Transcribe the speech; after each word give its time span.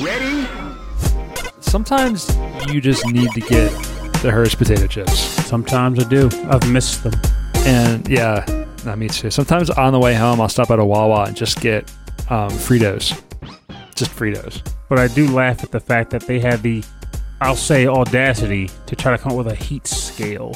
Ready? 0.00 0.46
Sometimes 1.58 2.36
you 2.68 2.80
just 2.80 3.04
need 3.06 3.30
to 3.32 3.40
get 3.40 3.70
the 4.22 4.30
Hershey 4.30 4.56
potato 4.56 4.86
chips. 4.86 5.18
Sometimes 5.18 5.98
I 5.98 6.08
do. 6.08 6.30
I've 6.48 6.70
missed 6.70 7.02
them. 7.02 7.14
And 7.66 8.06
yeah, 8.08 8.44
not 8.84 8.98
me 8.98 9.08
too. 9.08 9.30
Sometimes 9.30 9.70
on 9.70 9.92
the 9.92 9.98
way 9.98 10.14
home, 10.14 10.40
I'll 10.40 10.48
stop 10.48 10.70
at 10.70 10.78
a 10.78 10.84
Wawa 10.84 11.24
and 11.24 11.36
just 11.36 11.60
get 11.60 11.90
um, 12.30 12.50
Fritos. 12.50 13.20
Just 13.96 14.12
Fritos. 14.12 14.62
But 14.88 14.98
I 15.00 15.08
do 15.08 15.26
laugh 15.32 15.64
at 15.64 15.72
the 15.72 15.80
fact 15.80 16.10
that 16.10 16.22
they 16.22 16.38
have 16.40 16.62
the, 16.62 16.84
I'll 17.40 17.56
say, 17.56 17.88
audacity 17.88 18.70
to 18.86 18.94
try 18.94 19.16
to 19.16 19.18
come 19.18 19.32
up 19.32 19.38
with 19.38 19.48
a 19.48 19.56
heat 19.56 19.86
scale. 19.88 20.54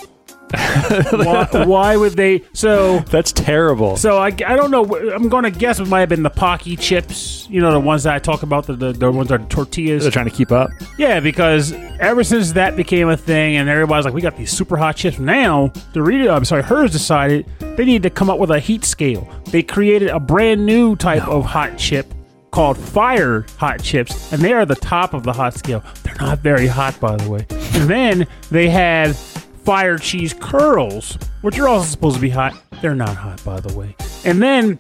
why, 1.13 1.49
why 1.67 1.97
would 1.97 2.13
they? 2.13 2.43
So, 2.53 2.99
That's 3.01 3.33
terrible. 3.33 3.97
so 3.97 4.19
I, 4.19 4.27
I 4.27 4.57
don't 4.57 4.71
know. 4.71 4.85
I'm 5.13 5.29
going 5.29 5.45
to 5.45 5.51
guess 5.51 5.81
it 5.81 5.89
might 5.89 6.01
have 6.01 6.09
been 6.09 6.23
the 6.23 6.31
Paqui 6.31 6.79
chips. 6.79 7.47
You 7.51 7.61
know, 7.61 7.73
the 7.73 7.81
ones 7.81 8.03
that 8.05 8.15
I 8.15 8.19
talk 8.19 8.43
about, 8.43 8.67
the, 8.67 8.75
the, 8.75 8.93
the 8.93 9.11
ones 9.11 9.29
that 9.29 9.41
are 9.41 9.45
tortillas. 9.47 10.03
They're 10.03 10.13
trying 10.13 10.29
to 10.29 10.35
keep 10.35 10.53
up. 10.53 10.71
Yeah, 10.99 11.21
because 11.21 11.73
ever 12.01 12.25
since 12.25 12.53
that 12.53 12.77
became 12.77 13.09
a 13.09 13.17
thing, 13.17 13.57
and 13.57 13.69
everybody's 13.69 14.05
like, 14.05 14.15
"We 14.15 14.21
got 14.21 14.37
these 14.37 14.51
super 14.51 14.77
hot 14.77 14.97
chips." 14.97 15.19
Now, 15.19 15.69
Dorito, 15.93 16.35
I'm 16.35 16.45
sorry, 16.45 16.63
Herr's 16.63 16.93
decided 16.93 17.47
they 17.77 17.85
need 17.85 18.03
to 18.03 18.11
come 18.11 18.31
up 18.31 18.39
with 18.39 18.51
a 18.51 18.59
heat 18.59 18.85
scale. 18.85 19.29
They 19.47 19.63
created 19.63 20.09
a 20.09 20.21
brand 20.21 20.65
new 20.65 20.97
type 20.97 21.27
of 21.29 21.45
hot 21.45 21.79
chip 21.79 22.13
called 22.51 22.77
Fire 22.77 23.47
Hot 23.57 23.83
Chips, 23.83 24.33
and 24.33 24.43
they 24.43 24.53
are 24.53 24.67
the 24.67 24.75
top 24.77 25.15
of 25.15 25.23
the 25.23 25.33
hot 25.33 25.55
scale. 25.55 25.83
They're 26.03 26.15
not 26.17 26.41
very 26.41 26.67
hot, 26.67 26.99
by 27.01 27.17
the 27.17 27.29
way. 27.31 27.47
And 27.51 27.89
then 27.89 28.27
they 28.51 28.69
had 28.69 29.17
Fire 29.65 29.99
Cheese 29.99 30.35
Curls, 30.35 31.19
which 31.43 31.59
are 31.59 31.69
also 31.69 31.87
supposed 31.87 32.17
to 32.17 32.23
be 32.23 32.31
hot. 32.31 32.55
They're 32.81 32.95
not 32.95 33.17
hot, 33.17 33.43
by 33.45 33.61
the 33.61 33.77
way. 33.77 33.95
And 34.25 34.43
then 34.43 34.79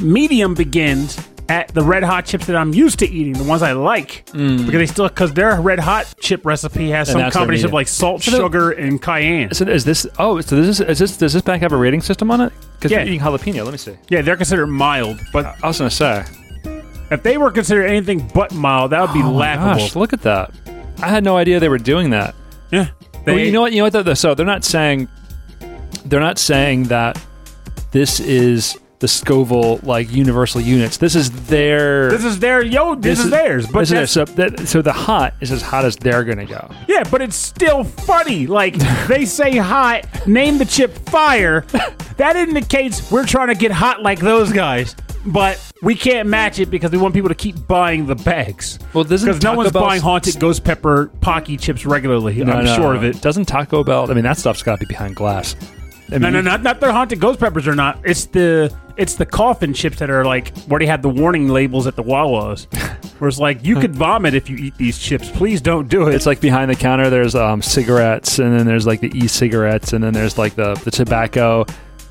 medium 0.00 0.54
begins 0.54 1.18
at 1.48 1.68
the 1.68 1.82
red 1.82 2.02
hot 2.02 2.24
chips 2.24 2.46
that 2.46 2.56
I'm 2.56 2.72
used 2.72 2.98
to 3.00 3.08
eating, 3.08 3.34
the 3.34 3.44
ones 3.44 3.62
I 3.62 3.72
like, 3.72 4.24
mm. 4.26 4.58
because 4.58 4.72
they 4.72 4.86
still 4.86 5.08
because 5.08 5.32
their 5.34 5.60
red 5.60 5.78
hot 5.78 6.12
chip 6.20 6.46
recipe 6.46 6.88
has 6.90 7.08
And 7.10 7.20
some 7.20 7.30
combination 7.30 7.66
of 7.66 7.72
like 7.72 7.88
salt, 7.88 8.22
So 8.22 8.32
sugar, 8.32 8.70
and 8.72 9.00
cayenne. 9.02 9.52
So 9.52 9.66
is 9.66 9.84
this? 9.84 10.06
Oh, 10.18 10.40
so 10.40 10.56
this 10.56 10.80
is, 10.80 10.80
is 10.80 10.98
this? 10.98 11.16
Does 11.16 11.32
this 11.32 11.42
pack 11.42 11.60
have 11.60 11.72
a 11.72 11.76
rating 11.76 12.00
system 12.00 12.30
on 12.30 12.40
it? 12.40 12.52
Because 12.74 12.90
Yeah. 12.90 12.98
you're 12.98 13.08
eating 13.08 13.20
jalapeno. 13.20 13.64
Let 13.64 13.72
me 13.72 13.78
see. 13.78 13.96
Yeah, 14.08 14.22
they're 14.22 14.36
considered 14.36 14.68
mild, 14.68 15.20
but 15.32 15.46
I 15.62 15.66
was 15.66 15.78
gonna 15.78 15.90
say. 15.90 16.24
if 17.10 17.22
they 17.22 17.36
were 17.36 17.50
considered 17.50 17.86
anything 17.86 18.30
but 18.34 18.52
mild, 18.52 18.92
that 18.92 19.00
would 19.02 19.12
be 19.12 19.22
Oh 19.22 19.30
laughable. 19.30 19.74
gosh, 19.74 19.94
look 19.96 20.12
at 20.12 20.22
that. 20.22 20.52
I 21.02 21.08
had 21.08 21.22
no 21.24 21.36
idea 21.36 21.60
they 21.60 21.68
were 21.68 21.76
doing 21.78 22.10
that. 22.10 22.34
Yeah, 22.70 22.86
Well, 23.26 23.38
you 23.38 23.52
know 23.52 23.60
what? 23.60 23.72
You 23.72 23.78
know 23.78 23.84
what? 23.84 24.04
though? 24.04 24.14
So 24.14 24.34
they're 24.34 24.46
not 24.46 24.64
saying 24.64 25.08
they're 26.04 26.20
not 26.20 26.38
saying 26.38 26.84
that 26.84 27.20
this 27.92 28.20
is 28.20 28.78
the 29.02 29.08
Scoville 29.08 29.78
like 29.82 30.12
universal 30.12 30.60
units. 30.60 30.96
This 30.96 31.16
is 31.16 31.30
their. 31.46 32.08
This 32.10 32.24
is 32.24 32.38
their 32.38 32.62
yo. 32.62 32.94
This, 32.94 33.18
is, 33.18 33.30
theirs, 33.30 33.66
but 33.66 33.80
this 33.80 33.92
is 33.92 34.10
so, 34.12 34.24
that, 34.24 34.68
so 34.68 34.80
the 34.80 34.92
hot 34.92 35.34
is 35.40 35.50
as 35.50 35.60
hot 35.60 35.84
as 35.84 35.96
they're 35.96 36.22
gonna 36.22 36.46
go. 36.46 36.70
yeah, 36.88 37.02
but 37.10 37.20
it's 37.20 37.34
still 37.36 37.82
funny. 37.82 38.46
Like 38.46 38.76
they 39.08 39.24
say 39.24 39.56
hot, 39.56 40.06
name 40.26 40.56
the 40.56 40.64
chip 40.64 40.96
fire. 41.08 41.62
That 42.16 42.36
indicates 42.36 43.10
we're 43.10 43.26
trying 43.26 43.48
to 43.48 43.54
get 43.56 43.72
hot 43.72 44.02
like 44.02 44.20
those 44.20 44.52
guys, 44.52 44.94
but 45.26 45.60
we 45.82 45.94
can't 45.94 46.28
match 46.28 46.58
it 46.58 46.70
because 46.70 46.90
we 46.90 46.98
want 46.98 47.14
people 47.14 47.28
to 47.28 47.34
keep 47.34 47.66
buying 47.66 48.06
the 48.06 48.14
bags. 48.14 48.78
Well, 48.92 49.04
doesn't 49.04 49.26
because 49.26 49.42
no 49.42 49.50
Taco 49.50 49.56
one's 49.58 49.72
Bell 49.72 49.82
buying 49.82 50.00
haunted 50.02 50.38
ghost 50.40 50.64
pepper 50.64 51.10
Paqui 51.20 51.58
chips 51.60 51.86
regularly. 51.86 52.42
No, 52.42 52.52
I'm 52.52 52.64
no, 52.64 52.74
sure 52.74 52.92
no. 52.92 52.98
of 52.98 53.04
it. 53.04 53.20
Doesn't 53.22 53.46
Taco 53.46 53.84
Bell? 53.84 54.10
I 54.10 54.14
mean, 54.14 54.24
that 54.24 54.38
stuff's 54.38 54.62
got 54.62 54.80
to 54.80 54.80
be 54.80 54.86
behind 54.86 55.16
glass. 55.16 55.54
I 56.10 56.18
No, 56.18 56.26
mean, 56.26 56.32
no, 56.32 56.40
not 56.42 56.62
not 56.62 56.80
their 56.80 56.92
haunted 56.92 57.20
ghost 57.20 57.40
peppers 57.40 57.66
are 57.66 57.74
not. 57.74 57.98
It's 58.04 58.26
the 58.26 58.74
it's 58.96 59.14
the 59.14 59.24
coffin 59.24 59.72
chips 59.72 59.98
that 60.00 60.10
are 60.10 60.24
like 60.24 60.56
where 60.64 60.78
they 60.78 60.86
have 60.86 61.00
the 61.02 61.08
warning 61.08 61.48
labels 61.48 61.86
at 61.86 61.96
the 61.96 62.02
Wawas. 62.02 62.66
Where 63.22 63.28
it's 63.28 63.38
like 63.38 63.64
you 63.64 63.76
could 63.76 63.94
vomit 63.94 64.34
if 64.34 64.50
you 64.50 64.56
eat 64.56 64.76
these 64.78 64.98
chips. 64.98 65.30
Please 65.30 65.60
don't 65.60 65.86
do 65.86 66.08
it. 66.08 66.14
It's 66.16 66.26
like 66.26 66.40
behind 66.40 66.68
the 66.72 66.74
counter. 66.74 67.08
There's 67.08 67.36
um, 67.36 67.62
cigarettes, 67.62 68.40
and 68.40 68.58
then 68.58 68.66
there's 68.66 68.84
like 68.84 68.98
the 69.00 69.16
e-cigarettes, 69.16 69.92
and 69.92 70.02
then 70.02 70.12
there's 70.12 70.38
like 70.38 70.56
the 70.56 70.74
the 70.84 70.90
tobacco 70.90 71.64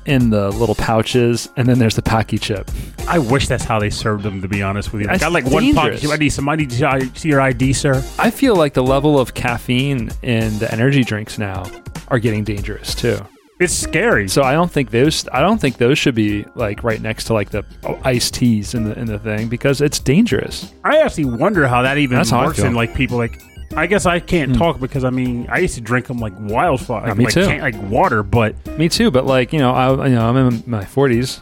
in 0.06 0.30
the 0.30 0.50
little 0.52 0.74
pouches, 0.74 1.50
and 1.58 1.68
then 1.68 1.78
there's 1.78 1.96
the 1.96 2.02
Paqui 2.02 2.40
chip. 2.40 2.70
I 3.08 3.18
wish 3.18 3.48
that's 3.48 3.64
how 3.64 3.78
they 3.78 3.90
served 3.90 4.22
them. 4.24 4.40
To 4.42 4.48
be 4.48 4.62
honest 4.62 4.92
with 4.92 5.02
you, 5.02 5.08
I 5.10 5.18
got 5.18 5.32
like 5.32 5.44
one 5.44 5.74
pocket 5.74 5.92
dangerous. 5.92 6.00
chip. 6.02 6.10
I 6.10 6.16
need 6.16 6.28
some. 6.30 6.48
I 6.48 6.56
need 6.56 6.70
to 6.70 7.10
see 7.14 7.28
your 7.28 7.40
ID, 7.40 7.72
sir. 7.72 8.02
I 8.18 8.30
feel 8.30 8.56
like 8.56 8.74
the 8.74 8.82
level 8.82 9.18
of 9.20 9.34
caffeine 9.34 10.10
in 10.22 10.58
the 10.58 10.70
energy 10.72 11.04
drinks 11.04 11.38
now 11.38 11.64
are 12.08 12.18
getting 12.18 12.44
dangerous 12.44 12.94
too. 12.94 13.18
It's 13.60 13.72
scary. 13.74 14.28
So 14.28 14.42
I 14.42 14.52
don't 14.54 14.70
think 14.70 14.90
those 14.90 15.28
I 15.32 15.40
don't 15.40 15.60
think 15.60 15.76
those 15.76 15.98
should 15.98 16.14
be 16.14 16.44
like 16.54 16.82
right 16.82 17.00
next 17.00 17.24
to 17.24 17.34
like 17.34 17.50
the 17.50 17.64
iced 18.02 18.34
teas 18.34 18.74
in 18.74 18.84
the 18.84 18.98
in 18.98 19.06
the 19.06 19.18
thing 19.18 19.48
because 19.48 19.80
it's 19.80 19.98
dangerous. 19.98 20.72
I 20.82 20.98
actually 20.98 21.26
wonder 21.26 21.68
how 21.68 21.82
that 21.82 21.98
even 21.98 22.16
That's 22.16 22.30
how 22.30 22.40
I 22.40 22.46
works 22.46 22.56
feel. 22.56 22.64
Hmm. 22.66 22.70
in 22.70 22.76
like 22.76 22.94
people 22.94 23.18
like. 23.18 23.40
I 23.74 23.86
guess 23.86 24.04
I 24.04 24.20
can't 24.20 24.54
talk 24.54 24.80
because 24.80 25.02
I 25.04 25.10
mean 25.10 25.46
I 25.48 25.58
used 25.58 25.76
to 25.76 25.80
drink 25.80 26.06
them 26.06 26.18
like 26.18 26.34
wildfire, 26.38 27.08
like, 27.08 27.16
me 27.16 27.24
like, 27.24 27.34
too. 27.34 27.46
can- 27.46 27.60
like 27.60 27.80
water. 27.90 28.22
But 28.22 28.54
Me 28.78 28.88
too, 28.88 29.10
but 29.10 29.24
like 29.26 29.52
you 29.52 29.60
know 29.60 29.72
I 29.72 30.08
you 30.08 30.14
know 30.14 30.28
I'm 30.28 30.36
in 30.36 30.62
my 30.66 30.84
40s. 30.84 31.40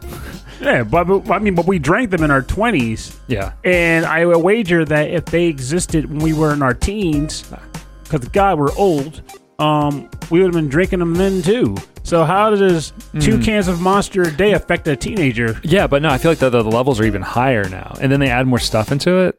Yeah, 0.61 0.83
but, 0.85 1.05
but 1.05 1.31
I 1.31 1.39
mean, 1.39 1.55
but 1.55 1.67
we 1.67 1.79
drank 1.79 2.11
them 2.11 2.23
in 2.23 2.31
our 2.31 2.43
twenties. 2.43 3.19
Yeah. 3.29 3.53
And 3.65 4.05
I 4.07 4.27
would 4.27 4.39
wager 4.39 4.85
that 4.85 5.11
if 5.11 5.25
they 5.27 5.47
existed 5.47 6.07
when 6.11 6.19
we 6.19 6.33
were 6.33 6.53
in 6.53 6.63
our 6.63 6.75
teens, 6.75 7.45
because 8.05 8.29
God, 8.29 8.59
we're 8.59 8.75
old, 8.77 9.23
um, 9.59 10.09
we 10.31 10.41
would 10.41 10.47
have 10.47 10.55
been 10.55 10.69
drinking 10.69 10.99
them 11.01 11.15
then 11.15 11.43
too. 11.43 11.77
So 12.03 12.25
how 12.25 12.51
does 12.51 12.93
two 13.21 13.37
Hmm. 13.37 13.43
cans 13.43 13.69
of 13.69 13.81
Monster 13.81 14.23
a 14.23 14.31
day 14.33 14.53
affect 14.53 14.89
a 14.89 14.97
teenager? 14.97 15.61
Yeah, 15.63 15.87
but 15.87 16.03
no, 16.03 16.09
I 16.09 16.19
feel 16.19 16.31
like 16.31 16.39
the, 16.39 16.51
the 16.51 16.63
levels 16.65 16.99
are 16.99 17.05
even 17.05 17.23
higher 17.23 17.69
now, 17.69 17.95
and 18.01 18.11
then 18.11 18.21
they 18.21 18.31
add 18.31 18.47
more 18.47 18.59
stuff 18.59 18.91
into 18.91 19.19
it. 19.19 19.37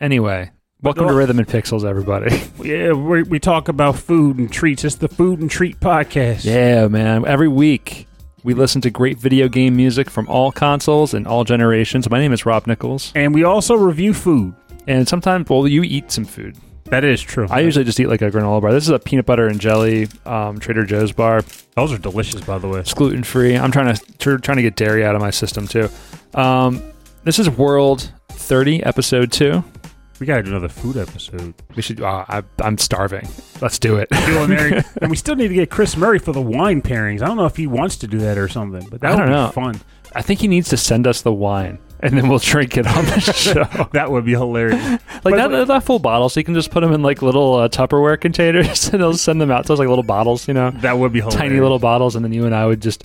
Anyway, 0.00 0.50
welcome 0.82 1.08
to 1.08 1.14
Rhythm 1.14 1.38
and 1.38 1.48
Pixels, 1.48 1.84
everybody. 1.84 2.42
Yeah, 2.64 2.92
we, 2.92 3.22
we 3.24 3.38
talk 3.40 3.68
about 3.68 3.96
food 3.96 4.38
and 4.38 4.50
treats. 4.50 4.84
It's 4.84 4.94
the 4.96 5.08
food 5.08 5.40
and 5.40 5.50
treat 5.50 5.80
podcast. 5.80 6.44
yeah, 6.44 6.86
man. 6.88 7.26
Every 7.26 7.48
week 7.48 8.06
we 8.44 8.54
listen 8.54 8.80
to 8.82 8.90
great 8.90 9.18
video 9.18 9.48
game 9.48 9.74
music 9.74 10.08
from 10.10 10.28
all 10.28 10.52
consoles 10.52 11.14
and 11.14 11.26
all 11.26 11.42
generations. 11.44 12.08
My 12.10 12.18
name 12.20 12.32
is 12.32 12.44
Rob 12.46 12.66
Nichols, 12.66 13.10
And 13.16 13.34
we 13.34 13.42
also 13.42 13.74
review 13.74 14.14
food. 14.14 14.54
and 14.86 15.08
sometimes, 15.08 15.48
well, 15.48 15.66
you 15.66 15.82
eat 15.82 16.12
some 16.12 16.24
food. 16.26 16.56
That 16.84 17.02
is 17.04 17.22
true. 17.22 17.46
I 17.50 17.60
usually 17.60 17.86
just 17.86 17.98
eat 17.98 18.08
like 18.08 18.20
a 18.20 18.30
granola 18.30 18.60
bar. 18.60 18.70
This 18.70 18.84
is 18.84 18.90
a 18.90 18.98
peanut 18.98 19.24
butter 19.24 19.48
and 19.48 19.58
jelly 19.58 20.06
um, 20.26 20.58
Trader 20.60 20.84
Joe's 20.84 21.10
bar. 21.12 21.42
those 21.74 21.90
are 21.90 21.96
delicious, 21.98 22.42
by 22.42 22.58
the 22.58 22.68
way. 22.68 22.80
It's 22.80 22.92
gluten 22.92 23.24
free. 23.24 23.56
I'm 23.56 23.72
trying 23.72 23.94
to 23.96 24.12
tr- 24.18 24.36
trying 24.36 24.56
to 24.58 24.62
get 24.62 24.76
dairy 24.76 25.02
out 25.04 25.14
of 25.14 25.22
my 25.22 25.30
system 25.30 25.66
too. 25.66 25.88
Um, 26.34 26.82
this 27.24 27.38
is 27.38 27.48
World 27.48 28.12
30, 28.28 28.84
episode 28.84 29.32
two. 29.32 29.64
We 30.20 30.26
got 30.26 30.36
to 30.36 30.42
do 30.44 30.50
another 30.50 30.68
food 30.68 30.96
episode. 30.96 31.54
We 31.74 31.82
should. 31.82 32.00
Uh, 32.00 32.24
I, 32.28 32.42
I'm 32.60 32.78
starving. 32.78 33.28
Let's 33.60 33.78
do 33.78 33.96
it. 33.96 34.08
And 35.00 35.10
we 35.10 35.16
still 35.16 35.34
need 35.34 35.48
to 35.48 35.54
get 35.54 35.70
Chris 35.70 35.96
Murray 35.96 36.18
for 36.18 36.32
the 36.32 36.40
wine 36.40 36.80
pairings. 36.82 37.20
I 37.22 37.26
don't 37.26 37.36
know 37.36 37.46
if 37.46 37.56
he 37.56 37.66
wants 37.66 37.96
to 37.98 38.06
do 38.06 38.18
that 38.18 38.38
or 38.38 38.48
something, 38.48 38.86
but 38.90 39.00
that 39.00 39.08
I 39.08 39.10
would 39.14 39.20
don't 39.22 39.28
be 39.28 39.32
know. 39.32 39.50
fun. 39.50 39.80
I 40.14 40.22
think 40.22 40.40
he 40.40 40.46
needs 40.48 40.68
to 40.68 40.76
send 40.76 41.06
us 41.08 41.22
the 41.22 41.32
wine, 41.32 41.78
and 42.00 42.16
then 42.16 42.28
we'll 42.28 42.38
drink 42.38 42.76
it 42.76 42.86
on 42.86 43.04
the 43.06 43.18
show. 43.34 43.64
That 43.92 44.10
would 44.12 44.24
be 44.24 44.32
hilarious. 44.32 44.80
Like 44.80 45.00
But- 45.34 45.48
not, 45.50 45.66
not 45.68 45.82
full 45.84 45.98
bottles. 45.98 46.34
So 46.34 46.40
you 46.40 46.44
can 46.44 46.54
just 46.54 46.70
put 46.70 46.80
them 46.82 46.92
in 46.92 47.02
like 47.02 47.20
little 47.20 47.54
uh, 47.54 47.68
Tupperware 47.68 48.20
containers, 48.20 48.88
and 48.92 49.00
they'll 49.02 49.14
send 49.14 49.40
them 49.40 49.50
out. 49.50 49.66
So 49.66 49.74
it's 49.74 49.80
like 49.80 49.88
little 49.88 50.04
bottles, 50.04 50.46
you 50.46 50.54
know, 50.54 50.70
That 50.70 50.96
would 50.98 51.12
be 51.12 51.18
hilarious. 51.20 51.40
tiny 51.40 51.58
little 51.60 51.80
bottles, 51.80 52.14
and 52.14 52.24
then 52.24 52.32
you 52.32 52.46
and 52.46 52.54
I 52.54 52.66
would 52.66 52.80
just. 52.80 53.02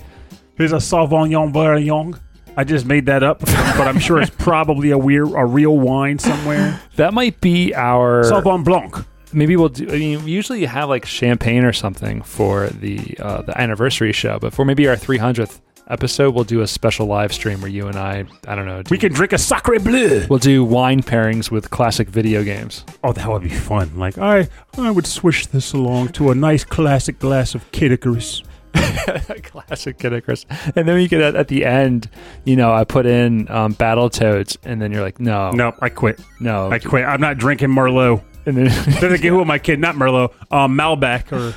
Here's 0.54 0.72
a 0.72 0.76
Sauvignon 0.76 1.52
Blanc. 1.52 2.16
I 2.60 2.64
just 2.64 2.84
made 2.84 3.06
that 3.06 3.22
up, 3.22 3.40
but 3.40 3.88
I'm 3.88 3.98
sure 3.98 4.20
it's 4.20 4.30
probably 4.38 4.90
a 4.90 4.98
weird, 4.98 5.32
a 5.32 5.46
real 5.46 5.78
wine 5.78 6.18
somewhere. 6.18 6.78
That 6.96 7.14
might 7.14 7.40
be 7.40 7.74
our. 7.74 8.22
Sauvignon 8.22 8.64
Blanc. 8.64 8.94
maybe 9.32 9.56
we'll 9.56 9.70
do. 9.70 9.88
I 9.88 9.92
mean, 9.98 10.24
we 10.24 10.30
usually 10.32 10.66
have 10.66 10.90
like 10.90 11.06
champagne 11.06 11.64
or 11.64 11.72
something 11.72 12.20
for 12.20 12.68
the 12.68 13.16
uh, 13.18 13.40
the 13.40 13.58
anniversary 13.58 14.12
show, 14.12 14.38
but 14.38 14.52
for 14.52 14.66
maybe 14.66 14.86
our 14.88 14.94
300th 14.96 15.60
episode, 15.88 16.34
we'll 16.34 16.44
do 16.44 16.60
a 16.60 16.66
special 16.66 17.06
live 17.06 17.32
stream 17.32 17.62
where 17.62 17.70
you 17.70 17.86
and 17.88 17.96
I, 17.96 18.24
I 18.46 18.54
don't 18.54 18.66
know, 18.66 18.82
do, 18.82 18.90
We 18.92 18.98
can 18.98 19.12
drink 19.14 19.32
a 19.32 19.38
Sacre 19.38 19.80
Bleu. 19.80 20.26
we'll 20.28 20.38
do 20.38 20.62
wine 20.62 21.02
pairings 21.02 21.50
with 21.50 21.70
classic 21.70 22.08
video 22.08 22.44
games. 22.44 22.84
Oh, 23.02 23.12
that 23.14 23.26
would 23.26 23.42
be 23.42 23.48
fun. 23.48 23.90
Like 23.96 24.18
I, 24.18 24.48
I 24.76 24.90
would 24.90 25.06
swish 25.06 25.46
this 25.46 25.72
along 25.72 26.08
to 26.18 26.30
a 26.30 26.34
nice 26.34 26.62
classic 26.62 27.18
glass 27.18 27.54
of 27.54 27.72
Kid 27.72 27.90
Icarus. 27.90 28.42
classic 29.42 29.98
Kid 29.98 30.12
Icarus. 30.12 30.46
And 30.76 30.86
then 30.88 30.94
we 30.96 31.08
get 31.08 31.20
at, 31.20 31.34
at 31.36 31.48
the 31.48 31.64
end, 31.64 32.08
you 32.44 32.56
know, 32.56 32.72
I 32.72 32.84
put 32.84 33.06
in 33.06 33.50
um, 33.50 33.74
Battletoads, 33.74 34.56
and 34.64 34.80
then 34.80 34.92
you're 34.92 35.02
like, 35.02 35.20
no, 35.20 35.50
No, 35.50 35.72
I 35.80 35.88
quit. 35.88 36.20
no, 36.40 36.70
I 36.70 36.78
quit. 36.78 37.04
I'm 37.04 37.20
not 37.20 37.38
drinking 37.38 37.68
Merlot. 37.70 38.22
and 38.46 38.56
then 38.56 38.66
then 39.00 39.12
again, 39.12 39.32
who 39.32 39.40
am 39.40 39.50
I 39.50 39.58
kidding? 39.58 39.80
Not 39.80 39.96
Merlot. 39.96 40.32
Um, 40.52 40.76
Malbec 40.76 41.32
or 41.32 41.54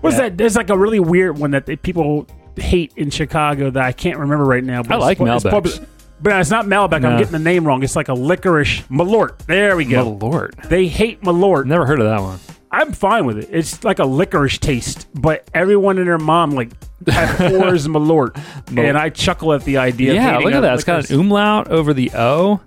what's 0.00 0.16
Yeah. 0.16 0.22
that? 0.28 0.38
There's 0.38 0.56
like 0.56 0.70
a 0.70 0.78
really 0.78 1.00
weird 1.00 1.38
one 1.38 1.50
that 1.52 1.66
they, 1.66 1.76
people 1.76 2.26
hate 2.56 2.92
in 2.96 3.10
Chicago 3.10 3.70
that 3.70 3.82
I 3.84 3.92
can't 3.92 4.18
remember 4.18 4.44
right 4.44 4.64
now. 4.64 4.82
But 4.82 4.92
I 4.92 4.96
it's 4.96 5.04
like 5.04 5.18
pu- 5.18 5.26
it's 5.26 5.44
Malbecs. 5.44 5.78
pub- 5.78 5.86
But 6.22 6.40
it's 6.40 6.50
not 6.50 6.64
Malbec. 6.66 7.02
No. 7.02 7.10
I'm 7.10 7.18
getting 7.18 7.32
the 7.32 7.38
name 7.38 7.66
wrong. 7.66 7.82
It's 7.82 7.96
like 7.96 8.08
a 8.08 8.14
licorice 8.14 8.82
Malort. 8.88 9.38
There 9.46 9.76
we 9.76 9.84
go. 9.84 10.16
Malort. 10.16 10.68
They 10.68 10.86
hate 10.88 11.20
Malort. 11.22 11.66
never 11.66 11.84
heard 11.84 12.00
of 12.00 12.06
that 12.06 12.20
one. 12.22 12.38
I'm 12.76 12.92
fine 12.92 13.24
with 13.24 13.38
it. 13.38 13.48
It's 13.50 13.82
like 13.84 13.98
a 13.98 14.04
licorice 14.04 14.58
taste, 14.58 15.06
but 15.14 15.48
everyone 15.54 15.96
and 15.98 16.06
their 16.06 16.18
mom 16.18 16.50
like 16.50 16.70
abhors 17.06 17.88
Malort, 17.88 18.38
and 18.76 18.98
I 18.98 19.08
chuckle 19.08 19.54
at 19.54 19.64
the 19.64 19.78
idea. 19.78 20.12
Yeah, 20.14 20.38
look 20.38 20.52
at 20.52 20.60
that. 20.60 20.74
It's 20.74 20.84
got 20.84 21.08
an 21.10 21.20
umlaut 21.20 21.68
over 21.68 21.94
the 21.94 22.10
O. 22.14 22.60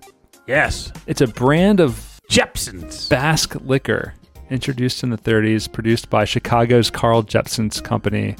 yes. 0.47 0.91
It's 1.05 1.21
a 1.21 1.27
brand 1.27 1.79
of 1.79 2.19
Jeppson's. 2.29 3.07
Basque 3.07 3.55
liquor, 3.61 4.13
introduced 4.49 5.03
in 5.03 5.11
the 5.11 5.17
30s, 5.17 5.71
produced 5.71 6.09
by 6.09 6.25
Chicago's 6.25 6.89
Carl 6.89 7.21
Jeppson's 7.23 7.79
company. 7.79 8.35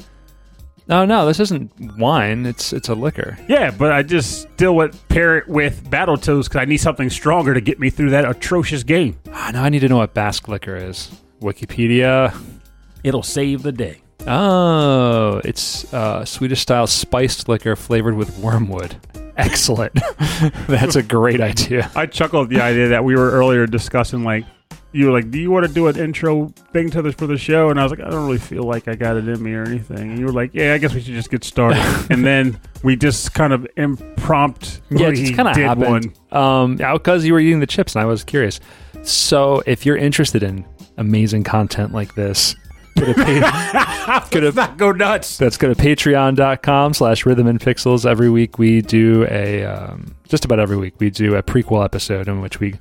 No, 0.87 1.05
no, 1.05 1.27
this 1.27 1.39
isn't 1.39 1.71
wine. 1.99 2.47
It's 2.47 2.73
it's 2.73 2.89
a 2.89 2.95
liquor. 2.95 3.37
Yeah, 3.47 3.69
but 3.69 3.91
I 3.91 4.01
just 4.01 4.41
still 4.53 4.75
would 4.77 4.95
pair 5.07 5.37
it 5.37 5.47
with 5.47 5.87
Battletoads 5.87 6.45
because 6.45 6.55
I 6.61 6.65
need 6.65 6.77
something 6.77 7.11
stronger 7.11 7.53
to 7.53 7.61
get 7.61 7.79
me 7.79 7.91
through 7.91 8.09
that 8.09 8.25
atrocious 8.27 8.81
game. 8.81 9.19
Ah, 9.31 9.51
now 9.53 9.63
I 9.63 9.69
need 9.69 9.81
to 9.81 9.87
know 9.87 9.97
what 9.97 10.15
Basque 10.15 10.47
liquor 10.47 10.75
is. 10.75 11.11
Wikipedia. 11.39 12.35
It'll 13.03 13.23
save 13.23 13.63
the 13.63 13.71
day. 13.71 14.01
Oh, 14.27 15.41
it's 15.45 15.91
uh, 15.93 16.25
Swedish 16.25 16.61
style 16.61 16.87
spiced 16.87 17.47
liquor 17.47 17.75
flavored 17.75 18.15
with 18.15 18.37
wormwood. 18.39 18.97
Excellent. 19.37 19.93
That's 20.67 20.97
a 20.97 21.03
great 21.03 21.39
idea. 21.39 21.89
I 21.95 22.05
chuckled 22.05 22.47
at 22.47 22.49
the 22.49 22.61
idea 22.61 22.89
that 22.89 23.03
we 23.03 23.15
were 23.15 23.31
earlier 23.31 23.65
discussing 23.65 24.23
like 24.23 24.43
you 24.91 25.05
were 25.05 25.11
like, 25.11 25.29
"Do 25.29 25.39
you 25.39 25.51
want 25.51 25.67
to 25.67 25.73
do 25.73 25.87
an 25.87 25.97
intro 25.97 26.47
thing 26.73 26.89
to 26.91 27.01
this 27.01 27.15
for 27.15 27.27
the 27.27 27.37
show?" 27.37 27.69
And 27.69 27.79
I 27.79 27.83
was 27.83 27.91
like, 27.91 28.01
"I 28.01 28.09
don't 28.09 28.25
really 28.25 28.39
feel 28.39 28.63
like 28.63 28.87
I 28.87 28.95
got 28.95 29.17
it 29.17 29.27
in 29.27 29.41
me 29.41 29.53
or 29.53 29.63
anything." 29.63 30.11
And 30.11 30.19
you 30.19 30.25
were 30.25 30.33
like, 30.33 30.51
"Yeah, 30.53 30.73
I 30.73 30.77
guess 30.77 30.93
we 30.93 31.01
should 31.01 31.13
just 31.13 31.29
get 31.29 31.43
started." 31.43 31.77
and 32.09 32.25
then 32.25 32.59
we 32.83 32.95
just 32.95 33.33
kind 33.33 33.53
of 33.53 33.67
impromptu. 33.77 34.81
Yeah, 34.89 35.11
just 35.11 35.35
kind 35.35 35.47
of 35.47 35.55
did 35.55 35.65
happened. 35.65 36.13
one. 36.31 36.41
Um, 36.43 36.77
yeah, 36.79 36.93
because 36.93 37.23
you 37.23 37.33
were 37.33 37.39
eating 37.39 37.59
the 37.59 37.67
chips, 37.67 37.95
and 37.95 38.01
I 38.01 38.05
was 38.05 38.23
curious. 38.23 38.59
So, 39.03 39.61
if 39.65 39.85
you're 39.85 39.97
interested 39.97 40.43
in 40.43 40.65
amazing 40.99 41.43
content 41.43 41.93
like 41.93 42.13
this, 42.15 42.55
go 42.97 43.05
to 43.05 43.13
pa- 43.13 44.27
go 44.31 44.39
to 44.41 44.51
Not 44.51 44.77
go 44.77 44.91
nuts. 44.91 45.39
Let's 45.41 45.57
go 45.57 45.73
to 45.73 45.75
patreon.com 45.75 46.93
slash 46.93 47.25
rhythm 47.25 47.47
and 47.47 47.59
pixels. 47.59 48.05
Every 48.05 48.29
week 48.29 48.59
we 48.59 48.81
do 48.81 49.25
a, 49.29 49.63
um, 49.65 50.15
just 50.27 50.45
about 50.45 50.59
every 50.59 50.77
week, 50.77 50.93
we 50.99 51.09
do 51.09 51.35
a 51.35 51.43
prequel 51.43 51.83
episode 51.83 52.27
in 52.27 52.41
which 52.41 52.59
we 52.59 52.75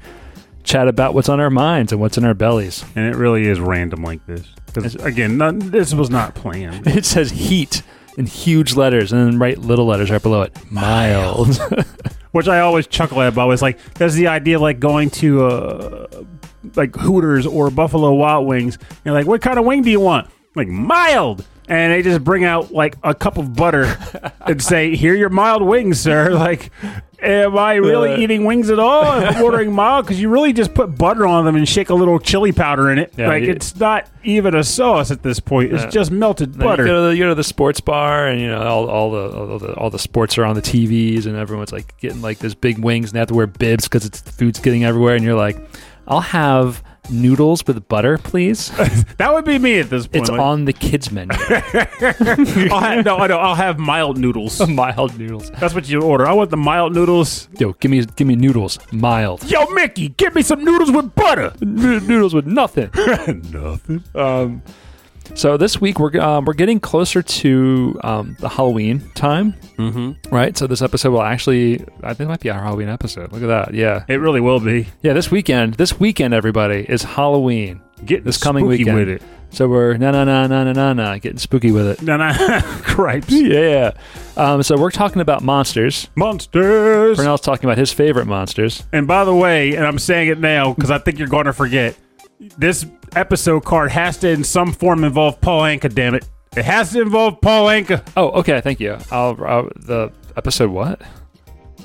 chat 0.65 0.89
about 0.89 1.15
what's 1.15 1.29
on 1.29 1.41
our 1.41 1.51
minds 1.51 1.93
and 1.93 2.01
what's 2.01 2.19
in 2.19 2.25
our 2.25 2.35
bellies. 2.35 2.85
And 2.95 3.07
it 3.07 3.17
really 3.17 3.47
is 3.47 3.59
random 3.59 4.03
like 4.03 4.25
this. 4.27 4.47
Because 4.67 4.95
again, 4.97 5.39
none, 5.39 5.59
this 5.59 5.95
was 5.95 6.11
not 6.11 6.35
planned. 6.35 6.87
It 6.99 7.05
says 7.07 7.31
heat 7.31 7.83
in 8.19 8.27
huge 8.27 8.75
letters 8.75 9.13
and 9.13 9.27
then 9.27 9.39
write 9.39 9.59
little 9.59 9.87
letters 9.87 10.11
right 10.11 10.23
below 10.23 10.43
it. 10.43 10.57
Mild. 10.71 11.57
Which 12.33 12.49
I 12.49 12.61
always 12.61 12.87
chuckle 12.87 13.23
at. 13.23 13.35
But 13.35 13.43
I 13.43 13.45
was 13.47 13.63
like, 13.63 13.79
that's 13.95 14.15
the 14.15 14.27
idea 14.27 14.57
of 14.57 14.63
like 14.63 14.79
going 14.81 15.09
to 15.11 15.47
uh, 15.47 16.07
like 16.77 16.95
Hooters 16.97 17.47
or 17.47 17.71
Buffalo 17.71 18.13
Wild 18.15 18.47
Wings. 18.47 18.79
You're 19.05 19.15
like, 19.15 19.27
what 19.27 19.41
kind 19.43 19.59
of 19.59 19.65
wing 19.65 19.83
do 19.83 19.91
you 19.91 20.01
want? 20.01 20.29
Like 20.55 20.69
mild. 20.69 21.47
And 21.71 21.93
they 21.93 22.01
just 22.03 22.25
bring 22.25 22.45
out 22.45 22.73
like 22.73 22.97
a 23.03 23.15
cup 23.15 23.37
of 23.37 23.55
butter 23.55 23.85
and 24.47 24.63
say, 24.63 24.97
"Here 24.97 25.13
are 25.13 25.17
your 25.17 25.29
mild 25.29 25.61
wings, 25.63 26.01
sir." 26.01 26.31
Like, 26.35 26.71
am 27.21 27.59
I 27.59 27.75
really 27.75 28.15
Uh. 28.15 28.19
eating 28.21 28.47
wings 28.47 28.71
at 28.71 28.79
all? 28.79 29.03
I'm 29.05 29.43
ordering 29.45 29.73
mild 29.73 30.07
because 30.07 30.19
you 30.19 30.31
really 30.31 30.55
just 30.55 30.73
put 30.73 30.97
butter 30.97 31.27
on 31.27 31.45
them 31.45 31.57
and 31.57 31.69
shake 31.69 31.91
a 31.91 31.95
little 31.95 32.19
chili 32.21 32.53
powder 32.53 32.91
in 32.91 32.99
it. 32.99 33.13
Yeah, 33.19 33.29
like 33.29 33.43
you- 33.43 33.51
it's 33.51 33.77
not 33.79 34.07
even 34.25 34.55
a 34.55 34.65
sauce 34.65 35.11
at 35.11 35.23
this 35.23 35.41
point. 35.41 35.75
It's 35.75 35.83
Yeah. 35.85 35.91
just 35.91 36.11
melted 36.11 36.57
butter. 36.59 36.85
You 36.85 36.89
go, 36.89 36.95
to 37.03 37.09
the, 37.09 37.17
you 37.19 37.25
go 37.25 37.29
to 37.29 37.35
the 37.35 37.45
sports 37.45 37.81
bar, 37.83 38.27
and 38.29 38.41
you 38.41 38.47
know 38.49 38.63
all, 38.63 38.89
all 38.89 39.11
the 39.11 39.29
all 39.37 39.59
the 39.59 39.75
all 39.75 39.91
the 39.91 39.99
sports 39.99 40.39
are 40.39 40.47
on 40.47 40.55
the 40.55 40.63
TVs, 40.63 41.27
and 41.27 41.37
everyone's 41.37 41.71
like 41.73 41.95
getting 41.99 42.23
like 42.23 42.39
those 42.39 42.55
big 42.55 42.79
wings, 42.79 43.11
and 43.11 43.17
they 43.17 43.19
have 43.19 43.29
to 43.29 43.35
wear 43.35 43.47
bibs 43.47 43.85
because 43.85 44.07
it's 44.07 44.23
the 44.23 44.33
food's 44.33 44.59
getting 44.59 44.85
everywhere, 44.87 45.17
and 45.17 45.23
you're 45.25 45.35
like, 45.37 45.59
I'll 46.09 46.21
have 46.23 46.83
noodles 47.11 47.67
with 47.67 47.87
butter, 47.89 48.19
please. 48.19 48.71
that 49.19 49.33
would 49.33 49.45
be 49.45 49.59
me 49.59 49.79
at 49.81 49.91
this 49.91 50.07
point. 50.07 50.23
It's 50.23 50.31
Like, 50.31 50.41
on 50.41 50.65
the 50.65 50.73
kids 50.73 51.11
menu. 51.13 51.31
I'll 51.39 52.81
have, 52.81 53.05
no, 53.05 53.27
no, 53.27 53.39
I'll 53.39 53.55
have 53.55 53.79
mild 53.79 54.19
noodles. 54.19 54.67
mild 54.69 55.19
noodles. 55.19 55.51
That's 55.53 55.75
what 55.75 55.89
you 55.89 56.01
order. 56.03 56.27
I 56.27 56.33
want 56.33 56.51
the 56.51 56.57
mild 56.57 56.95
noodles. 56.95 57.49
Yo, 57.59 57.73
give 57.75 57.91
me 57.91 58.05
give 58.17 58.27
me 58.27 58.37
noodles, 58.37 58.79
mild. 58.91 59.45
Yo, 59.51 59.67
Mickey, 59.71 60.09
give 60.11 60.35
me 60.35 60.43
some 60.43 60.65
noodles 60.65 60.91
with 60.91 61.15
butter. 61.15 61.53
N- 61.63 62.07
noodles 62.07 62.35
with 62.35 62.47
nothing. 62.47 62.91
Nothing. 63.53 64.03
Um, 64.15 64.63
so 65.35 65.57
this 65.57 65.81
week 65.81 65.99
we're 65.99 66.19
um, 66.21 66.45
we're 66.45 66.53
getting 66.55 66.81
closer 66.81 67.23
to 67.23 67.99
um, 68.05 68.37
the 68.41 68.49
Halloween 68.49 69.01
time, 69.15 69.53
Mm-hmm. 69.79 70.35
right? 70.35 70.57
So 70.57 70.67
this 70.67 70.83
episode 70.83 71.11
will 71.13 71.23
actually, 71.23 71.85
I 72.03 72.15
think, 72.15 72.21
it 72.21 72.29
might 72.29 72.41
be 72.41 72.51
our 72.51 72.63
Halloween 72.63 72.89
episode. 72.89 73.33
Look 73.33 73.43
at 73.43 73.47
that, 73.49 73.75
yeah, 73.75 74.05
It 74.09 74.17
really 74.17 74.41
will 74.41 74.61
be. 74.61 74.89
yeah. 75.03 75.13
This 75.13 75.31
weekend, 75.31 75.75
this 75.75 75.99
weekend, 76.01 76.35
everybody 76.35 76.85
is 76.89 77.03
Halloween. 77.03 77.81
Get 78.05 78.25
This 78.25 78.39
coming 78.39 78.65
spooky 78.65 78.85
weekend. 78.85 78.99
with 78.99 79.09
it. 79.09 79.23
So 79.51 79.67
we're 79.67 79.97
na 79.97 80.11
na 80.11 80.25
na 80.25 80.47
na 80.47 80.65
na 80.65 80.73
na 80.75 80.93
na 80.93 81.19
getting 81.19 81.39
spooky 81.39 81.73
with 81.73 81.87
it. 81.87 82.03
No, 82.03 82.17
no, 82.19 82.33
cripes. 82.83 83.31
Yeah. 83.33 83.93
Um, 84.37 84.63
so 84.63 84.77
we're 84.77 84.91
talking 84.91 85.21
about 85.23 85.43
monsters. 85.43 86.09
Monsters. 86.15 87.19
Pernell's 87.19 87.41
talking 87.41 87.65
about 87.65 87.79
his 87.79 87.93
favorite 87.93 88.27
monsters. 88.27 88.85
And 88.93 89.07
by 89.07 89.25
the 89.25 89.35
way, 89.35 89.75
and 89.75 89.87
I'm 89.87 89.99
saying 89.99 90.29
it 90.29 90.39
now 90.39 90.75
because 90.75 90.91
I 90.91 90.99
think 90.99 91.19
you're 91.19 91.29
going 91.29 91.47
to 91.47 91.53
forget, 91.53 91.97
this 92.57 92.87
episode 93.17 93.65
card 93.65 93.91
has 93.91 94.17
to 94.19 94.29
in 94.29 94.45
some 94.45 94.73
form 94.73 95.05
involve 95.05 95.41
Paul 95.41 95.63
Anka, 95.63 95.93
damn 95.93 96.15
it. 96.15 96.29
It 96.57 96.65
has 96.65 96.93
to 96.93 97.03
involve 97.03 97.41
Paul 97.41 97.67
Anka. 97.67 98.07
Oh, 98.17 98.31
okay. 98.31 98.61
Thank 98.61 98.81
you. 98.81 98.97
I'll, 99.11 99.37
I'll 99.45 99.71
the 99.77 100.13
episode 100.37 100.71
what? 100.71 101.01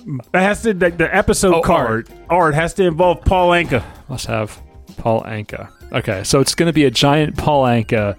It 0.05 0.23
has 0.33 0.63
to, 0.63 0.73
the, 0.73 0.89
the 0.89 1.13
episode 1.15 1.53
Oh, 1.55 1.61
card, 1.61 2.09
art 2.29 2.53
has 2.55 2.73
to 2.75 2.83
involve 2.83 3.21
Paul 3.21 3.51
Anka. 3.51 3.83
Must 4.09 4.25
have 4.27 4.59
Paul 4.97 5.23
Anka. 5.23 5.69
Okay, 5.91 6.23
so 6.23 6.39
it's 6.39 6.55
going 6.55 6.67
to 6.67 6.73
be 6.73 6.85
a 6.85 6.91
giant 6.91 7.37
Paul 7.37 7.63
Anka, 7.65 8.17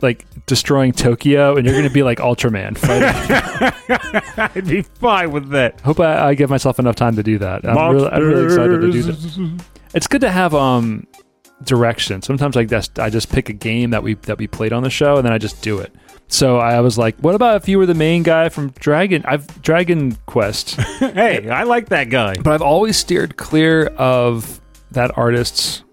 like 0.00 0.24
destroying 0.46 0.92
Tokyo, 0.92 1.56
and 1.56 1.66
you're 1.66 1.74
going 1.74 1.86
to 1.88 1.92
be 1.92 2.02
like 2.02 2.18
Ultraman. 2.18 2.76
I'd 4.56 4.66
be 4.66 4.82
fine 4.82 5.30
with 5.30 5.50
that. 5.50 5.80
Hope 5.82 6.00
I, 6.00 6.30
I 6.30 6.34
give 6.34 6.50
myself 6.50 6.78
enough 6.78 6.96
time 6.96 7.14
to 7.16 7.22
do 7.22 7.38
that. 7.38 7.66
I'm 7.68 7.94
really, 7.94 8.08
I'm 8.08 8.22
really 8.22 8.44
excited 8.46 8.80
to 8.80 8.90
do 8.90 9.02
that. 9.02 9.64
It's 9.94 10.06
good 10.06 10.22
to 10.22 10.30
have 10.30 10.54
um 10.54 11.06
direction. 11.62 12.22
Sometimes 12.22 12.56
I 12.56 12.64
just 12.64 12.98
I 12.98 13.10
just 13.10 13.30
pick 13.30 13.48
a 13.48 13.52
game 13.52 13.90
that 13.90 14.02
we 14.02 14.14
that 14.14 14.38
we 14.38 14.46
played 14.46 14.72
on 14.72 14.82
the 14.82 14.90
show, 14.90 15.16
and 15.16 15.24
then 15.24 15.32
I 15.32 15.38
just 15.38 15.62
do 15.62 15.78
it. 15.78 15.94
So 16.26 16.58
I 16.58 16.80
was 16.80 16.96
like, 16.98 17.16
what 17.18 17.34
about 17.34 17.56
if 17.56 17.68
you 17.68 17.78
were 17.78 17.86
the 17.86 17.94
main 17.94 18.22
guy 18.22 18.48
from 18.48 18.70
Dragon? 18.70 19.22
I've 19.26 19.62
Dragon 19.62 20.16
Quest, 20.26 20.70
hey, 20.98 21.48
I 21.48 21.64
like 21.64 21.90
that 21.90 22.08
guy. 22.10 22.34
but 22.36 22.52
I've 22.52 22.62
always 22.62 22.96
steered 22.96 23.36
clear 23.36 23.86
of 23.86 24.60
that 24.92 25.16
artist's 25.16 25.84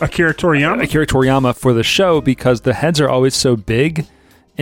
Akira 0.00 0.34
Toriyama. 0.34 0.82
Akira 0.84 1.06
Toriyama 1.06 1.56
for 1.56 1.72
the 1.72 1.84
show 1.84 2.20
because 2.20 2.62
the 2.62 2.74
heads 2.74 3.00
are 3.00 3.08
always 3.08 3.34
so 3.36 3.56
big 3.56 4.06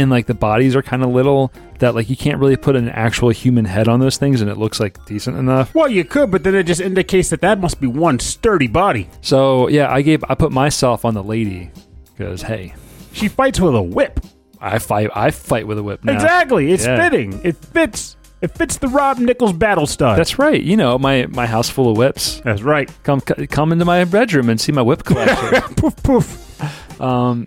and 0.01 0.11
like 0.11 0.27
the 0.27 0.35
bodies 0.35 0.75
are 0.75 0.83
kind 0.83 1.03
of 1.03 1.11
little 1.11 1.53
that 1.79 1.95
like 1.95 2.11
you 2.11 2.17
can't 2.17 2.39
really 2.39 2.57
put 2.57 2.75
an 2.77 2.89
actual 2.89 3.29
human 3.31 3.65
head 3.65 3.89
on 3.89 4.01
those 4.01 4.17
things 4.17 4.41
and 4.41 4.51
it 4.51 4.57
looks 4.57 4.81
like 4.81 5.05
decent 5.07 5.37
enough. 5.37 5.75
Well, 5.75 5.89
you 5.91 6.05
could, 6.05 6.31
but 6.31 6.43
then 6.43 6.55
it 6.55 6.65
just 6.65 6.81
indicates 6.81 7.31
that 7.31 7.41
that 7.43 7.61
must 7.61 7.81
be 7.81 7.87
one 7.87 8.19
sturdy 8.19 8.67
body. 8.67 9.09
So 9.21 9.69
yeah, 9.69 9.93
I 9.93 10.03
gave 10.03 10.25
I 10.29 10.35
put 10.35 10.53
myself 10.53 11.05
on 11.05 11.15
the 11.15 11.23
lady 11.23 11.71
because 12.17 12.43
hey, 12.43 12.75
She 13.13 13.29
fights 13.29 13.61
with 13.61 13.75
a 13.75 13.83
whip. 13.83 14.21
I 14.61 14.79
fight 14.79 15.11
I 15.15 15.31
fight 15.31 15.67
with 15.67 15.79
a 15.79 15.83
whip 15.83 16.05
now. 16.05 16.13
Exactly. 16.15 16.73
It's 16.73 16.85
Yeah. 16.87 16.97
fitting. 17.09 17.41
It 17.45 17.57
fits. 17.57 18.17
It 18.43 18.51
fits 18.57 18.79
the 18.79 18.89
Rob 18.89 19.19
Nichols 19.19 19.53
battle 19.53 19.87
style. 19.87 20.17
That's 20.17 20.39
right. 20.39 20.63
You 20.63 20.77
know 20.77 20.99
my 20.99 21.27
my 21.27 21.47
house 21.47 21.69
full 21.69 21.91
of 21.91 21.97
whips. 21.99 22.41
That's 22.45 22.63
right. 22.63 22.91
Come 23.03 23.21
come 23.21 23.73
into 23.73 23.85
my 23.85 24.05
bedroom 24.05 24.49
and 24.49 24.61
see 24.61 24.73
my 24.73 24.83
whip 24.83 25.05
collection. 25.05 25.61
poof 25.77 25.97
poof. 26.03 27.01
um, 27.01 27.47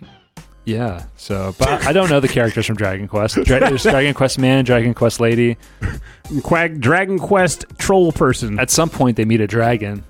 yeah. 0.64 1.04
So, 1.16 1.54
but 1.58 1.86
I 1.86 1.92
don't 1.92 2.08
know 2.10 2.20
the 2.20 2.28
characters 2.28 2.66
from 2.66 2.76
Dragon 2.76 3.06
Quest. 3.08 3.36
Dra- 3.44 3.60
there's 3.60 3.82
Dragon 3.84 4.14
Quest 4.14 4.38
man, 4.38 4.64
Dragon 4.64 4.94
Quest 4.94 5.20
lady. 5.20 5.56
Quag 6.42 6.80
Dragon 6.80 7.18
Quest 7.18 7.64
troll 7.78 8.12
person. 8.12 8.58
At 8.58 8.70
some 8.70 8.88
point, 8.90 9.16
they 9.16 9.24
meet 9.24 9.40
a 9.40 9.46
dragon. 9.46 10.04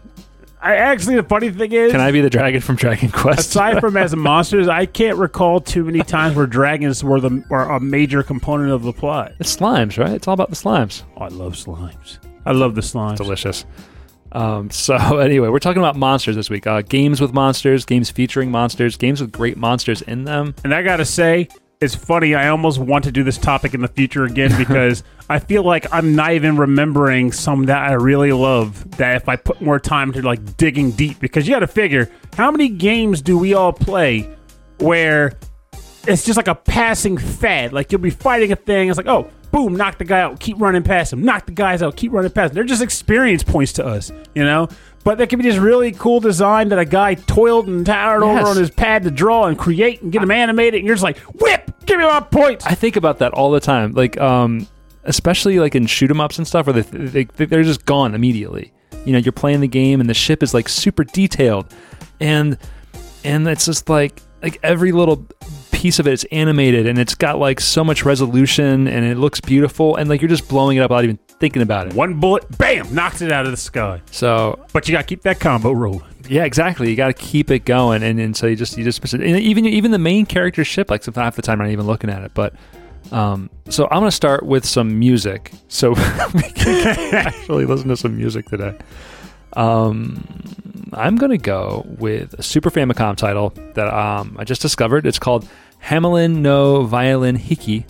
I 0.63 0.77
actually 0.77 1.17
the 1.17 1.23
funny 1.25 1.51
thing 1.51 1.73
is 1.73 1.93
Can 1.93 2.01
I 2.01 2.11
be 2.11 2.23
the 2.23 2.31
dragon 2.31 2.63
from 2.63 2.77
Dragon 2.77 3.11
Quest? 3.11 3.41
aside 3.51 3.81
from 3.81 3.99
as 3.99 4.17
monsters, 4.17 4.67
I 4.67 4.87
can't 4.87 5.19
recall 5.19 5.61
too 5.61 5.85
many 5.85 6.01
times 6.01 6.35
where 6.37 6.47
dragons 6.47 7.05
were 7.05 7.21
the 7.21 7.45
were 7.51 7.65
a 7.65 7.79
major 7.79 8.23
component 8.23 8.71
of 8.71 8.83
the 8.83 8.93
plot. 8.95 9.33
it's 9.39 9.55
slimes, 9.55 9.99
right? 9.99 10.13
It's 10.13 10.27
all 10.27 10.33
about 10.33 10.49
the 10.49 10.57
slimes. 10.57 11.03
Oh, 11.19 11.25
I 11.25 11.29
love 11.29 11.53
slimes. 11.53 12.17
I 12.47 12.53
love 12.53 12.75
the 12.77 12.81
slimes. 12.81 13.19
Delicious. 13.19 13.67
Um, 14.35 14.71
so 14.71 14.97
anyway, 15.19 15.49
we're 15.49 15.59
talking 15.59 15.81
about 15.81 15.97
monsters 15.97 16.37
this 16.37 16.51
week. 16.51 16.67
Uh, 16.67 16.83
games 16.83 17.21
with 17.21 17.33
monsters, 17.33 17.85
games 17.85 18.11
featuring 18.11 18.51
monsters, 18.51 18.97
games 18.97 19.21
with 19.21 19.33
great 19.33 19.57
monsters 19.57 20.03
in 20.03 20.25
them. 20.25 20.55
And 20.65 20.75
I 20.75 20.83
gotta 20.83 21.05
say, 21.05 21.49
it's 21.81 21.95
funny. 21.95 22.35
I 22.35 22.49
almost 22.49 22.79
want 22.79 23.05
to 23.05 23.13
do 23.13 23.23
this 23.23 23.39
topic 23.39 23.75
in 23.75 23.81
the 23.81 23.89
future 23.89 24.25
again 24.25 24.53
because 24.59 25.05
I 25.29 25.39
feel 25.39 25.63
like 25.63 25.87
I'm 25.93 26.15
not 26.15 26.33
even 26.33 26.57
remembering 26.57 27.33
some 27.33 27.67
that 27.67 27.89
I 27.89 27.93
really 27.93 28.33
love. 28.33 28.97
That 28.97 29.17
if 29.17 29.29
I 29.29 29.37
put 29.37 29.61
more 29.61 29.79
time 29.79 30.13
to 30.13 30.23
like 30.23 30.57
digging 30.57 30.93
deep, 30.93 31.21
because 31.21 31.47
you 31.47 31.55
got 31.55 31.61
to 31.61 31.67
figure 31.67 32.11
how 32.37 32.51
many 32.51 32.69
games 32.69 33.23
do 33.23 33.39
we 33.39 33.55
all 33.55 33.73
play 33.73 34.29
where 34.79 35.33
it's 36.07 36.25
just 36.25 36.37
like 36.37 36.49
a 36.49 36.55
passing 36.55 37.17
fad. 37.17 37.73
Like 37.73 37.93
you'll 37.93 38.01
be 38.01 38.11
fighting 38.11 38.53
a 38.53 38.57
thing, 38.57 38.89
it's 38.89 38.97
like 38.97 39.09
oh. 39.09 39.31
Boom! 39.55 39.77
Knock 39.77 39.99
the 39.99 40.05
guy 40.05 40.21
out. 40.21 40.41
Keep 40.41 40.61
running 40.61 40.83
past 40.83 41.13
him. 41.13 41.23
Knock 41.23 41.47
the 41.47 41.53
guys 41.53 41.81
out. 41.81 41.95
Keep 41.97 42.11
running 42.13 42.31
past. 42.33 42.51
Him. 42.51 42.55
They're 42.57 42.65
just 42.65 42.83
experience 42.83 43.45
points 43.45 43.73
to 43.75 43.87
us, 43.87 44.11
you 44.35 44.43
know. 44.45 44.69
But 45.05 45.17
there 45.19 45.29
could 45.29 45.39
be 45.39 45.45
this 45.45 45.59
really 45.59 45.93
cool 45.93 46.19
design 46.19 46.71
that 46.71 46.79
a 46.81 46.85
guy 46.85 47.15
toiled 47.15 47.69
and 47.69 47.87
towered 47.87 48.23
Yes. 48.25 48.41
over 48.41 48.51
on 48.51 48.57
his 48.57 48.71
pad 48.71 49.05
to 49.05 49.11
draw 49.13 49.45
and 49.47 49.57
create 49.57 50.03
and 50.03 50.11
get 50.11 50.23
them 50.23 50.31
animated, 50.33 50.79
and 50.81 50.87
you're 50.87 50.97
just 50.97 51.05
like, 51.05 51.19
whip, 51.41 51.71
give 51.87 51.99
me 51.99 52.05
my 52.05 52.19
points. 52.21 52.67
I 52.67 52.75
think 52.75 52.97
about 52.97 53.19
that 53.19 53.33
all 53.33 53.53
the 53.53 53.61
time. 53.61 53.93
Like, 53.93 54.19
um, 54.21 54.67
especially 55.05 55.61
like 55.61 55.75
in 55.77 55.87
shoot 55.87 56.11
'em 56.11 56.21
ups 56.21 56.39
and 56.39 56.47
stuff, 56.49 56.67
where 56.67 56.83
they, 56.83 57.25
they 57.25 57.47
they're 57.47 57.63
just 57.63 57.85
gone 57.87 58.15
immediately. 58.15 58.73
you 59.05 59.13
know 59.13 59.19
you're 59.19 59.33
playing 59.33 59.61
the 59.61 59.69
game 59.69 60.01
and 60.01 60.09
the 60.11 60.15
ship 60.15 60.43
is 60.43 60.53
like 60.55 60.69
super 60.69 61.05
detailed, 61.05 61.67
and 62.19 62.59
and 63.23 63.47
it's 63.47 63.67
just 63.67 63.89
like 63.89 64.21
like 64.43 64.59
every 64.65 64.91
little 64.91 65.27
piece 65.85 65.99
of 65.99 66.07
it 66.07 66.15
is 66.15 66.25
animated 66.33 66.87
and 66.87 66.99
it's 66.99 67.15
got 67.15 67.39
like 67.39 67.61
so 67.61 67.85
much 67.85 68.07
resolution 68.07 68.89
and 68.89 69.05
it 69.05 69.19
looks 69.19 69.39
beautiful 69.39 69.97
and 69.97 70.09
like 70.09 70.23
you're 70.23 70.31
just 70.31 70.49
blowing 70.49 70.79
it 70.79 70.81
up 70.81 70.91
without 70.91 71.05
even 71.05 71.19
thinking 71.41 71.61
about 71.61 71.87
it. 71.87 71.93
One 71.93 72.19
bullet, 72.19 72.47
bam, 72.57 72.95
knocks 72.95 73.21
it 73.21 73.31
out 73.31 73.45
of 73.45 73.51
the 73.51 73.59
sky. 73.59 74.01
So, 74.11 74.65
but 74.73 74.89
you 74.89 74.93
got 74.93 75.03
to 75.03 75.07
keep 75.07 75.21
that 75.25 75.41
combo 75.41 75.73
rolling. 75.73 76.09
Yeah, 76.27 76.45
exactly. 76.45 76.89
You 76.89 76.97
got 76.97 77.09
to 77.09 77.13
keep 77.13 77.51
it 77.51 77.67
going, 77.67 78.03
and, 78.03 78.19
and 78.19 78.35
so 78.35 78.47
you 78.47 78.57
just 78.57 78.79
you 78.79 78.85
just 78.85 79.05
even 79.15 79.67
even 79.67 79.91
the 79.91 79.99
main 79.99 80.25
character 80.25 80.65
ship 80.65 80.91
like 80.91 81.05
sometimes 81.05 81.23
half 81.23 81.37
the 81.37 81.43
time 81.43 81.61
I'm 81.61 81.67
not 81.67 81.73
even 81.73 81.87
looking 81.87 82.09
at 82.09 82.23
it, 82.23 82.33
but. 82.33 82.55
Um, 83.13 83.51
so 83.69 83.87
I'm 83.91 84.03
to 84.05 84.11
start 84.11 84.47
with 84.47 84.65
some 84.65 84.99
music, 84.99 85.53
so 85.69 85.91
we 86.35 86.43
can 86.55 87.15
actually 87.15 87.67
listen 87.67 87.89
to 87.89 87.99
some 87.99 88.17
music 88.17 88.47
today. 88.47 88.75
Um, 89.53 90.25
I'm 90.95 91.17
to 91.19 91.37
go 91.37 91.85
with 91.99 92.35
a 92.39 92.43
Super 92.43 92.71
Famicom 92.71 93.17
title 93.17 93.53
that 93.75 93.93
um, 93.93 94.37
I 94.39 94.45
just 94.45 94.63
discovered. 94.63 95.07
It's 95.07 95.19
called 95.19 95.47
Hamelin 95.85 96.37
no 96.37 96.85
Violin 96.85 97.37
Hiki, 97.37 97.85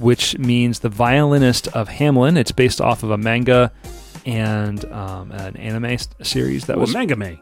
which 0.00 0.38
means 0.38 0.80
the 0.80 0.88
violinist 0.88 1.68
of 1.68 1.88
Hamelin. 1.88 2.36
It's 2.36 2.52
based 2.52 2.80
off 2.80 3.02
of 3.02 3.10
a 3.10 3.16
manga 3.16 3.72
and 4.26 4.84
um, 4.86 5.32
an 5.32 5.56
anime 5.56 5.96
series 6.22 6.66
that 6.66 6.76
Ooh, 6.76 6.80
was 6.80 6.94
Mangame. 6.94 7.38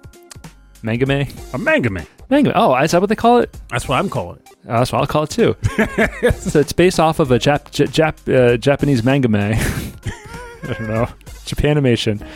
Mangame. 0.82 1.54
A 1.54 1.58
manga 1.58 1.88
Mangame. 1.88 2.06
Mangame. 2.30 2.52
Oh, 2.54 2.76
is 2.76 2.92
that 2.92 3.00
what 3.00 3.08
they 3.08 3.16
call 3.16 3.38
it? 3.38 3.56
That's 3.70 3.88
what 3.88 3.98
I'm 3.98 4.08
calling 4.08 4.38
it. 4.38 4.48
Oh, 4.66 4.78
that's 4.78 4.92
what 4.92 5.00
I'll 5.00 5.06
call 5.06 5.24
it 5.24 5.30
too. 5.30 5.56
so 6.32 6.60
it's 6.60 6.72
based 6.72 7.00
off 7.00 7.18
of 7.18 7.30
a 7.30 7.38
Jap- 7.38 7.70
J- 7.70 7.86
Jap- 7.86 8.32
uh, 8.32 8.56
Japanese 8.56 9.02
mangame. 9.02 9.54
I 10.62 10.72
don't 10.72 10.88
know. 10.88 11.06
Japanimation. 11.44 12.26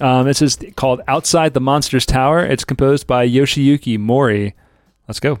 Um, 0.00 0.26
this 0.26 0.42
is 0.42 0.58
called 0.76 1.00
Outside 1.08 1.54
the 1.54 1.60
Monster's 1.60 2.04
Tower. 2.06 2.44
It's 2.44 2.64
composed 2.64 3.06
by 3.06 3.28
Yoshiyuki 3.28 3.98
Mori. 3.98 4.54
Let's 5.08 5.20
go. 5.20 5.38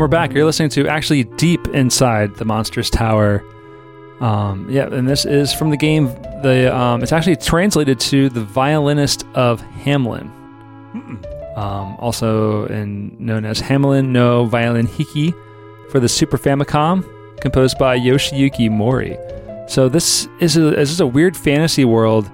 And 0.00 0.04
we're 0.04 0.18
back. 0.18 0.32
You're 0.32 0.46
listening 0.46 0.70
to 0.70 0.88
actually 0.88 1.24
deep 1.24 1.68
inside 1.74 2.34
the 2.36 2.46
monster's 2.46 2.88
tower. 2.88 3.44
Um, 4.20 4.66
yeah, 4.70 4.86
and 4.86 5.06
this 5.06 5.26
is 5.26 5.52
from 5.52 5.68
the 5.68 5.76
game. 5.76 6.06
The 6.42 6.74
um, 6.74 7.02
it's 7.02 7.12
actually 7.12 7.36
translated 7.36 8.00
to 8.00 8.30
the 8.30 8.40
violinist 8.40 9.26
of 9.34 9.60
Hamelin, 9.60 10.30
um, 11.54 11.96
also 11.98 12.64
in, 12.68 13.14
known 13.18 13.44
as 13.44 13.60
Hamelin 13.60 14.06
no 14.06 14.46
Violin 14.46 14.86
Hiki 14.86 15.34
for 15.90 16.00
the 16.00 16.08
Super 16.08 16.38
Famicom, 16.38 17.04
composed 17.42 17.76
by 17.76 17.98
Yoshiyuki 17.98 18.70
Mori. 18.70 19.18
So 19.68 19.90
this 19.90 20.26
is 20.40 20.56
a, 20.56 20.70
this 20.70 20.90
is 20.90 21.00
a 21.00 21.06
weird 21.06 21.36
fantasy 21.36 21.84
world 21.84 22.30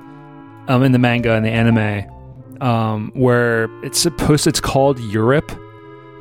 um, 0.69 0.85
in 0.85 0.93
the 0.93 1.01
manga 1.01 1.33
and 1.33 1.45
the 1.45 1.51
anime, 1.51 2.63
um, 2.63 3.11
where 3.17 3.65
it's 3.85 3.99
supposed 3.99 4.47
it's 4.47 4.61
called 4.61 5.01
Europe 5.01 5.51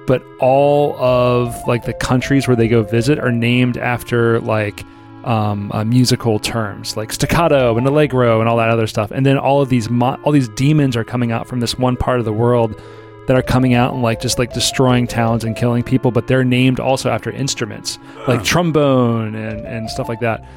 but 0.08 0.24
all 0.40 0.96
of 0.98 1.56
like 1.68 1.86
the 1.86 1.94
countries 1.94 2.48
where 2.48 2.56
they 2.56 2.68
go 2.68 2.84
visit 2.84 3.20
are 3.20 3.32
named 3.32 3.78
after 3.78 4.40
like 4.42 4.84
um, 5.26 5.72
uh, 5.74 5.84
musical 5.84 6.38
terms 6.38 6.96
like 6.96 7.12
staccato 7.12 7.76
and 7.78 7.88
allegro 7.88 8.40
and 8.40 8.48
all 8.48 8.58
that 8.58 8.70
other 8.70 8.88
stuff. 8.88 9.12
And 9.12 9.26
then 9.26 9.38
all 9.38 9.62
of 9.62 9.70
these 9.70 9.90
mo- 9.90 10.20
all 10.24 10.32
these 10.32 10.50
demons 10.50 10.96
are 10.96 11.04
coming 11.04 11.32
out 11.32 11.48
from 11.48 11.60
this 11.60 11.78
one 11.78 11.98
part 11.98 12.20
of 12.20 12.26
the 12.26 12.34
world 12.34 12.80
that 13.28 13.36
are 13.36 13.42
coming 13.42 13.74
out 13.74 13.92
and 13.92 14.04
like 14.04 14.22
just 14.22 14.38
like 14.38 14.54
destroying 14.54 15.08
towns 15.08 15.44
and 15.44 15.56
killing 15.56 15.82
people 15.82 16.12
but 16.12 16.28
they're 16.28 16.44
named 16.44 16.80
also 16.80 17.10
after 17.10 17.32
instruments 17.32 17.98
like 18.28 18.44
trombone 18.44 19.34
and, 19.34 19.66
and 19.66 19.90
stuff 19.90 20.08
like 20.08 20.20
that. 20.20 20.48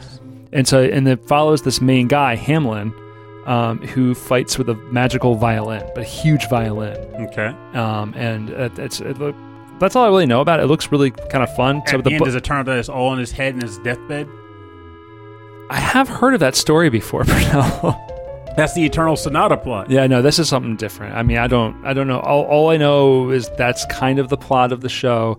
And 0.52 0.68
so 0.68 0.82
and 0.82 1.08
it 1.08 1.26
follows 1.26 1.62
this 1.62 1.80
main 1.80 2.08
guy 2.08 2.36
hamlin 2.36 2.92
um, 3.48 3.78
who 3.78 4.14
fights 4.14 4.58
with 4.58 4.68
a 4.68 4.74
magical 4.92 5.34
violin, 5.34 5.82
but 5.94 6.02
a 6.02 6.06
huge 6.06 6.48
violin. 6.50 6.96
Okay. 7.28 7.46
Um, 7.72 8.12
and 8.14 8.50
it, 8.50 8.78
it's 8.78 9.00
it 9.00 9.18
look, 9.18 9.34
that's 9.80 9.96
all 9.96 10.04
I 10.04 10.08
really 10.08 10.26
know 10.26 10.42
about 10.42 10.60
it. 10.60 10.64
It 10.64 10.66
looks 10.66 10.92
really 10.92 11.10
kind 11.10 11.42
of 11.42 11.54
fun. 11.56 11.78
At 11.78 11.86
the 11.86 12.02
the 12.02 12.10
end, 12.12 12.18
bu- 12.18 12.24
does 12.26 12.34
it 12.34 12.44
turn 12.44 12.58
out 12.58 12.66
that 12.66 12.78
it's 12.78 12.90
all 12.90 13.12
in 13.14 13.18
his 13.18 13.32
head 13.32 13.54
in 13.54 13.62
his 13.62 13.78
deathbed? 13.78 14.28
I 15.70 15.80
have 15.80 16.08
heard 16.08 16.34
of 16.34 16.40
that 16.40 16.56
story 16.56 16.90
before, 16.90 17.24
but 17.24 17.52
no. 17.52 18.04
That's 18.54 18.74
the 18.74 18.84
Eternal 18.84 19.16
Sonata 19.16 19.56
plot. 19.56 19.88
yeah, 19.88 20.06
no, 20.08 20.20
this 20.20 20.38
is 20.38 20.48
something 20.48 20.76
different. 20.76 21.14
I 21.14 21.22
mean, 21.22 21.38
I 21.38 21.46
don't, 21.46 21.76
I 21.86 21.94
don't 21.94 22.08
know. 22.08 22.18
All, 22.20 22.44
all 22.44 22.70
I 22.70 22.76
know 22.76 23.30
is 23.30 23.48
that's 23.56 23.86
kind 23.86 24.18
of 24.18 24.30
the 24.30 24.36
plot 24.36 24.72
of 24.72 24.80
the 24.80 24.88
show. 24.88 25.38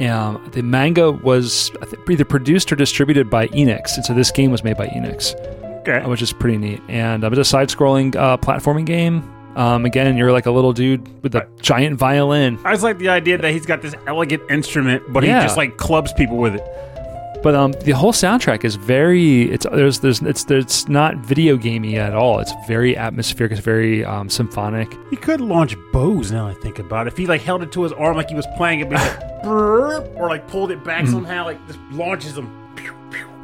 Um, 0.00 0.48
the 0.52 0.62
manga 0.62 1.10
was 1.10 1.72
either 2.08 2.24
produced 2.24 2.72
or 2.72 2.76
distributed 2.76 3.28
by 3.28 3.48
Enix, 3.48 3.96
and 3.96 4.04
so 4.04 4.14
this 4.14 4.30
game 4.30 4.50
was 4.50 4.62
made 4.62 4.76
by 4.76 4.86
Enix. 4.86 5.34
Okay. 5.86 6.06
which 6.08 6.22
is 6.22 6.32
pretty 6.32 6.56
neat. 6.58 6.80
And 6.88 7.24
um, 7.24 7.32
it's 7.32 7.40
a 7.40 7.44
side-scrolling 7.44 8.16
uh, 8.16 8.36
platforming 8.38 8.86
game. 8.86 9.22
Um, 9.56 9.84
again, 9.84 10.16
you're 10.16 10.32
like 10.32 10.46
a 10.46 10.50
little 10.50 10.72
dude 10.72 11.22
with 11.22 11.34
a 11.36 11.46
giant 11.60 11.96
violin, 11.98 12.58
I 12.64 12.72
just 12.72 12.82
like 12.82 12.98
the 12.98 13.10
idea 13.10 13.38
that 13.38 13.52
he's 13.52 13.66
got 13.66 13.82
this 13.82 13.94
elegant 14.06 14.42
instrument, 14.50 15.02
but 15.12 15.22
Yeah. 15.22 15.40
he 15.40 15.44
just 15.46 15.56
like 15.56 15.76
clubs 15.76 16.12
people 16.12 16.38
with 16.38 16.54
it. 16.56 16.62
but 17.42 17.54
um, 17.54 17.72
the 17.84 17.92
whole 17.92 18.12
soundtrack 18.12 18.64
is 18.64 18.74
very. 18.76 19.42
It's 19.52 19.64
there's 19.70 20.00
there's 20.00 20.22
it's 20.22 20.50
it's 20.50 20.88
not 20.88 21.18
video 21.18 21.56
gamey 21.58 21.98
at 21.98 22.14
all. 22.14 22.40
It's 22.40 22.52
very 22.66 22.96
atmospheric. 22.96 23.52
It's 23.52 23.60
very 23.60 24.02
um, 24.04 24.28
symphonic. 24.30 24.92
He 25.10 25.16
could 25.16 25.40
launch 25.42 25.76
bows 25.92 26.32
now 26.32 26.48
I 26.48 26.54
think 26.54 26.78
about 26.80 27.06
it. 27.06 27.12
If 27.12 27.18
he 27.18 27.26
like 27.26 27.42
held 27.42 27.62
it 27.62 27.70
to 27.72 27.82
his 27.82 27.92
arm 27.92 28.16
like 28.16 28.30
he 28.30 28.34
was 28.34 28.46
playing 28.56 28.80
it, 28.80 28.90
like, 28.90 29.44
or 29.44 30.26
like 30.28 30.48
pulled 30.48 30.70
it 30.72 30.82
back 30.82 31.06
somehow, 31.06 31.44
like 31.44 31.64
just 31.66 31.78
launches 31.92 32.34
them. 32.34 32.48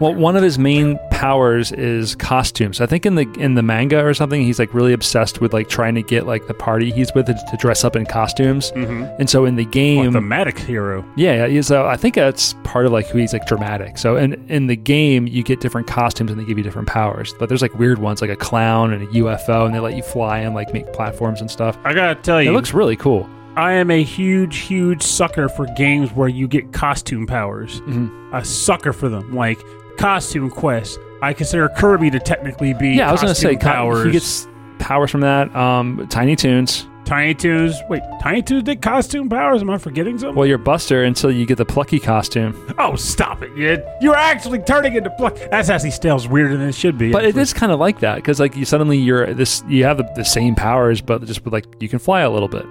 Well, 0.01 0.15
one 0.15 0.35
of 0.35 0.43
his 0.43 0.59
main 0.59 0.99
powers 1.11 1.73
is 1.73 2.15
costumes. 2.15 2.81
I 2.81 2.87
think 2.87 3.05
in 3.05 3.17
the 3.17 3.31
in 3.39 3.55
the 3.55 3.63
manga 3.63 4.03
or 4.03 4.15
something, 4.15 4.43
he's 4.43 4.59
like 4.59 4.73
really 4.73 4.95
obsessed 4.95 5.43
with 5.43 5.53
like 5.53 5.69
trying 5.69 5.95
to 5.97 6.03
get 6.03 6.27
like 6.27 6.47
the 6.47 6.55
party 6.55 6.91
he's 6.91 7.15
with 7.15 7.27
to, 7.27 7.57
dress 7.59 7.85
up 7.85 7.95
in 7.95 8.07
costumes. 8.07 8.73
Mm-hmm. 8.73 9.05
And 9.19 9.29
so 9.29 9.45
in 9.45 9.57
the 9.57 9.67
game, 9.67 10.13
thematic 10.13 10.59
hero. 10.59 11.05
Yeah, 11.17 11.45
yeah. 11.45 11.61
So 11.61 11.87
I 11.87 11.99
think 11.99 12.15
that's 12.15 12.55
part 12.65 12.87
of 12.87 12.93
like 12.93 13.07
who 13.09 13.19
he's 13.19 13.35
like 13.35 13.47
dramatic. 13.47 13.99
So 13.99 14.17
in 14.17 14.43
in 14.49 14.69
the 14.69 14.77
game, 14.77 15.27
you 15.27 15.43
get 15.43 15.61
different 15.61 15.87
costumes 15.87 16.31
and 16.31 16.41
they 16.41 16.45
give 16.47 16.57
you 16.57 16.65
different 16.65 16.89
powers. 16.89 17.35
But 17.39 17.51
there's 17.51 17.63
like 17.63 17.75
weird 17.79 17.99
ones, 17.99 18.23
like 18.23 18.31
a 18.31 18.37
clown 18.37 18.95
and 18.95 19.03
a 19.03 19.07
UFO, 19.07 19.67
and 19.67 19.75
they 19.75 19.81
let 19.81 19.97
you 19.97 20.03
fly 20.03 20.39
and 20.39 20.55
like 20.55 20.73
make 20.73 20.91
platforms 20.95 21.43
and 21.43 21.51
stuff. 21.51 21.77
I 21.85 21.93
gotta 21.93 22.15
tell 22.15 22.43
you, 22.43 22.49
It 22.49 22.55
looks 22.55 22.73
really 22.73 22.97
cool. 22.97 23.29
I 23.57 23.73
am 23.73 23.91
a 23.91 24.03
huge, 24.03 24.59
huge 24.59 25.03
sucker 25.03 25.49
for 25.49 25.67
games 25.77 26.13
where 26.13 26.29
you 26.29 26.49
get 26.49 26.73
costume 26.73 27.27
powers. 27.27 27.81
Mm-hmm. 27.83 28.35
A 28.35 28.45
sucker 28.45 28.93
for 28.93 29.09
them, 29.09 29.35
like 29.35 29.61
Costume 30.01 30.51
Quest. 30.51 30.99
I 31.23 31.35
consider 31.35 31.69
Kirby 31.69 32.11
to 32.11 32.19
technically 32.19 32.73
be. 32.73 32.91
Yeah, 32.91 33.09
I 33.09 33.13
was 33.13 33.21
gonna 33.21 33.35
say 33.35 33.55
costume 33.55 33.61
co- 33.61 33.75
powers. 33.75 34.05
he 34.07 34.11
gets 34.13 34.49
powers 34.79 35.11
from 35.11 35.21
that. 35.21 35.55
Um, 35.55 36.07
Tiny 36.09 36.37
Toons. 36.37 36.87
Tiny 37.05 37.35
Toons. 37.35 37.75
Wait, 37.91 38.03
Tiny 38.23 38.41
Toons 38.41 38.63
did 38.63 38.81
costume 38.81 39.29
powers? 39.29 39.61
Am 39.61 39.69
I 39.69 39.77
forgetting 39.77 40.17
something? 40.17 40.37
Well, 40.37 40.47
you're 40.47 40.59
Buster 40.59 41.03
until 41.05 41.31
you 41.31 41.45
get 41.45 41.59
the 41.59 41.67
Plucky 41.67 41.99
costume. 42.01 42.75
Oh, 42.79 42.97
stop 42.97 43.43
it! 43.43 43.55
You, 43.57 43.85
you're 44.01 44.17
actually 44.17 44.61
turning 44.61 44.95
into 44.95 45.11
pluck. 45.11 45.37
That's 45.51 45.69
actually 45.69 45.91
still 45.91 46.19
weirder 46.29 46.57
than 46.57 46.69
it 46.69 46.75
should 46.75 46.97
be. 46.97 47.13
But 47.13 47.25
it 47.25 47.37
is 47.37 47.53
kind 47.53 47.71
of 47.71 47.79
like 47.79 48.01
that 48.01 48.17
because 48.17 48.41
like 48.41 48.57
you 48.57 48.65
suddenly 48.65 48.97
you're 48.97 49.35
this 49.35 49.63
you 49.69 49.85
have 49.85 49.99
the, 49.99 50.11
the 50.17 50.25
same 50.25 50.55
powers, 50.55 51.03
but 51.03 51.23
just 51.25 51.45
with 51.45 51.53
like 51.53 51.67
you 51.81 51.89
can 51.91 51.99
fly 51.99 52.23
a 52.23 52.31
little 52.31 52.49
bit. 52.49 52.65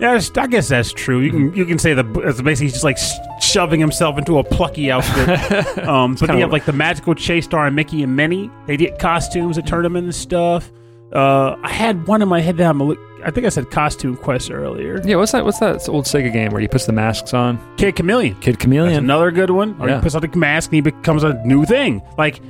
Yeah, 0.00 0.20
I 0.36 0.46
guess 0.46 0.68
that's 0.68 0.92
true. 0.92 1.20
You 1.20 1.30
can 1.30 1.54
you 1.54 1.64
can 1.64 1.78
say 1.78 1.94
the 1.94 2.04
it's 2.20 2.40
basically 2.42 2.70
just 2.70 2.84
like 2.84 2.98
shoving 3.40 3.80
himself 3.80 4.18
into 4.18 4.38
a 4.38 4.44
plucky 4.44 4.90
outfit. 4.90 5.78
um, 5.88 6.14
but 6.14 6.26
kinda 6.26 6.40
have 6.42 6.52
like 6.52 6.64
the 6.66 6.72
magical 6.72 7.14
chase 7.14 7.44
star 7.46 7.66
and 7.66 7.74
Mickey 7.74 8.02
and 8.02 8.14
Minnie. 8.14 8.50
They 8.66 8.76
get 8.76 8.98
costumes 8.98 9.56
that 9.56 9.66
turn 9.66 9.82
them 9.82 9.96
into 9.96 10.12
stuff. 10.12 10.70
Uh, 11.12 11.56
I 11.62 11.70
had 11.70 12.06
one 12.08 12.20
in 12.20 12.28
my 12.28 12.40
head 12.40 12.56
that 12.58 12.68
I'm. 12.68 12.80
a 12.80 12.84
li- 12.84 12.96
I 13.24 13.30
think 13.30 13.46
I 13.46 13.48
said 13.48 13.70
Costume 13.70 14.16
Quest 14.16 14.50
earlier. 14.50 15.00
Yeah, 15.04 15.16
what's 15.16 15.32
that? 15.32 15.44
What's 15.44 15.58
that 15.60 15.88
old 15.88 16.04
Sega 16.04 16.32
game 16.32 16.52
where 16.52 16.60
you 16.60 16.68
puts 16.68 16.86
the 16.86 16.92
masks 16.92 17.32
on? 17.32 17.58
Kid 17.76 17.96
Chameleon. 17.96 18.34
Kid 18.40 18.54
That's 18.54 18.62
Chameleon. 18.64 18.98
another 19.04 19.30
good 19.30 19.50
one. 19.50 19.76
Or 19.80 19.88
Yeah. 19.88 19.96
he 19.96 20.02
puts 20.02 20.14
on 20.14 20.20
the 20.22 20.36
mask 20.36 20.68
and 20.70 20.74
he 20.74 20.80
becomes 20.82 21.24
a 21.24 21.34
new 21.44 21.64
thing. 21.64 22.02
Like, 22.18 22.40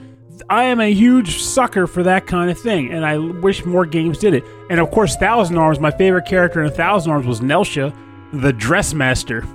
I 0.50 0.64
am 0.64 0.81
a 0.81 0.93
huge 0.93 1.43
sucker 1.43 1.87
for 1.87 2.02
that 2.02 2.26
kind 2.26 2.50
of 2.50 2.59
thing, 2.59 2.93
and 2.93 3.05
I 3.05 3.19
wish 3.19 3.64
more 3.64 3.87
games 3.87 4.19
did 4.19 4.35
it. 4.35 4.45
And 4.71 4.81
of 4.81 4.90
course, 4.90 5.16
Thousand 5.16 5.57
Arms, 5.59 5.81
my 5.81 5.90
favorite 5.90 6.26
character 6.26 6.62
in 6.62 6.71
Thousand 6.73 7.12
Arms 7.12 7.26
was 7.26 7.40
Nelsha, 7.40 7.95
the 8.33 8.52
Dressmaster. 8.52 9.47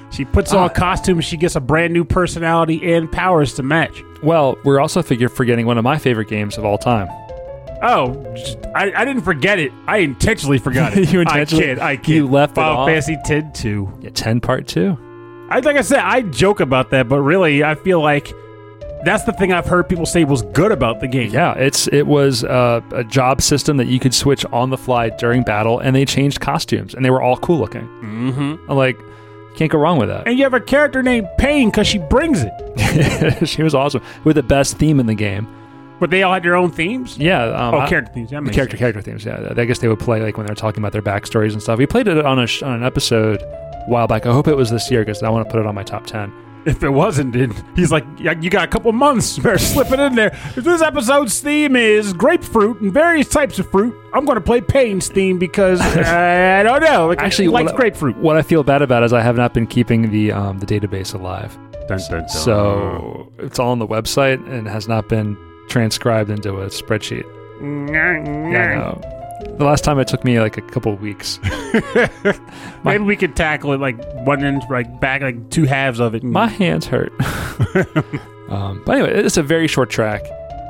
she 0.10 0.24
puts 0.24 0.52
on 0.52 0.58
ah. 0.58 0.66
a 0.66 0.70
costume, 0.70 1.20
she 1.20 1.36
gets 1.36 1.56
a 1.56 1.60
brand 1.60 1.92
new 1.92 2.04
personality 2.04 2.94
and 2.94 3.10
powers 3.10 3.54
to 3.54 3.62
match. 3.62 4.02
Well, 4.22 4.58
we're 4.64 4.80
also 4.80 5.02
figure 5.02 5.28
forgetting 5.28 5.66
one 5.66 5.78
of 5.78 5.84
my 5.84 5.98
favorite 5.98 6.28
games 6.28 6.58
of 6.58 6.64
all 6.64 6.78
time. 6.78 7.08
Oh, 7.80 8.24
I, 8.74 8.92
I 8.92 9.04
didn't 9.04 9.22
forget 9.22 9.60
it. 9.60 9.72
I 9.86 9.98
intentionally 9.98 10.58
forgot 10.58 10.96
it. 10.96 11.08
You 11.12 11.20
intentionally- 11.20 11.64
I 11.64 11.74
kid. 11.74 11.78
I 11.78 11.96
kid. 11.96 12.14
you 12.14 12.26
left 12.26 12.56
Final. 12.56 12.86
Fantasy 12.86 13.16
10 13.24 13.52
2. 13.52 13.98
Yeah, 14.00 14.10
ten 14.10 14.40
part 14.40 14.66
two. 14.66 14.98
I 15.50 15.60
like 15.60 15.76
I 15.76 15.82
said, 15.82 16.00
I 16.00 16.22
joke 16.22 16.60
about 16.60 16.90
that, 16.90 17.08
but 17.08 17.20
really, 17.20 17.64
I 17.64 17.74
feel 17.74 18.02
like 18.02 18.34
that's 19.04 19.24
the 19.24 19.32
thing 19.32 19.52
I've 19.52 19.66
heard 19.66 19.88
people 19.88 20.06
say 20.06 20.24
was 20.24 20.42
good 20.42 20.72
about 20.72 21.00
the 21.00 21.08
game. 21.08 21.30
Yeah, 21.30 21.54
it's 21.54 21.88
it 21.88 22.06
was 22.06 22.44
uh, 22.44 22.80
a 22.92 23.04
job 23.04 23.40
system 23.42 23.76
that 23.78 23.86
you 23.86 23.98
could 24.00 24.14
switch 24.14 24.44
on 24.46 24.70
the 24.70 24.78
fly 24.78 25.10
during 25.10 25.42
battle, 25.42 25.78
and 25.78 25.94
they 25.94 26.04
changed 26.04 26.40
costumes, 26.40 26.94
and 26.94 27.04
they 27.04 27.10
were 27.10 27.22
all 27.22 27.36
cool 27.36 27.58
looking. 27.58 27.82
Mm-hmm. 28.02 28.70
I'm 28.70 28.76
like, 28.76 28.98
can't 29.56 29.70
go 29.70 29.78
wrong 29.78 29.98
with 29.98 30.08
that. 30.08 30.26
And 30.26 30.36
you 30.38 30.44
have 30.44 30.54
a 30.54 30.60
character 30.60 31.02
named 31.02 31.28
Paine 31.38 31.70
because 31.70 31.86
she 31.86 31.98
brings 31.98 32.42
it. 32.44 33.46
she 33.48 33.62
was 33.62 33.74
awesome 33.74 34.02
with 34.24 34.36
the 34.36 34.42
best 34.42 34.78
theme 34.78 35.00
in 35.00 35.06
the 35.06 35.14
game. 35.14 35.48
But 36.00 36.10
they 36.10 36.22
all 36.22 36.32
had 36.32 36.44
their 36.44 36.54
own 36.54 36.70
themes. 36.70 37.18
Yeah, 37.18 37.42
um, 37.44 37.74
Oh, 37.74 37.78
I- 37.80 37.88
character 37.88 38.12
themes. 38.12 38.30
That 38.30 38.44
character 38.52 38.76
sense. 38.76 38.78
character 38.78 39.02
themes. 39.02 39.24
Yeah, 39.24 39.52
I 39.56 39.64
guess 39.64 39.80
they 39.80 39.88
would 39.88 39.98
play 39.98 40.22
like 40.22 40.36
when 40.36 40.46
they're 40.46 40.54
talking 40.54 40.80
about 40.80 40.92
their 40.92 41.02
backstories 41.02 41.52
and 41.54 41.60
stuff. 41.62 41.76
We 41.78 41.86
played 41.86 42.06
it 42.06 42.24
on 42.24 42.38
a 42.38 42.46
sh- 42.46 42.62
on 42.62 42.72
an 42.74 42.84
episode 42.84 43.42
a 43.42 43.84
while 43.88 44.06
back. 44.06 44.24
I 44.24 44.32
hope 44.32 44.46
it 44.46 44.54
was 44.56 44.70
this 44.70 44.88
year 44.92 45.00
because 45.00 45.22
I 45.24 45.28
want 45.28 45.48
to 45.48 45.50
put 45.52 45.58
it 45.60 45.66
on 45.66 45.74
my 45.74 45.82
top 45.82 46.06
ten. 46.06 46.32
If 46.68 46.82
it 46.82 46.90
wasn't, 46.90 47.32
then 47.32 47.54
he's 47.74 47.90
like, 47.90 48.04
"Yeah, 48.18 48.34
you 48.40 48.50
got 48.50 48.64
a 48.64 48.68
couple 48.68 48.92
months. 48.92 49.38
Better 49.38 49.58
slip 49.58 49.90
it 49.90 49.98
in 49.98 50.14
there. 50.14 50.28
If 50.56 50.64
this 50.64 50.82
episode's 50.82 51.40
theme 51.40 51.74
is 51.76 52.12
grapefruit 52.12 52.80
and 52.80 52.92
various 52.92 53.28
types 53.28 53.58
of 53.58 53.70
fruit, 53.70 53.94
I'm 54.12 54.24
going 54.24 54.36
to 54.36 54.40
play 54.44 54.60
Paine's 54.60 55.08
theme 55.08 55.38
because 55.38 55.80
I 55.82 56.62
don't 56.62 56.82
know. 56.82 57.06
Like, 57.08 57.20
Actually, 57.20 57.46
he 57.46 57.48
likes 57.50 57.66
what 57.66 57.74
I- 57.74 57.76
grapefruit. 57.76 58.16
What 58.18 58.36
I 58.36 58.42
feel 58.42 58.62
bad 58.62 58.82
about 58.82 59.02
is 59.02 59.12
I 59.12 59.22
have 59.22 59.36
not 59.36 59.54
been 59.54 59.66
keeping 59.66 60.10
the 60.10 60.32
um, 60.32 60.58
the 60.58 60.66
database 60.66 61.14
alive. 61.14 61.56
So 62.28 63.32
it's 63.38 63.58
all 63.58 63.70
on 63.70 63.78
the 63.78 63.86
website 63.86 64.46
and 64.46 64.68
has 64.68 64.88
not 64.88 65.08
been 65.08 65.36
transcribed 65.68 66.28
into 66.28 66.58
a 66.60 66.66
spreadsheet. 66.66 67.24
Yeah, 67.90 67.98
I 68.00 68.76
know. 68.76 69.17
The 69.58 69.64
last 69.64 69.82
time 69.82 69.98
it 69.98 70.06
took 70.06 70.24
me 70.24 70.38
like 70.38 70.56
a 70.56 70.62
couple 70.62 70.92
of 70.92 71.00
weeks. 71.00 71.40
Maybe 72.84 73.02
we 73.02 73.16
could 73.16 73.34
tackle 73.34 73.72
it 73.72 73.80
like 73.80 73.96
one 74.24 74.44
end, 74.44 74.62
like 74.70 75.00
back, 75.00 75.20
like 75.20 75.50
two 75.50 75.64
halves 75.64 75.98
of 75.98 76.14
it. 76.14 76.22
My 76.22 76.46
hands 76.46 76.86
hurt. 76.86 77.12
um, 78.48 78.82
but 78.86 78.98
anyway, 78.98 79.24
it's 79.24 79.36
a 79.36 79.42
very 79.42 79.66
short 79.66 79.90
track. 79.90 80.22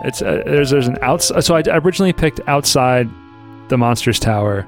It's 0.05 0.23
uh, 0.23 0.43
there's 0.47 0.71
there's 0.71 0.89
an 0.89 0.97
outs. 1.03 1.31
So 1.41 1.55
I 1.55 1.63
originally 1.67 2.15
picked 2.15 2.41
outside 2.47 3.11
the 3.69 3.77
monsters 3.77 4.19
tower 4.19 4.67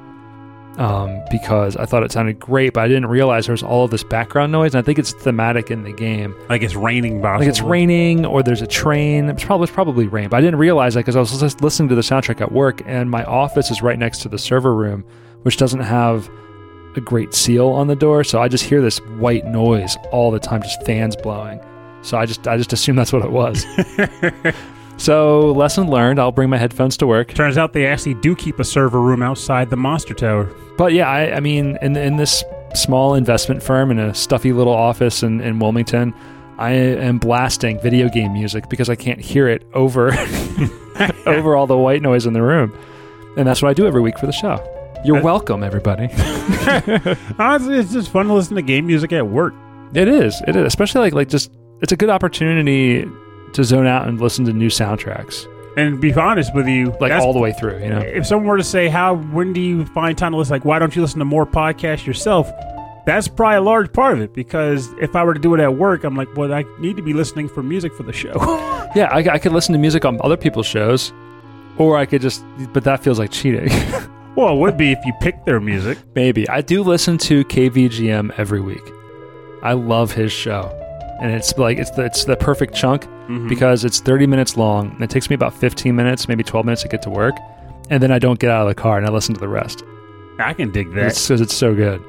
um, 0.80 1.22
because 1.30 1.76
I 1.76 1.84
thought 1.84 2.02
it 2.02 2.10
sounded 2.10 2.40
great, 2.40 2.72
but 2.72 2.80
I 2.80 2.88
didn't 2.88 3.06
realize 3.06 3.46
there 3.46 3.52
was 3.52 3.62
all 3.62 3.84
of 3.84 3.90
this 3.90 4.02
background 4.02 4.50
noise. 4.50 4.74
And 4.74 4.82
I 4.82 4.82
think 4.82 4.98
it's 4.98 5.12
thematic 5.12 5.70
in 5.70 5.82
the 5.82 5.92
game. 5.92 6.34
like 6.48 6.62
it's 6.62 6.74
raining. 6.74 7.20
like 7.20 7.46
it's 7.46 7.60
raining 7.60 8.24
or 8.24 8.42
there's 8.42 8.62
a 8.62 8.66
train. 8.66 9.28
It's 9.28 9.44
probably 9.44 9.64
it's 9.64 9.72
probably 9.72 10.06
rain, 10.06 10.30
but 10.30 10.38
I 10.38 10.40
didn't 10.40 10.58
realize 10.58 10.94
that 10.94 11.00
because 11.00 11.16
I 11.16 11.20
was 11.20 11.38
just 11.38 11.60
listening 11.60 11.90
to 11.90 11.94
the 11.94 12.00
soundtrack 12.00 12.40
at 12.40 12.50
work, 12.50 12.80
and 12.86 13.10
my 13.10 13.24
office 13.24 13.70
is 13.70 13.82
right 13.82 13.98
next 13.98 14.22
to 14.22 14.30
the 14.30 14.38
server 14.38 14.74
room, 14.74 15.04
which 15.42 15.58
doesn't 15.58 15.80
have 15.80 16.30
a 16.96 17.00
great 17.00 17.34
seal 17.34 17.68
on 17.68 17.86
the 17.86 17.94
door, 17.94 18.24
so 18.24 18.40
I 18.40 18.48
just 18.48 18.64
hear 18.64 18.80
this 18.80 18.98
white 19.18 19.44
noise 19.44 19.98
all 20.10 20.30
the 20.30 20.40
time, 20.40 20.62
just 20.62 20.82
fans 20.84 21.14
blowing. 21.14 21.60
So 22.00 22.16
I 22.16 22.24
just 22.24 22.48
I 22.48 22.56
just 22.56 22.72
assumed 22.72 22.98
that's 22.98 23.12
what 23.12 23.22
it 23.22 23.30
was. 23.30 23.66
so 25.00 25.52
lesson 25.52 25.88
learned. 25.88 26.20
I'll 26.20 26.32
bring 26.32 26.50
my 26.50 26.58
headphones 26.58 26.96
to 26.98 27.06
work. 27.06 27.32
Turns 27.34 27.58
out 27.58 27.72
they 27.72 27.86
actually 27.86 28.14
do 28.14 28.36
keep 28.36 28.58
a 28.58 28.64
server 28.64 29.00
room 29.00 29.22
outside 29.22 29.70
the 29.70 29.76
monster 29.76 30.14
tower. 30.14 30.44
But 30.76 30.92
yeah, 30.92 31.08
I, 31.08 31.36
I 31.36 31.40
mean, 31.40 31.78
in 31.82 31.96
in 31.96 32.16
this 32.16 32.44
small 32.74 33.14
investment 33.14 33.62
firm 33.62 33.90
in 33.90 33.98
a 33.98 34.14
stuffy 34.14 34.52
little 34.52 34.72
office 34.72 35.22
in, 35.22 35.40
in 35.40 35.58
Wilmington, 35.58 36.14
I 36.58 36.72
am 36.72 37.18
blasting 37.18 37.80
video 37.80 38.08
game 38.08 38.32
music 38.32 38.68
because 38.68 38.88
I 38.88 38.94
can't 38.94 39.20
hear 39.20 39.48
it 39.48 39.66
over 39.74 40.12
over 41.26 41.56
all 41.56 41.66
the 41.66 41.76
white 41.76 42.02
noise 42.02 42.26
in 42.26 42.32
the 42.32 42.42
room, 42.42 42.76
and 43.36 43.46
that's 43.46 43.62
what 43.62 43.70
I 43.70 43.74
do 43.74 43.86
every 43.86 44.00
week 44.00 44.18
for 44.18 44.26
the 44.26 44.32
show. 44.32 44.62
You're 45.04 45.18
uh, 45.18 45.22
welcome, 45.22 45.62
everybody. 45.62 46.04
Honestly, 47.38 47.76
it's 47.76 47.92
just 47.92 48.10
fun 48.10 48.26
to 48.26 48.34
listen 48.34 48.56
to 48.56 48.62
game 48.62 48.86
music 48.86 49.12
at 49.12 49.26
work. 49.26 49.54
It 49.94 50.08
is. 50.08 50.42
It 50.46 50.56
is, 50.56 50.66
especially 50.66 51.00
like 51.00 51.14
like 51.14 51.28
just 51.28 51.50
it's 51.80 51.92
a 51.92 51.96
good 51.96 52.10
opportunity 52.10 53.06
to 53.54 53.64
zone 53.64 53.86
out 53.86 54.08
and 54.08 54.20
listen 54.20 54.44
to 54.46 54.52
new 54.52 54.68
soundtracks, 54.68 55.46
And 55.76 56.00
be 56.00 56.12
honest 56.14 56.54
with 56.54 56.66
you, 56.68 56.94
like 57.00 57.12
all 57.12 57.32
the 57.32 57.38
way 57.38 57.52
through. 57.52 57.82
You 57.82 57.90
know, 57.90 58.00
if 58.00 58.26
someone 58.26 58.46
were 58.46 58.58
to 58.58 58.64
say, 58.64 58.88
"How 58.88 59.14
when 59.14 59.52
do 59.52 59.60
you 59.60 59.86
find 59.86 60.16
time 60.16 60.32
to 60.32 60.38
listen?" 60.38 60.52
Like, 60.52 60.64
why 60.64 60.78
don't 60.78 60.94
you 60.94 61.02
listen 61.02 61.18
to 61.18 61.24
more 61.24 61.46
podcasts 61.46 62.06
yourself? 62.06 62.50
That's 63.06 63.28
probably 63.28 63.56
a 63.56 63.60
large 63.62 63.92
part 63.92 64.12
of 64.14 64.20
it 64.20 64.34
because 64.34 64.92
if 65.00 65.16
I 65.16 65.24
were 65.24 65.34
to 65.34 65.40
do 65.40 65.54
it 65.54 65.60
at 65.60 65.74
work, 65.74 66.04
I'm 66.04 66.16
like, 66.16 66.28
well, 66.36 66.52
I 66.52 66.64
need 66.78 66.96
to 66.96 67.02
be 67.02 67.14
listening 67.14 67.48
for 67.48 67.62
music 67.62 67.94
for 67.94 68.02
the 68.02 68.12
show. 68.12 68.34
yeah, 68.94 69.08
I, 69.10 69.18
I 69.18 69.38
could 69.38 69.52
listen 69.52 69.72
to 69.72 69.78
music 69.78 70.04
on 70.04 70.20
other 70.22 70.36
people's 70.36 70.66
shows, 70.66 71.12
or 71.78 71.96
I 71.96 72.04
could 72.04 72.20
just, 72.20 72.44
but 72.72 72.84
that 72.84 73.02
feels 73.02 73.18
like 73.18 73.30
cheating. 73.30 73.68
well, 74.36 74.54
it 74.54 74.58
would 74.58 74.76
be 74.76 74.92
if 74.92 74.98
you 75.04 75.12
picked 75.20 75.46
their 75.46 75.60
music. 75.60 75.98
Maybe. 76.14 76.48
I 76.48 76.60
do 76.60 76.82
listen 76.82 77.16
to 77.18 77.42
KVGM 77.44 78.38
every 78.38 78.60
week. 78.60 78.84
I 79.62 79.72
love 79.72 80.12
his 80.12 80.30
show. 80.30 80.76
And 81.20 81.32
it's 81.32 81.56
like 81.58 81.78
it's 81.78 81.90
the 81.90 82.04
it's 82.06 82.24
the 82.24 82.36
perfect 82.36 82.74
chunk 82.74 83.06
because 83.48 83.84
it's 83.84 84.00
30 84.00 84.26
minutes 84.26 84.56
long 84.56 84.90
and 84.90 85.02
it 85.02 85.10
takes 85.10 85.30
me 85.30 85.34
about 85.34 85.54
15 85.54 85.94
minutes, 85.94 86.26
maybe 86.26 86.42
12 86.42 86.64
minutes 86.66 86.82
to 86.82 86.88
get 86.88 87.02
to 87.02 87.10
work. 87.10 87.36
And 87.90 88.02
then 88.02 88.10
I 88.10 88.18
don't 88.18 88.38
get 88.40 88.50
out 88.50 88.62
of 88.62 88.68
the 88.68 88.74
car 88.80 88.98
and 88.98 89.06
I 89.06 89.10
listen 89.10 89.34
to 89.34 89.40
the 89.40 89.48
rest. 89.48 89.84
I 90.38 90.54
can 90.54 90.70
dig 90.72 90.92
that. 90.94 91.06
It's 91.06 91.28
because 91.28 91.40
it's 91.40 91.54
so 91.54 91.74
good. 91.74 92.02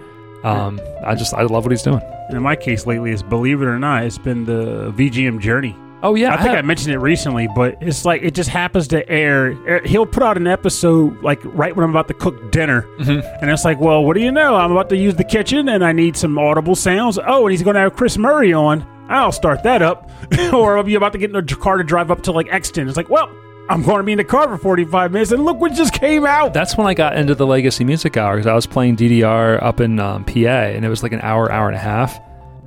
Um, 0.43 0.80
I 1.06 1.13
just 1.15 1.34
I 1.34 1.43
love 1.43 1.65
what 1.65 1.71
he's 1.71 1.84
doing. 1.84 2.02
And 2.30 2.38
in 2.38 2.41
my 2.41 2.56
case 2.56 2.88
lately, 2.88 3.12
it's 3.12 3.21
believe 3.21 3.62
it 3.62 3.65
or 3.65 3.78
not, 3.78 4.06
it's 4.06 4.17
been 4.17 4.45
the 4.45 4.91
VGM 4.95 5.39
journey. 5.39 5.76
Oh 6.04 6.15
yeah, 6.15 6.34
I 6.34 6.41
think 6.41 6.56
I 6.58 6.62
mentioned 6.63 6.93
it 6.93 6.97
recently, 6.97 7.47
but 7.56 7.78
it's 7.80 8.06
like 8.06 8.24
it 8.24 8.34
just 8.34 8.50
happens 8.50 8.88
to 8.88 9.08
air. 9.08 9.82
He'll 9.86 10.08
put 10.08 10.24
out 10.24 10.36
an 10.36 10.47
episode 10.47 11.21
like 11.21 11.39
right 11.43 11.76
when 11.76 11.84
I'm 11.84 11.91
about 11.91 12.08
to 12.08 12.15
cook 12.15 12.52
dinner, 12.52 12.88
and 12.97 13.52
it's 13.52 13.63
like, 13.65 13.80
well, 13.80 14.04
what 14.04 14.15
do 14.15 14.21
you 14.24 14.32
know? 14.32 14.56
I'm 14.56 14.71
about 14.71 14.89
to 14.89 14.97
use 14.97 15.13
the 15.15 15.24
kitchen, 15.24 15.69
and 15.69 15.84
I 15.86 15.91
need 15.91 16.17
some 16.17 16.39
audible 16.39 16.76
sounds. 16.76 17.19
Oh, 17.24 17.45
and 17.45 17.52
he's 17.52 17.62
going 17.62 17.76
to 17.76 17.82
have 17.82 17.95
Chris 17.95 18.17
Murray 18.17 18.52
on. 18.52 18.88
I'll 19.13 19.32
start 19.32 19.63
that 19.63 19.82
up, 19.82 20.10
or 20.54 20.78
I'll 20.78 20.84
be 20.84 20.95
about 20.95 21.12
to 21.13 21.17
get 21.17 21.30
in 21.30 21.36
a 21.36 21.43
car 21.43 21.78
to 21.78 21.84
drive 21.84 22.12
up 22.12 22.24
to 22.24 22.32
like 22.32 22.47
Exton. 22.52 22.88
It's 22.88 22.97
like, 22.97 23.10
well, 23.10 23.30
I'm 23.69 23.84
going 23.84 23.97
to 23.97 24.04
be 24.04 24.12
in 24.13 24.17
the 24.17 24.24
car 24.24 24.47
for 24.47 24.58
45 24.58 25.12
minutes, 25.12 25.32
and 25.32 25.45
look 25.45 25.60
what 25.60 25.74
just 25.74 25.93
came 25.93 26.26
out. 26.26 26.54
That's 26.54 26.76
when 26.78 26.88
I 26.88 26.93
got 26.93 27.15
into 27.17 27.36
the 27.36 27.45
Legacy 27.45 27.84
Music 27.84 28.17
Hour 28.17 28.36
because 28.36 28.47
I 28.47 28.54
was 28.54 28.65
playing 28.65 28.97
DDR 28.97 29.62
up 29.62 29.80
in 29.80 30.00
um, 30.00 30.26
PA, 30.26 30.32
and 30.39 30.84
it 30.84 30.89
was 30.89 31.04
like 31.04 31.12
an 31.13 31.21
hour, 31.21 31.52
hour 31.52 31.67
and 31.67 31.76
a 31.76 31.80
half, 31.80 32.19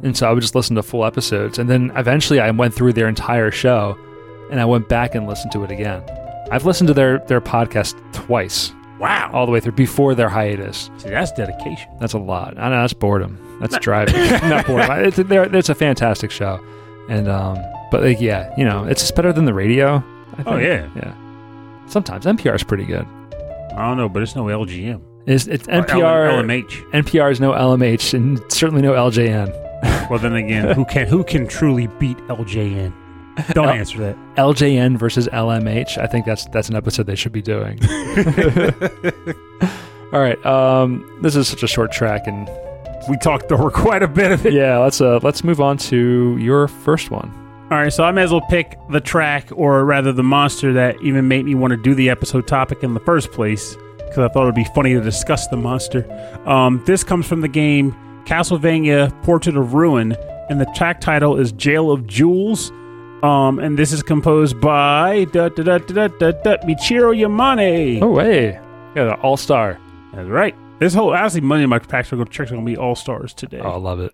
and 0.03 0.17
so 0.17 0.29
I 0.29 0.33
would 0.33 0.41
just 0.41 0.55
listen 0.55 0.77
to 0.77 0.83
full 0.83 1.05
episodes, 1.05 1.59
and 1.59 1.69
then 1.69 1.93
eventually 1.97 2.41
I 2.41 2.51
went 2.53 2.75
through 2.75 2.93
their 2.95 3.09
entire 3.09 3.51
show, 3.51 3.99
and 4.51 4.61
I 4.61 4.65
went 4.65 4.89
back 4.89 5.15
and 5.15 5.27
listened 5.27 5.53
to 5.53 5.65
it 5.65 5.71
again. 5.71 6.03
I've 6.51 6.65
listened 6.67 6.89
to 6.89 6.95
their 6.95 7.19
their 7.21 7.41
podcast 7.41 7.95
twice, 8.13 8.73
Wow, 9.01 9.31
all 9.33 9.47
the 9.47 9.53
way 9.53 9.61
through 9.61 9.73
before 9.73 10.15
their 10.15 10.29
hiatus. 10.29 10.91
see, 10.99 11.09
that's 11.11 11.33
dedication. 11.33 11.91
That's 12.01 12.13
a 12.13 12.19
lot. 12.19 12.57
I 12.59 12.69
know 12.71 12.81
that's 12.83 12.93
boredom. 12.93 13.39
That's 13.71 13.79
driving. 13.85 14.15
Not. 14.49 14.69
It's, 15.05 15.19
it's 15.19 15.69
a 15.69 15.75
fantastic 15.75 16.31
show, 16.31 16.61
and 17.09 17.29
um, 17.29 17.59
but 17.91 18.03
like 18.03 18.21
yeah, 18.21 18.53
you 18.59 18.65
know, 18.65 18.85
it's 18.85 19.01
just 19.03 19.15
better 19.17 19.33
than 19.33 19.45
the 19.47 19.55
radio. 19.55 19.97
I 20.39 20.43
Oh, 20.47 20.57
yeah. 20.59 20.89
yeah. 20.97 21.15
Sometimes 21.87 22.25
NPR 22.27 22.55
is 22.57 22.63
pretty 22.65 22.85
good. 22.85 23.07
I 23.77 23.87
don't 23.89 23.97
know, 23.97 24.09
but 24.09 24.23
it's 24.23 24.35
no 24.37 24.45
LGM. 24.45 25.01
It's, 25.27 25.47
it's 25.47 25.67
NPR. 25.67 26.29
L- 26.31 26.43
LMH. 26.43 26.91
NPR 26.93 27.31
is 27.33 27.41
no 27.41 27.53
LMH 27.53 28.15
and 28.15 28.41
certainly 28.53 28.83
no 28.83 28.93
LJN. 28.93 29.61
Well, 30.11 30.19
then 30.19 30.35
again, 30.35 30.75
who 30.75 30.85
can 30.85 31.07
who 31.07 31.25
can 31.25 31.47
truly 31.47 31.87
beat 31.99 32.17
LJN? 32.29 32.93
Don't 33.53 33.69
L- 33.69 33.73
answer 33.75 33.99
that. 33.99 34.17
LJN 34.37 34.99
versus 34.99 35.29
LMH. 35.29 35.97
I 35.99 36.07
think 36.07 36.27
that's 36.27 36.45
that's 36.47 36.69
an 36.69 36.77
episode 36.77 37.07
they 37.07 37.15
should 37.17 37.33
be 37.33 37.41
doing. 37.43 37.79
All 40.13 40.21
right. 40.21 40.45
Um, 40.45 41.05
this 41.23 41.37
is 41.37 41.49
such 41.49 41.63
a 41.63 41.67
short 41.67 41.91
track, 41.91 42.27
and 42.27 42.49
We 43.09 43.17
talked 43.17 43.53
over 43.53 43.71
quite 43.71 44.03
a 44.03 44.09
bit 44.09 44.33
of 44.33 44.47
it. 44.47 44.53
yeah, 44.53 44.79
let's 44.79 45.01
uh 45.01 45.21
let's 45.23 45.45
move 45.45 45.61
on 45.61 45.77
to 45.79 46.37
your 46.39 46.69
first 46.69 47.11
one. 47.11 47.31
All 47.71 47.79
right, 47.79 47.93
so 47.93 48.05
I 48.05 48.13
may 48.13 48.23
as 48.23 48.31
well 48.31 48.43
pick 48.43 48.79
the 48.91 49.01
track, 49.01 49.49
or 49.53 49.85
rather 49.85 50.13
the 50.13 50.23
monster 50.23 50.73
that 50.75 51.01
even 51.03 51.27
made 51.29 51.45
me 51.45 51.55
want 51.55 51.71
to 51.73 51.77
do 51.77 51.95
the 51.95 52.11
episode 52.11 52.47
topic 52.47 52.83
in 52.83 52.95
the 52.95 53.01
first 53.01 53.33
place, 53.33 53.77
because 53.97 54.19
I 54.19 54.29
thought 54.29 54.43
it 54.43 54.47
would 54.47 54.55
be 54.55 54.67
funny 54.75 54.93
to 54.93 55.01
discuss 55.01 55.49
the 55.49 55.57
monster. 55.57 56.05
Um, 56.47 56.83
this 56.85 57.03
comes 57.03 57.27
from 57.27 57.41
the 57.41 57.49
game 57.49 57.97
Castlevania 58.27 59.11
Portrait 59.23 59.57
of 59.57 59.73
Ruin, 59.75 60.15
and 60.51 60.61
the 60.61 60.67
track 60.77 61.01
title 61.01 61.39
is 61.39 61.53
Jail 61.53 61.91
of 61.91 62.07
Jewels. 62.07 62.71
Um, 63.23 63.59
and 63.59 63.79
this 63.79 63.93
is 63.93 64.03
composed 64.03 64.61
by 64.61 65.25
da, 65.33 65.49
da, 65.49 65.63
da, 65.63 65.79
da, 65.79 66.09
da, 66.09 66.31
da, 66.33 66.57
Michiru 66.59 67.17
Yamane. 67.17 68.03
Oh, 68.03 68.19
hey. 68.19 68.61
Yeah, 68.95 69.05
the 69.05 69.15
all 69.15 69.39
star. 69.39 69.79
That's 70.13 70.29
right. 70.29 70.55
This 70.81 70.93
whole, 70.93 71.15
honestly, 71.15 71.41
Money 71.41 71.63
in 71.63 71.71
my 71.71 71.79
packs 71.79 72.13
are 72.13 72.17
going 72.17 72.29
to 72.29 72.63
be 72.65 72.77
all 72.77 72.95
stars 72.95 73.33
today. 73.33 73.61
Oh, 73.61 73.71
I 73.71 73.77
love 73.77 74.01
it. 74.01 74.13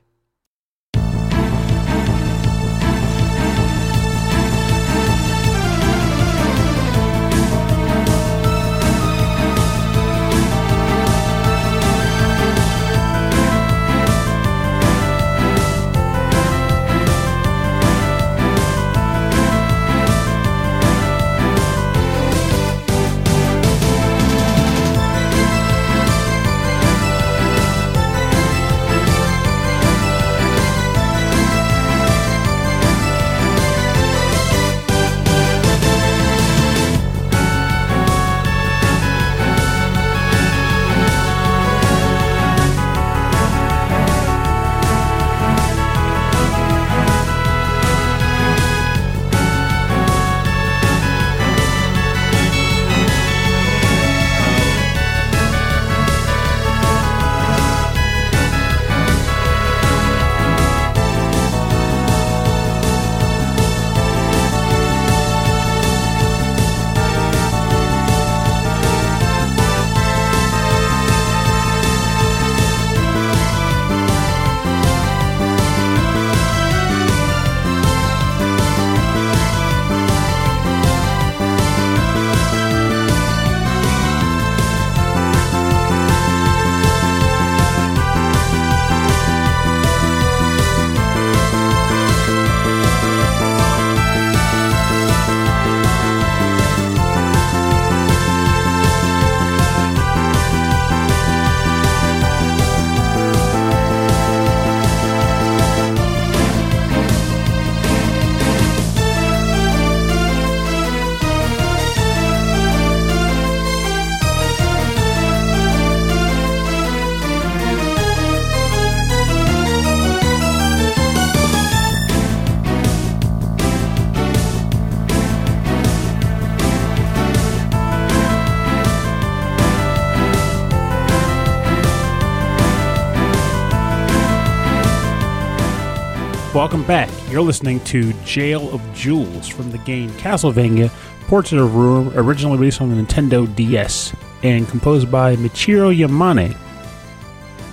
Welcome 136.61 136.85
back. 136.85 137.09
You're 137.31 137.41
listening 137.41 137.81
to 137.85 138.13
Jail 138.27 138.71
of 138.75 138.83
Jewels 138.93 139.49
from 139.49 139.71
the 139.71 139.79
game 139.79 140.11
Castlevania 140.11 140.91
Portrait 141.23 141.59
of 141.59 141.75
Ruin, 141.75 142.13
originally 142.15 142.59
released 142.59 142.83
on 142.83 142.95
the 142.95 143.03
Nintendo 143.03 143.57
DS 143.57 144.15
and 144.43 144.69
composed 144.69 145.11
by 145.11 145.37
Michiru 145.37 145.97
Yamane. 145.97 146.55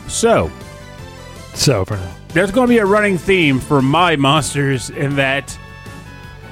So, 0.09 0.49
So, 1.53 1.83
for 1.83 1.97
now. 1.97 2.15
there's 2.29 2.49
going 2.51 2.69
to 2.69 2.73
be 2.73 2.77
a 2.77 2.85
running 2.85 3.17
theme 3.17 3.59
for 3.59 3.81
my 3.81 4.15
monsters 4.15 4.89
in 4.89 5.17
that 5.17 5.59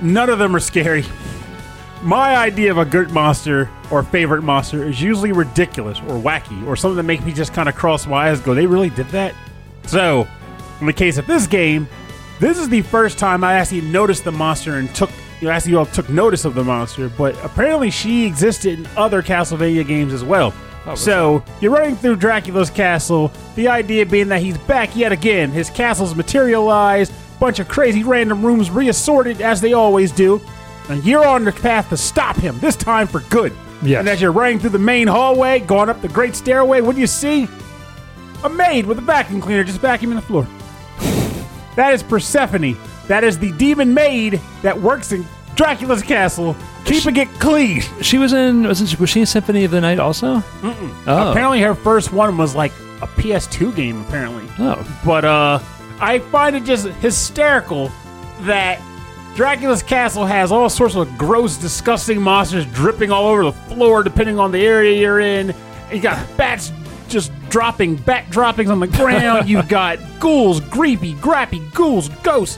none 0.01 0.29
of 0.29 0.37
them 0.37 0.53
are 0.57 0.59
scary. 0.59 1.05
My 2.03 2.35
idea 2.35 2.69
of 2.69 2.77
a 2.77 2.85
good 2.85 3.11
monster 3.11 3.69
or 3.89 4.03
favorite 4.03 4.41
monster 4.41 4.83
is 4.83 5.01
usually 5.01 5.31
ridiculous 5.31 5.99
or 5.99 6.21
wacky 6.21 6.67
or 6.67 6.75
something 6.75 6.97
that 6.97 7.03
makes 7.03 7.23
me 7.23 7.31
just 7.31 7.53
kind 7.53 7.69
of 7.69 7.75
cross 7.75 8.05
my 8.05 8.29
eyes 8.29 8.39
and 8.39 8.45
go, 8.45 8.53
they 8.53 8.67
really 8.67 8.89
did 8.89 9.07
that? 9.11 9.33
So, 9.85 10.27
in 10.81 10.85
the 10.85 10.91
case 10.91 11.17
of 11.17 11.27
this 11.27 11.47
game, 11.47 11.87
this 12.39 12.57
is 12.57 12.69
the 12.69 12.81
first 12.83 13.17
time 13.17 13.43
I 13.43 13.53
actually 13.53 13.81
noticed 13.81 14.23
the 14.23 14.31
monster 14.31 14.75
and 14.75 14.93
took 14.93 15.11
you 15.41 15.47
know, 15.47 15.53
actually 15.53 15.75
all 15.75 15.85
took 15.85 16.09
notice 16.09 16.45
of 16.45 16.55
the 16.55 16.63
monster, 16.63 17.09
but 17.09 17.35
apparently 17.43 17.91
she 17.91 18.25
existed 18.25 18.79
in 18.79 18.87
other 18.95 19.21
Castlevania 19.21 19.85
games 19.85 20.13
as 20.13 20.23
well. 20.23 20.53
so 20.95 21.43
you're 21.61 21.71
running 21.71 21.95
through 21.95 22.15
Dracula's 22.15 22.69
castle. 22.69 23.31
The 23.55 23.67
idea 23.67 24.05
being 24.05 24.29
that 24.29 24.41
he's 24.41 24.57
back 24.59 24.95
yet 24.95 25.11
again. 25.11 25.51
His 25.51 25.69
castle's 25.69 26.15
materialized, 26.15 27.11
bunch 27.39 27.59
of 27.59 27.67
crazy 27.67 28.03
random 28.03 28.45
rooms 28.45 28.69
reassorted 28.69 29.41
as 29.41 29.61
they 29.61 29.73
always 29.73 30.11
do, 30.11 30.41
and 30.89 31.03
you're 31.03 31.25
on 31.25 31.43
the 31.43 31.51
path 31.51 31.89
to 31.89 31.97
stop 31.97 32.35
him. 32.37 32.57
This 32.59 32.75
time 32.75 33.07
for 33.07 33.19
good. 33.21 33.53
Yes. 33.83 33.99
And 33.99 34.09
as 34.09 34.21
you're 34.21 34.31
running 34.31 34.59
through 34.59 34.69
the 34.71 34.79
main 34.79 35.07
hallway, 35.07 35.59
going 35.59 35.89
up 35.89 36.01
the 36.01 36.07
great 36.07 36.35
stairway, 36.35 36.81
what 36.81 36.95
do 36.95 37.01
you 37.01 37.07
see? 37.07 37.47
A 38.43 38.49
maid 38.49 38.85
with 38.85 38.97
a 38.97 39.01
vacuum 39.01 39.41
cleaner 39.41 39.63
just 39.63 39.81
vacuuming 39.81 40.15
the 40.15 40.21
floor. 40.21 40.47
That 41.75 41.93
is 41.93 42.03
Persephone. 42.03 42.77
That 43.07 43.23
is 43.23 43.37
the 43.39 43.51
demon 43.53 43.93
maid 43.93 44.39
that 44.61 44.79
works 44.81 45.11
in 45.11 45.25
Dracula's 45.55 46.01
castle, 46.01 46.55
keeping 46.85 47.15
it 47.17 47.27
clean. 47.39 47.81
She 48.01 48.17
was 48.17 48.33
in, 48.33 48.63
wasn't 48.63 48.89
she, 48.89 48.95
was 48.97 49.09
she 49.09 49.19
in 49.21 49.25
Symphony 49.25 49.63
of 49.63 49.71
the 49.71 49.79
Night 49.81 49.99
also? 49.99 50.37
Mm-mm. 50.61 51.03
Oh. 51.07 51.31
Apparently, 51.31 51.61
her 51.61 51.75
first 51.75 52.11
one 52.11 52.37
was 52.37 52.55
like 52.55 52.71
a 53.01 53.07
PS2 53.07 53.75
game. 53.75 54.01
Apparently, 54.01 54.43
Oh. 54.59 55.01
but 55.05 55.23
uh, 55.23 55.59
I 55.99 56.19
find 56.19 56.55
it 56.55 56.63
just 56.63 56.87
hysterical 56.87 57.91
that 58.41 58.81
Dracula's 59.35 59.83
castle 59.83 60.25
has 60.25 60.51
all 60.51 60.69
sorts 60.69 60.95
of 60.95 61.17
gross, 61.17 61.57
disgusting 61.57 62.21
monsters 62.21 62.65
dripping 62.67 63.11
all 63.11 63.27
over 63.27 63.43
the 63.45 63.51
floor, 63.53 64.01
depending 64.03 64.39
on 64.39 64.51
the 64.51 64.65
area 64.65 64.99
you're 64.99 65.19
in. 65.19 65.53
You 65.91 65.99
got 66.01 66.25
bats 66.37 66.71
just 67.09 67.31
dropping 67.49 67.95
bat 67.95 68.29
droppings 68.29 68.69
on 68.69 68.79
the 68.79 68.87
ground. 68.87 69.47
You've 69.49 69.67
got 69.69 69.99
ghouls, 70.19 70.59
creepy, 70.61 71.13
grappy 71.15 71.73
ghouls, 71.73 72.09
ghosts. 72.23 72.57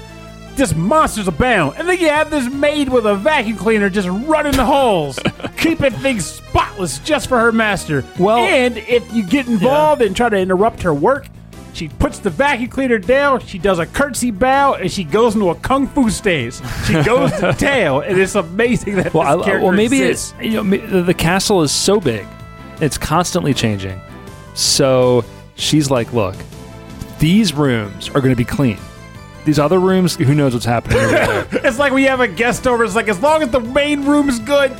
Just 0.55 0.75
monsters 0.75 1.27
abound. 1.27 1.75
And 1.77 1.88
then 1.88 1.99
you 1.99 2.10
have 2.10 2.31
this 2.31 2.49
maid 2.51 2.89
with 2.89 3.05
a 3.05 3.15
vacuum 3.15 3.57
cleaner 3.57 3.91
just 3.91 4.07
running 4.27 4.53
the 4.53 4.65
halls, 4.65 5.19
keeping 5.57 5.91
things 5.91 6.25
spotless 6.25 6.97
just 6.99 7.29
for 7.29 7.38
her 7.39 7.51
master. 7.51 8.03
Well- 8.17 8.39
and 8.39 8.77
if 8.79 9.13
you 9.13 9.23
get 9.23 9.47
involved 9.47 10.01
and 10.01 10.15
try 10.15 10.29
to 10.29 10.38
interrupt 10.38 10.81
her 10.81 10.95
work, 10.95 11.27
she 11.73 11.89
puts 11.89 12.17
the 12.17 12.31
vacuum 12.31 12.71
cleaner 12.71 12.97
down, 12.97 13.39
she 13.41 13.60
does 13.60 13.77
a 13.77 13.86
curtsy 13.86 14.31
bow, 14.31 14.73
and 14.73 14.91
she 14.91 15.03
goes 15.03 15.36
into 15.36 15.49
a 15.51 15.55
kung 15.55 15.86
fu 15.86 16.10
stance. 16.10 16.60
She 16.88 16.93
goes 17.03 17.31
to 17.33 17.53
tail, 17.60 17.99
and 17.99 18.17
it's 18.17 18.33
amazing 18.33 18.95
that 18.95 19.13
Well, 19.13 19.38
this 19.38 19.43
I, 19.45 19.49
character 19.49 19.63
well, 19.67 19.75
maybe 19.77 20.01
exists. 20.01 20.33
it's 20.39 20.43
you 20.55 20.63
know 20.63 21.03
the 21.03 21.13
castle 21.13 21.62
is 21.62 21.71
so 21.71 21.99
big, 21.99 22.25
it's 22.81 22.97
constantly 22.97 23.53
changing. 23.53 24.01
So 24.58 25.24
she's 25.56 25.89
like, 25.91 26.12
"Look, 26.13 26.36
these 27.20 27.54
rooms 27.54 28.10
are 28.10 28.20
going 28.22 28.32
to 28.32 28.36
be 28.36 28.43
clean. 28.46 28.78
These 29.46 29.60
other 29.60 29.80
rooms, 29.80 30.15
who 30.15 30.34
knows 30.36 30.54
what's 30.54 30.65
happening 30.65 30.98
over 30.98 31.12
there." 31.12 31.48
It's 31.63 31.80
like 31.80 31.93
we 31.93 32.04
have 32.04 32.20
a 32.22 32.28
guest 32.28 32.65
over. 32.67 32.84
It's 32.84 32.96
like 32.96 33.08
as 33.08 33.22
long 33.22 33.43
as 33.43 33.50
the 33.50 33.60
main 33.60 34.04
room's 34.06 34.39
good, 34.39 34.76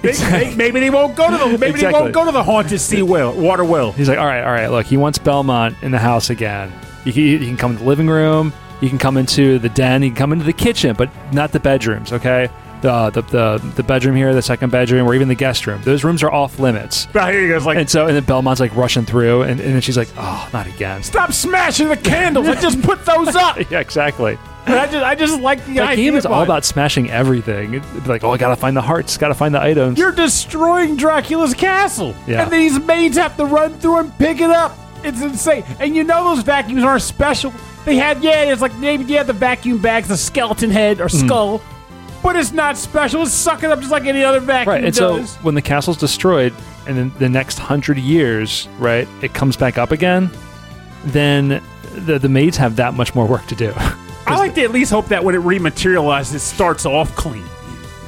they- 0.00 0.08
Exactly. 0.08 0.48
they- 0.50 0.56
maybe 0.56 0.80
they 0.80 0.90
won't 0.90 1.14
go 1.14 1.30
to 1.30 1.36
the 1.36 1.46
maybe 1.58 1.58
they 1.58 1.68
Exactly. 1.86 2.00
won't 2.00 2.14
go 2.14 2.24
to 2.24 2.32
the 2.32 2.42
haunted 2.42 2.80
sea 2.80 3.02
well 3.02 3.32
water 3.34 3.64
well. 3.64 3.92
He's 3.92 4.08
like, 4.08 4.18
"All 4.18 4.26
right, 4.26 4.42
all 4.42 4.50
right. 4.52 4.68
Look, 4.68 4.86
he 4.86 4.96
wants 4.96 5.18
Belmont 5.18 5.76
in 5.82 5.90
the 5.90 5.98
house 5.98 6.30
again. 6.30 6.72
You 7.04 7.12
can, 7.12 7.22
you 7.22 7.38
can 7.38 7.56
come 7.56 7.74
to 7.74 7.78
the 7.82 7.88
living 7.88 8.08
room. 8.08 8.52
You 8.80 8.88
can 8.88 8.98
come 8.98 9.16
into 9.16 9.58
the 9.58 9.68
den. 9.68 10.02
You 10.02 10.08
can 10.10 10.16
come 10.16 10.32
into 10.32 10.44
the 10.44 10.52
kitchen, 10.52 10.96
but 10.96 11.10
not 11.32 11.52
the 11.52 11.60
bedrooms. 11.60 12.12
Okay." 12.12 12.48
The, 12.82 13.10
the, 13.10 13.22
the, 13.22 13.72
the 13.76 13.82
bedroom 13.82 14.16
here, 14.16 14.34
the 14.34 14.42
second 14.42 14.70
bedroom, 14.70 15.06
or 15.06 15.14
even 15.14 15.28
the 15.28 15.34
guest 15.36 15.66
room. 15.66 15.80
Those 15.82 16.02
rooms 16.02 16.22
are 16.22 16.32
off 16.32 16.58
limits. 16.58 17.06
But 17.12 17.32
here 17.32 17.42
he 17.42 17.48
goes, 17.48 17.64
like, 17.64 17.78
And 17.78 17.88
so, 17.88 18.06
and 18.06 18.16
then 18.16 18.24
Belmont's 18.24 18.60
like 18.60 18.74
rushing 18.74 19.04
through, 19.04 19.42
and, 19.42 19.60
and 19.60 19.74
then 19.74 19.80
she's 19.80 19.96
like, 19.96 20.08
"Oh, 20.16 20.48
not 20.52 20.66
again." 20.66 21.02
stop 21.02 21.32
smashing 21.32 21.88
the 21.88 21.96
candles! 21.96 22.48
I 22.48 22.60
just 22.60 22.82
put 22.82 23.04
those 23.06 23.34
up. 23.36 23.70
yeah, 23.70 23.80
exactly. 23.80 24.36
I 24.66 24.86
just, 24.86 25.04
I 25.04 25.14
just 25.14 25.40
like 25.40 25.64
the 25.66 25.80
idea. 25.80 26.04
game 26.04 26.16
is 26.16 26.26
all 26.26 26.42
about 26.42 26.64
smashing 26.64 27.10
everything. 27.10 27.74
It'd 27.74 28.04
be 28.04 28.08
like, 28.08 28.24
oh, 28.24 28.30
I 28.30 28.38
gotta 28.38 28.56
find 28.56 28.76
the 28.76 28.82
hearts, 28.82 29.16
gotta 29.16 29.34
find 29.34 29.54
the 29.54 29.60
items. 29.60 29.98
You're 29.98 30.12
destroying 30.12 30.96
Dracula's 30.96 31.54
castle. 31.54 32.14
Yeah. 32.26 32.42
And 32.42 32.52
these 32.52 32.78
maids 32.78 33.16
have 33.16 33.36
to 33.38 33.44
run 33.44 33.78
through 33.78 33.98
and 33.98 34.18
pick 34.18 34.40
it 34.40 34.50
up. 34.50 34.76
It's 35.04 35.20
insane. 35.20 35.64
And 35.80 35.96
you 35.96 36.04
know 36.04 36.34
those 36.34 36.44
vacuums 36.44 36.84
aren't 36.84 37.02
special. 37.02 37.52
They 37.84 37.96
had, 37.96 38.22
yeah, 38.22 38.52
it's 38.52 38.62
like 38.62 38.74
maybe 38.76 39.04
you 39.04 39.16
have 39.16 39.26
the 39.26 39.32
vacuum 39.32 39.78
bags, 39.78 40.06
the 40.08 40.16
skeleton 40.16 40.70
head 40.70 41.00
or 41.00 41.08
mm. 41.08 41.26
skull, 41.26 41.60
but 42.22 42.36
it's 42.36 42.52
not 42.52 42.76
special. 42.76 43.22
It's 43.22 43.32
sucking 43.32 43.70
up 43.70 43.80
just 43.80 43.90
like 43.90 44.04
any 44.04 44.22
other 44.24 44.40
vacuum 44.40 44.74
Right, 44.74 44.84
and 44.84 44.94
does. 44.94 45.30
so 45.32 45.38
when 45.40 45.54
the 45.54 45.62
castle's 45.62 45.96
destroyed, 45.96 46.52
and 46.86 46.96
then 46.96 47.12
the 47.18 47.28
next 47.28 47.58
hundred 47.58 47.98
years, 47.98 48.68
right, 48.78 49.08
it 49.22 49.34
comes 49.34 49.56
back 49.56 49.78
up 49.78 49.90
again, 49.92 50.30
then 51.04 51.62
the 51.94 52.18
the 52.18 52.28
maids 52.28 52.56
have 52.56 52.76
that 52.76 52.94
much 52.94 53.14
more 53.14 53.26
work 53.26 53.46
to 53.46 53.54
do. 53.54 53.72
I 54.26 54.36
like 54.38 54.54
to 54.54 54.62
at 54.62 54.70
least 54.70 54.90
hope 54.92 55.06
that 55.08 55.22
when 55.24 55.34
it 55.34 55.40
rematerializes, 55.42 56.34
it 56.34 56.38
starts 56.40 56.86
off 56.86 57.14
clean. 57.16 57.44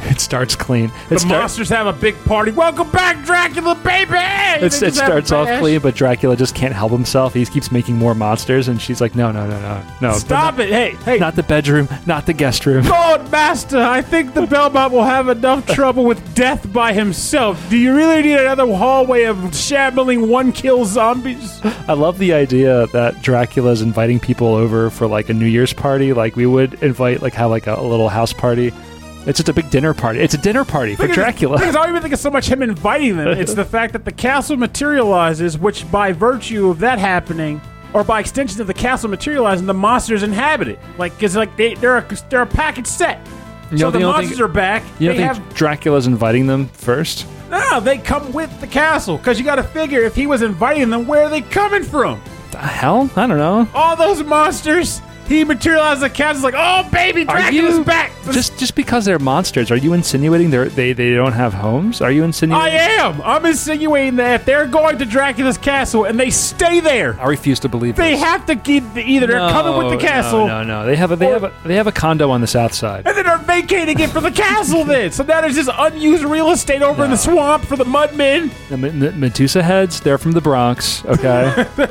it 0.10 0.20
starts 0.20 0.54
clean. 0.56 0.86
It 0.86 1.08
The 1.10 1.18
start- 1.20 1.40
monsters 1.40 1.68
have 1.68 1.86
a 1.86 1.92
big 1.92 2.14
party. 2.24 2.50
Welcome 2.50 2.90
back, 2.90 3.24
Dracula, 3.24 3.74
baby! 3.74 4.64
It's, 4.64 4.82
it 4.82 4.94
starts 4.94 5.32
off 5.32 5.48
clean, 5.60 5.80
but 5.80 5.94
Dracula 5.94 6.36
just 6.36 6.54
can't 6.54 6.74
help 6.74 6.92
himself. 6.92 7.34
He 7.34 7.44
keeps 7.44 7.72
making 7.72 7.96
more 7.96 8.14
monsters, 8.14 8.68
and 8.68 8.80
she's 8.80 9.00
like, 9.00 9.14
"No, 9.14 9.32
no, 9.32 9.48
no, 9.48 9.60
no, 9.60 9.82
no! 10.00 10.12
Stop 10.14 10.58
it! 10.58 10.68
Hey, 10.70 10.92
hey! 11.04 11.18
Not 11.18 11.36
the 11.36 11.42
bedroom, 11.42 11.88
not 12.06 12.26
the 12.26 12.32
guest 12.32 12.66
room." 12.66 12.84
Lord 12.88 13.30
Master, 13.30 13.78
I 13.78 14.02
think 14.02 14.34
the 14.34 14.46
Belmont 14.46 14.92
will 14.92 15.04
have 15.04 15.28
enough 15.28 15.66
trouble 15.74 16.04
with 16.04 16.34
death 16.34 16.72
by 16.72 16.92
himself. 16.92 17.60
Do 17.70 17.76
you 17.76 17.94
really 17.94 18.22
need 18.22 18.38
another 18.38 18.66
hallway 18.66 19.24
of 19.24 19.54
shambling 19.54 20.28
one 20.28 20.52
kill 20.52 20.84
zombies? 20.84 21.60
I 21.88 21.94
love 21.94 22.18
the 22.18 22.32
idea 22.32 22.86
that 22.88 23.22
Dracula's 23.22 23.82
inviting 23.82 24.20
people 24.20 24.48
over 24.54 24.90
for 24.90 25.06
like 25.06 25.28
a 25.28 25.34
New 25.34 25.46
Year's 25.46 25.72
party, 25.72 26.12
like 26.12 26.36
we 26.36 26.46
would 26.46 26.74
invite, 26.82 27.22
like 27.22 27.34
have 27.34 27.50
like 27.50 27.66
a, 27.66 27.74
a 27.74 27.82
little 27.82 28.08
house 28.08 28.32
party. 28.32 28.72
It's 29.26 29.38
just 29.38 29.48
a 29.48 29.52
big 29.52 29.70
dinner 29.70 29.94
party. 29.94 30.20
It's 30.20 30.34
a 30.34 30.38
dinner 30.38 30.64
party 30.64 30.94
for 30.96 31.06
Dracula. 31.06 31.58
Because 31.58 31.74
I 31.76 31.80
don't 31.80 31.90
even 31.90 32.02
think 32.02 32.12
it's 32.12 32.22
so 32.22 32.30
much 32.30 32.46
him 32.46 32.62
inviting 32.62 33.16
them. 33.16 33.28
It's 33.28 33.54
the 33.54 33.64
fact 33.64 33.92
that 33.94 34.04
the 34.04 34.12
castle 34.12 34.56
materializes, 34.56 35.56
which 35.58 35.90
by 35.90 36.12
virtue 36.12 36.68
of 36.68 36.78
that 36.80 36.98
happening, 36.98 37.60
or 37.94 38.04
by 38.04 38.20
extension 38.20 38.60
of 38.60 38.66
the 38.66 38.74
castle 38.74 39.08
materializing, 39.08 39.66
the 39.66 39.72
monsters 39.74 40.22
inhabit 40.22 40.68
it. 40.68 40.78
Like, 40.98 41.14
because 41.16 41.36
like 41.36 41.56
they, 41.56 41.74
they're 41.74 41.96
a, 41.98 42.06
they're 42.28 42.42
a 42.42 42.46
package 42.46 42.86
set. 42.86 43.26
You 43.70 43.78
so 43.78 43.90
don't 43.90 43.92
the 43.92 43.92
think- 43.92 43.94
you 43.94 44.00
don't 44.00 44.12
monsters 44.12 44.30
think- 44.38 44.40
are 44.40 44.52
back. 44.52 44.82
You 44.98 45.08
don't 45.08 45.16
they 45.16 45.22
think 45.26 45.36
have 45.36 45.54
Dracula's 45.54 46.06
inviting 46.06 46.46
them 46.46 46.66
first? 46.68 47.26
no. 47.50 47.80
They 47.80 47.98
come 47.98 48.32
with 48.32 48.60
the 48.60 48.66
castle 48.66 49.16
because 49.16 49.38
you 49.38 49.44
got 49.44 49.56
to 49.56 49.62
figure 49.62 50.02
if 50.02 50.14
he 50.14 50.26
was 50.26 50.42
inviting 50.42 50.90
them, 50.90 51.06
where 51.06 51.22
are 51.22 51.28
they 51.30 51.40
coming 51.40 51.82
from? 51.82 52.20
The 52.50 52.58
hell? 52.58 53.08
I 53.16 53.26
don't 53.26 53.38
know. 53.38 53.66
all 53.74 53.96
those 53.96 54.22
monsters. 54.22 55.00
He 55.26 55.42
materialized 55.44 56.02
the 56.02 56.10
castle's 56.10 56.44
like, 56.44 56.54
oh 56.56 56.88
baby, 56.90 57.24
Dracula's 57.24 57.78
you 57.78 57.84
back. 57.84 58.12
just 58.30 58.58
just 58.58 58.74
because 58.74 59.04
they're 59.04 59.18
monsters? 59.18 59.70
Are 59.70 59.76
you 59.76 59.92
insinuating 59.94 60.50
they 60.50 60.68
they 60.68 60.92
they 60.92 61.14
don't 61.14 61.32
have 61.32 61.54
homes? 61.54 62.00
Are 62.02 62.10
you 62.10 62.24
insinuating 62.24 62.62
I 62.62 62.68
insinuating? 62.74 63.20
am. 63.22 63.22
I'm 63.22 63.46
insinuating 63.46 64.16
that 64.16 64.40
if 64.40 64.46
they're 64.46 64.66
going 64.66 64.98
to 64.98 65.04
Dracula's 65.06 65.56
castle 65.58 66.04
and 66.04 66.20
they 66.20 66.30
stay 66.30 66.80
there, 66.80 67.18
I 67.20 67.26
refuse 67.26 67.58
to 67.60 67.68
believe 67.68 67.96
they 67.96 68.12
this. 68.12 68.22
have 68.22 68.44
to 68.46 68.56
keep 68.56 68.84
either 68.96 69.26
they're 69.26 69.38
coming 69.50 69.76
with 69.78 69.88
the 69.90 69.96
No, 69.96 70.00
castle 70.00 70.46
No, 70.46 70.62
no, 70.62 70.80
no. 70.82 70.86
They 70.86 70.96
have 70.96 71.10
a 71.10 71.16
they 71.16 71.26
have 71.28 71.44
a 71.44 71.52
they 71.64 71.76
have 71.76 71.86
a 71.86 71.92
condo 71.92 72.30
on 72.30 72.40
the 72.40 72.46
south 72.46 72.74
side. 72.74 73.06
and 73.06 73.16
then 73.16 73.24
they're 73.24 73.38
vacating 73.38 73.98
it 74.00 74.10
for 74.10 74.20
the 74.20 74.30
castle. 74.30 74.84
Then, 74.84 75.10
so 75.10 75.22
now 75.24 75.40
there's 75.40 75.54
just 75.56 75.70
unused 75.78 76.24
real 76.24 76.50
estate 76.50 76.82
over 76.82 77.02
in 77.04 77.10
the 77.10 77.16
No. 77.16 77.22
swamp 77.34 77.64
for 77.64 77.76
the 77.76 77.84
mudmen. 77.84 78.50
The 78.68 78.74
M- 78.74 79.02
M- 79.02 79.20
Medusa 79.20 79.62
heads, 79.62 80.00
they're 80.00 80.18
from 80.18 80.32
the 80.32 80.40
Bronx. 80.40 81.04
Okay. 81.06 81.66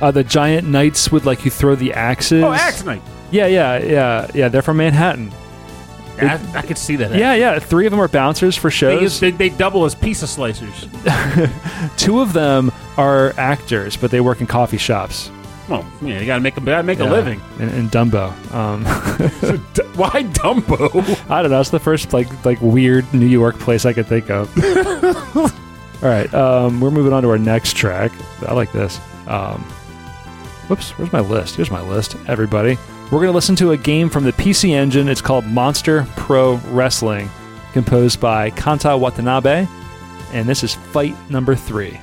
uh, 0.00 0.10
the 0.10 0.24
giant 0.24 0.68
knights 0.68 1.10
would 1.12 1.24
like 1.24 1.44
you 1.44 1.50
throw 1.50 1.74
the 1.74 1.92
axes. 1.92 2.42
Oh, 2.42 2.52
Knight. 2.84 3.02
Yeah, 3.30 3.46
yeah, 3.46 3.78
yeah, 3.78 4.30
yeah. 4.34 4.48
They're 4.48 4.62
from 4.62 4.76
Manhattan. 4.78 5.32
I, 6.18 6.40
I 6.54 6.62
could 6.62 6.78
see 6.78 6.96
that. 6.96 7.14
Yeah, 7.14 7.34
yeah. 7.34 7.58
Three 7.58 7.84
of 7.86 7.90
them 7.90 8.00
are 8.00 8.08
bouncers 8.08 8.56
for 8.56 8.68
They, 8.70 8.74
shows. 8.76 9.20
they, 9.20 9.30
they 9.32 9.50
double 9.50 9.84
as 9.84 9.94
pizza 9.94 10.24
slicers. 10.26 10.88
Two 11.98 12.20
of 12.20 12.32
them 12.32 12.72
are 12.96 13.34
actors, 13.36 13.96
but 13.98 14.10
they 14.10 14.20
work 14.22 14.40
in 14.40 14.46
coffee 14.46 14.78
shops. 14.78 15.30
Well, 15.68 15.84
yeah, 16.00 16.20
you 16.20 16.26
gotta 16.26 16.40
make 16.40 16.56
a 16.56 16.60
gotta 16.60 16.84
make 16.84 17.00
a 17.00 17.04
Yeah, 17.04 17.10
living. 17.10 17.40
in, 17.58 17.68
in 17.70 17.88
Dumbo. 17.90 18.30
Um, 18.54 18.84
D- 19.74 19.82
Why 19.98 20.22
Dumbo? 20.22 21.20
I 21.30 21.42
don't 21.42 21.50
know. 21.50 21.60
It's 21.60 21.70
the 21.70 21.80
first 21.80 22.12
like 22.12 22.28
like 22.46 22.60
weird 22.62 23.12
New 23.12 23.26
York 23.26 23.58
place 23.58 23.84
I 23.84 23.92
could 23.92 24.06
think 24.06 24.30
of. 24.30 24.48
All 25.36 26.08
right, 26.08 26.32
um, 26.32 26.80
we're 26.80 26.92
moving 26.92 27.12
on 27.12 27.22
to 27.24 27.28
our 27.30 27.38
next 27.38 27.74
track. 27.74 28.12
I 28.46 28.54
like 28.54 28.70
this. 28.72 29.00
Um, 29.26 29.66
whoops, 30.68 30.90
where's 30.98 31.12
my 31.12 31.20
list? 31.20 31.56
Here's 31.56 31.70
my 31.70 31.80
list. 31.80 32.16
Everybody, 32.26 32.78
we're 33.10 33.20
gonna 33.20 33.32
listen 33.32 33.56
to 33.56 33.72
a 33.72 33.76
game 33.76 34.08
from 34.08 34.24
the 34.24 34.32
PC 34.32 34.70
Engine. 34.70 35.08
It's 35.08 35.20
called 35.20 35.46
Monster 35.46 36.06
Pro 36.16 36.56
Wrestling, 36.68 37.30
composed 37.72 38.20
by 38.20 38.50
Kanta 38.50 38.98
Watanabe, 38.98 39.66
and 40.32 40.48
this 40.48 40.64
is 40.64 40.74
fight 40.74 41.14
number 41.30 41.54
three. 41.54 42.00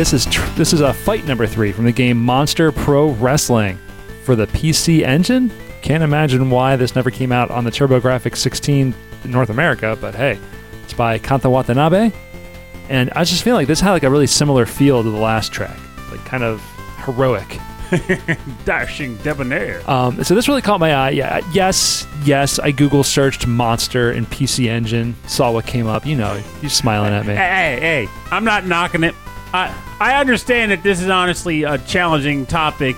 This 0.00 0.14
is 0.14 0.24
tr- 0.24 0.48
this 0.56 0.72
is 0.72 0.80
a 0.80 0.94
fight 0.94 1.26
number 1.26 1.46
three 1.46 1.72
from 1.72 1.84
the 1.84 1.92
game 1.92 2.16
Monster 2.16 2.72
Pro 2.72 3.10
Wrestling 3.10 3.78
for 4.24 4.34
the 4.34 4.46
PC 4.46 5.02
Engine. 5.02 5.52
Can't 5.82 6.02
imagine 6.02 6.48
why 6.48 6.76
this 6.76 6.94
never 6.96 7.10
came 7.10 7.32
out 7.32 7.50
on 7.50 7.64
the 7.64 7.70
TurboGrafx 7.70 8.34
16 8.38 8.94
in 9.24 9.30
North 9.30 9.50
America, 9.50 9.98
but 10.00 10.14
hey, 10.14 10.38
it's 10.84 10.94
by 10.94 11.18
Kanta 11.18 11.50
Watanabe. 11.50 12.12
And 12.88 13.10
I 13.10 13.24
just 13.24 13.44
feel 13.44 13.54
like 13.54 13.66
this 13.66 13.78
had 13.78 13.90
like 13.90 14.02
a 14.02 14.08
really 14.08 14.26
similar 14.26 14.64
feel 14.64 15.02
to 15.02 15.10
the 15.10 15.18
last 15.18 15.52
track, 15.52 15.78
like 16.10 16.24
kind 16.24 16.44
of 16.44 16.62
heroic. 17.04 17.58
Dashing 18.64 19.18
debonair. 19.18 19.82
Um, 19.86 20.24
so 20.24 20.34
this 20.34 20.48
really 20.48 20.62
caught 20.62 20.80
my 20.80 20.94
eye. 20.94 21.10
Yeah, 21.10 21.42
yes, 21.52 22.06
yes. 22.24 22.58
I 22.58 22.70
Google 22.70 23.04
searched 23.04 23.46
monster 23.46 24.12
in 24.12 24.24
PC 24.24 24.66
Engine, 24.66 25.14
saw 25.26 25.52
what 25.52 25.66
came 25.66 25.86
up. 25.86 26.06
You 26.06 26.16
know, 26.16 26.42
you're 26.62 26.70
smiling 26.70 27.12
at 27.12 27.26
me. 27.26 27.34
Hey, 27.34 27.50
hey, 27.50 27.80
hey, 27.80 28.08
I'm 28.30 28.44
not 28.44 28.64
knocking 28.64 29.04
it. 29.04 29.14
I 29.52 29.88
I 30.00 30.18
understand 30.18 30.72
that 30.72 30.82
this 30.82 31.00
is 31.00 31.08
honestly 31.08 31.62
a 31.64 31.78
challenging 31.78 32.46
topic 32.46 32.96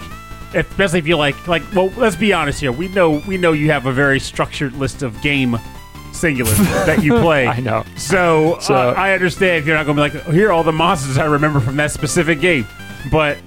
especially 0.54 0.98
if 0.98 1.06
you 1.06 1.16
like 1.16 1.48
like. 1.48 1.62
Well, 1.74 1.88
let's 1.96 2.16
be 2.16 2.32
honest 2.32 2.60
here. 2.60 2.72
We 2.72 2.88
know 2.88 3.22
we 3.26 3.38
know 3.38 3.52
you 3.52 3.70
have 3.70 3.86
a 3.86 3.92
very 3.92 4.20
structured 4.20 4.74
list 4.74 5.02
of 5.02 5.20
game 5.22 5.58
singular 6.12 6.52
that 6.86 7.02
you 7.02 7.14
play. 7.20 7.46
I 7.46 7.60
know. 7.60 7.84
So, 7.96 8.58
So- 8.60 8.74
uh, 8.74 8.94
I 8.96 9.12
understand 9.12 9.58
if 9.58 9.66
you're 9.66 9.76
not 9.76 9.86
going 9.86 9.96
to 9.96 10.18
be 10.18 10.18
like, 10.26 10.34
here 10.34 10.48
are 10.50 10.52
all 10.52 10.62
the 10.62 10.72
monsters 10.72 11.16
I 11.18 11.24
remember 11.24 11.58
from 11.58 11.76
that 11.76 11.90
specific 11.90 12.40
game. 12.40 12.66
But 13.10 13.38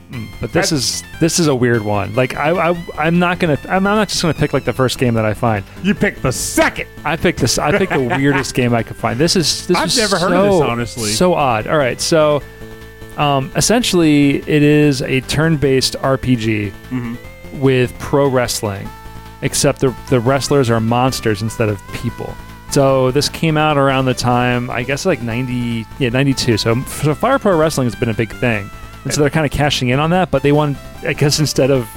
But 0.42 0.52
this 0.52 0.74
is 0.74 1.02
this 1.22 1.40
is 1.40 1.48
a 1.48 1.56
weird 1.56 1.82
one. 1.84 2.14
Like 2.14 2.36
I, 2.36 2.72
I 2.72 2.86
I'm 2.98 3.20
not 3.20 3.40
gonna 3.40 3.58
I'm 3.70 3.84
not 3.84 4.10
just 4.10 4.22
gonna 4.22 4.34
pick 4.34 4.52
like 4.52 4.66
the 4.66 4.74
first 4.74 4.98
game 5.00 5.14
that 5.14 5.24
I 5.24 5.34
find. 5.34 5.64
you 5.82 5.96
picked 5.96 6.24
the 6.24 6.32
second. 6.34 6.90
I 7.06 7.16
picked 7.16 7.40
this. 7.40 7.58
I 7.58 7.78
picked 7.78 7.94
the 7.94 8.00
weirdest 8.18 8.54
game 8.54 8.74
I 8.74 8.84
could 8.84 8.98
find. 8.98 9.18
This 9.18 9.38
is 9.38 9.66
this 9.68 9.78
I've 9.78 9.88
is 9.88 9.98
never 9.98 10.18
heard 10.18 10.34
of 10.34 10.44
this, 10.44 10.60
so- 10.60 10.64
honestly. 10.68 11.12
So 11.12 11.34
odd. 11.36 11.68
All 11.68 11.78
right, 11.78 12.02
so 12.02 12.42
um, 13.18 13.52
essentially, 13.56 14.38
it 14.38 14.64
is 14.64 15.02
a 15.02 15.22
turn-based 15.22 15.96
RPG 16.00 16.72
Mm-hmm. 16.90 17.60
with 17.62 17.98
pro 18.00 18.28
wrestling, 18.28 18.88
except 19.42 19.80
the 19.82 19.96
the 20.10 20.20
wrestlers 20.20 20.70
are 20.70 20.80
monsters 20.80 21.42
instead 21.42 21.70
of 21.70 21.82
people. 21.94 22.34
So 22.72 23.12
this 23.12 23.30
came 23.30 23.56
out 23.58 23.78
around 23.78 24.06
the 24.06 24.14
time 24.14 24.70
I 24.70 24.84
guess 24.84 25.06
like 25.06 25.22
ninety 25.22 25.86
yeah 26.00 26.10
ninety 26.10 26.34
two. 26.34 26.58
So 26.58 26.82
so 26.84 27.14
Fire 27.16 27.40
Pro 27.40 27.58
Wrestling 27.58 27.86
has 27.86 27.96
been 27.96 28.10
a 28.10 28.14
big 28.14 28.34
thing, 28.34 28.70
and 29.04 29.14
so 29.14 29.22
they're 29.22 29.30
kind 29.30 29.46
of 29.46 29.52
cashing 29.52 29.90
in 29.90 30.00
on 30.00 30.10
that. 30.10 30.32
But 30.32 30.42
they 30.44 30.52
want 30.52 30.78
I 31.04 31.14
guess 31.14 31.40
instead 31.46 31.72
of 31.72 31.88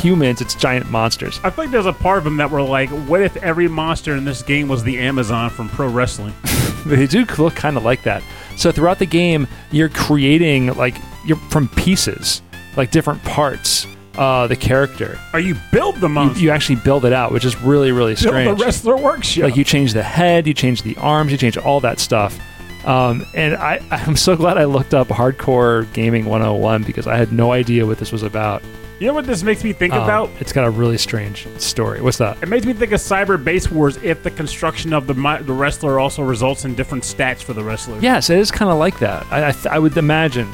humans, 0.00 0.40
it's 0.40 0.54
giant 0.54 0.90
monsters. 0.90 1.40
I 1.44 1.50
think 1.50 1.70
there's 1.70 1.86
a 1.86 1.92
part 1.92 2.18
of 2.18 2.24
them 2.24 2.36
that 2.38 2.50
were 2.50 2.62
like, 2.62 2.90
what 2.90 3.22
if 3.22 3.36
every 3.38 3.68
monster 3.68 4.14
in 4.14 4.24
this 4.24 4.42
game 4.42 4.68
was 4.68 4.82
the 4.84 4.98
Amazon 4.98 5.50
from 5.50 5.68
pro 5.68 5.88
wrestling? 5.88 6.34
they 6.86 7.06
do 7.06 7.24
look 7.38 7.54
kind 7.54 7.76
of 7.76 7.84
like 7.84 8.02
that. 8.02 8.22
So 8.56 8.70
throughout 8.72 8.98
the 8.98 9.06
game, 9.06 9.46
you're 9.70 9.88
creating 9.88 10.68
like 10.74 10.96
you're 11.24 11.36
from 11.50 11.68
pieces, 11.68 12.42
like 12.76 12.90
different 12.90 13.22
parts. 13.24 13.86
Uh, 14.16 14.46
the 14.46 14.54
character, 14.54 15.18
Or 15.32 15.40
you 15.40 15.56
build 15.72 15.96
the 15.96 16.06
you, 16.06 16.14
monster. 16.14 16.40
you 16.40 16.50
actually 16.50 16.76
build 16.76 17.04
it 17.04 17.12
out, 17.12 17.32
which 17.32 17.44
is 17.44 17.60
really 17.62 17.90
really 17.90 18.12
build 18.14 18.18
strange. 18.20 18.56
the 18.58 18.64
wrestler 18.64 18.96
workshop. 18.96 19.42
Like 19.42 19.56
you 19.56 19.64
change 19.64 19.92
the 19.92 20.04
head, 20.04 20.46
you 20.46 20.54
change 20.54 20.82
the 20.82 20.96
arms, 20.98 21.32
you 21.32 21.36
change 21.38 21.56
all 21.58 21.80
that 21.80 21.98
stuff. 21.98 22.38
Um, 22.86 23.26
and 23.34 23.56
I, 23.56 23.80
I'm 23.90 24.14
so 24.14 24.36
glad 24.36 24.56
I 24.56 24.66
looked 24.66 24.94
up 24.94 25.08
Hardcore 25.08 25.92
Gaming 25.94 26.26
101 26.26 26.84
because 26.84 27.08
I 27.08 27.16
had 27.16 27.32
no 27.32 27.50
idea 27.50 27.86
what 27.86 27.98
this 27.98 28.12
was 28.12 28.22
about. 28.22 28.62
You 29.04 29.10
know 29.10 29.14
what 29.14 29.26
this 29.26 29.42
makes 29.42 29.62
me 29.62 29.72
think 29.74 29.92
Um, 29.92 30.02
about? 30.02 30.30
it's 30.40 30.52
got 30.52 30.64
a 30.66 30.70
really 30.70 30.96
strange 30.96 31.46
story. 31.58 32.00
What's 32.00 32.16
that? 32.18 32.42
It 32.42 32.48
makes 32.48 32.64
me 32.64 32.72
think 32.72 32.92
of 32.92 33.00
Cyber 33.00 33.42
Base 33.42 33.70
Wars 33.70 33.98
if 34.02 34.22
the 34.22 34.30
construction 34.30 34.94
of 34.94 35.06
the 35.06 35.12
mi- 35.14 35.42
the 35.42 35.52
wrestler 35.52 36.00
also 36.00 36.22
results 36.22 36.64
in 36.64 36.74
different 36.74 37.04
stats 37.04 37.42
for 37.42 37.52
the 37.52 37.62
wrestler. 37.62 37.98
Yes, 38.00 38.30
it 38.30 38.38
is 38.38 38.50
kind 38.50 38.70
of 38.70 38.78
like 38.78 38.98
that. 39.00 39.26
I, 39.30 39.48
I, 39.48 39.52
th- 39.52 39.66
I 39.66 39.78
would 39.78 39.94
imagine 39.98 40.50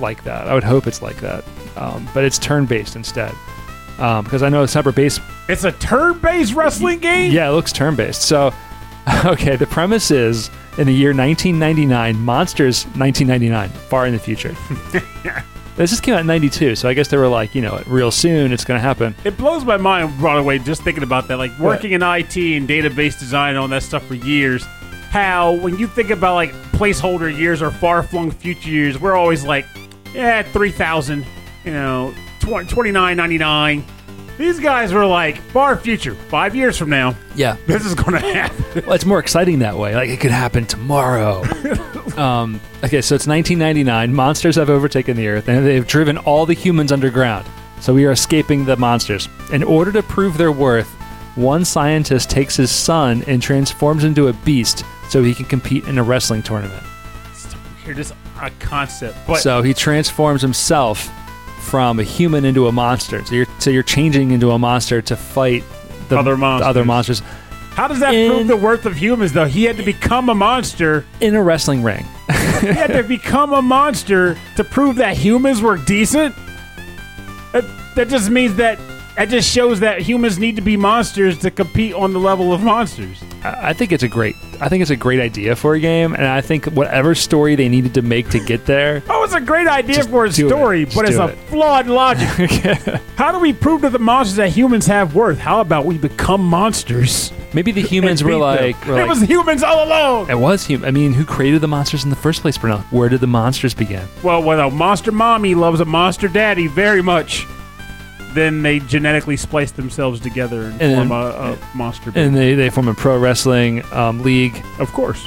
like 0.00 0.24
that. 0.24 0.48
I 0.48 0.54
would 0.54 0.64
hope 0.64 0.86
it's 0.86 1.02
like 1.02 1.18
that. 1.20 1.44
Um, 1.76 2.08
but 2.14 2.24
it's 2.24 2.38
turn 2.38 2.64
based 2.64 2.96
instead. 2.96 3.34
Um, 3.98 4.24
because 4.24 4.42
I 4.42 4.48
know 4.48 4.64
Cyber 4.64 4.94
Base, 4.94 5.20
It's 5.48 5.64
a 5.64 5.72
turn-based 5.72 6.54
wrestling 6.54 6.98
game. 7.00 7.32
yeah, 7.32 7.48
it 7.48 7.52
looks 7.52 7.72
turn 7.72 7.94
based. 7.94 8.22
So, 8.22 8.52
okay, 9.24 9.56
the 9.56 9.66
premise 9.66 10.10
is 10.10 10.50
in 10.78 10.86
the 10.86 10.92
year 10.94 11.14
1999, 11.14 12.18
Monsters 12.20 12.84
1999, 12.96 13.68
far 13.88 14.06
in 14.06 14.12
the 14.12 14.18
future. 14.18 14.54
this 15.76 15.90
just 15.90 16.02
came 16.02 16.14
out 16.14 16.20
in 16.20 16.26
92, 16.26 16.76
so 16.76 16.88
I 16.88 16.94
guess 16.94 17.08
they 17.08 17.16
were 17.16 17.28
like, 17.28 17.54
you 17.54 17.60
know, 17.60 17.82
real 17.86 18.10
soon 18.10 18.52
it's 18.52 18.64
going 18.64 18.78
to 18.78 18.82
happen. 18.82 19.14
It 19.24 19.36
blows 19.36 19.64
my 19.64 19.76
mind, 19.76 20.20
by 20.20 20.36
the 20.36 20.42
way, 20.42 20.58
just 20.58 20.82
thinking 20.82 21.02
about 21.02 21.28
that. 21.28 21.36
Like 21.36 21.56
working 21.58 21.92
in 21.92 22.02
IT 22.02 22.36
and 22.36 22.68
database 22.68 23.18
design 23.18 23.50
and 23.50 23.58
all 23.58 23.68
that 23.68 23.82
stuff 23.82 24.06
for 24.06 24.14
years. 24.14 24.64
How 25.10 25.52
when 25.52 25.78
you 25.78 25.86
think 25.86 26.10
about 26.10 26.34
like 26.34 26.52
placeholder 26.72 27.34
years 27.34 27.62
or 27.62 27.70
far 27.70 28.02
flung 28.02 28.30
future 28.30 28.70
years, 28.70 28.98
we're 28.98 29.14
always 29.14 29.44
like, 29.44 29.66
yeah, 30.14 30.42
three 30.42 30.70
thousand, 30.70 31.24
you 31.64 31.72
know, 31.72 32.14
twenty 32.40 32.90
nine 32.90 33.16
ninety 33.16 33.38
nine. 33.38 33.84
These 34.38 34.60
guys 34.60 34.92
were 34.92 35.06
like 35.06 35.38
far 35.38 35.76
future, 35.76 36.14
five 36.14 36.54
years 36.54 36.76
from 36.76 36.90
now, 36.90 37.14
Yeah. 37.34 37.56
this 37.66 37.84
is 37.86 37.94
gonna 37.94 38.20
happen. 38.20 38.64
Well, 38.86 38.92
it's 38.94 39.06
more 39.06 39.18
exciting 39.18 39.60
that 39.60 39.76
way. 39.78 39.94
Like 39.94 40.10
it 40.10 40.20
could 40.20 40.30
happen 40.30 40.66
tomorrow. 40.66 41.42
um, 42.18 42.60
okay, 42.84 43.00
so 43.00 43.14
it's 43.14 43.26
1999. 43.26 44.14
Monsters 44.14 44.56
have 44.56 44.68
overtaken 44.68 45.16
the 45.16 45.26
Earth, 45.28 45.48
and 45.48 45.64
they've 45.66 45.86
driven 45.86 46.18
all 46.18 46.44
the 46.44 46.52
humans 46.52 46.92
underground. 46.92 47.46
So 47.80 47.94
we 47.94 48.04
are 48.04 48.12
escaping 48.12 48.66
the 48.66 48.76
monsters. 48.76 49.28
In 49.50 49.62
order 49.62 49.92
to 49.92 50.02
prove 50.02 50.36
their 50.36 50.52
worth, 50.52 50.88
one 51.36 51.64
scientist 51.64 52.28
takes 52.28 52.54
his 52.56 52.70
son 52.70 53.24
and 53.26 53.42
transforms 53.42 54.04
into 54.04 54.28
a 54.28 54.32
beast 54.34 54.84
so 55.08 55.22
he 55.22 55.34
can 55.34 55.46
compete 55.46 55.84
in 55.84 55.96
a 55.96 56.02
wrestling 56.02 56.42
tournament. 56.42 56.82
Here, 57.84 57.94
this 57.94 58.12
a 58.40 58.50
concept, 58.58 59.16
but 59.26 59.40
so 59.40 59.62
he 59.62 59.72
transforms 59.72 60.42
himself 60.42 61.10
from 61.60 61.98
a 61.98 62.02
human 62.02 62.44
into 62.44 62.66
a 62.68 62.72
monster. 62.72 63.24
So 63.24 63.34
you're 63.34 63.46
so 63.58 63.70
you're 63.70 63.82
changing 63.82 64.30
into 64.30 64.50
a 64.50 64.58
monster 64.58 65.02
to 65.02 65.16
fight 65.16 65.64
the 66.08 66.18
Other 66.18 66.32
the 66.32 66.36
monsters. 66.36 66.68
other 66.68 66.84
monsters 66.84 67.22
how 67.76 67.88
does 67.88 68.00
that 68.00 68.14
in- 68.14 68.30
prove 68.30 68.46
the 68.46 68.56
worth 68.56 68.86
of 68.86 68.96
humans? 68.96 69.34
Though 69.34 69.44
he 69.44 69.64
had 69.64 69.76
to 69.76 69.82
become 69.82 70.30
a 70.30 70.34
monster. 70.34 71.04
in 71.20 71.34
a 71.34 71.42
wrestling 71.42 71.82
ring. 71.82 72.06
he 72.60 72.68
had 72.68 72.86
to 72.86 73.02
become 73.02 73.52
a 73.52 73.60
monster 73.60 74.38
to 74.56 74.64
prove 74.64 74.96
that 74.96 75.14
humans 75.14 75.60
were 75.60 75.76
decent. 75.76 76.34
That, 77.52 77.64
that 77.94 78.08
just 78.08 78.30
means 78.30 78.56
that 78.56 78.78
that 79.16 79.28
just 79.28 79.50
shows 79.50 79.80
that 79.80 80.00
humans 80.02 80.38
need 80.38 80.56
to 80.56 80.62
be 80.62 80.76
monsters 80.76 81.38
to 81.38 81.50
compete 81.50 81.94
on 81.94 82.12
the 82.12 82.18
level 82.20 82.52
of 82.52 82.62
monsters. 82.62 83.22
I 83.42 83.70
I 83.70 83.72
think 83.72 83.92
it's 83.92 84.02
a 84.02 84.08
great. 84.08 84.34
I 84.60 84.68
think 84.70 84.80
it's 84.82 84.90
a 84.90 84.96
great 84.96 85.20
idea 85.20 85.54
for 85.56 85.74
a 85.74 85.80
game, 85.80 86.14
and 86.14 86.24
I 86.26 86.40
think 86.40 86.64
whatever 86.66 87.14
story 87.14 87.56
they 87.56 87.68
needed 87.68 87.92
to 87.94 88.02
make 88.02 88.30
to 88.30 88.38
get 88.40 88.64
there. 88.66 89.02
Oh, 89.16 89.24
it's 89.24 89.34
a 89.34 89.40
great 89.40 89.66
idea 89.66 89.96
Just 89.96 90.10
for 90.10 90.24
a 90.26 90.30
do 90.30 90.46
it. 90.46 90.50
story, 90.50 90.84
Just 90.84 90.96
but 90.96 91.04
it's 91.06 91.16
do 91.16 91.22
a 91.22 91.26
it. 91.28 91.38
flawed 91.48 91.86
logic. 91.86 92.28
How 93.16 93.32
do 93.32 93.38
we 93.38 93.52
prove 93.52 93.80
to 93.82 93.90
the 93.90 93.98
monsters 93.98 94.36
that 94.36 94.50
humans 94.50 94.86
have 94.86 95.14
worth? 95.14 95.38
How 95.38 95.60
about 95.60 95.84
we 95.86 95.96
become 95.98 96.42
monsters? 96.44 97.32
Maybe 97.54 97.72
the 97.72 97.80
humans 97.94 98.22
were 98.22 98.30
beat 98.32 98.36
like, 98.36 98.86
were 98.86 98.94
it 98.94 99.00
like- 99.00 99.08
was 99.08 99.22
humans 99.22 99.62
all 99.62 99.84
along. 99.86 100.30
it 100.30 100.38
was 100.38 100.66
human. 100.66 100.86
I 100.88 100.90
mean, 100.90 101.12
who 101.12 101.24
created 101.24 101.60
the 101.60 101.68
monsters 101.68 102.04
in 102.04 102.10
the 102.10 102.16
first 102.16 102.40
place, 102.42 102.56
Pernell? 102.58 102.82
Where 102.92 103.08
did 103.08 103.20
the 103.20 103.26
monsters 103.26 103.74
begin? 103.74 104.06
Well, 104.22 104.42
when 104.42 104.58
a 104.60 104.70
monster 104.70 105.12
mommy 105.12 105.54
loves 105.54 105.80
a 105.80 105.84
monster 105.84 106.28
daddy 106.28 106.66
very 106.66 107.02
much, 107.02 107.46
then 108.36 108.62
they 108.62 108.78
genetically 108.80 109.36
splice 109.36 109.72
themselves 109.72 110.20
together 110.20 110.62
and, 110.62 110.80
And 110.80 111.08
form 111.08 111.12
a, 111.12 111.52
a 111.52 111.58
monster. 111.76 112.12
And 112.14 112.36
they 112.36 112.54
they 112.54 112.70
form 112.70 112.88
a 112.88 112.94
pro 112.94 113.18
wrestling 113.18 113.82
um, 113.92 114.22
league. 114.22 114.62
of 114.78 114.92
course. 114.92 115.24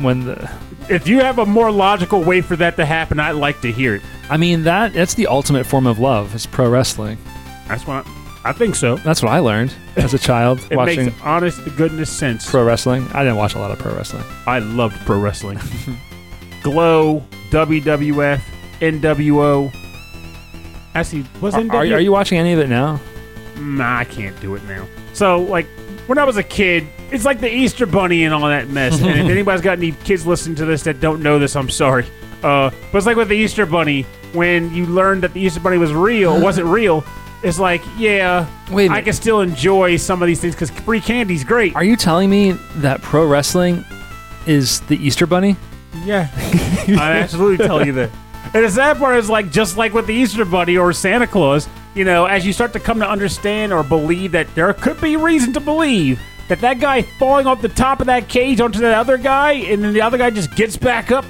When 0.00 0.24
the, 0.24 0.50
If 0.88 1.06
you 1.06 1.20
have 1.20 1.38
a 1.38 1.44
more 1.44 1.70
logical 1.70 2.22
way 2.24 2.40
for 2.40 2.56
that 2.56 2.76
to 2.76 2.86
happen, 2.86 3.20
I'd 3.20 3.32
like 3.32 3.60
to 3.60 3.70
hear 3.70 3.96
it. 3.96 4.02
I 4.30 4.36
mean 4.38 4.62
that 4.62 4.92
that's 4.94 5.14
the 5.14 5.26
ultimate 5.26 5.66
form 5.66 5.86
of 5.86 5.98
love 5.98 6.34
is 6.34 6.46
pro 6.46 6.68
wrestling. 6.70 7.18
That's 7.68 7.86
what 7.86 8.06
I, 8.06 8.50
I 8.50 8.52
think 8.52 8.74
so. 8.74 8.96
That's 8.96 9.22
what 9.22 9.30
I 9.30 9.38
learned 9.40 9.74
as 9.96 10.14
a 10.14 10.18
child 10.18 10.60
It 10.70 10.76
watching 10.76 11.06
makes 11.06 11.20
honest 11.22 11.62
to 11.64 11.70
goodness 11.70 12.08
sense. 12.10 12.48
pro 12.50 12.64
wrestling. 12.64 13.06
I 13.12 13.22
didn't 13.22 13.36
watch 13.36 13.54
a 13.54 13.58
lot 13.58 13.70
of 13.70 13.78
pro 13.78 13.94
wrestling. 13.94 14.24
I 14.46 14.60
loved 14.60 14.96
pro 15.04 15.18
wrestling. 15.20 15.58
Glow, 16.62 17.22
WWF, 17.50 18.40
NWO. 18.80 19.72
Actually, 20.94 21.24
was 21.40 21.54
Are, 21.54 21.60
NWO? 21.60 21.74
are, 21.74 21.84
you- 21.84 21.94
are 21.94 22.00
you 22.00 22.12
watching 22.12 22.38
any 22.38 22.52
of 22.52 22.58
it 22.58 22.68
now? 22.68 23.00
Nah, 23.58 23.98
I 23.98 24.04
can't 24.04 24.38
do 24.40 24.54
it 24.54 24.62
now. 24.64 24.86
So, 25.12 25.42
like, 25.42 25.66
when 26.06 26.18
I 26.18 26.24
was 26.24 26.36
a 26.36 26.42
kid, 26.42 26.86
it's 27.10 27.24
like 27.24 27.40
the 27.40 27.52
Easter 27.54 27.86
Bunny 27.86 28.24
and 28.24 28.34
all 28.34 28.48
that 28.48 28.68
mess. 28.68 29.00
and 29.00 29.10
if 29.10 29.16
anybody's 29.30 29.60
got 29.60 29.78
any 29.78 29.92
kids 29.92 30.26
listening 30.26 30.56
to 30.56 30.64
this 30.64 30.82
that 30.84 31.00
don't 31.00 31.22
know 31.22 31.38
this, 31.38 31.54
I'm 31.54 31.70
sorry. 31.70 32.06
Uh, 32.42 32.70
but 32.90 32.98
it's 32.98 33.06
like 33.06 33.16
with 33.16 33.28
the 33.28 33.36
Easter 33.36 33.66
Bunny, 33.66 34.02
when 34.32 34.74
you 34.74 34.86
learned 34.86 35.22
that 35.22 35.32
the 35.32 35.40
Easter 35.40 35.60
Bunny 35.60 35.78
was 35.78 35.92
real, 35.92 36.40
wasn't 36.40 36.66
real. 36.78 37.04
It's 37.44 37.58
like, 37.58 37.82
yeah, 37.98 38.46
Wait 38.70 38.90
I 38.90 39.02
can 39.02 39.12
still 39.12 39.40
enjoy 39.40 39.96
some 39.96 40.22
of 40.22 40.26
these 40.28 40.40
things 40.40 40.54
because 40.54 40.70
free 40.70 41.00
candy's 41.00 41.44
great. 41.44 41.74
Are 41.74 41.84
you 41.84 41.96
telling 41.96 42.30
me 42.30 42.52
that 42.76 43.02
pro 43.02 43.26
wrestling 43.26 43.84
is 44.46 44.80
the 44.82 44.96
Easter 44.96 45.26
Bunny? 45.26 45.56
Yeah, 46.04 46.28
I 46.98 47.18
absolutely 47.22 47.64
tell 47.66 47.84
you 47.84 47.92
that. 47.92 48.10
And 48.54 48.64
the 48.64 48.70
sad 48.70 48.98
part 48.98 49.16
is 49.16 49.30
like 49.30 49.50
just 49.50 49.76
like 49.76 49.94
with 49.94 50.06
the 50.06 50.14
Easter 50.14 50.44
Bunny 50.44 50.76
or 50.76 50.92
Santa 50.92 51.26
Claus, 51.26 51.68
you 51.94 52.04
know, 52.04 52.26
as 52.26 52.44
you 52.44 52.52
start 52.52 52.72
to 52.74 52.80
come 52.80 52.98
to 53.00 53.08
understand 53.08 53.72
or 53.72 53.82
believe 53.82 54.32
that 54.32 54.54
there 54.54 54.72
could 54.74 55.00
be 55.00 55.16
reason 55.16 55.52
to 55.54 55.60
believe 55.60 56.20
that 56.48 56.60
that 56.60 56.80
guy 56.80 57.02
falling 57.02 57.46
off 57.46 57.62
the 57.62 57.68
top 57.68 58.00
of 58.00 58.06
that 58.06 58.28
cage 58.28 58.60
onto 58.60 58.80
that 58.80 58.94
other 58.94 59.16
guy, 59.16 59.52
and 59.52 59.82
then 59.82 59.94
the 59.94 60.02
other 60.02 60.18
guy 60.18 60.28
just 60.28 60.54
gets 60.54 60.76
back 60.76 61.10
up. 61.10 61.24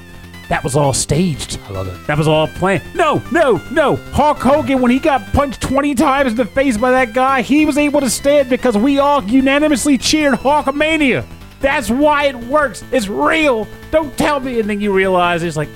That 0.49 0.63
was 0.63 0.75
all 0.75 0.91
staged. 0.91 1.59
I 1.67 1.71
love 1.71 1.87
it. 1.87 2.07
That 2.07 2.17
was 2.17 2.27
all 2.27 2.47
planned. 2.47 2.83
No, 2.93 3.23
no, 3.31 3.61
no. 3.71 3.95
Hulk 3.95 4.39
Hogan, 4.39 4.81
when 4.81 4.91
he 4.91 4.99
got 4.99 5.25
punched 5.31 5.61
20 5.61 5.95
times 5.95 6.31
in 6.31 6.37
the 6.37 6.45
face 6.45 6.77
by 6.77 6.91
that 6.91 7.13
guy, 7.13 7.41
he 7.41 7.65
was 7.65 7.77
able 7.77 8.01
to 8.01 8.09
stand 8.09 8.49
because 8.49 8.75
we 8.75 8.99
all 8.99 9.23
unanimously 9.23 9.97
cheered 9.97 10.33
Hulkamania. 10.33 11.25
That's 11.61 11.89
why 11.89 12.25
it 12.25 12.35
works. 12.35 12.83
It's 12.91 13.07
real. 13.07 13.65
Don't 13.89 14.15
tell 14.17 14.41
me. 14.41 14.59
And 14.59 14.69
then 14.69 14.81
you 14.81 14.91
realize 14.91 15.41
it's 15.43 15.55
like, 15.55 15.69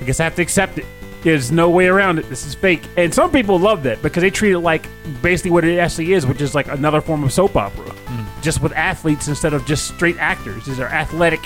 I 0.00 0.04
guess 0.04 0.20
I 0.20 0.24
have 0.24 0.36
to 0.36 0.42
accept 0.42 0.78
it. 0.78 0.86
There's 1.22 1.52
no 1.52 1.68
way 1.68 1.86
around 1.86 2.18
it. 2.18 2.28
This 2.30 2.46
is 2.46 2.54
fake. 2.54 2.82
And 2.96 3.12
some 3.12 3.30
people 3.30 3.58
love 3.58 3.82
that 3.82 4.00
because 4.00 4.22
they 4.22 4.30
treat 4.30 4.52
it 4.52 4.60
like 4.60 4.88
basically 5.20 5.50
what 5.50 5.64
it 5.64 5.78
actually 5.78 6.14
is, 6.14 6.24
which 6.26 6.40
is 6.40 6.54
like 6.54 6.68
another 6.68 7.00
form 7.02 7.22
of 7.24 7.32
soap 7.32 7.56
opera. 7.56 7.94
Just 8.40 8.62
with 8.62 8.72
athletes 8.72 9.28
instead 9.28 9.52
of 9.52 9.66
just 9.66 9.88
straight 9.94 10.16
actors. 10.18 10.64
These 10.64 10.80
are 10.80 10.86
athletic 10.86 11.40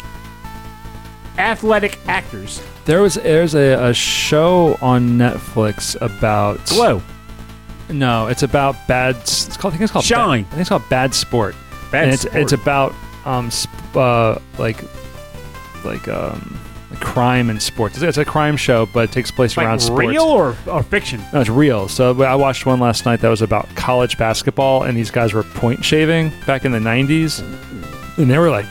athletic 1.38 1.98
actors. 2.07 2.62
There 2.84 3.02
was 3.02 3.14
there's 3.14 3.55
a, 3.55 3.88
a 3.88 3.94
show 3.94 4.78
on 4.80 5.18
Netflix 5.18 6.00
about 6.00 6.64
Glow. 6.66 7.02
No, 7.90 8.28
it's 8.28 8.42
about 8.42 8.76
bad. 8.86 9.16
It's 9.16 9.57
called. 9.57 9.74
I 9.74 9.76
think 9.76 9.82
it's 9.84 9.92
called 9.92 10.05
Shine. 10.05 10.44
Bad, 10.44 10.46
I 10.46 10.50
think 10.50 10.61
it's 10.61 10.68
called 10.68 10.88
Bad 10.88 11.14
Sport. 11.14 11.57
Bad 11.90 12.05
and 12.05 12.12
it's 12.12 12.22
sport. 12.22 12.36
it's 12.36 12.52
about 12.52 12.94
um 13.24 13.50
sp- 13.50 13.96
uh 13.96 14.38
like 14.59 14.78
like 15.84 16.07
um 16.09 16.59
crime 17.05 17.50
and 17.50 17.62
sports. 17.62 17.96
It's, 17.96 18.02
it's 18.02 18.18
a 18.18 18.24
crime 18.24 18.57
show, 18.57 18.86
but 18.86 19.11
it 19.11 19.12
takes 19.12 19.30
place 19.30 19.57
like 19.57 19.66
around 19.66 19.80
sports. 19.80 20.09
real 20.09 20.24
or, 20.24 20.57
or 20.66 20.82
fiction. 20.82 21.22
No, 21.32 21.40
it's 21.40 21.50
real. 21.50 21.86
So 21.86 22.20
I 22.22 22.34
watched 22.34 22.66
one 22.66 22.80
last 22.80 23.05
night 23.05 23.20
that 23.20 23.28
was 23.28 23.42
about 23.42 23.68
college 23.76 24.16
basketball, 24.16 24.82
and 24.84 24.96
these 24.96 25.11
guys 25.11 25.34
were 25.34 25.42
point 25.42 25.84
shaving 25.84 26.32
back 26.46 26.64
in 26.64 26.72
the 26.72 26.78
'90s, 26.78 27.40
and 28.18 28.30
they 28.30 28.38
were 28.38 28.50
like, 28.50 28.66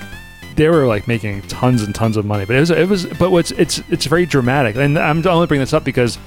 they 0.56 0.68
were 0.68 0.88
like 0.88 1.08
making 1.08 1.44
tons 1.44 1.84
and 1.84 1.94
tons 1.94 2.18
of 2.18 2.26
money. 2.26 2.46
But 2.46 2.56
it 2.56 2.60
was, 2.62 2.72
it 2.72 2.90
was, 2.90 3.06
but 3.06 3.32
what's 3.32 3.52
it's 3.52 3.82
it's 3.90 4.08
very 4.08 4.26
dramatic, 4.26 4.76
and 4.76 4.98
I'm 4.98 5.26
only 5.28 5.48
bringing 5.48 5.62
this 5.62 5.74
up 5.74 5.84
because, 5.84 6.18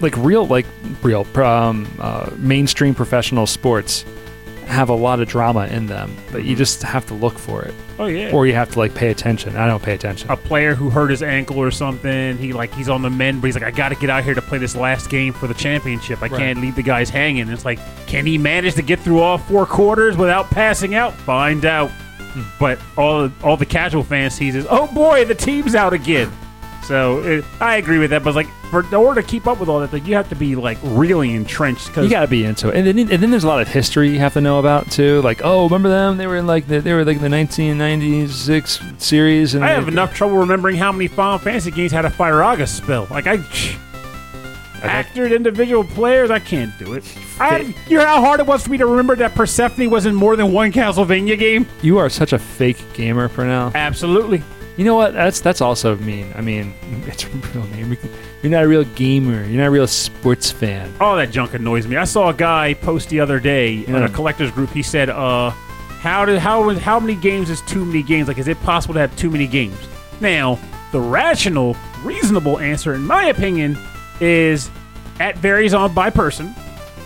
like 0.00 0.16
real, 0.16 0.46
like 0.46 0.66
real, 1.02 1.26
um, 1.36 1.86
uh, 2.00 2.30
mainstream 2.38 2.94
professional 2.94 3.46
sports 3.46 4.04
have 4.70 4.88
a 4.88 4.94
lot 4.94 5.20
of 5.20 5.28
drama 5.28 5.66
in 5.66 5.86
them, 5.86 6.16
but 6.32 6.44
you 6.44 6.54
just 6.56 6.82
have 6.82 7.04
to 7.06 7.14
look 7.14 7.38
for 7.38 7.62
it, 7.62 7.74
Oh 7.98 8.06
yeah. 8.06 8.30
or 8.32 8.46
you 8.46 8.54
have 8.54 8.70
to 8.72 8.78
like 8.78 8.94
pay 8.94 9.10
attention. 9.10 9.56
I 9.56 9.66
don't 9.66 9.82
pay 9.82 9.94
attention. 9.94 10.30
a 10.30 10.36
player 10.36 10.74
who 10.74 10.88
hurt 10.90 11.10
his 11.10 11.22
ankle 11.22 11.58
or 11.58 11.70
something. 11.70 12.38
He 12.38 12.52
like 12.52 12.72
he's 12.72 12.88
on 12.88 13.02
the 13.02 13.10
mend, 13.10 13.40
but 13.40 13.46
he's 13.48 13.54
like, 13.56 13.64
I 13.64 13.70
got 13.72 13.88
to 13.90 13.96
get 13.96 14.08
out 14.10 14.22
here 14.24 14.34
to 14.34 14.42
play 14.42 14.58
this 14.58 14.76
last 14.76 15.10
game 15.10 15.32
for 15.32 15.46
the 15.48 15.54
championship. 15.54 16.18
I 16.22 16.28
Right. 16.28 16.38
can't 16.38 16.60
leave 16.60 16.76
the 16.76 16.82
guys 16.82 17.10
hanging. 17.10 17.48
It's 17.48 17.64
like, 17.64 17.78
can 18.06 18.24
he 18.26 18.38
manage 18.38 18.74
to 18.76 18.82
get 18.82 19.00
through 19.00 19.18
all 19.20 19.38
four 19.38 19.66
quarters 19.66 20.16
without 20.16 20.50
passing 20.50 20.94
out? 20.94 21.14
Find 21.14 21.64
out. 21.64 21.90
Hmm. 21.90 22.42
But 22.60 22.78
all 22.96 23.28
all 23.42 23.56
the 23.56 23.66
casual 23.66 24.04
fan 24.04 24.30
sees 24.30 24.54
is, 24.54 24.66
oh 24.70 24.86
boy, 24.94 25.24
the 25.24 25.34
team's 25.34 25.74
out 25.74 25.92
again. 25.92 26.30
So 26.90 27.22
it, 27.22 27.44
I 27.60 27.76
agree 27.76 27.98
with 27.98 28.10
that, 28.10 28.24
but 28.24 28.30
it's 28.30 28.34
like 28.34 28.48
for 28.72 28.80
in 28.80 28.92
order 28.94 29.22
to 29.22 29.26
keep 29.28 29.46
up 29.46 29.60
with 29.60 29.68
all 29.68 29.78
that, 29.78 29.92
like, 29.92 30.08
you 30.08 30.16
have 30.16 30.28
to 30.30 30.34
be 30.34 30.56
like 30.56 30.76
really 30.82 31.32
entrenched 31.36 31.86
because 31.86 32.02
You 32.02 32.10
got 32.10 32.22
to 32.22 32.26
be 32.26 32.44
into 32.44 32.68
it, 32.68 32.74
and 32.74 32.84
then 32.84 32.98
and 32.98 33.22
then 33.22 33.30
there's 33.30 33.44
a 33.44 33.46
lot 33.46 33.62
of 33.62 33.68
history 33.68 34.10
you 34.10 34.18
have 34.18 34.32
to 34.32 34.40
know 34.40 34.58
about 34.58 34.90
too. 34.90 35.22
Like, 35.22 35.40
oh, 35.44 35.66
remember 35.66 35.88
them? 35.88 36.16
They 36.16 36.26
were 36.26 36.38
in 36.38 36.48
like 36.48 36.66
the, 36.66 36.80
they 36.80 36.92
were 36.92 37.04
like 37.04 37.18
in 37.18 37.22
the 37.22 37.30
1996 37.30 38.80
series. 38.98 39.54
And 39.54 39.64
I 39.64 39.68
have 39.68 39.86
enough 39.86 40.12
trouble 40.12 40.38
remembering 40.38 40.74
how 40.74 40.90
many 40.90 41.06
Final 41.06 41.38
Fantasy 41.38 41.70
games 41.70 41.92
had 41.92 42.04
a 42.04 42.10
Firaga 42.10 42.66
spell. 42.66 43.06
Like 43.08 43.28
I, 43.28 43.38
actors, 44.82 45.30
individual 45.30 45.84
players, 45.84 46.28
I 46.32 46.40
can't 46.40 46.76
do 46.76 46.94
it. 46.94 47.04
I, 47.38 47.72
you 47.88 47.98
know 47.98 48.04
how 48.04 48.20
hard 48.20 48.40
it 48.40 48.46
was 48.46 48.64
for 48.64 48.70
me 48.70 48.78
to 48.78 48.86
remember 48.86 49.14
that 49.14 49.36
Persephone 49.36 49.90
was 49.90 50.06
in 50.06 50.14
more 50.16 50.34
than 50.34 50.52
one 50.52 50.72
Castlevania 50.72 51.38
game. 51.38 51.68
You 51.82 51.98
are 51.98 52.08
such 52.08 52.32
a 52.32 52.38
fake 52.40 52.82
gamer 52.94 53.28
for 53.28 53.44
now. 53.44 53.70
Absolutely. 53.76 54.42
You 54.80 54.86
know 54.86 54.94
what? 54.94 55.12
That's 55.12 55.42
that's 55.42 55.60
also 55.60 55.94
mean. 55.96 56.32
I 56.34 56.40
mean, 56.40 56.72
it's 57.06 57.28
real 57.28 57.66
mean. 57.66 57.98
You're 58.42 58.50
not 58.50 58.64
a 58.64 58.66
real 58.66 58.84
gamer. 58.84 59.44
You're 59.44 59.60
not 59.60 59.66
a 59.66 59.70
real 59.70 59.86
sports 59.86 60.50
fan. 60.50 60.90
All 60.98 61.16
that 61.16 61.30
junk 61.30 61.52
annoys 61.52 61.86
me. 61.86 61.98
I 61.98 62.04
saw 62.04 62.30
a 62.30 62.32
guy 62.32 62.72
post 62.72 63.10
the 63.10 63.20
other 63.20 63.38
day 63.38 63.84
in 63.84 63.94
a 63.94 64.08
collectors 64.08 64.50
group. 64.50 64.70
He 64.70 64.82
said, 64.82 65.10
"Uh, 65.10 65.50
how 65.50 66.24
did 66.24 66.38
how 66.38 66.66
how 66.78 66.98
many 66.98 67.14
games 67.14 67.50
is 67.50 67.60
too 67.60 67.84
many 67.84 68.02
games? 68.02 68.26
Like, 68.26 68.38
is 68.38 68.48
it 68.48 68.58
possible 68.62 68.94
to 68.94 69.00
have 69.00 69.14
too 69.16 69.28
many 69.28 69.46
games?" 69.46 69.76
Now, 70.18 70.58
the 70.92 71.00
rational, 71.00 71.76
reasonable 72.02 72.58
answer, 72.58 72.94
in 72.94 73.02
my 73.02 73.26
opinion, 73.26 73.76
is 74.18 74.70
it 75.20 75.36
varies 75.36 75.74
on 75.74 75.92
by 75.92 76.08
person. 76.08 76.54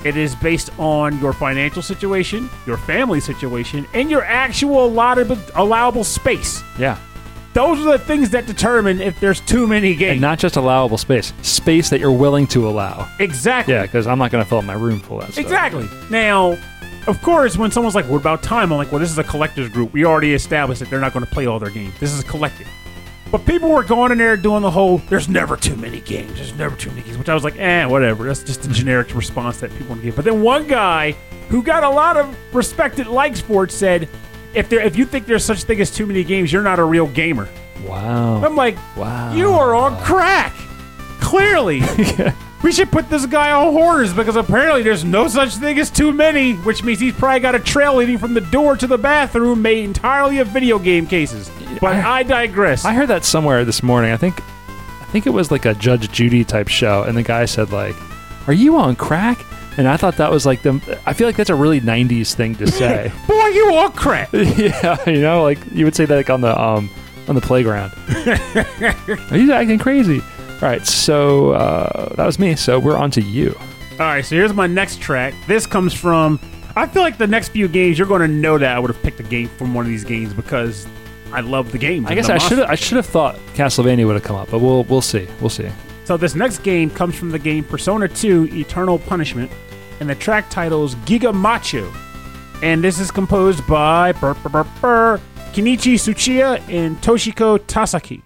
It 0.04 0.16
is 0.16 0.36
based 0.36 0.70
on 0.78 1.18
your 1.18 1.32
financial 1.32 1.82
situation, 1.82 2.48
your 2.68 2.76
family 2.76 3.18
situation, 3.18 3.84
and 3.94 4.12
your 4.12 4.22
actual 4.22 4.84
allowable, 4.84 5.38
allowable 5.56 6.04
space. 6.04 6.62
Yeah, 6.78 6.98
Those 7.54 7.78
are 7.86 7.92
the 7.96 7.98
things 8.04 8.30
that 8.30 8.46
determine 8.46 9.00
if 9.00 9.18
there's 9.20 9.40
too 9.40 9.66
many 9.68 9.94
games. 9.94 10.12
and 10.12 10.20
not 10.20 10.38
just 10.40 10.56
allowable 10.56 10.98
space, 10.98 11.32
space 11.42 11.88
that 11.90 12.00
you're 12.00 12.10
willing 12.12 12.46
to 12.48 12.68
allow. 12.68 13.08
exactly. 13.20 13.74
Yeah, 13.74 13.82
because 13.82 14.06
I'm 14.08 14.18
not 14.18 14.32
going 14.32 14.42
to 14.42 14.48
fill 14.48 14.58
up 14.58 14.64
my 14.64 14.74
room 14.74 14.98
full 15.00 15.20
of 15.20 15.26
that 15.26 15.32
stuff. 15.34 15.44
Exactly. 15.44 15.88
Now, 16.10 16.58
of 17.06 17.22
course, 17.22 17.56
when 17.56 17.70
someone's 17.70 17.94
like, 17.94 18.06
"What 18.08 18.16
about 18.16 18.42
time?" 18.42 18.72
I'm 18.72 18.78
like, 18.78 18.90
"Well, 18.90 18.98
this 18.98 19.10
is 19.10 19.18
a 19.18 19.24
collectors 19.24 19.68
group. 19.68 19.92
We 19.92 20.04
already 20.04 20.34
established 20.34 20.80
that 20.80 20.90
they're 20.90 21.00
not 21.00 21.12
going 21.12 21.24
to 21.24 21.30
play 21.30 21.46
all 21.46 21.58
their 21.60 21.70
games. 21.70 21.94
This 22.00 22.12
is 22.12 22.20
a 22.20 22.24
collective." 22.24 22.66
But 23.30 23.46
people 23.46 23.68
were 23.70 23.82
going 23.84 24.10
in 24.12 24.18
there 24.18 24.36
doing 24.36 24.62
the 24.62 24.70
whole, 24.70 24.98
"There's 25.08 25.28
never 25.28 25.56
too 25.56 25.76
many 25.76 26.00
games. 26.00 26.34
There's 26.34 26.54
never 26.54 26.74
too 26.76 26.90
many 26.90 27.02
games," 27.02 27.18
which 27.18 27.28
I 27.28 27.34
was 27.34 27.44
like, 27.44 27.56
"Eh, 27.58 27.84
whatever." 27.84 28.24
That's 28.24 28.42
just 28.42 28.64
a 28.64 28.68
generic 28.68 29.14
response 29.14 29.60
that 29.60 29.70
people 29.70 29.88
want 29.90 30.00
to 30.00 30.06
give. 30.06 30.16
But 30.16 30.24
then 30.24 30.40
one 30.42 30.66
guy 30.66 31.14
who 31.50 31.62
got 31.62 31.84
a 31.84 31.90
lot 31.90 32.16
of 32.16 32.34
respected 32.52 33.06
likes 33.06 33.40
for 33.40 33.64
it 33.64 33.70
said, 33.70 34.08
"If 34.54 34.68
there, 34.68 34.80
if 34.80 34.96
you 34.96 35.04
think 35.04 35.26
there's 35.26 35.44
such 35.44 35.64
thing 35.64 35.80
as 35.80 35.90
too 35.90 36.06
many 36.06 36.24
games, 36.24 36.52
you're 36.52 36.62
not 36.62 36.78
a 36.78 36.84
real 36.84 37.06
gamer." 37.08 37.48
Wow. 37.86 38.42
I'm 38.44 38.56
like, 38.56 38.76
Wow. 38.96 39.34
you 39.34 39.50
are 39.52 39.74
on 39.74 39.96
crack. 40.02 40.54
Clearly. 41.20 41.82
we 42.62 42.72
should 42.72 42.90
put 42.90 43.10
this 43.10 43.26
guy 43.26 43.50
on 43.52 43.72
Hoarders 43.72 44.14
because 44.14 44.36
apparently 44.36 44.82
there's 44.82 45.04
no 45.04 45.28
such 45.28 45.56
thing 45.56 45.78
as 45.78 45.90
too 45.90 46.12
many, 46.12 46.54
which 46.54 46.82
means 46.82 46.98
he's 47.00 47.12
probably 47.14 47.40
got 47.40 47.54
a 47.54 47.58
trail 47.60 47.96
leading 47.96 48.16
from 48.18 48.32
the 48.34 48.40
door 48.40 48.76
to 48.76 48.86
the 48.86 48.96
bathroom 48.98 49.60
made 49.62 49.84
entirely 49.84 50.38
of 50.38 50.48
video 50.48 50.78
game 50.78 51.06
cases. 51.06 51.50
But 51.80 51.96
I, 51.96 52.22
digress. 52.22 52.84
I 52.84 52.94
heard 52.94 53.08
that 53.08 53.24
somewhere 53.24 53.64
this 53.64 53.82
morning. 53.82 54.12
I 54.12 54.16
think 54.16 54.40
I 54.40 55.04
think 55.14 55.26
it 55.26 55.30
was 55.30 55.50
like 55.50 55.64
a 55.66 55.74
Judge 55.74 56.10
Judy 56.10 56.44
type 56.44 56.68
show, 56.68 57.02
and 57.02 57.16
the 57.16 57.22
guy 57.22 57.44
said 57.44 57.70
like, 57.70 57.94
"Are 58.46 58.52
you 58.52 58.76
on 58.76 58.96
crack?" 58.96 59.44
And 59.76 59.88
I 59.88 59.96
thought 59.96 60.16
that 60.18 60.30
was 60.30 60.46
like 60.46 60.62
the. 60.62 60.98
I 61.04 61.12
feel 61.12 61.26
like 61.26 61.36
that's 61.36 61.50
a 61.50 61.54
really 61.54 61.80
'90s 61.80 62.34
thing 62.34 62.54
to 62.56 62.66
say. 62.70 63.10
Boy, 63.26 63.46
you 63.46 63.74
are 63.74 63.90
crap. 63.90 64.30
yeah, 64.32 64.98
you 65.08 65.20
know, 65.20 65.42
like 65.42 65.58
you 65.72 65.84
would 65.84 65.94
say 65.94 66.04
that 66.04 66.14
like 66.14 66.30
on 66.30 66.40
the 66.40 66.60
um 66.60 66.90
on 67.28 67.34
the 67.34 67.40
playground. 67.40 67.92
You 69.32 69.52
acting 69.52 69.78
crazy? 69.78 70.20
All 70.20 70.58
right, 70.70 70.86
so 70.86 71.50
uh, 71.52 72.14
that 72.14 72.24
was 72.24 72.38
me. 72.38 72.54
So 72.56 72.78
we're 72.78 72.96
on 72.96 73.10
to 73.12 73.20
you. 73.20 73.54
All 73.92 73.98
right, 73.98 74.24
so 74.24 74.34
here's 74.36 74.52
my 74.52 74.66
next 74.66 75.00
track. 75.00 75.34
This 75.46 75.66
comes 75.66 75.92
from. 75.92 76.38
I 76.76 76.86
feel 76.86 77.02
like 77.02 77.18
the 77.18 77.26
next 77.26 77.48
few 77.50 77.68
games 77.68 77.98
you're 77.98 78.08
going 78.08 78.22
to 78.22 78.28
know 78.28 78.58
that 78.58 78.76
I 78.76 78.78
would 78.78 78.90
have 78.90 79.02
picked 79.02 79.20
a 79.20 79.24
game 79.24 79.48
from 79.48 79.74
one 79.74 79.84
of 79.84 79.90
these 79.90 80.04
games 80.04 80.32
because 80.32 80.86
I 81.32 81.40
love 81.40 81.70
the 81.72 81.78
game. 81.78 82.06
I 82.06 82.14
guess 82.14 82.28
I 82.28 82.38
should 82.38 82.60
I 82.60 82.74
should 82.76 82.96
have 82.96 83.06
thought 83.06 83.36
Castlevania 83.54 84.06
would 84.06 84.14
have 84.14 84.22
come 84.22 84.36
up, 84.36 84.50
but 84.50 84.60
we'll 84.60 84.84
we'll 84.84 85.02
see. 85.02 85.28
We'll 85.40 85.50
see. 85.50 85.68
So 86.04 86.18
this 86.18 86.34
next 86.34 86.58
game 86.58 86.90
comes 86.90 87.14
from 87.14 87.30
the 87.30 87.38
game 87.38 87.64
Persona 87.64 88.08
2 88.08 88.50
Eternal 88.52 88.98
Punishment, 88.98 89.50
and 90.00 90.10
the 90.10 90.14
track 90.14 90.50
title 90.50 90.84
is 90.84 90.94
Giga 91.06 91.34
Macho. 91.34 91.90
And 92.62 92.84
this 92.84 93.00
is 93.00 93.10
composed 93.10 93.66
by 93.66 94.12
Kenichi 94.12 95.94
Tsuchiya 95.94 96.60
and 96.68 97.00
Toshiko 97.00 97.58
Tasaki. 97.58 98.22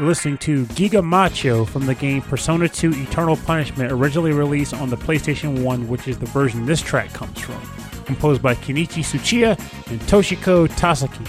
You're 0.00 0.08
listening 0.08 0.38
to 0.38 0.64
Giga 0.64 1.04
Macho 1.04 1.66
from 1.66 1.84
the 1.84 1.94
game 1.94 2.22
Persona 2.22 2.70
2 2.70 2.92
Eternal 3.02 3.36
Punishment, 3.36 3.92
originally 3.92 4.32
released 4.32 4.72
on 4.72 4.88
the 4.88 4.96
PlayStation 4.96 5.62
1, 5.62 5.88
which 5.88 6.08
is 6.08 6.18
the 6.18 6.24
version 6.24 6.64
this 6.64 6.80
track 6.80 7.12
comes 7.12 7.38
from. 7.38 7.60
Composed 8.06 8.40
by 8.40 8.54
Kenichi 8.54 9.02
Tsuchiya 9.02 9.58
and 9.90 10.00
Toshiko 10.00 10.66
Tasaki. 10.68 11.28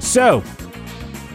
So, 0.00 0.40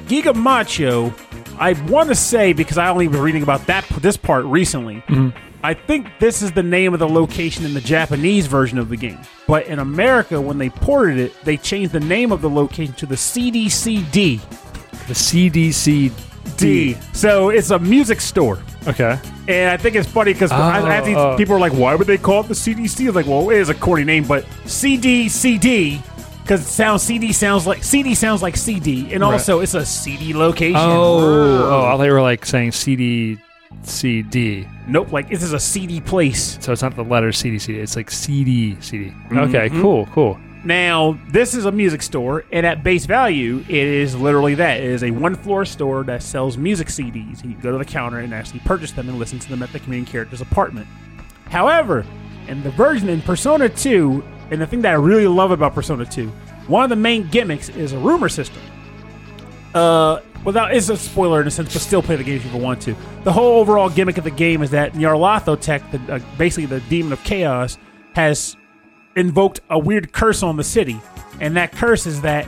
Giga 0.06 0.34
Macho, 0.34 1.14
I 1.60 1.74
want 1.90 2.08
to 2.08 2.16
say, 2.16 2.54
because 2.54 2.78
I 2.78 2.88
only 2.88 3.10
was 3.10 3.20
reading 3.20 3.44
about 3.44 3.68
that 3.68 3.86
this 4.00 4.16
part 4.16 4.46
recently, 4.46 5.04
mm-hmm. 5.10 5.38
I 5.64 5.74
think 5.74 6.08
this 6.22 6.42
is 6.42 6.54
the 6.54 6.64
name 6.64 6.94
of 6.94 7.02
the 7.02 7.10
location 7.10 7.66
in 7.66 7.74
the 7.74 7.82
Japanese 7.82 8.48
version 8.48 8.78
of 8.78 8.88
the 8.88 8.96
game. 8.96 9.20
But 9.46 9.68
in 9.68 9.80
America, 9.80 10.40
when 10.40 10.58
they 10.58 10.70
ported 10.70 11.18
it, 11.18 11.34
they 11.44 11.58
changed 11.58 11.92
the 11.92 12.00
name 12.00 12.32
of 12.32 12.40
the 12.40 12.50
location 12.50 12.94
to 12.94 13.06
the 13.06 13.16
CDCD. 13.16 14.40
The 15.08 15.14
CDC 15.14 16.27
D. 16.58 16.96
So 17.14 17.50
it's 17.50 17.72
a 17.72 17.80
music 17.80 18.22
store. 18.22 18.60
Okay. 18.88 19.20
And 19.48 19.70
I 19.70 19.78
think 19.78 19.96
it's 19.96 20.08
funny 20.08 20.34
because 20.34 20.52
Oh, 20.52 20.56
oh. 21.16 21.36
people 21.38 21.56
are 21.56 21.60
like, 21.60 21.74
why 21.74 21.96
would 21.96 22.08
they 22.08 22.18
call 22.18 22.42
it 22.42 22.48
the 22.48 22.54
CDC? 22.54 23.08
It's 23.08 23.16
like, 23.16 23.26
well, 23.28 23.50
it 23.50 23.58
is 23.58 23.70
a 23.70 23.74
corny 23.76 24.04
name, 24.04 24.24
but 24.26 24.46
CDCD 24.66 26.02
because 26.42 26.62
it 26.62 26.66
sounds 26.70 27.02
CD 27.04 27.34
sounds 27.34 27.68
like 27.68 27.84
CD 27.84 28.16
sounds 28.16 28.42
like 28.42 28.56
CD, 28.56 29.14
and 29.14 29.22
Right. 29.22 29.34
also 29.34 29.60
it's 29.60 29.74
a 29.74 29.86
CD 29.86 30.34
location. 30.34 30.78
Oh, 30.80 31.20
oh, 31.20 31.86
I 31.86 31.98
thought 31.98 32.04
you 32.04 32.12
were 32.14 32.22
like 32.22 32.46
saying 32.46 32.72
CD, 32.72 33.38
CD. 33.84 34.66
nope, 34.88 35.12
like 35.12 35.30
this 35.30 35.44
is 35.44 35.52
a 35.54 35.60
CD 35.60 36.00
place. 36.00 36.58
So 36.62 36.72
it's 36.72 36.82
not 36.82 36.96
the 36.96 37.04
letter 37.04 37.30
CDC. 37.30 37.76
It's 37.76 37.98
like 37.98 38.10
CD, 38.10 38.78
CD. 38.80 39.10
Mm-hmm. 39.10 39.38
Okay, 39.40 39.70
cool, 39.82 40.06
cool. 40.08 40.40
Now, 40.68 41.18
this 41.30 41.54
is 41.54 41.64
a 41.64 41.72
music 41.72 42.02
store, 42.02 42.44
and 42.52 42.66
at 42.66 42.84
base 42.84 43.06
value, 43.06 43.64
it 43.70 43.74
is 43.74 44.18
literally 44.18 44.54
that. 44.56 44.82
It 44.82 44.92
is 44.92 45.02
a 45.02 45.12
one 45.12 45.34
floor 45.34 45.64
store 45.64 46.04
that 46.04 46.22
sells 46.22 46.58
music 46.58 46.90
CDs. 46.90 47.42
You 47.42 47.56
go 47.62 47.72
to 47.72 47.78
the 47.78 47.86
counter 47.86 48.20
and 48.20 48.34
actually 48.34 48.60
purchase 48.60 48.92
them 48.92 49.08
and 49.08 49.18
listen 49.18 49.40
to 49.40 49.48
them 49.48 49.64
at 49.64 49.72
the 49.72 49.80
main 49.88 50.04
character's 50.04 50.42
apartment. 50.42 50.86
However, 51.46 52.06
in 52.50 52.64
the 52.64 52.72
version 52.72 53.08
in 53.08 53.22
Persona 53.22 53.70
2, 53.70 54.22
and 54.52 54.60
the 54.60 54.68
thing 54.68 54.82
that 54.82 54.90
I 54.90 54.96
really 54.96 55.26
love 55.26 55.52
about 55.52 55.74
Persona 55.74 56.06
2, 56.06 56.28
one 56.68 56.84
of 56.84 56.90
the 56.90 56.98
main 56.98 57.30
gimmicks 57.30 57.70
is 57.70 57.94
a 57.94 57.98
rumor 57.98 58.28
system. 58.28 58.62
Uh, 59.74 60.20
without 60.44 60.76
it's 60.76 60.90
a 60.90 60.98
spoiler 60.98 61.40
in 61.40 61.48
a 61.48 61.52
sense, 61.52 61.72
but 61.72 61.82
still 61.82 62.02
play 62.02 62.18
the 62.18 62.26
game 62.26 62.36
if 62.36 62.54
you 62.54 62.60
want 62.60 62.82
to. 62.82 62.94
The 63.24 63.32
whole 63.32 63.62
overall 63.62 63.88
gimmick 63.88 64.18
of 64.18 64.26
the 64.26 64.32
game 64.32 64.62
is 64.62 64.72
that 64.72 64.96
Nyarlathotep, 64.96 65.92
the, 65.92 66.16
uh, 66.16 66.20
basically 66.38 66.66
the 66.66 66.82
demon 66.90 67.14
of 67.14 67.24
chaos, 67.24 67.78
has 68.16 68.58
invoked 69.18 69.60
a 69.70 69.80
weird 69.80 70.12
curse 70.12 70.44
on 70.44 70.58
the 70.58 70.64
city, 70.64 71.00
and 71.40 71.56
that 71.58 71.72
curse 71.72 72.06
is 72.06 72.22
that 72.22 72.48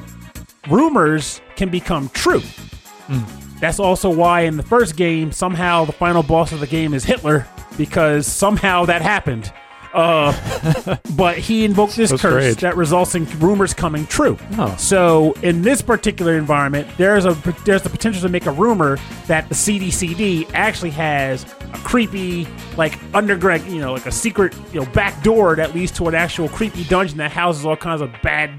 rumors 0.70 1.42
can 1.56 1.70
become 1.70 2.10
true. 2.10 2.42
Hmm. 2.42 3.60
That's 3.60 3.80
also 3.80 4.10
why 4.10 4.42
in 4.42 4.56
the 4.56 4.64
first 4.64 4.96
game, 4.96 5.32
somehow 5.32 5.84
the 5.86 5.92
final 5.92 6.24
boss 6.24 6.52
of 6.52 6.60
the 6.62 6.68
game 6.68 6.94
is 6.94 7.04
Hitler 7.04 7.46
because 7.78 8.26
somehow 8.26 8.86
that 8.86 9.02
happened. 9.02 9.52
Uh, 9.94 10.98
but 11.16 11.38
he 11.38 11.66
invoked 11.66 11.96
this 11.96 12.10
So 12.12 12.18
curse 12.18 12.44
strange. 12.44 12.58
that 12.62 12.78
results 12.78 13.16
in 13.16 13.26
rumors 13.40 13.74
coming 13.74 14.06
true. 14.08 14.38
Oh. 14.58 14.76
So 14.78 15.34
in 15.42 15.62
this 15.62 15.82
particular 15.82 16.38
environment, 16.38 16.88
there's 16.98 17.26
a 17.26 17.34
there's 17.66 17.82
the 17.82 17.90
potential 17.90 18.22
to 18.22 18.30
make 18.30 18.46
a 18.46 18.52
rumor 18.52 18.98
that 19.28 19.50
the 19.50 19.56
CDCD 19.56 20.50
actually 20.54 20.92
has 20.92 21.44
a 21.74 21.78
creepy, 21.80 22.48
like 22.78 23.00
underground, 23.14 23.66
you 23.68 23.80
know, 23.80 23.94
like 23.94 24.06
a 24.06 24.12
secret, 24.12 24.56
you 24.74 24.80
know, 24.80 24.86
back 24.92 25.22
door 25.24 25.56
that 25.56 25.74
leads 25.74 25.92
to 25.94 26.08
an 26.08 26.16
actual 26.16 26.50
creepy 26.50 26.84
dungeon 26.84 27.18
that 27.18 27.32
houses 27.32 27.66
all 27.66 27.76
kinds 27.76 28.02
of 28.02 28.12
bad 28.22 28.52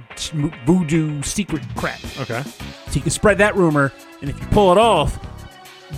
voodoo 0.66 1.22
secret 1.22 1.62
crap. 1.76 2.00
Okay. 2.20 2.42
So 2.42 2.94
you 2.94 3.00
can 3.02 3.10
spread 3.10 3.38
that 3.38 3.54
rumor, 3.56 3.92
and 4.20 4.30
if 4.30 4.40
you 4.40 4.46
pull 4.48 4.72
it 4.72 4.78
off, 4.78 5.18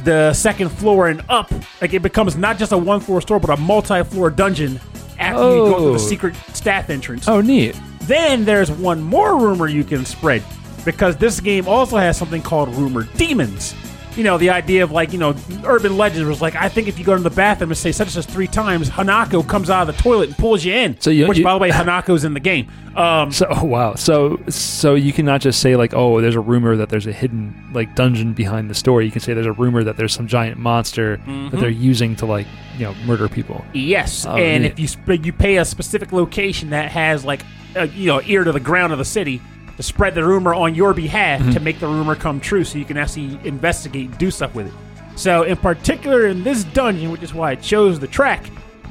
the 0.05 0.33
second 0.33 0.71
floor 0.71 1.09
and 1.09 1.23
up, 1.29 1.53
like 1.81 1.93
it 1.95 2.03
becomes 2.03 2.37
not 2.37 2.59
just 2.59 2.73
a 2.73 2.79
one 2.79 3.01
floor 3.01 3.21
store, 3.21 3.39
but 3.41 3.51
a 3.51 3.57
multi 3.57 4.03
floor 4.05 4.31
dungeon 4.31 4.81
after 5.19 5.43
you 5.43 5.57
go 5.65 5.79
through 5.79 5.89
Oh. 5.89 5.93
the 5.93 5.99
secret 5.99 6.35
staff 6.55 6.91
entrance. 6.91 7.29
Oh, 7.29 7.41
neat. 7.41 7.79
Then 8.03 8.45
there's 8.45 8.71
one 8.71 9.01
more 9.03 9.39
rumor 9.39 9.69
you 9.69 9.85
can 9.85 10.05
spread 10.05 10.43
because 10.85 11.17
this 11.17 11.39
game 11.41 11.69
also 11.69 11.97
has 11.99 12.17
something 12.17 12.43
called 12.43 12.75
rumor 12.75 13.05
demons. 13.17 13.75
You 14.17 14.25
know, 14.25 14.37
the 14.37 14.51
idea 14.51 14.85
of 14.85 14.91
like, 14.93 15.13
you 15.13 15.19
know, 15.19 15.35
urban 15.65 15.97
legends 15.97 16.29
was 16.29 16.43
like, 16.43 16.55
I 16.55 16.69
think 16.69 16.87
if 16.87 16.99
you 16.99 17.05
go 17.05 17.17
to 17.17 17.23
the 17.23 17.31
bathroom 17.31 17.71
and 17.71 17.79
say 17.79 17.93
such 17.93 18.09
and 18.15 18.25
such 18.25 18.27
three 18.27 18.47
times, 18.47 18.91
Hanako 18.91 19.47
comes 19.49 19.71
out 19.71 19.89
of 19.89 19.97
the 19.97 20.03
toilet 20.03 20.29
and 20.29 20.39
pulls 20.39 20.65
you 20.65 20.75
in. 20.75 21.01
So 21.01 21.09
you- 21.11 21.27
which, 21.29 21.39
you- 21.39 21.45
by 21.45 21.53
the 21.55 21.59
way, 21.59 21.71
Hanako's 21.73 22.25
in 22.25 22.35
the 22.35 22.41
game. 22.41 22.69
Um, 22.95 23.33
So 23.33 23.47
oh, 23.49 23.65
wow. 23.65 23.95
So 23.95 24.39
so 24.51 24.95
you 24.95 25.15
cannot 25.15 25.41
just 25.41 25.61
say 25.61 25.77
like, 25.77 25.95
oh, 25.95 26.21
there's 26.21 26.35
a 26.35 26.41
rumor 26.41 26.77
that 26.77 26.91
there's 26.91 27.07
a 27.07 27.13
hidden 27.13 27.55
like 27.73 27.95
dungeon 27.95 28.35
behind 28.35 28.69
the 28.69 28.75
story. 28.75 29.07
You 29.07 29.11
can 29.11 29.23
say 29.23 29.33
there's 29.33 29.47
a 29.47 29.53
rumor 29.53 29.83
that 29.83 29.97
there's 29.97 30.13
some 30.13 30.27
giant 30.27 30.59
monster 30.59 31.17
that 31.51 31.59
they're 31.59 31.71
using 31.71 32.15
to 32.17 32.27
like 32.27 32.47
you 32.77 32.85
know 32.85 32.95
murder 33.07 33.29
people. 33.31 33.65
Yes, 33.73 34.27
Oh, 34.27 34.37
and 34.37 34.65
neat. 34.65 34.73
if 34.73 34.79
you 34.79 34.89
sp- 34.93 35.25
you 35.25 35.33
pay 35.33 35.57
a 35.57 35.65
specific 35.65 36.13
location 36.13 36.69
that 36.71 36.91
has 36.91 37.25
like 37.25 37.41
a, 37.77 37.89
you 37.89 38.09
know 38.09 38.21
ear 38.27 38.45
to 38.45 38.53
the 38.53 38.61
ground 38.61 38.93
of 38.93 38.99
the 38.99 39.07
city 39.07 39.41
to 39.77 39.83
spread 39.83 40.15
the 40.15 40.25
rumor 40.25 40.55
on 40.55 40.75
your 40.75 40.93
behalf 40.95 41.41
Mm-hmm. 41.41 41.51
to 41.53 41.61
make 41.61 41.79
the 41.81 41.87
rumor 41.87 42.15
come 42.15 42.41
true, 42.41 42.65
so 42.65 42.79
you 42.79 42.85
can 42.85 42.97
actually 42.97 43.39
investigate 43.47 44.09
and 44.11 44.19
do 44.19 44.31
stuff 44.31 44.55
with 44.55 44.67
it. 44.67 44.73
So, 45.17 45.43
in 45.43 45.57
particular, 45.57 46.27
in 46.27 46.43
this 46.43 46.65
dungeon, 46.65 47.11
which 47.11 47.23
is 47.23 47.35
why 47.35 47.51
I 47.51 47.55
chose 47.57 47.99
the 48.01 48.07
track, 48.07 48.45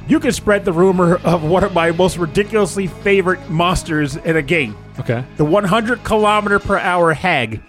you 0.08 0.18
can 0.20 0.32
spread 0.32 0.64
the 0.64 0.72
rumor 0.72 1.16
of 1.24 1.42
one 1.44 1.62
of 1.64 1.72
my 1.74 1.90
most 1.92 2.16
ridiculously 2.18 2.86
favorite 2.88 3.48
monsters 3.50 4.16
in 4.16 4.36
a 4.36 4.42
game 4.42 4.76
Okay. 4.98 5.24
the 5.36 5.44
100 5.44 6.02
kilometer 6.04 6.58
per 6.58 6.76
hour 6.78 7.12
hag 7.12 7.60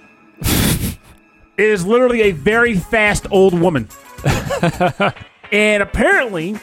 is 1.58 1.86
literally 1.86 2.22
a 2.24 2.32
very 2.32 2.76
fast 2.78 3.28
old 3.32 3.54
woman. 3.60 3.88
and 5.52 5.84
apparently, 5.84 6.58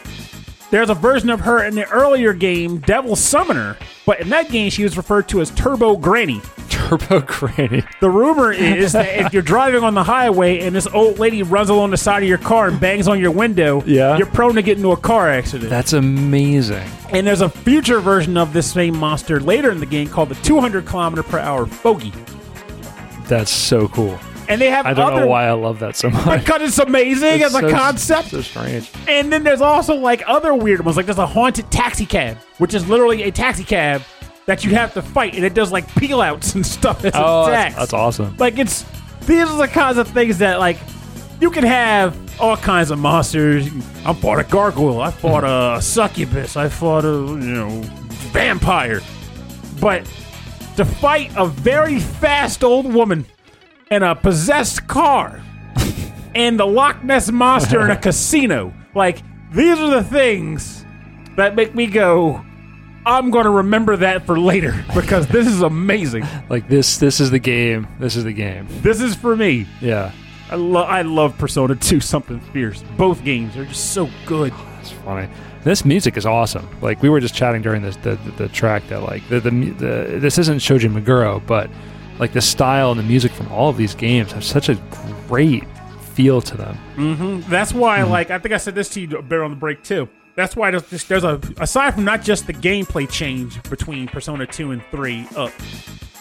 there's 0.70 0.90
a 0.90 0.94
version 0.94 1.30
of 1.30 1.40
her 1.40 1.62
in 1.64 1.74
the 1.74 1.88
earlier 1.90 2.32
game, 2.32 2.78
Devil 2.78 3.16
Summoner, 3.16 3.76
but 4.06 4.20
in 4.20 4.28
that 4.30 4.50
game, 4.50 4.70
she 4.70 4.82
was 4.84 4.96
referred 4.96 5.28
to 5.30 5.40
as 5.40 5.50
Turbo 5.50 5.96
Granny. 5.96 6.40
Turbo 6.68 7.20
Granny. 7.20 7.82
The 8.00 8.10
rumor 8.10 8.52
is 8.52 8.92
that 8.92 9.08
if 9.26 9.32
you're 9.32 9.42
driving 9.42 9.82
on 9.84 9.94
the 9.94 10.02
highway 10.04 10.60
and 10.60 10.74
this 10.74 10.86
old 10.88 11.18
lady 11.18 11.42
runs 11.42 11.68
along 11.68 11.90
the 11.90 11.96
side 11.96 12.22
of 12.22 12.28
your 12.28 12.38
car 12.38 12.68
and 12.68 12.80
bangs 12.80 13.06
on 13.08 13.20
your 13.20 13.30
window, 13.30 13.82
Yeah. 13.86 14.16
you're 14.16 14.26
prone 14.26 14.54
to 14.54 14.62
get 14.62 14.76
into 14.76 14.90
a 14.92 14.96
car 14.96 15.28
accident. 15.28 15.70
That's 15.70 15.92
amazing. 15.92 16.88
And 17.10 17.26
there's 17.26 17.40
a 17.42 17.48
future 17.48 18.00
version 18.00 18.36
of 18.36 18.52
this 18.52 18.72
same 18.72 18.96
monster 18.96 19.40
later 19.40 19.70
in 19.70 19.78
the 19.80 19.86
game 19.86 20.08
called 20.08 20.28
the 20.30 20.34
200 20.36 20.86
kilometer 20.86 21.22
per 21.22 21.38
hour 21.38 21.66
Fogey. 21.66 22.12
That's 23.26 23.50
so 23.50 23.86
cool. 23.88 24.18
And 24.50 24.60
they 24.60 24.70
have 24.70 24.84
I 24.86 24.92
don't 24.94 25.12
other 25.12 25.20
know 25.22 25.26
why 25.28 25.46
I 25.46 25.52
love 25.52 25.78
that 25.80 25.96
so 25.96 26.10
much. 26.26 26.40
because 26.40 26.62
it's 26.62 26.78
amazing 26.78 27.40
It's 27.40 27.44
as 27.46 27.54
a 27.54 27.60
so- 27.60 27.70
concept. 27.70 28.28
So 28.30 28.40
strange. 28.42 28.90
And 29.08 29.32
then 29.32 29.44
there's 29.44 29.60
also 29.60 29.94
like 29.94 30.22
other 30.26 30.54
weird 30.54 30.84
ones, 30.84 30.96
like 30.96 31.06
there's 31.06 31.18
a 31.18 31.26
haunted 31.26 31.70
taxi 31.70 32.06
cab, 32.06 32.36
which 32.58 32.74
is 32.74 32.88
literally 32.88 33.22
a 33.24 33.30
taxi 33.30 33.64
cab 33.64 34.02
that 34.46 34.64
you 34.64 34.70
have 34.70 34.92
to 34.94 35.02
fight, 35.02 35.34
and 35.36 35.44
it 35.44 35.54
does 35.54 35.70
like 35.70 35.86
peel 35.94 36.20
outs 36.20 36.54
and 36.54 36.66
stuff 36.76 37.04
as 37.04 37.12
Oh, 37.14 37.46
that's, 37.46 37.76
that's 37.76 37.92
awesome. 37.92 38.36
Like 38.38 38.58
it's 38.58 38.84
these 39.26 39.48
are 39.48 39.56
the 39.58 39.68
kinds 39.68 39.96
of 39.98 40.08
things 40.08 40.38
that 40.38 40.58
like 40.58 40.78
you 41.40 41.50
can 41.50 41.64
have 41.64 42.16
all 42.40 42.56
kinds 42.56 42.90
of 42.90 42.98
monsters. 42.98 43.66
I 44.04 44.12
fought 44.14 44.40
a 44.40 44.44
gargoyle. 44.44 45.00
I 45.00 45.10
fought 45.10 45.44
a 45.44 45.80
succubus. 45.80 46.56
I 46.56 46.68
fought 46.68 47.04
a 47.04 47.08
you 47.08 47.36
know 47.36 47.68
vampire. 48.32 49.00
But 49.80 50.04
to 50.76 50.84
fight 50.84 51.30
a 51.36 51.46
very 51.46 51.98
fast 52.00 52.64
old 52.64 52.92
woman 52.92 53.24
in 53.90 54.04
a 54.04 54.14
possessed 54.14 54.86
car 54.86 55.42
and 56.36 56.60
the 56.60 56.64
Loch 56.64 57.02
Ness 57.02 57.28
monster 57.32 57.84
in 57.84 57.90
a 57.90 57.96
casino, 58.00 58.72
like 58.94 59.20
these 59.52 59.76
are 59.80 59.90
the 59.90 60.04
things 60.04 60.84
that 61.36 61.56
make 61.56 61.74
me 61.74 61.88
go. 61.88 62.44
I'm 63.04 63.32
going 63.32 63.44
to 63.44 63.50
remember 63.50 63.96
that 63.96 64.26
for 64.26 64.38
later 64.38 64.84
because 64.94 65.26
this 65.26 65.48
is 65.48 65.62
amazing. 65.62 66.24
Like 66.48 66.68
this. 66.68 66.98
This 66.98 67.18
is 67.18 67.32
the 67.32 67.40
game. 67.40 67.88
This 67.98 68.14
is 68.14 68.22
the 68.22 68.32
game. 68.32 68.68
This 68.82 69.00
is 69.00 69.16
for 69.16 69.34
me. 69.34 69.66
Yeah. 69.80 70.12
I, 70.50 70.54
lo- 70.54 70.82
I 70.84 71.02
love 71.02 71.36
Persona 71.36 71.74
2 71.74 71.98
Something 71.98 72.38
Fierce. 72.38 72.84
Both 72.96 73.24
games 73.24 73.56
are 73.56 73.64
just 73.64 73.92
so 73.92 74.08
good. 74.24 74.52
Oh, 74.54 74.68
that's 74.76 74.90
funny. 74.90 75.28
This 75.64 75.84
music 75.84 76.16
is 76.16 76.26
awesome. 76.26 76.68
Like 76.80 77.02
we 77.02 77.08
were 77.08 77.18
just 77.18 77.34
chatting 77.34 77.62
during 77.62 77.82
this 77.82 77.96
the, 77.96 78.14
the, 78.16 78.30
the 78.32 78.48
track 78.48 78.86
that 78.88 79.02
like 79.02 79.28
the, 79.28 79.40
the 79.40 79.50
the 79.50 80.18
this 80.20 80.38
isn't 80.38 80.60
Shoji 80.60 80.88
Meguro, 80.88 81.44
but 81.44 81.68
like 82.20 82.32
the 82.32 82.40
style 82.40 82.90
and 82.90 83.00
the 83.00 83.04
music 83.04 83.32
from 83.32 83.50
all 83.50 83.70
of 83.70 83.78
these 83.78 83.94
games 83.94 84.30
have 84.32 84.44
such 84.44 84.68
a 84.68 84.74
great 85.26 85.64
feel 86.12 86.40
to 86.42 86.56
them. 86.56 86.78
Mm-hmm. 86.96 87.50
That's 87.50 87.72
why, 87.72 88.02
hmm. 88.02 88.10
like, 88.10 88.30
I 88.30 88.38
think 88.38 88.54
I 88.54 88.58
said 88.58 88.74
this 88.74 88.90
to 88.90 89.00
you 89.00 89.16
a 89.16 89.22
bit 89.22 89.40
on 89.40 89.50
the 89.50 89.56
break 89.56 89.82
too. 89.82 90.08
That's 90.36 90.54
why 90.54 90.70
there's, 90.70 91.04
there's 91.04 91.24
a 91.24 91.40
aside 91.58 91.94
from 91.94 92.04
not 92.04 92.22
just 92.22 92.46
the 92.46 92.52
gameplay 92.52 93.10
change 93.10 93.60
between 93.64 94.06
Persona 94.06 94.46
2 94.46 94.70
and 94.70 94.82
3 94.90 95.26
up, 95.36 95.52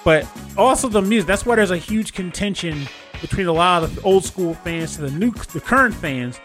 but 0.03 0.27
also 0.57 0.87
the 0.87 1.01
music. 1.01 1.27
That's 1.27 1.45
why 1.45 1.57
there's 1.57 1.71
a 1.71 1.77
huge 1.77 2.13
contention 2.13 2.87
between 3.21 3.47
a 3.47 3.53
lot 3.53 3.83
of 3.83 3.95
the 3.95 4.01
old 4.01 4.23
school 4.25 4.55
fans 4.55 4.95
to 4.95 5.01
the 5.01 5.11
new, 5.11 5.31
the 5.31 5.61
current 5.61 5.93
fans 5.93 6.39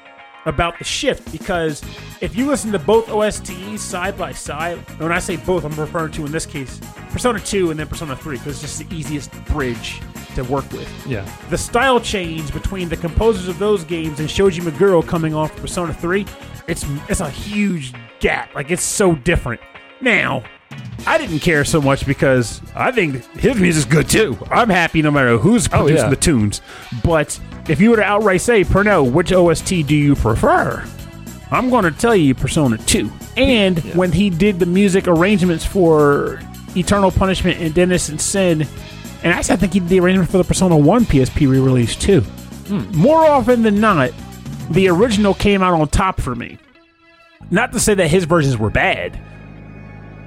about 0.47 0.79
the 0.79 0.85
shift. 0.85 1.31
Because 1.33 1.83
if 2.21 2.37
you 2.37 2.47
listen 2.47 2.73
to 2.73 2.79
both 2.79 3.07
OSTs 3.07 3.79
side 3.79 4.17
by 4.19 4.33
side, 4.33 4.79
and 4.89 4.99
when 5.01 5.13
I 5.13 5.19
say 5.19 5.37
both, 5.37 5.65
I'm 5.65 5.73
referring 5.75 6.13
to 6.13 6.27
in 6.27 6.33
this 6.33 6.47
case 6.47 6.81
Persona 7.11 7.39
2 7.41 7.71
and 7.71 7.79
then 7.79 7.87
Persona 7.87 8.17
3, 8.17 8.37
because 8.39 8.63
it's 8.63 8.77
just 8.77 8.89
the 8.89 8.97
easiest 8.97 9.33
bridge 9.47 10.01
to 10.35 10.43
work 10.45 10.71
with. 10.73 10.89
Yeah. 11.07 11.25
The 11.51 11.59
style 11.59 12.01
change 12.01 12.53
between 12.53 12.89
the 12.89 12.97
composers 12.97 13.47
of 13.49 13.59
those 13.59 13.85
games 13.85 14.19
and 14.21 14.29
Shoji 14.29 14.61
Meguro 14.63 15.07
coming 15.07 15.33
off 15.35 15.55
Persona 15.57 15.95
3, 15.95 16.27
it's 16.67 16.85
it's 17.09 17.21
a 17.21 17.31
huge 17.31 17.93
gap. 18.21 18.55
Like 18.55 18.71
it's 18.71 18.83
so 18.83 19.15
different. 19.15 19.61
Now, 20.01 20.43
I 21.07 21.19
didn't 21.19 21.39
care 21.39 21.65
so 21.65 21.81
much 21.81 22.05
because 22.05 22.61
I 22.75 22.91
think 22.91 23.25
his 23.37 23.59
music's 23.61 23.85
good 23.85 24.09
too. 24.09 24.37
I'm 24.51 24.69
happy 24.71 25.03
no 25.03 25.11
matter 25.13 25.39
who's 25.39 25.67
Oh, 25.69 25.83
producing 25.85 25.97
yeah. 26.07 26.09
the 26.11 26.17
tunes. 26.17 26.63
But 27.05 27.39
if 27.69 27.81
you 27.81 27.91
were 27.91 27.97
to 27.97 28.03
outright 28.03 28.41
say, 28.41 28.65
Perno, 28.65 29.11
which 29.11 29.33
OST 29.33 29.87
do 29.87 29.95
you 29.95 30.15
prefer? 30.15 30.85
I'm 31.51 31.71
going 31.71 31.85
to 31.85 31.91
tell 31.93 32.17
you 32.17 32.35
Persona 32.35 32.79
2. 32.79 33.11
And 33.37 33.79
when 33.95 34.13
he 34.13 34.31
did 34.31 34.59
the 34.59 34.67
music 34.67 35.07
arrangements 35.07 35.65
for 35.65 36.41
Eternal 36.77 37.11
Punishment 37.11 37.61
and 37.61 37.77
Innocent 37.77 38.21
Sin, 38.21 38.63
and 39.23 39.33
actually 39.33 39.55
I 39.55 39.57
think 39.57 39.73
he 39.73 39.81
did 39.81 39.89
the 39.89 40.01
arrangement 40.01 40.31
for 40.31 40.39
the 40.39 40.45
Persona 40.45 40.77
1 40.77 41.05
PSP 41.05 41.49
re 41.49 41.59
release 41.59 41.97
too. 41.97 42.21
Hmm. 42.21 42.91
More 42.93 43.25
often 43.25 43.63
than 43.63 43.81
not, 43.81 44.11
the 44.71 44.89
original 44.89 45.35
came 45.35 45.63
out 45.63 45.79
on 45.79 45.89
top 45.89 46.21
for 46.21 46.35
me. 46.35 46.59
Not 47.51 47.73
to 47.73 47.81
say 47.81 47.95
that 47.95 48.09
his 48.09 48.25
versions 48.25 48.57
were 48.57 48.71
bad, 48.71 49.19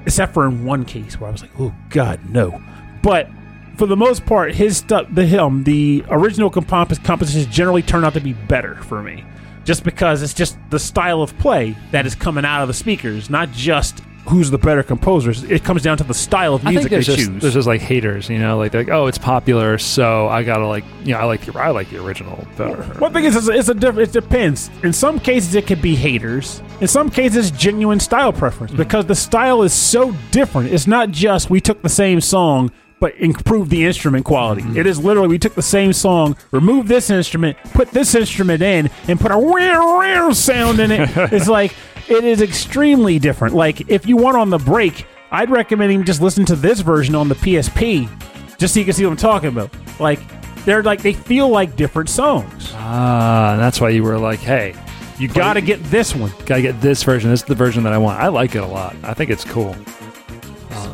except 0.06 0.34
for 0.34 0.46
in 0.46 0.64
one 0.64 0.86
case 0.86 1.20
where 1.20 1.30
I 1.30 1.32
was 1.32 1.42
like, 1.42 1.52
"Oh 1.60 1.74
God, 1.90 2.20
no!" 2.30 2.62
But 3.02 3.30
for 3.78 3.86
the 3.86 3.96
most 3.96 4.26
part, 4.26 4.56
his 4.56 4.78
stuff, 4.78 5.08
the 5.12 5.26
him, 5.26 5.64
the 5.64 6.04
original 6.10 6.50
compos- 6.50 7.04
compositions 7.04 7.46
generally 7.46 7.84
turn 7.84 8.04
out 8.04 8.14
to 8.16 8.20
be 8.20 8.34
better 8.34 8.76
for 8.84 9.04
me, 9.04 9.24
just 9.64 9.84
because 9.84 10.24
it's 10.24 10.34
just 10.34 10.58
the 10.70 10.80
style 10.80 11.22
of 11.22 11.38
play 11.38 11.78
that 11.92 12.06
is 12.06 12.16
coming 12.16 12.44
out 12.44 12.64
of 12.64 12.68
the 12.68 12.74
speakers, 12.74 13.30
not 13.30 13.52
just 13.52 14.02
who's 14.28 14.50
the 14.52 14.58
better 14.58 14.84
composers. 14.84 15.44
It 15.44 15.64
comes 15.64 15.84
down 15.84 15.98
to 15.98 16.04
the 16.04 16.14
style 16.14 16.56
of 16.56 16.64
music 16.64 16.90
they 16.90 17.02
just 17.02 17.18
choose. 17.18 17.42
there's 17.42 17.54
just 17.54 17.68
like 17.68 17.82
haters, 17.82 18.30
you 18.30 18.40
know, 18.40 18.58
like 18.58 18.72
they're 18.72 18.84
like 18.84 18.92
oh 18.92 19.08
it's 19.08 19.18
popular, 19.18 19.78
so 19.78 20.28
I 20.28 20.44
gotta 20.44 20.68
like 20.68 20.84
you 21.04 21.14
know 21.14 21.20
I 21.20 21.24
like 21.26 21.46
the 21.46 21.58
I 21.58 21.70
like 21.70 21.90
the 21.90 22.04
original 22.04 22.46
better. 22.58 22.84
One 23.00 23.14
thing 23.14 23.26
is, 23.26 23.36
it's 23.36 23.48
a, 23.48 23.52
it's 23.52 23.70
a 23.70 23.74
diff- 23.74 23.98
it 23.98 24.12
depends. 24.12 24.70
In 24.84 24.92
some 24.92 25.20
cases, 25.20 25.56
it 25.56 25.68
could 25.68 25.82
be 25.82 25.96
haters. 25.96 26.62
In 26.82 26.88
some 26.88 27.10
cases, 27.10 27.52
genuine 27.52 28.00
style 28.00 28.34
preference 28.34 28.72
mm-hmm. 28.72 28.82
because 28.82 29.06
the 29.06 29.16
style 29.16 29.62
is 29.62 29.74
so 29.74 30.14
different. 30.32 30.74
It's 30.74 30.88
not 30.88 31.12
just 31.12 31.50
we 31.50 31.62
took 31.62 31.82
the 31.82 31.90
same 31.90 32.20
song 32.20 32.72
but 33.00 33.16
improved 33.18 33.70
the 33.70 33.86
instrument 33.86 34.26
quality. 34.26 34.64
It 34.80 34.88
is 34.88 35.00
literally 35.00 35.30
we 35.30 35.40
took 35.40 35.54
the 35.56 35.62
same 35.62 35.94
song, 35.94 36.36
removed 36.52 36.88
this 36.88 37.10
instrument, 37.10 37.58
put 37.74 37.92
this 37.92 38.16
instrument 38.16 38.62
in, 38.62 38.90
and 39.08 39.20
put 39.20 39.32
a 39.32 39.38
wow 39.38 39.98
wow 39.98 40.32
sound 40.32 40.80
in 40.80 40.92
it. 40.92 41.10
it's 41.34 41.48
like 41.48 41.74
it 42.10 42.24
is 42.24 42.42
extremely 42.42 43.20
different. 43.20 43.54
Like 43.54 43.90
if 43.90 44.06
you 44.06 44.18
want 44.18 44.38
on 44.38 44.50
the 44.50 44.58
break, 44.58 45.06
I'd 45.32 45.50
recommend 45.50 45.92
him 45.92 46.04
just 46.06 46.22
listen 46.22 46.46
to 46.46 46.56
this 46.56 46.80
version 46.80 47.14
on 47.16 47.28
the 47.28 47.36
PSP, 47.36 48.10
just 48.58 48.74
so 48.74 48.80
you 48.80 48.86
can 48.86 48.94
see 48.94 49.06
what 49.06 49.12
I'm 49.12 49.18
talking 49.18 49.50
about. 49.50 49.70
Like 50.00 50.20
they're 50.66 50.84
like 50.84 51.02
they 51.02 51.14
feel 51.14 51.50
like 51.50 51.76
different 51.76 52.10
songs. 52.10 52.72
Ah, 52.74 53.54
and 53.54 53.62
that's 53.62 53.80
why 53.80 53.90
you 53.90 54.04
were 54.04 54.18
like, 54.18 54.40
hey, 54.40 54.74
You 55.20 55.28
got 55.28 55.54
to 55.54 55.62
get 55.62 55.84
this 55.86 56.14
one. 56.16 56.32
gotta 56.46 56.62
get 56.62 56.80
this 56.82 57.04
version. 57.04 57.30
This 57.30 57.42
is 57.42 57.46
the 57.46 57.56
version 57.56 57.84
that 57.84 57.94
I 57.94 57.98
want. 57.98 58.20
I 58.20 58.28
like 58.28 58.56
it 58.56 58.64
a 58.64 58.68
lot. 58.68 58.96
I 59.04 59.14
think 59.14 59.30
it's 59.30 59.44
cool. 59.46 59.76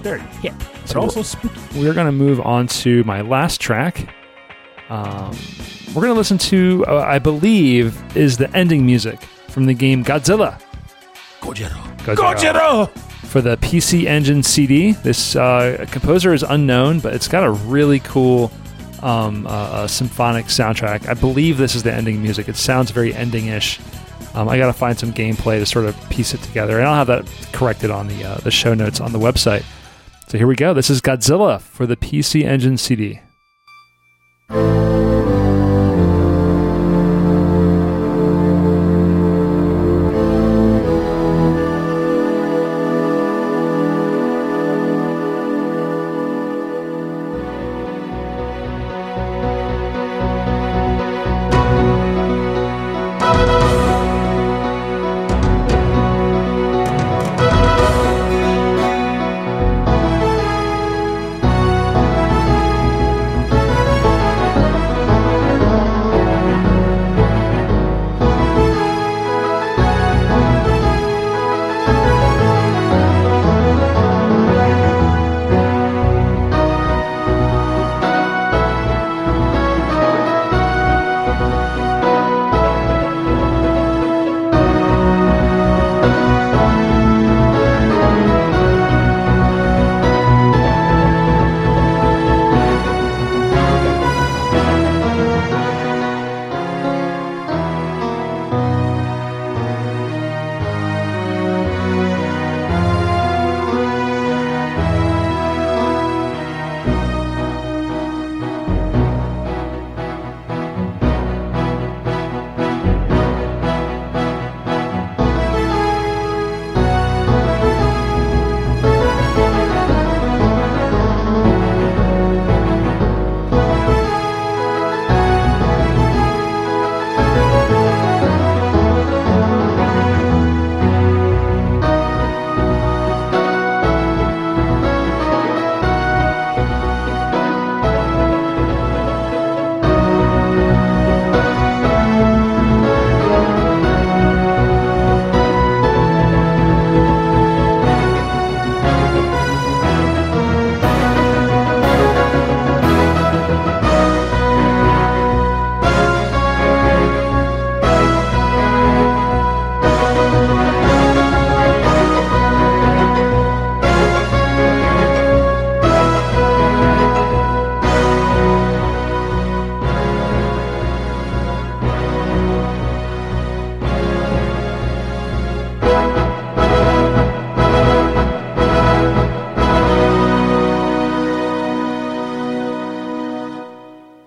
Very 0.01 0.21
hip, 0.41 0.53
but 0.57 0.89
So- 0.89 0.99
also 1.01 1.21
spooky. 1.21 1.59
We're 1.75 1.93
gonna 1.93 2.11
move 2.11 2.39
on 2.41 2.67
to 2.67 3.03
my 3.05 3.21
last 3.21 3.59
track. 3.61 4.07
Um, 4.89 5.35
we're 5.93 6.01
gonna 6.03 6.13
listen 6.13 6.37
to, 6.39 6.85
uh, 6.87 6.97
I 7.07 7.19
believe, 7.19 7.95
is 8.15 8.37
the 8.37 8.53
ending 8.55 8.85
music 8.85 9.19
from 9.49 9.65
the 9.65 9.73
game 9.73 10.03
Godzilla. 10.03 10.59
Godzilla. 11.41 12.89
for 13.25 13.41
the 13.41 13.57
PC 13.57 14.05
Engine 14.07 14.43
CD. 14.43 14.91
This 14.91 15.35
uh, 15.35 15.85
composer 15.89 16.33
is 16.33 16.43
unknown, 16.43 16.99
but 16.99 17.13
it's 17.13 17.27
got 17.27 17.43
a 17.43 17.51
really 17.51 17.99
cool 17.99 18.51
um, 19.01 19.45
uh, 19.47 19.49
uh, 19.49 19.87
symphonic 19.87 20.45
soundtrack. 20.45 21.07
I 21.09 21.13
believe 21.13 21.57
this 21.57 21.75
is 21.75 21.83
the 21.83 21.91
ending 21.93 22.21
music. 22.21 22.47
It 22.47 22.55
sounds 22.55 22.91
very 22.91 23.13
ending-ish. 23.13 23.79
Um, 24.33 24.49
I 24.49 24.57
got 24.57 24.67
to 24.67 24.73
find 24.73 24.97
some 24.97 25.13
gameplay 25.13 25.59
to 25.59 25.65
sort 25.65 25.85
of 25.85 26.09
piece 26.09 26.33
it 26.33 26.41
together, 26.41 26.79
and 26.79 26.87
I'll 26.87 27.05
have 27.05 27.07
that 27.07 27.25
corrected 27.51 27.91
on 27.91 28.07
the 28.07 28.23
uh, 28.23 28.37
the 28.37 28.51
show 28.51 28.73
notes 28.73 28.99
on 28.99 29.11
the 29.11 29.19
website. 29.19 29.63
So 30.27 30.37
here 30.37 30.47
we 30.47 30.55
go. 30.55 30.73
This 30.73 30.89
is 30.89 31.01
Godzilla 31.01 31.61
for 31.61 31.85
the 31.85 31.95
PC 31.95 32.43
Engine 32.43 32.77
CD. 32.77 33.19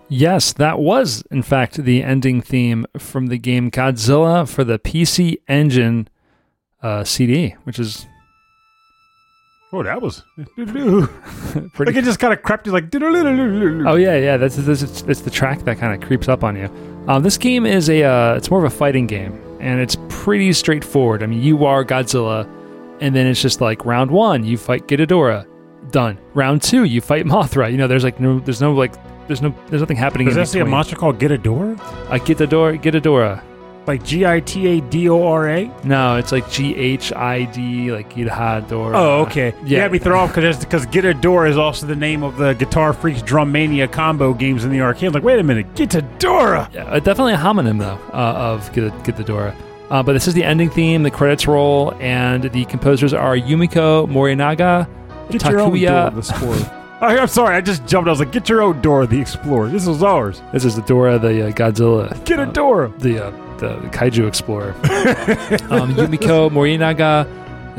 Yes, 0.09 0.53
that 0.53 0.79
was, 0.79 1.23
in 1.31 1.43
fact, 1.43 1.77
the 1.77 2.03
ending 2.03 2.41
theme 2.41 2.87
from 2.97 3.27
the 3.27 3.39
game 3.39 3.71
Godzilla 3.71 4.49
for 4.49 4.63
the 4.63 4.79
PC 4.79 5.39
Engine 5.49 6.09
uh, 6.83 7.03
CD, 7.03 7.57
which 7.65 7.79
is 7.79 8.07
Oh, 9.73 9.83
that 9.83 10.01
was. 10.01 10.23
pretty. 10.57 11.91
like 11.93 11.97
it 11.97 12.05
just 12.05 12.21
kind 12.21 12.33
of 12.33 12.43
crept 12.43 12.67
you 12.67 12.73
like. 12.73 12.85
Oh 12.95 13.97
yeah, 13.97 14.17
yeah. 14.17 14.37
That's 14.37 14.57
it's 14.57 15.21
the 15.21 15.31
track 15.31 15.65
that 15.65 15.79
kind 15.79 15.93
of 16.01 16.07
creeps 16.07 16.29
up 16.29 16.45
on 16.45 16.57
you. 16.57 16.71
Um, 17.09 17.23
this 17.23 17.37
game 17.37 17.67
is 17.67 17.91
a 17.91 18.05
uh, 18.05 18.35
it's 18.37 18.51
more 18.51 18.65
of 18.65 18.73
a 18.73 18.75
fighting 18.75 19.07
game, 19.07 19.39
and 19.61 19.81
it's 19.81 19.97
pretty 20.09 20.53
straightforward. 20.53 21.23
I 21.23 21.27
mean, 21.27 21.43
you 21.43 21.67
are 21.67 21.85
Godzilla, 21.85 22.49
and 23.01 23.15
then 23.15 23.27
it's 23.27 23.43
just 23.43 23.61
like 23.61 23.85
round 23.85 24.11
one, 24.11 24.45
you 24.45 24.57
fight 24.57 24.87
Ghidorah, 24.87 25.47
done. 25.91 26.17
Round 26.35 26.63
two, 26.63 26.85
you 26.85 27.01
fight 27.01 27.27
Mothra. 27.27 27.71
You 27.71 27.77
know, 27.77 27.89
there's 27.89 28.05
like 28.05 28.21
no, 28.21 28.39
there's 28.39 28.61
no 28.61 28.73
like, 28.73 28.95
there's 29.27 29.43
no, 29.43 29.55
there's 29.69 29.83
nothing 29.83 29.97
happening. 29.97 30.27
Does 30.27 30.37
in 30.37 30.43
that 30.43 30.47
say 30.49 30.59
a 30.61 30.63
between. 30.65 30.71
monster 30.73 30.97
called 30.97 31.19
Gitadora? 31.19 31.79
Uh, 31.81 32.19
Ghidorah, 32.19 32.81
Ghidorah. 32.83 33.43
Like 33.87 34.03
G 34.05 34.27
I 34.27 34.41
T 34.41 34.67
A 34.67 34.81
D 34.81 35.09
O 35.09 35.25
R 35.29 35.49
A? 35.49 35.71
No, 35.85 36.17
it's 36.17 36.33
like 36.33 36.51
G 36.51 36.75
H 36.75 37.13
I 37.13 37.45
D, 37.45 37.93
like 37.93 38.13
Ghidorah. 38.13 38.95
Oh, 38.95 39.23
okay. 39.27 39.55
Yeah. 39.63 39.65
You 39.65 39.77
had 39.81 39.93
me 39.93 39.99
thrown 40.01 40.19
off 40.19 40.35
because 40.35 40.59
because 40.59 40.87
Gitadora 40.87 41.49
is 41.49 41.57
also 41.57 41.87
the 41.87 41.95
name 41.95 42.25
of 42.25 42.37
the 42.37 42.55
Guitar 42.55 42.93
Freaks 42.93 43.23
Drum 43.23 43.53
Mania 43.53 43.87
combo 43.87 44.35
games 44.35 44.65
in 44.65 44.73
the 44.73 44.81
arcade. 44.81 45.15
Like, 45.15 45.23
wait 45.23 45.39
a 45.39 45.45
minute, 45.45 45.73
Gitadora. 45.75 46.73
Yeah, 46.75 46.85
uh, 46.87 46.99
definitely 46.99 47.35
a 47.35 47.37
homonym 47.37 47.79
though 47.79 48.01
uh, 48.13 48.33
of 48.57 48.73
Get 48.73 48.93
Ghidorah. 49.05 49.55
Uh, 49.89 50.03
but 50.03 50.15
this 50.15 50.27
is 50.27 50.35
the 50.35 50.43
ending 50.43 50.69
theme, 50.69 51.05
the 51.05 51.11
credits 51.13 51.47
roll, 51.47 51.95
and 52.01 52.43
the 52.43 52.65
composers 52.65 53.15
are 53.15 53.37
Yumiko 53.37 54.09
Morinaga, 54.09 54.89
Get 55.31 55.45
your 55.45 55.61
own 55.61 55.71
Takuya- 55.73 56.11
Dora 56.11 56.23
the. 56.23 56.83
I, 57.01 57.19
I'm 57.19 57.29
sorry, 57.29 57.55
I 57.57 57.61
just 57.61 57.87
jumped. 57.87 58.09
I 58.09 58.11
was 58.11 58.21
like, 58.21 58.33
get 58.33 58.49
your 58.49 58.63
own 58.63 58.81
Dora 58.81 59.07
the 59.07 59.21
Explorer. 59.21 59.69
This 59.69 59.87
was 59.87 60.03
ours. 60.03 60.41
This 60.53 60.65
is 60.65 60.77
the 60.77 60.83
Dora, 60.83 61.19
the 61.19 61.49
uh, 61.49 61.51
Godzilla, 61.51 62.25
Get 62.25 62.39
a 62.39 62.45
uh, 62.45 62.53
Dora. 62.53 62.89
the, 62.99 63.27
uh, 63.27 63.31
the 63.59 63.77
Kaiju 63.91 64.27
Explorer. 64.27 64.71
um, 65.71 65.95
Yumiko 65.95 66.51
Morinaga, 66.51 67.27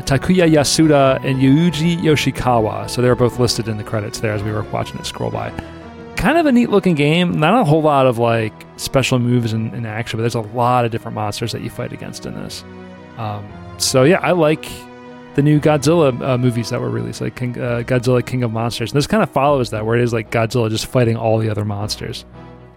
Takuya 0.02 0.48
Yasuda, 0.48 1.16
and 1.24 1.40
Yuji 1.40 1.98
Yoshikawa. 1.98 2.88
So 2.88 3.02
they 3.02 3.08
were 3.08 3.16
both 3.16 3.40
listed 3.40 3.66
in 3.66 3.76
the 3.76 3.84
credits 3.84 4.20
there 4.20 4.32
as 4.32 4.42
we 4.44 4.52
were 4.52 4.62
watching 4.64 4.98
it 5.00 5.06
scroll 5.06 5.32
by. 5.32 5.50
Kind 6.16 6.38
of 6.38 6.46
a 6.46 6.52
neat 6.52 6.70
looking 6.70 6.94
game. 6.94 7.40
Not 7.40 7.60
a 7.60 7.64
whole 7.64 7.82
lot 7.82 8.06
of 8.06 8.18
like 8.18 8.52
special 8.76 9.18
moves 9.18 9.52
in, 9.52 9.74
in 9.74 9.84
action, 9.84 10.18
but 10.18 10.22
there's 10.22 10.36
a 10.36 10.40
lot 10.40 10.84
of 10.84 10.92
different 10.92 11.16
monsters 11.16 11.50
that 11.52 11.62
you 11.62 11.70
fight 11.70 11.92
against 11.92 12.24
in 12.24 12.34
this. 12.34 12.64
Um, 13.16 13.44
so 13.78 14.04
yeah, 14.04 14.20
I 14.20 14.30
like 14.30 14.64
the 15.38 15.42
new 15.42 15.60
Godzilla 15.60 16.20
uh, 16.20 16.36
movies 16.36 16.70
that 16.70 16.80
were 16.80 16.90
released, 16.90 17.20
like 17.20 17.36
King, 17.36 17.56
uh, 17.60 17.84
Godzilla 17.86 18.26
King 18.26 18.42
of 18.42 18.50
Monsters. 18.50 18.90
And 18.90 18.96
this 18.98 19.06
kind 19.06 19.22
of 19.22 19.30
follows 19.30 19.70
that, 19.70 19.86
where 19.86 19.96
it 19.96 20.02
is 20.02 20.12
like 20.12 20.32
Godzilla 20.32 20.68
just 20.68 20.86
fighting 20.86 21.16
all 21.16 21.38
the 21.38 21.48
other 21.48 21.64
monsters. 21.64 22.24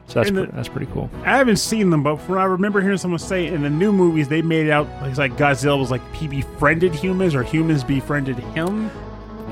So 0.05 0.19
that's 0.19 0.29
the- 0.29 0.43
pre- 0.43 0.51
that's 0.55 0.67
pretty 0.67 0.85
cool. 0.93 1.09
I 1.25 1.37
haven't 1.37 1.55
seen 1.55 1.89
them, 1.89 2.03
but 2.03 2.17
from 2.17 2.37
I 2.37 2.43
remember 2.43 2.79
hearing 2.79 2.99
someone 2.99 3.17
say 3.17 3.47
in 3.47 3.63
the 3.63 3.69
new 3.71 3.91
movies, 3.91 4.27
they 4.27 4.43
made 4.43 4.67
it 4.67 4.69
out 4.69 4.87
like, 5.01 5.09
it's 5.09 5.17
like 5.17 5.37
Godzilla 5.37 5.79
was 5.79 5.89
like 5.89 6.03
he 6.13 6.27
befriended 6.27 6.93
humans 6.93 7.33
or 7.33 7.41
humans 7.41 7.83
befriended 7.83 8.37
him. 8.37 8.91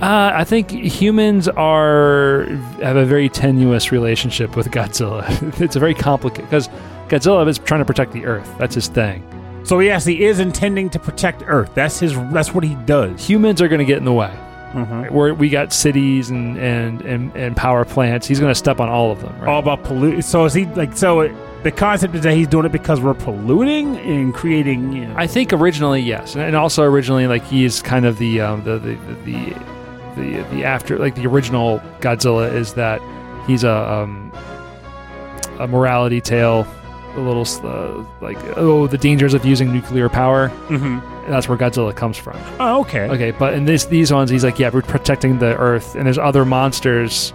Uh, 0.03 0.31
I 0.35 0.43
think 0.43 0.69
humans 0.69 1.47
are 1.47 2.43
have 2.79 2.95
a 2.95 3.05
very 3.05 3.27
tenuous 3.27 3.91
relationship 3.91 4.55
with 4.55 4.69
Godzilla. 4.69 5.25
it's 5.59 5.75
a 5.75 5.79
very 5.79 5.95
complicated 5.95 6.47
because 6.47 6.69
Godzilla 7.07 7.47
is 7.47 7.57
trying 7.57 7.81
to 7.81 7.85
protect 7.85 8.11
the 8.11 8.25
Earth. 8.25 8.53
That's 8.59 8.75
his 8.75 8.87
thing. 8.87 9.23
So 9.69 9.77
yes, 9.81 10.03
he 10.03 10.25
is 10.25 10.39
intending 10.39 10.89
to 10.89 10.97
protect 10.97 11.43
Earth. 11.45 11.69
That's 11.75 11.99
his. 11.99 12.15
That's 12.31 12.55
what 12.55 12.63
he 12.63 12.73
does. 12.73 13.27
Humans 13.29 13.61
are 13.61 13.67
going 13.67 13.77
to 13.77 13.85
get 13.85 13.99
in 13.99 14.03
the 14.03 14.11
way. 14.11 14.33
Mhm. 14.73 15.11
Where 15.11 15.31
we 15.35 15.47
got 15.47 15.71
cities 15.71 16.31
and 16.31 16.57
and 16.57 17.01
and, 17.03 17.35
and 17.35 17.55
power 17.55 17.85
plants. 17.85 18.25
He's 18.25 18.39
going 18.39 18.49
to 18.49 18.55
step 18.55 18.79
on 18.79 18.89
all 18.89 19.11
of 19.11 19.21
them. 19.21 19.31
Right? 19.39 19.47
All 19.47 19.59
about 19.59 19.83
pollute. 19.83 20.25
So 20.25 20.45
is 20.45 20.55
he 20.55 20.65
like? 20.65 20.97
So 20.97 21.19
it, 21.19 21.35
the 21.61 21.69
concept 21.71 22.15
is 22.15 22.21
that 22.21 22.33
he's 22.33 22.47
doing 22.47 22.65
it 22.65 22.71
because 22.71 22.99
we're 22.99 23.13
polluting 23.13 23.97
and 23.97 24.33
creating. 24.33 24.91
You 24.91 25.05
know, 25.05 25.13
I 25.15 25.27
think 25.27 25.53
originally 25.53 26.01
yes, 26.01 26.35
and 26.35 26.55
also 26.55 26.81
originally 26.81 27.27
like 27.27 27.43
he's 27.43 27.79
kind 27.83 28.07
of 28.07 28.17
the 28.17 28.41
um, 28.41 28.63
the, 28.63 28.79
the 28.79 28.95
the 29.23 29.53
the 30.15 30.41
the 30.51 30.65
after 30.65 30.97
like 30.97 31.13
the 31.13 31.27
original 31.27 31.79
Godzilla 31.99 32.51
is 32.51 32.73
that 32.73 32.99
he's 33.45 33.63
a 33.63 33.71
um, 33.71 34.31
a 35.59 35.67
morality 35.67 36.21
tale, 36.21 36.65
a 37.15 37.19
little 37.19 37.45
uh, 37.67 38.03
like 38.21 38.37
oh 38.57 38.87
the 38.87 38.97
dangers 38.97 39.33
of 39.33 39.45
using 39.45 39.73
nuclear 39.73 40.09
power. 40.09 40.49
Mhm. 40.67 41.01
That's 41.27 41.47
where 41.47 41.57
Godzilla 41.57 41.95
comes 41.95 42.17
from. 42.17 42.37
Oh, 42.59 42.81
okay. 42.81 43.07
Okay, 43.09 43.31
but 43.31 43.53
in 43.53 43.65
this 43.65 43.85
these 43.85 44.11
ones 44.11 44.29
he's 44.29 44.43
like 44.43 44.57
yeah 44.59 44.69
we're 44.73 44.81
protecting 44.81 45.39
the 45.39 45.57
Earth, 45.57 45.95
and 45.95 46.05
there's 46.05 46.17
other 46.17 46.45
monsters 46.45 47.33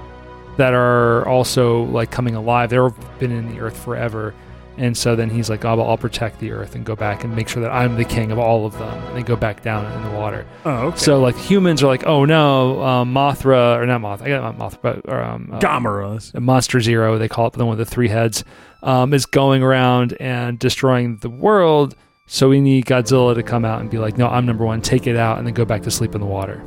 that 0.56 0.72
are 0.74 1.26
also 1.26 1.82
like 1.84 2.10
coming 2.10 2.34
alive. 2.34 2.70
They've 2.70 3.18
been 3.18 3.32
in 3.32 3.52
the 3.54 3.60
Earth 3.60 3.76
forever. 3.76 4.34
And 4.76 4.96
so 4.96 5.14
then 5.14 5.30
he's 5.30 5.48
like, 5.48 5.64
oh, 5.64 5.76
well, 5.76 5.88
I'll 5.88 5.96
protect 5.96 6.40
the 6.40 6.50
earth 6.50 6.74
and 6.74 6.84
go 6.84 6.96
back 6.96 7.22
and 7.22 7.36
make 7.36 7.48
sure 7.48 7.62
that 7.62 7.70
I'm 7.70 7.94
the 7.94 8.04
king 8.04 8.32
of 8.32 8.40
all 8.40 8.66
of 8.66 8.76
them. 8.76 8.92
And 9.06 9.16
then 9.16 9.22
go 9.22 9.36
back 9.36 9.62
down 9.62 9.86
in 9.92 10.02
the 10.02 10.18
water. 10.18 10.44
Oh, 10.64 10.88
okay. 10.88 10.96
So 10.96 11.20
like 11.20 11.36
humans 11.36 11.80
are 11.84 11.86
like, 11.86 12.04
oh 12.08 12.24
no, 12.24 12.82
um, 12.82 13.14
Mothra 13.14 13.76
or 13.78 13.86
not 13.86 14.00
Mothra, 14.00 14.22
I 14.22 14.28
got 14.30 14.58
Mothra, 14.58 14.78
but 14.82 15.00
or, 15.08 15.22
um, 15.22 15.48
uh, 15.52 15.60
Gamera. 15.60 16.40
Monster 16.40 16.80
Zero, 16.80 17.18
they 17.18 17.28
call 17.28 17.46
it 17.46 17.52
the 17.52 17.64
one 17.64 17.78
with 17.78 17.86
the 17.88 17.94
three 17.94 18.08
heads, 18.08 18.42
um, 18.84 19.12
is 19.12 19.26
going 19.26 19.62
around 19.62 20.16
and 20.20 20.58
destroying 20.58 21.16
the 21.16 21.30
world. 21.30 21.96
So 22.26 22.48
we 22.48 22.60
need 22.60 22.86
Godzilla 22.86 23.34
to 23.34 23.42
come 23.42 23.64
out 23.64 23.80
and 23.80 23.90
be 23.90 23.98
like, 23.98 24.16
no, 24.16 24.28
I'm 24.28 24.46
number 24.46 24.64
one, 24.64 24.80
take 24.80 25.06
it 25.06 25.16
out, 25.16 25.38
and 25.38 25.46
then 25.46 25.54
go 25.54 25.64
back 25.64 25.82
to 25.82 25.90
sleep 25.90 26.14
in 26.14 26.20
the 26.20 26.26
water. 26.26 26.64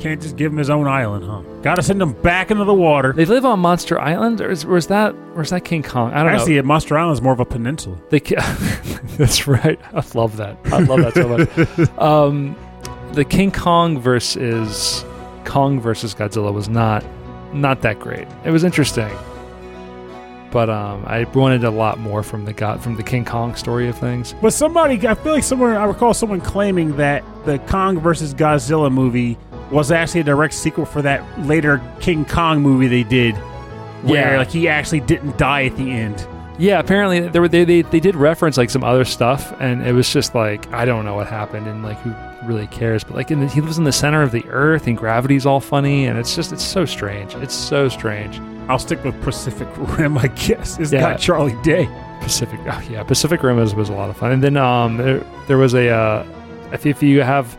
Can't 0.00 0.20
just 0.20 0.36
give 0.36 0.52
him 0.52 0.58
his 0.58 0.68
own 0.68 0.86
island, 0.86 1.24
huh? 1.24 1.40
Got 1.62 1.76
to 1.76 1.82
send 1.82 2.02
him 2.02 2.12
back 2.22 2.50
into 2.50 2.64
the 2.64 2.74
water. 2.74 3.12
They 3.12 3.24
live 3.24 3.46
on 3.46 3.60
Monster 3.60 3.98
Island, 3.98 4.40
or 4.40 4.50
is, 4.50 4.64
or 4.64 4.76
is 4.76 4.88
that 4.88 5.14
or 5.34 5.40
is 5.40 5.50
that 5.50 5.64
King 5.64 5.82
Kong? 5.82 6.12
I 6.12 6.22
don't 6.22 6.32
know. 6.32 6.38
Actually, 6.38 6.60
Monster 6.62 6.98
Island 6.98 7.14
is 7.14 7.22
more 7.22 7.32
of 7.32 7.40
a 7.40 7.46
peninsula. 7.46 7.98
They 8.10 8.18
That's 9.16 9.46
right. 9.46 9.80
I 9.94 10.04
love 10.14 10.36
that. 10.36 10.58
I 10.66 10.80
love 10.80 11.00
that 11.00 11.14
so 11.14 11.28
much. 11.28 11.98
um, 11.98 12.56
the 13.12 13.24
King 13.24 13.50
Kong 13.50 13.98
versus 13.98 15.02
Kong 15.46 15.80
versus 15.80 16.14
Godzilla 16.14 16.52
was 16.52 16.68
not 16.68 17.02
not 17.54 17.80
that 17.80 17.98
great. 17.98 18.28
It 18.44 18.50
was 18.50 18.64
interesting, 18.64 19.10
but 20.50 20.70
um, 20.70 21.04
I 21.06 21.24
wanted 21.24 21.64
a 21.64 21.70
lot 21.70 21.98
more 21.98 22.22
from 22.22 22.44
the 22.44 22.52
God 22.52 22.82
from 22.82 22.96
the 22.96 23.02
King 23.02 23.24
Kong 23.24 23.54
story 23.56 23.88
of 23.88 23.98
things. 23.98 24.34
But 24.40 24.52
somebody, 24.52 25.06
I 25.06 25.14
feel 25.14 25.32
like 25.32 25.44
somewhere, 25.44 25.78
I 25.78 25.84
recall 25.84 26.14
someone 26.14 26.40
claiming 26.40 26.96
that 26.96 27.24
the 27.44 27.58
Kong 27.60 28.00
versus 28.00 28.32
Godzilla 28.34 28.90
movie 28.92 29.36
was 29.70 29.90
actually 29.90 30.20
a 30.20 30.24
direct 30.24 30.54
sequel 30.54 30.84
for 30.84 31.02
that 31.02 31.22
later 31.46 31.80
King 32.00 32.24
Kong 32.24 32.60
movie 32.62 32.86
they 32.86 33.02
did, 33.02 33.34
where 34.02 34.32
Yeah. 34.32 34.38
like 34.38 34.50
he 34.50 34.68
actually 34.68 35.00
didn't 35.00 35.36
die 35.38 35.64
at 35.64 35.76
the 35.76 35.90
end. 35.90 36.26
Yeah, 36.58 36.78
apparently 36.78 37.20
there 37.28 37.42
were 37.42 37.48
they, 37.48 37.64
they 37.64 37.82
they 37.82 38.00
did 38.00 38.14
reference 38.16 38.56
like 38.56 38.70
some 38.70 38.82
other 38.84 39.04
stuff, 39.04 39.52
and 39.60 39.86
it 39.86 39.92
was 39.92 40.10
just 40.10 40.34
like 40.34 40.72
I 40.72 40.84
don't 40.86 41.04
know 41.04 41.14
what 41.14 41.26
happened, 41.26 41.66
and 41.66 41.82
like 41.82 41.98
who 41.98 42.14
really 42.48 42.66
cares? 42.68 43.04
But 43.04 43.14
like 43.16 43.30
in 43.30 43.40
the, 43.40 43.48
he 43.48 43.60
lives 43.60 43.76
in 43.76 43.84
the 43.84 43.92
center 43.92 44.22
of 44.22 44.30
the 44.32 44.42
earth, 44.48 44.86
and 44.86 44.96
gravity's 44.96 45.44
all 45.44 45.60
funny, 45.60 46.06
and 46.06 46.18
it's 46.18 46.34
just 46.34 46.52
it's 46.54 46.64
so 46.64 46.86
strange. 46.86 47.34
It's 47.34 47.54
so 47.54 47.90
strange. 47.90 48.40
I'll 48.68 48.78
stick 48.78 49.02
with 49.04 49.20
Pacific 49.22 49.68
Rim, 49.98 50.18
I 50.18 50.26
guess. 50.28 50.78
It's 50.78 50.92
Yeah. 50.92 51.00
got 51.00 51.20
Charlie 51.20 51.56
Day. 51.62 51.88
Pacific, 52.20 52.58
oh 52.66 52.82
yeah, 52.90 53.02
Pacific 53.04 53.42
Rim 53.42 53.56
was, 53.56 53.74
was 53.74 53.88
a 53.88 53.92
lot 53.92 54.10
of 54.10 54.16
fun. 54.16 54.32
And 54.32 54.42
then 54.42 54.56
um, 54.56 54.96
there, 54.96 55.20
there 55.46 55.58
was 55.58 55.74
a 55.74 55.88
uh, 55.90 56.26
if, 56.72 56.84
if 56.86 57.02
you 57.02 57.22
have 57.22 57.56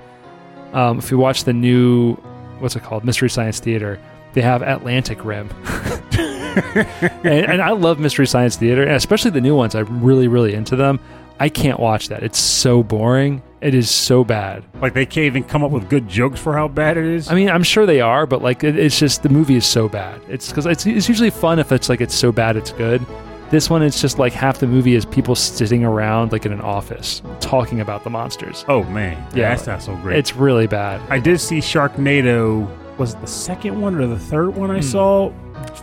um, 0.73 0.97
if 0.97 1.09
you 1.11 1.17
watch 1.17 1.43
the 1.45 1.53
new 1.53 2.15
what's 2.59 2.75
it 2.75 2.83
called 2.83 3.05
Mystery 3.05 3.29
Science 3.29 3.59
Theater, 3.59 3.99
they 4.33 4.41
have 4.41 4.61
Atlantic 4.63 5.23
Rim. 5.23 5.49
and, 6.17 7.25
and 7.25 7.61
I 7.61 7.71
love 7.71 7.99
Mystery 7.99 8.27
Science 8.27 8.55
Theater, 8.57 8.81
and 8.83 8.91
especially 8.93 9.31
the 9.31 9.41
new 9.41 9.55
ones. 9.55 9.75
I'm 9.75 10.03
really 10.03 10.27
really 10.27 10.53
into 10.53 10.75
them. 10.75 10.99
I 11.39 11.49
can't 11.49 11.79
watch 11.79 12.07
that. 12.09 12.23
It's 12.23 12.39
so 12.39 12.81
boring. 12.83 13.41
It 13.61 13.73
is 13.73 13.89
so 13.89 14.23
bad. 14.23 14.63
Like 14.81 14.93
they 14.93 15.05
can't 15.05 15.25
even 15.25 15.43
come 15.43 15.63
up 15.63 15.71
with 15.71 15.89
good 15.89 16.07
jokes 16.07 16.39
for 16.39 16.53
how 16.53 16.67
bad 16.67 16.97
it 16.97 17.05
is. 17.05 17.29
I 17.29 17.35
mean, 17.35 17.49
I'm 17.49 17.63
sure 17.63 17.85
they 17.85 18.01
are, 18.01 18.25
but 18.25 18.41
like, 18.41 18.63
it, 18.63 18.77
it's 18.77 18.97
just 18.99 19.23
the 19.23 19.29
movie 19.29 19.55
is 19.55 19.65
so 19.65 19.87
bad. 19.89 20.21
It's 20.27 20.49
because 20.49 20.65
it's, 20.65 20.85
it's 20.85 21.09
usually 21.09 21.29
fun 21.31 21.57
if 21.59 21.71
it's 21.71 21.89
like 21.89 22.01
it's 22.01 22.13
so 22.15 22.31
bad 22.31 22.55
it's 22.55 22.71
good. 22.71 23.05
This 23.49 23.69
one, 23.69 23.81
it's 23.81 24.01
just 24.01 24.19
like 24.19 24.33
half 24.33 24.59
the 24.59 24.67
movie 24.67 24.93
is 24.93 25.05
people 25.05 25.33
sitting 25.33 25.83
around 25.85 26.31
like 26.33 26.45
in 26.45 26.51
an 26.51 26.59
office 26.61 27.21
talking 27.39 27.79
about 27.81 28.03
the 28.03 28.09
monsters. 28.09 28.65
oh 28.67 28.83
man, 28.83 29.13
yeah, 29.33 29.37
Yeah. 29.43 29.49
that's 29.55 29.65
not 29.67 29.81
so 29.81 29.95
great. 29.97 30.17
It's 30.19 30.35
really 30.35 30.67
bad. 30.67 30.99
I 31.09 31.19
did 31.19 31.39
see 31.39 31.59
Sharknado. 31.59 32.67
Was 32.97 33.13
it 33.13 33.21
the 33.21 33.27
second 33.27 33.79
one 33.79 33.95
or 33.95 34.05
the 34.07 34.19
third 34.19 34.55
one 34.55 34.69
I 34.71 34.77
Hmm. 34.77 34.81
saw 34.81 35.31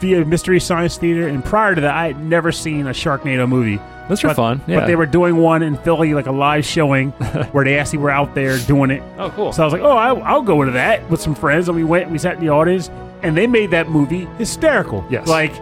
via 0.00 0.24
Mystery 0.24 0.60
Science 0.60 0.96
Theater? 0.96 1.28
And 1.28 1.44
prior 1.44 1.74
to 1.74 1.80
that, 1.80 1.94
I 1.94 2.06
had 2.08 2.24
never 2.24 2.52
seen 2.52 2.86
a 2.86 2.90
Sharknado 2.90 3.48
movie. 3.48 3.80
Those 4.08 4.22
but- 4.22 4.36
fun. 4.36 4.60
Yeah. 4.66 4.80
But 4.80 4.86
they 4.86 4.96
were 4.96 5.06
doing 5.06 5.36
one 5.36 5.62
in 5.62 5.76
Philly, 5.78 6.14
like 6.14 6.26
a 6.26 6.32
live 6.32 6.64
showing, 6.64 7.10
where 7.52 7.64
they 7.64 7.78
actually 7.78 7.98
were 8.00 8.10
out 8.10 8.34
there 8.34 8.58
doing 8.58 8.90
it. 8.90 9.02
oh, 9.18 9.30
cool. 9.30 9.52
So 9.52 9.62
I 9.62 9.66
was 9.66 9.72
like, 9.72 9.82
oh, 9.82 9.96
I, 9.96 10.12
I'll 10.14 10.42
go 10.42 10.64
to 10.64 10.72
that 10.72 11.08
with 11.10 11.20
some 11.20 11.34
friends. 11.34 11.68
And 11.68 11.76
we 11.76 11.84
went, 11.84 12.10
we 12.10 12.18
sat 12.18 12.34
in 12.34 12.40
the 12.40 12.50
audience, 12.50 12.90
and 13.22 13.36
they 13.36 13.46
made 13.46 13.70
that 13.70 13.88
movie 13.88 14.26
hysterical. 14.36 15.06
Yes. 15.08 15.26
Like, 15.26 15.52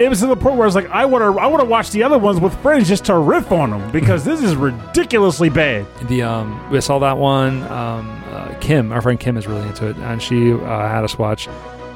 it 0.00 0.08
was 0.08 0.20
to 0.20 0.26
the 0.26 0.36
point 0.36 0.56
where 0.56 0.62
I 0.62 0.66
was 0.66 0.74
like, 0.74 0.88
I 0.90 1.04
want 1.06 1.22
to, 1.22 1.40
I 1.40 1.46
want 1.46 1.60
to 1.60 1.68
watch 1.68 1.90
the 1.90 2.02
other 2.04 2.18
ones 2.18 2.40
with 2.40 2.54
friends 2.62 2.88
just 2.88 3.04
to 3.06 3.16
riff 3.18 3.50
on 3.52 3.70
them 3.70 3.90
because 3.92 4.24
this 4.24 4.42
is 4.42 4.56
ridiculously 4.56 5.48
bad. 5.48 5.86
the 6.08 6.22
um, 6.22 6.70
we 6.70 6.80
saw 6.80 6.98
that 6.98 7.18
one. 7.18 7.62
Um, 7.64 8.22
uh, 8.30 8.54
Kim, 8.60 8.92
our 8.92 9.00
friend 9.02 9.18
Kim, 9.18 9.36
is 9.36 9.46
really 9.46 9.66
into 9.66 9.88
it, 9.88 9.96
and 9.98 10.20
she 10.22 10.52
uh, 10.52 10.58
had 10.58 11.04
us 11.04 11.16
watch 11.18 11.48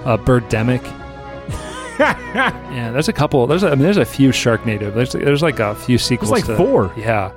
uh, 0.05 0.17
Birdemic. 0.17 0.83
yeah, 1.99 2.91
there's 2.93 3.09
a 3.09 3.13
couple. 3.13 3.47
There's 3.47 3.63
a, 3.63 3.69
I 3.69 3.71
mean, 3.71 3.81
there's 3.81 3.97
a 3.97 4.05
few 4.05 4.31
Sharknado. 4.31 4.93
There's 4.95 5.13
there's 5.13 5.43
like 5.43 5.59
a 5.61 5.75
few 5.75 5.99
sequels. 5.99 6.31
like 6.31 6.47
to- 6.47 6.57
four. 6.57 6.93
Yeah. 6.97 7.33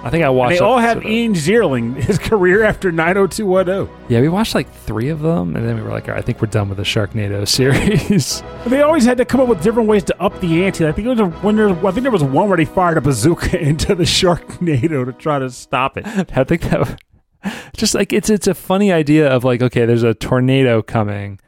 I 0.00 0.10
think 0.10 0.24
I 0.24 0.28
watched. 0.28 0.60
They 0.60 0.64
all 0.64 0.78
have. 0.78 1.04
Ian 1.04 1.34
Ziering, 1.34 1.96
his 1.96 2.18
career 2.30 2.62
after 2.62 2.92
90210. 2.92 3.88
Yeah, 4.08 4.20
we 4.20 4.28
watched 4.28 4.54
like 4.54 4.72
three 4.72 5.08
of 5.08 5.20
them, 5.20 5.56
and 5.56 5.68
then 5.68 5.74
we 5.74 5.82
were 5.82 5.90
like, 5.90 6.06
all 6.08 6.14
right, 6.14 6.22
I 6.22 6.22
think 6.22 6.40
we're 6.40 6.46
done 6.46 6.68
with 6.68 6.78
the 6.78 6.84
Sharknado 6.84 7.46
series. 7.48 8.42
They 8.66 8.80
always 8.80 9.04
had 9.04 9.18
to 9.18 9.24
come 9.24 9.40
up 9.40 9.48
with 9.48 9.60
different 9.60 9.88
ways 9.88 10.04
to 10.04 10.22
up 10.22 10.38
the 10.40 10.64
ante. 10.64 10.86
I 10.86 10.92
think 10.92 11.06
it 11.06 11.10
was 11.10 11.18
a, 11.20 11.26
when 11.26 11.56
there, 11.56 11.70
I 11.70 11.90
think 11.90 12.02
there 12.02 12.12
was 12.12 12.22
one 12.22 12.48
where 12.48 12.56
they 12.56 12.64
fired 12.64 12.96
a 12.96 13.00
bazooka 13.00 13.60
into 13.60 13.96
the 13.96 14.04
Sharknado 14.04 15.04
to 15.04 15.12
try 15.12 15.40
to 15.40 15.50
stop 15.50 15.96
it. 15.98 16.06
I 16.06 16.44
think 16.44 16.62
that 16.62 16.96
just 17.76 17.94
like 17.96 18.12
it's 18.12 18.30
it's 18.30 18.46
a 18.46 18.54
funny 18.54 18.92
idea 18.92 19.28
of 19.28 19.42
like, 19.42 19.62
okay, 19.62 19.84
there's 19.84 20.04
a 20.04 20.14
tornado 20.14 20.80
coming, 20.80 21.40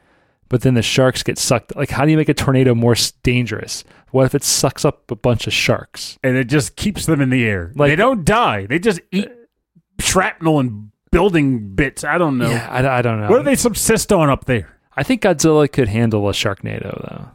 but 0.50 0.60
then 0.60 0.74
the 0.74 0.82
sharks 0.82 1.22
get 1.22 1.38
sucked. 1.38 1.74
Like, 1.74 1.88
how 1.88 2.04
do 2.04 2.10
you 2.10 2.18
make 2.18 2.28
a 2.28 2.34
tornado 2.34 2.74
more 2.74 2.94
dangerous? 3.22 3.82
What 4.10 4.26
if 4.26 4.34
it 4.34 4.44
sucks 4.44 4.84
up 4.84 5.10
a 5.10 5.16
bunch 5.16 5.46
of 5.46 5.54
sharks? 5.54 6.18
and 6.22 6.36
it 6.36 6.44
just 6.44 6.76
keeps 6.76 7.06
them 7.06 7.22
in 7.22 7.30
the 7.30 7.44
air. 7.46 7.72
Like- 7.74 7.90
they 7.90 7.96
don't 7.96 8.24
die. 8.26 8.66
They 8.66 8.78
just 8.78 9.00
eat 9.10 9.30
shrapnel 10.00 10.60
and 10.60 10.90
building 11.10 11.74
bits. 11.74 12.04
I 12.04 12.18
don't 12.18 12.36
know. 12.38 12.50
Yeah, 12.50 12.68
I, 12.70 12.98
I 12.98 13.02
don't 13.02 13.20
know. 13.20 13.28
What 13.30 13.38
do 13.38 13.44
they 13.44 13.56
subsist 13.56 14.12
on 14.12 14.28
up 14.28 14.44
there? 14.44 14.76
I 14.96 15.02
think 15.02 15.22
Godzilla 15.22 15.70
could 15.70 15.88
handle 15.88 16.28
a 16.28 16.32
Sharknado 16.32 17.00
though. 17.08 17.28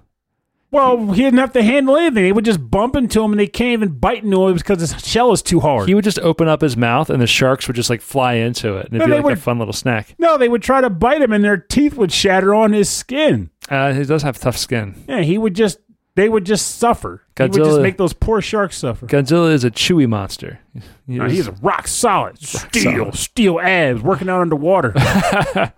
Well, 0.72 1.12
he 1.14 1.22
didn't 1.22 1.40
have 1.40 1.54
to 1.54 1.64
handle 1.64 1.96
anything. 1.96 2.24
They 2.24 2.32
would 2.34 2.44
just 2.44 2.70
bump 2.70 2.96
into 2.98 3.24
him, 3.24 3.32
and 3.32 3.40
they 3.40 3.48
can't 3.48 3.72
even 3.74 3.98
bite 3.98 4.24
into 4.24 4.48
him 4.48 4.56
because 4.56 4.82
his 4.82 5.00
shell 5.06 5.32
is 5.32 5.42
too 5.42 5.62
hard. 5.62 5.88
He 5.88 5.94
would 5.96 6.04
just 6.04 6.20
open 6.20 6.48
up 6.50 6.60
his 6.62 6.76
mouth, 6.76 7.10
and 7.10 7.22
the 7.22 7.28
sharks 7.28 7.68
would 7.68 7.76
just 7.76 7.90
like 7.90 8.02
fly 8.02 8.34
into 8.34 8.76
it, 8.78 8.88
and 8.88 8.96
it'd 8.96 9.00
No, 9.00 9.06
be 9.06 9.12
they 9.12 9.16
like 9.18 9.24
a 9.24 9.28
would- 9.28 9.40
fun 9.40 9.60
little 9.60 9.74
snack. 9.74 10.16
no, 10.18 10.38
they 10.38 10.50
would 10.50 10.62
try 10.64 10.82
to 10.82 10.90
bite 10.90 11.22
him, 11.22 11.32
and 11.32 11.44
their 11.46 11.56
teeth 11.58 11.96
would 11.96 12.12
shatter 12.12 12.54
on 12.54 12.74
his 12.74 12.90
skin. 12.90 13.52
Uh, 13.70 13.94
he 13.94 14.04
does 14.04 14.24
have 14.24 14.38
tough 14.40 14.58
skin. 14.58 14.96
Yeah, 15.08 15.22
he 15.22 15.38
would 15.38 15.56
just. 15.56 15.80
They 16.16 16.30
would 16.30 16.46
just 16.46 16.78
suffer. 16.78 17.24
He 17.38 17.44
would 17.44 17.52
just 17.54 17.70
Godzilla- 17.72 17.82
make 17.82 17.98
those 17.98 18.14
poor 18.14 18.40
sharks 18.42 18.78
suffer. 18.78 19.06
Godzilla 19.06 19.52
is 19.52 19.66
a 19.66 19.70
chewy 19.72 20.08
monster. 20.08 20.60
He 21.06 21.18
No, 21.18 21.26
is- 21.26 21.34
he's 21.34 21.50
rock 21.62 21.88
solid, 21.90 22.40
steel, 22.42 22.84
solid. 22.94 23.16
steel 23.16 23.60
abs, 23.60 24.02
working 24.02 24.30
out 24.30 24.40
underwater. 24.40 24.94
All 25.56 25.72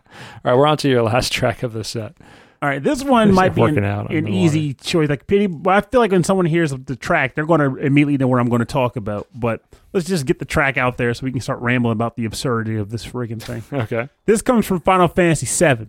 right, 0.44 0.56
we're 0.56 0.68
on 0.68 0.78
to 0.78 0.90
your 0.90 1.02
last 1.02 1.32
track 1.34 1.64
of 1.64 1.74
the 1.74 1.84
set. 1.84 2.16
All 2.62 2.70
right, 2.70 2.82
this 2.82 3.03
one 3.03 3.34
might 3.34 3.53
be 3.53 3.62
an, 3.62 3.84
out 3.84 4.12
an 4.12 4.28
easy 4.28 4.74
choice. 4.74 5.10
Like, 5.10 5.28
pity, 5.28 5.47
I 5.68 5.82
feel 5.82 5.99
like 5.99 6.12
when 6.12 6.24
someone 6.24 6.47
hears 6.47 6.72
the 6.72 6.95
track, 6.95 7.36
they're 7.36 7.45
going 7.45 7.60
to 7.60 7.76
immediately 7.76 8.18
know 8.18 8.28
what 8.28 8.39
I'm 8.39 8.49
going 8.49 8.60
to 8.60 8.66
talk 8.66 8.95
about. 8.95 9.28
But 9.36 9.64
let's 9.93 10.08
just 10.08 10.26
get 10.26 10.39
the 10.39 10.45
track 10.45 10.76
out 10.76 10.97
there 10.97 11.14
so 11.14 11.24
we 11.26 11.32
can 11.32 11.41
start 11.41 11.60
rambling 11.60 11.93
about 11.93 12.16
the 12.16 12.26
absurdity 12.26 12.76
of 12.78 12.89
this 12.89 13.05
friggin' 13.05 13.41
thing. 13.41 13.64
Okay. 13.88 14.10
this 14.26 14.41
comes 14.41 14.66
from 14.66 14.80
Final 14.82 15.08
Fantasy 15.08 15.45
VII, 15.45 15.88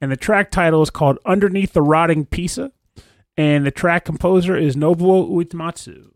and 0.00 0.12
the 0.12 0.16
track 0.16 0.50
title 0.50 0.82
is 0.82 0.90
called 0.90 1.18
"Underneath 1.24 1.72
the 1.72 1.82
Rotting 1.82 2.26
Pizza," 2.26 2.70
and 3.36 3.64
the 3.64 3.70
track 3.70 4.04
composer 4.04 4.56
is 4.56 4.76
Nobuo 4.76 5.30
Uematsu. 5.30 6.10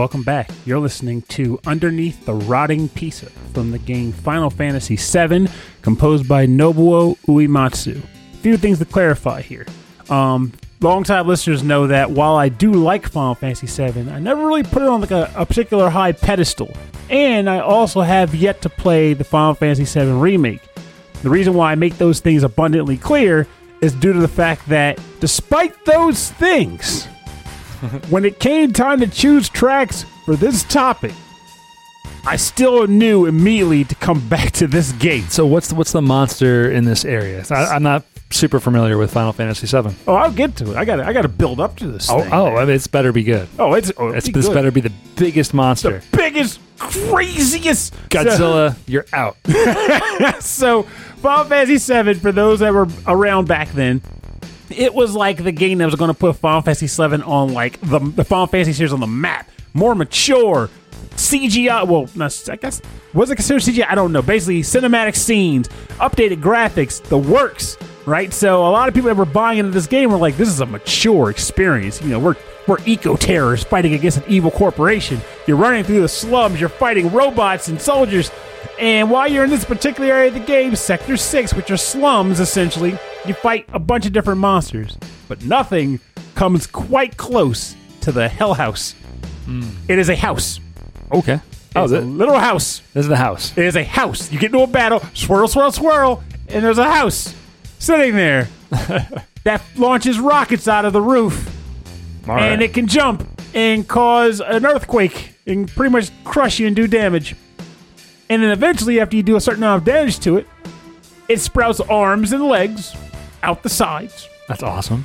Welcome 0.00 0.22
back. 0.22 0.50
You're 0.64 0.78
listening 0.78 1.20
to 1.28 1.60
Underneath 1.66 2.24
the 2.24 2.32
Rotting 2.32 2.88
Pizza 2.88 3.26
from 3.52 3.70
the 3.70 3.78
game 3.78 4.12
Final 4.12 4.48
Fantasy 4.48 4.96
VII, 4.96 5.46
composed 5.82 6.26
by 6.26 6.46
Nobuo 6.46 7.18
Uematsu. 7.26 8.02
A 8.02 8.36
few 8.38 8.56
things 8.56 8.78
to 8.78 8.86
clarify 8.86 9.42
here. 9.42 9.66
Um, 10.08 10.54
longtime 10.80 11.26
listeners 11.26 11.62
know 11.62 11.86
that 11.88 12.12
while 12.12 12.36
I 12.36 12.48
do 12.48 12.72
like 12.72 13.10
Final 13.10 13.34
Fantasy 13.34 13.66
VII, 13.66 14.10
I 14.10 14.18
never 14.20 14.46
really 14.46 14.62
put 14.62 14.80
it 14.80 14.88
on 14.88 15.02
like 15.02 15.10
a, 15.10 15.30
a 15.36 15.44
particular 15.44 15.90
high 15.90 16.12
pedestal. 16.12 16.72
And 17.10 17.50
I 17.50 17.58
also 17.60 18.00
have 18.00 18.34
yet 18.34 18.62
to 18.62 18.70
play 18.70 19.12
the 19.12 19.24
Final 19.24 19.52
Fantasy 19.52 19.84
VII 19.84 20.12
remake. 20.12 20.62
The 21.22 21.28
reason 21.28 21.52
why 21.52 21.72
I 21.72 21.74
make 21.74 21.98
those 21.98 22.20
things 22.20 22.42
abundantly 22.42 22.96
clear 22.96 23.46
is 23.82 23.92
due 23.92 24.14
to 24.14 24.20
the 24.20 24.28
fact 24.28 24.66
that 24.70 24.98
despite 25.20 25.84
those 25.84 26.30
things, 26.30 27.06
when 28.10 28.24
it 28.24 28.38
came 28.40 28.72
time 28.72 29.00
to 29.00 29.06
choose 29.06 29.48
tracks 29.48 30.04
for 30.24 30.36
this 30.36 30.64
topic, 30.64 31.12
I 32.24 32.36
still 32.36 32.86
knew 32.86 33.26
immediately 33.26 33.84
to 33.84 33.94
come 33.94 34.26
back 34.28 34.52
to 34.52 34.66
this 34.66 34.92
gate. 34.92 35.30
So 35.30 35.46
what's 35.46 35.68
the, 35.68 35.74
what's 35.74 35.92
the 35.92 36.02
monster 36.02 36.70
in 36.70 36.84
this 36.84 37.04
area? 37.04 37.44
I, 37.50 37.66
I'm 37.66 37.82
not 37.82 38.04
super 38.30 38.60
familiar 38.60 38.96
with 38.98 39.12
Final 39.12 39.32
Fantasy 39.32 39.66
VII. 39.66 39.94
Oh, 40.06 40.14
I'll 40.14 40.30
get 40.32 40.56
to 40.56 40.70
it. 40.70 40.76
I 40.76 40.84
got 40.84 41.00
I 41.00 41.12
got 41.12 41.22
to 41.22 41.28
build 41.28 41.60
up 41.60 41.76
to 41.76 41.88
this. 41.88 42.08
Oh, 42.10 42.20
thing, 42.22 42.32
oh. 42.32 42.56
I 42.56 42.64
mean, 42.64 42.74
it's 42.74 42.86
better 42.86 43.12
be 43.12 43.24
good. 43.24 43.48
oh, 43.58 43.74
it's 43.74 43.90
oh, 43.96 44.08
It's, 44.08 44.26
be 44.26 44.32
this 44.32 44.46
good. 44.46 44.54
better 44.54 44.70
be 44.70 44.80
the 44.80 44.92
biggest 45.16 45.54
monster. 45.54 46.02
biggest, 46.12 46.60
craziest 46.78 47.94
Godzilla, 48.08 48.76
you're 48.86 49.06
out. 49.12 49.36
so 50.42 50.84
Final 50.84 51.44
Fantasy 51.44 51.92
VII, 52.02 52.14
for 52.14 52.32
those 52.32 52.60
that 52.60 52.72
were 52.72 52.88
around 53.06 53.48
back 53.48 53.70
then, 53.72 54.00
it 54.70 54.94
was 54.94 55.14
like 55.14 55.42
the 55.42 55.52
game 55.52 55.78
that 55.78 55.86
was 55.86 55.94
going 55.94 56.12
to 56.12 56.18
put 56.18 56.36
Final 56.36 56.62
Fantasy 56.62 56.86
VII 56.86 57.22
on 57.22 57.52
like 57.52 57.80
the, 57.80 57.98
the 57.98 58.24
Final 58.24 58.46
Fantasy 58.46 58.72
series 58.72 58.92
on 58.92 59.00
the 59.00 59.06
map. 59.06 59.48
More 59.74 59.94
mature, 59.94 60.68
CGI. 61.12 61.86
Well, 61.86 62.08
I 62.50 62.56
guess 62.56 62.82
was 63.14 63.30
it 63.30 63.36
considered 63.36 63.62
CGI? 63.62 63.86
I 63.88 63.94
don't 63.94 64.12
know. 64.12 64.22
Basically, 64.22 64.62
cinematic 64.62 65.16
scenes, 65.16 65.68
updated 65.98 66.40
graphics, 66.40 67.02
the 67.02 67.18
works. 67.18 67.76
Right. 68.06 68.32
So 68.32 68.66
a 68.66 68.70
lot 68.70 68.88
of 68.88 68.94
people 68.94 69.08
that 69.08 69.16
were 69.16 69.26
buying 69.26 69.58
into 69.58 69.70
this 69.70 69.86
game 69.86 70.10
were 70.10 70.16
like, 70.16 70.36
"This 70.36 70.48
is 70.48 70.60
a 70.60 70.66
mature 70.66 71.30
experience." 71.30 72.00
You 72.02 72.08
know, 72.08 72.18
we're 72.18 72.36
we're 72.66 72.78
eco 72.86 73.16
terrorists 73.16 73.66
fighting 73.66 73.94
against 73.94 74.18
an 74.18 74.24
evil 74.26 74.50
corporation. 74.50 75.20
You're 75.46 75.58
running 75.58 75.84
through 75.84 76.00
the 76.00 76.08
slums. 76.08 76.58
You're 76.58 76.70
fighting 76.70 77.12
robots 77.12 77.68
and 77.68 77.80
soldiers. 77.80 78.30
And 78.80 79.10
while 79.10 79.28
you're 79.30 79.44
in 79.44 79.50
this 79.50 79.64
particular 79.64 80.10
area 80.10 80.28
of 80.28 80.34
the 80.34 80.40
game, 80.40 80.74
Sector 80.74 81.18
6, 81.18 81.54
which 81.54 81.70
are 81.70 81.76
slums 81.76 82.40
essentially, 82.40 82.98
you 83.26 83.34
fight 83.34 83.66
a 83.74 83.78
bunch 83.78 84.06
of 84.06 84.12
different 84.12 84.40
monsters. 84.40 84.96
But 85.28 85.44
nothing 85.44 86.00
comes 86.34 86.66
quite 86.66 87.16
close 87.18 87.76
to 88.00 88.10
the 88.12 88.26
Hell 88.28 88.54
House. 88.54 88.92
Hmm. 89.44 89.68
It 89.88 89.98
is 89.98 90.08
a 90.08 90.16
house. 90.16 90.60
Okay. 91.12 91.40
Oh, 91.76 91.84
It's 91.84 91.92
a 91.92 92.00
little 92.00 92.38
house. 92.38 92.80
This 92.94 93.04
is 93.04 93.08
the 93.08 93.16
house. 93.16 93.56
It 93.56 93.64
is 93.66 93.76
a 93.76 93.84
house. 93.84 94.32
You 94.32 94.38
get 94.38 94.46
into 94.46 94.62
a 94.62 94.66
battle, 94.66 95.00
swirl, 95.14 95.46
swirl, 95.46 95.70
swirl, 95.72 96.22
and 96.48 96.64
there's 96.64 96.78
a 96.78 96.90
house 96.90 97.34
sitting 97.78 98.16
there 98.16 98.48
that 99.44 99.62
launches 99.76 100.18
rockets 100.18 100.66
out 100.66 100.84
of 100.84 100.92
the 100.92 101.00
roof, 101.02 101.48
and 102.26 102.62
it 102.62 102.72
can 102.74 102.86
jump 102.86 103.26
and 103.54 103.86
cause 103.86 104.40
an 104.40 104.64
earthquake 104.64 105.34
and 105.46 105.68
pretty 105.68 105.90
much 105.92 106.10
crush 106.24 106.58
you 106.58 106.66
and 106.66 106.74
do 106.74 106.86
damage. 106.88 107.36
And 108.30 108.42
then 108.42 108.50
eventually, 108.52 109.00
after 109.00 109.16
you 109.16 109.22
do 109.22 109.36
a 109.36 109.40
certain 109.40 109.62
amount 109.62 109.82
of 109.82 109.84
damage 109.84 110.18
to 110.20 110.38
it, 110.38 110.46
it 111.28 111.40
sprouts 111.40 111.80
arms 111.80 112.32
and 112.32 112.44
legs 112.44 112.94
out 113.42 113.62
the 113.62 113.68
sides, 113.68 114.28
That's 114.48 114.62
awesome. 114.62 115.04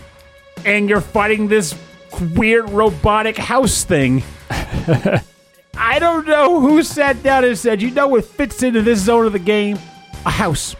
and 0.63 0.87
you're 0.89 1.01
fighting 1.01 1.47
this 1.47 1.75
weird 2.35 2.69
robotic 2.69 3.35
house 3.37 3.83
thing. 3.83 4.23
I 5.77 5.99
don't 5.99 6.25
know 6.27 6.61
who 6.61 6.83
sat 6.83 7.21
down 7.23 7.43
and 7.43 7.57
said, 7.57 7.81
you 7.81 7.91
know 7.91 8.07
what 8.07 8.25
fits 8.25 8.63
into 8.63 8.81
this 8.81 8.99
zone 8.99 9.25
of 9.25 9.33
the 9.33 9.39
game? 9.39 9.77
A 10.25 10.29
house. 10.31 10.75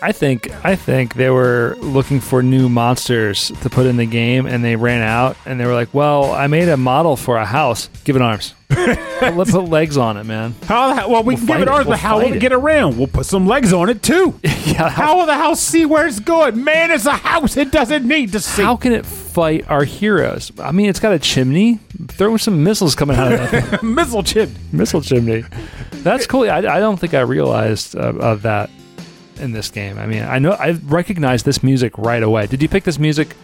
I 0.00 0.12
think 0.12 0.48
I 0.64 0.76
think 0.76 1.14
they 1.14 1.28
were 1.30 1.76
looking 1.80 2.20
for 2.20 2.42
new 2.42 2.68
monsters 2.68 3.50
to 3.62 3.70
put 3.70 3.86
in 3.86 3.96
the 3.96 4.06
game, 4.06 4.46
and 4.46 4.64
they 4.64 4.76
ran 4.76 5.02
out, 5.02 5.36
and 5.44 5.58
they 5.58 5.66
were 5.66 5.74
like, 5.74 5.92
"Well, 5.92 6.32
I 6.32 6.46
made 6.46 6.68
a 6.68 6.76
model 6.76 7.16
for 7.16 7.36
a 7.36 7.44
house. 7.44 7.88
Give 8.04 8.14
it 8.14 8.22
arms. 8.22 8.54
Let's 8.70 9.50
put 9.50 9.64
legs 9.64 9.96
on 9.96 10.16
it, 10.18 10.24
man. 10.24 10.54
How? 10.66 11.08
Well, 11.08 11.24
we 11.24 11.34
We'll 11.34 11.38
can 11.38 11.46
give 11.46 11.48
fight 11.48 11.60
it 11.60 11.62
it. 11.62 11.68
ours, 11.68 11.86
We'll 11.86 11.92
but 11.94 11.98
how 12.00 12.16
will 12.16 12.22
fight 12.24 12.32
it 12.32 12.36
it. 12.36 12.40
get 12.40 12.52
around? 12.52 12.96
We'll 12.98 13.06
put 13.08 13.26
some 13.26 13.46
legs 13.46 13.72
on 13.72 13.88
it 13.88 14.02
too. 14.02 14.38
yeah. 14.44 14.88
How, 14.88 14.88
How 14.88 15.18
will 15.18 15.26
the 15.26 15.34
house 15.34 15.58
see 15.60 15.84
where 15.86 16.06
it's 16.06 16.20
going? 16.20 16.62
Man, 16.62 16.90
it's 16.92 17.06
a 17.06 17.12
house. 17.12 17.56
It 17.56 17.72
doesn't 17.72 18.06
need 18.06 18.32
to 18.32 18.40
see. 18.40 18.62
how 18.62 18.76
can 18.76 18.92
it 18.92 19.04
fight 19.06 19.68
our 19.68 19.84
heroes? 19.84 20.52
I 20.60 20.70
mean, 20.72 20.88
it's 20.90 21.00
got 21.00 21.12
a 21.12 21.18
chimney. 21.18 21.80
Throw 22.08 22.36
some 22.36 22.62
missiles 22.62 22.94
coming 22.94 23.16
out 23.16 23.32
of 23.32 23.50
that. 23.50 23.82
Missile 23.82 24.22
chip. 24.22 24.50
missile 24.70 25.00
chimney. 25.00 25.44
That's 25.90 26.26
cool. 26.26 26.48
I, 26.48 26.58
I 26.58 26.78
don't 26.78 26.98
think 27.00 27.14
I 27.14 27.20
realized 27.20 27.96
uh, 27.96 28.12
of 28.20 28.42
that 28.42 28.70
in 29.38 29.52
this 29.52 29.70
game. 29.70 29.98
I 29.98 30.06
mean, 30.06 30.22
I 30.22 30.38
know 30.38 30.52
I 30.52 30.72
recognized 30.84 31.44
this 31.44 31.62
music 31.62 31.96
right 31.98 32.22
away. 32.22 32.46
Did 32.46 32.62
you 32.62 32.68
pick 32.68 32.84
this 32.84 32.98
music 32.98 33.34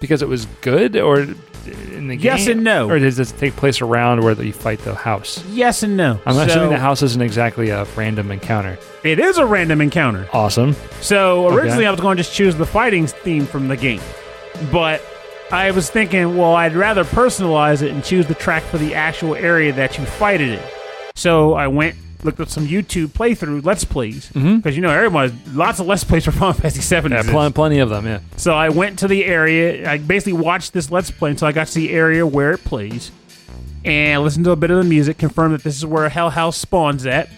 because 0.00 0.22
it 0.22 0.28
was 0.28 0.46
good, 0.60 0.96
or 0.96 1.20
in 1.20 2.08
the 2.08 2.16
game? 2.16 2.20
Yes 2.20 2.46
and 2.46 2.62
no. 2.64 2.90
Or 2.90 2.98
does 2.98 3.18
it 3.18 3.32
take 3.38 3.56
place 3.56 3.80
around 3.80 4.22
where 4.22 4.34
you 4.42 4.52
fight 4.52 4.80
the 4.80 4.94
house? 4.94 5.42
Yes 5.48 5.82
and 5.82 5.96
no. 5.96 6.20
I'm 6.26 6.34
So, 6.34 6.42
assuming 6.42 6.70
the 6.70 6.78
house 6.78 7.02
isn't 7.02 7.22
exactly 7.22 7.70
a 7.70 7.84
random 7.96 8.30
encounter. 8.30 8.78
It 9.02 9.18
is 9.18 9.38
a 9.38 9.46
random 9.46 9.80
encounter. 9.80 10.28
Awesome. 10.32 10.74
So 11.00 11.46
originally 11.48 11.84
Okay. 11.84 11.86
I 11.86 11.90
was 11.90 12.00
going 12.00 12.16
to 12.16 12.22
just 12.22 12.34
choose 12.34 12.54
the 12.56 12.66
fighting 12.66 13.06
theme 13.06 13.46
from 13.46 13.68
the 13.68 13.76
game, 13.76 14.00
but 14.70 15.02
I 15.50 15.70
was 15.70 15.88
thinking, 15.90 16.36
well, 16.36 16.54
I'd 16.54 16.74
rather 16.74 17.04
personalize 17.04 17.82
it 17.82 17.92
and 17.92 18.02
choose 18.02 18.26
the 18.26 18.34
track 18.34 18.62
for 18.64 18.78
the 18.78 18.94
actual 18.94 19.34
area 19.34 19.72
that 19.74 19.96
you 19.98 20.04
fight 20.04 20.40
it 20.40 20.48
in. 20.58 20.60
So 21.16 21.54
I 21.54 21.68
went 21.68 21.96
looked 22.24 22.40
at 22.40 22.48
some 22.48 22.66
YouTube 22.66 23.08
playthrough 23.08 23.64
let's 23.64 23.84
plays 23.84 24.30
mm-hmm. 24.30 24.56
because 24.56 24.76
you 24.76 24.82
know 24.82 24.90
everyone 24.90 25.30
has 25.30 25.54
lots 25.54 25.80
of 25.80 25.86
let's 25.86 26.04
plays 26.04 26.24
for 26.24 26.30
Final 26.32 26.52
Fantasy 26.54 26.80
Seven. 26.80 27.12
Yeah, 27.12 27.22
pl- 27.22 27.50
plenty 27.52 27.78
of 27.78 27.90
them. 27.90 28.06
Yeah. 28.06 28.20
So 28.36 28.54
I 28.54 28.70
went 28.70 28.98
to 29.00 29.08
the 29.08 29.24
area. 29.24 29.90
I 29.90 29.98
basically 29.98 30.34
watched 30.34 30.72
this 30.72 30.90
Let's 30.90 31.10
Play 31.10 31.30
until 31.30 31.48
I 31.48 31.52
got 31.52 31.68
to 31.68 31.74
the 31.74 31.90
area 31.90 32.26
where 32.26 32.52
it 32.52 32.64
plays, 32.64 33.12
and 33.84 34.22
listened 34.22 34.44
to 34.46 34.52
a 34.52 34.56
bit 34.56 34.70
of 34.70 34.78
the 34.78 34.84
music, 34.84 35.18
confirmed 35.18 35.54
that 35.54 35.62
this 35.62 35.76
is 35.76 35.86
where 35.86 36.08
Hell 36.08 36.30
House 36.30 36.56
spawns 36.56 37.06
at, 37.06 37.28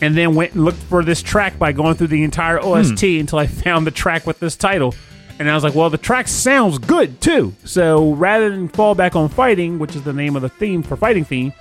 and 0.00 0.16
then 0.16 0.34
went 0.34 0.54
and 0.54 0.64
looked 0.64 0.82
for 0.82 1.04
this 1.04 1.22
track 1.22 1.58
by 1.58 1.72
going 1.72 1.94
through 1.94 2.08
the 2.08 2.24
entire 2.24 2.58
OST 2.60 3.00
hmm. 3.00 3.20
until 3.20 3.38
I 3.38 3.46
found 3.48 3.86
the 3.86 3.90
track 3.90 4.26
with 4.26 4.40
this 4.40 4.56
title. 4.56 4.94
And 5.38 5.50
I 5.50 5.54
was 5.54 5.64
like, 5.64 5.74
well, 5.74 5.90
the 5.90 5.98
track 5.98 6.28
sounds 6.28 6.78
good 6.78 7.20
too. 7.20 7.54
So 7.64 8.12
rather 8.12 8.50
than 8.50 8.68
fall 8.68 8.94
back 8.94 9.16
on 9.16 9.28
fighting, 9.28 9.78
which 9.78 9.96
is 9.96 10.02
the 10.02 10.12
name 10.12 10.36
of 10.36 10.42
the 10.42 10.48
theme 10.48 10.82
for 10.82 10.96
fighting 10.96 11.24
theme, 11.24 11.52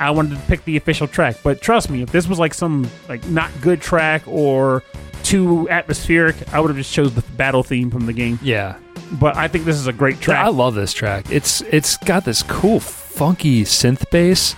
I 0.00 0.10
wanted 0.10 0.36
to 0.36 0.42
pick 0.46 0.64
the 0.64 0.76
official 0.76 1.06
track. 1.06 1.36
But 1.44 1.60
trust 1.60 1.90
me, 1.90 2.02
if 2.02 2.10
this 2.10 2.26
was 2.26 2.38
like 2.38 2.54
some 2.54 2.90
like 3.08 3.24
not 3.28 3.50
good 3.60 3.80
track 3.80 4.22
or 4.26 4.82
too 5.22 5.68
atmospheric, 5.68 6.36
I 6.52 6.60
would 6.60 6.68
have 6.68 6.76
just 6.76 6.92
chose 6.92 7.14
the 7.14 7.22
battle 7.36 7.62
theme 7.62 7.90
from 7.90 8.06
the 8.06 8.12
game. 8.12 8.38
Yeah. 8.42 8.76
But 9.12 9.36
I 9.36 9.46
think 9.48 9.64
this 9.64 9.76
is 9.76 9.86
a 9.86 9.92
great 9.92 10.20
track. 10.20 10.44
I 10.44 10.48
love 10.48 10.74
this 10.74 10.92
track. 10.92 11.30
It's 11.30 11.60
it's 11.62 11.96
got 11.98 12.24
this 12.24 12.42
cool 12.42 12.80
funky 12.80 13.64
synth 13.64 14.08
bass. 14.10 14.54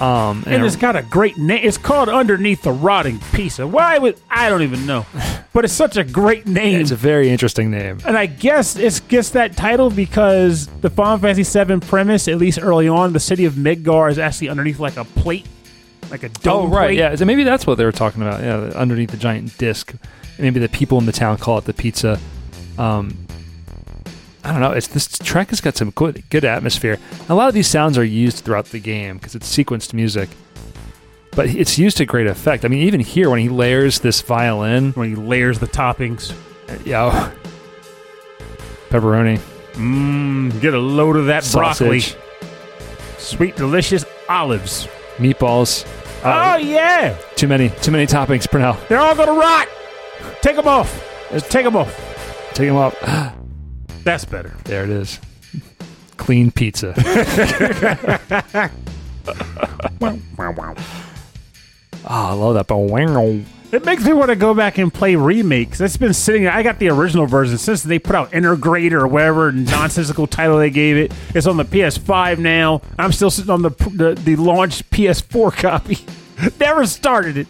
Um, 0.00 0.42
and 0.46 0.54
and 0.56 0.64
it's 0.64 0.76
got 0.76 0.96
a 0.96 1.02
great 1.02 1.36
name. 1.36 1.60
It's 1.62 1.76
called 1.76 2.08
Underneath 2.08 2.62
the 2.62 2.72
Rotting 2.72 3.18
Pizza. 3.32 3.66
Why 3.66 3.98
would 3.98 4.18
I 4.30 4.48
don't 4.48 4.62
even 4.62 4.86
know, 4.86 5.04
but 5.52 5.64
it's 5.64 5.74
such 5.74 5.96
a 5.98 6.04
great 6.04 6.46
name. 6.46 6.80
it's 6.80 6.90
a 6.90 6.96
very 6.96 7.28
interesting 7.28 7.70
name. 7.70 7.98
and 8.06 8.16
I 8.16 8.26
guess 8.26 8.76
it 8.76 9.02
gets 9.08 9.30
that 9.30 9.56
title 9.56 9.90
because 9.90 10.68
the 10.80 10.88
Final 10.90 11.18
Fantasy 11.18 11.64
VII 11.64 11.80
premise, 11.80 12.28
at 12.28 12.38
least 12.38 12.58
early 12.62 12.88
on, 12.88 13.12
the 13.12 13.20
city 13.20 13.44
of 13.44 13.54
Midgar 13.54 14.10
is 14.10 14.18
actually 14.18 14.48
underneath 14.48 14.78
like 14.80 14.96
a 14.96 15.04
plate, 15.04 15.46
like 16.10 16.22
a 16.22 16.28
dome. 16.30 16.54
Oh 16.54 16.62
dome. 16.62 16.70
right, 16.72 16.86
plate. 16.88 16.98
yeah. 16.98 17.14
So 17.14 17.24
maybe 17.26 17.44
that's 17.44 17.66
what 17.66 17.76
they 17.76 17.84
were 17.84 17.92
talking 17.92 18.22
about. 18.22 18.40
Yeah, 18.42 18.72
underneath 18.78 19.10
the 19.10 19.16
giant 19.18 19.56
disc. 19.58 19.94
Maybe 20.38 20.60
the 20.60 20.70
people 20.70 20.98
in 20.98 21.04
the 21.04 21.12
town 21.12 21.36
call 21.36 21.58
it 21.58 21.64
the 21.64 21.74
pizza. 21.74 22.18
Um, 22.78 23.26
I 24.44 24.52
don't 24.52 24.60
know. 24.60 24.72
It's 24.72 24.86
this 24.88 25.06
track 25.18 25.50
has 25.50 25.60
got 25.60 25.76
some 25.76 25.90
good 25.90 26.22
good 26.30 26.44
atmosphere. 26.44 26.98
A 27.28 27.34
lot 27.34 27.48
of 27.48 27.54
these 27.54 27.66
sounds 27.68 27.98
are 27.98 28.04
used 28.04 28.38
throughout 28.44 28.66
the 28.66 28.78
game 28.80 29.18
because 29.18 29.34
it's 29.34 29.54
sequenced 29.54 29.92
music, 29.92 30.30
but 31.32 31.46
it's 31.46 31.78
used 31.78 31.98
to 31.98 32.06
great 32.06 32.26
effect. 32.26 32.64
I 32.64 32.68
mean, 32.68 32.82
even 32.82 33.00
here 33.00 33.28
when 33.28 33.38
he 33.40 33.48
layers 33.50 34.00
this 34.00 34.22
violin, 34.22 34.92
When 34.92 35.10
he 35.10 35.14
layers 35.14 35.58
the 35.58 35.66
toppings. 35.66 36.32
yo, 36.86 37.10
pepperoni, 38.88 39.38
Mmm, 39.74 40.58
get 40.60 40.74
a 40.74 40.78
load 40.78 41.16
of 41.16 41.26
that 41.26 41.48
broccoli. 41.52 42.02
Sweet, 43.18 43.56
delicious 43.56 44.04
olives. 44.28 44.88
meatballs. 45.18 45.84
oh, 46.24 46.30
Uh, 46.30 46.56
yeah. 46.56 47.14
too 47.36 47.46
many, 47.46 47.68
too 47.68 47.90
many 47.90 48.06
toppings, 48.06 48.46
Pernell. 48.48 48.76
They're 48.88 48.98
all 48.98 49.14
to 49.14 49.22
rot. 49.32 49.68
Take 50.40 50.56
them 50.56 50.66
off. 50.66 51.06
Just 51.30 51.50
take 51.50 51.64
them 51.64 51.76
off. 51.76 51.94
Take 52.54 52.68
them 52.68 52.76
up. 52.76 52.94
That's 54.04 54.24
better. 54.24 54.54
There 54.64 54.84
it 54.84 54.90
is. 54.90 55.20
Clean 56.16 56.50
pizza. 56.50 56.94
Oh, 56.96 58.70
I 62.10 62.32
love 62.32 62.54
that. 62.54 62.66
But 62.66 62.76
wow. 62.76 63.40
It 63.72 63.84
makes 63.84 64.04
me 64.04 64.12
want 64.12 64.30
to 64.30 64.36
go 64.36 64.52
back 64.52 64.78
and 64.78 64.92
play 64.92 65.14
remakes. 65.14 65.80
It's 65.80 65.96
been 65.96 66.12
sitting. 66.12 66.48
I 66.48 66.64
got 66.64 66.80
the 66.80 66.88
original 66.88 67.26
version 67.26 67.56
since 67.56 67.84
they 67.84 68.00
put 68.00 68.16
out 68.16 68.32
Intergrade 68.32 68.90
or 68.90 69.06
whatever 69.06 69.52
nonsensical 69.52 70.26
title 70.26 70.58
they 70.58 70.70
gave 70.70 70.96
it. 70.96 71.12
It's 71.34 71.46
on 71.46 71.56
the 71.56 71.64
PS5 71.64 72.38
now. 72.38 72.82
I'm 72.98 73.12
still 73.12 73.30
sitting 73.30 73.50
on 73.50 73.62
the 73.62 73.70
the, 73.70 74.14
the 74.14 74.34
launched 74.36 74.90
PS4 74.90 75.56
copy. 75.56 75.98
Never 76.58 76.84
started 76.86 77.36
it 77.36 77.46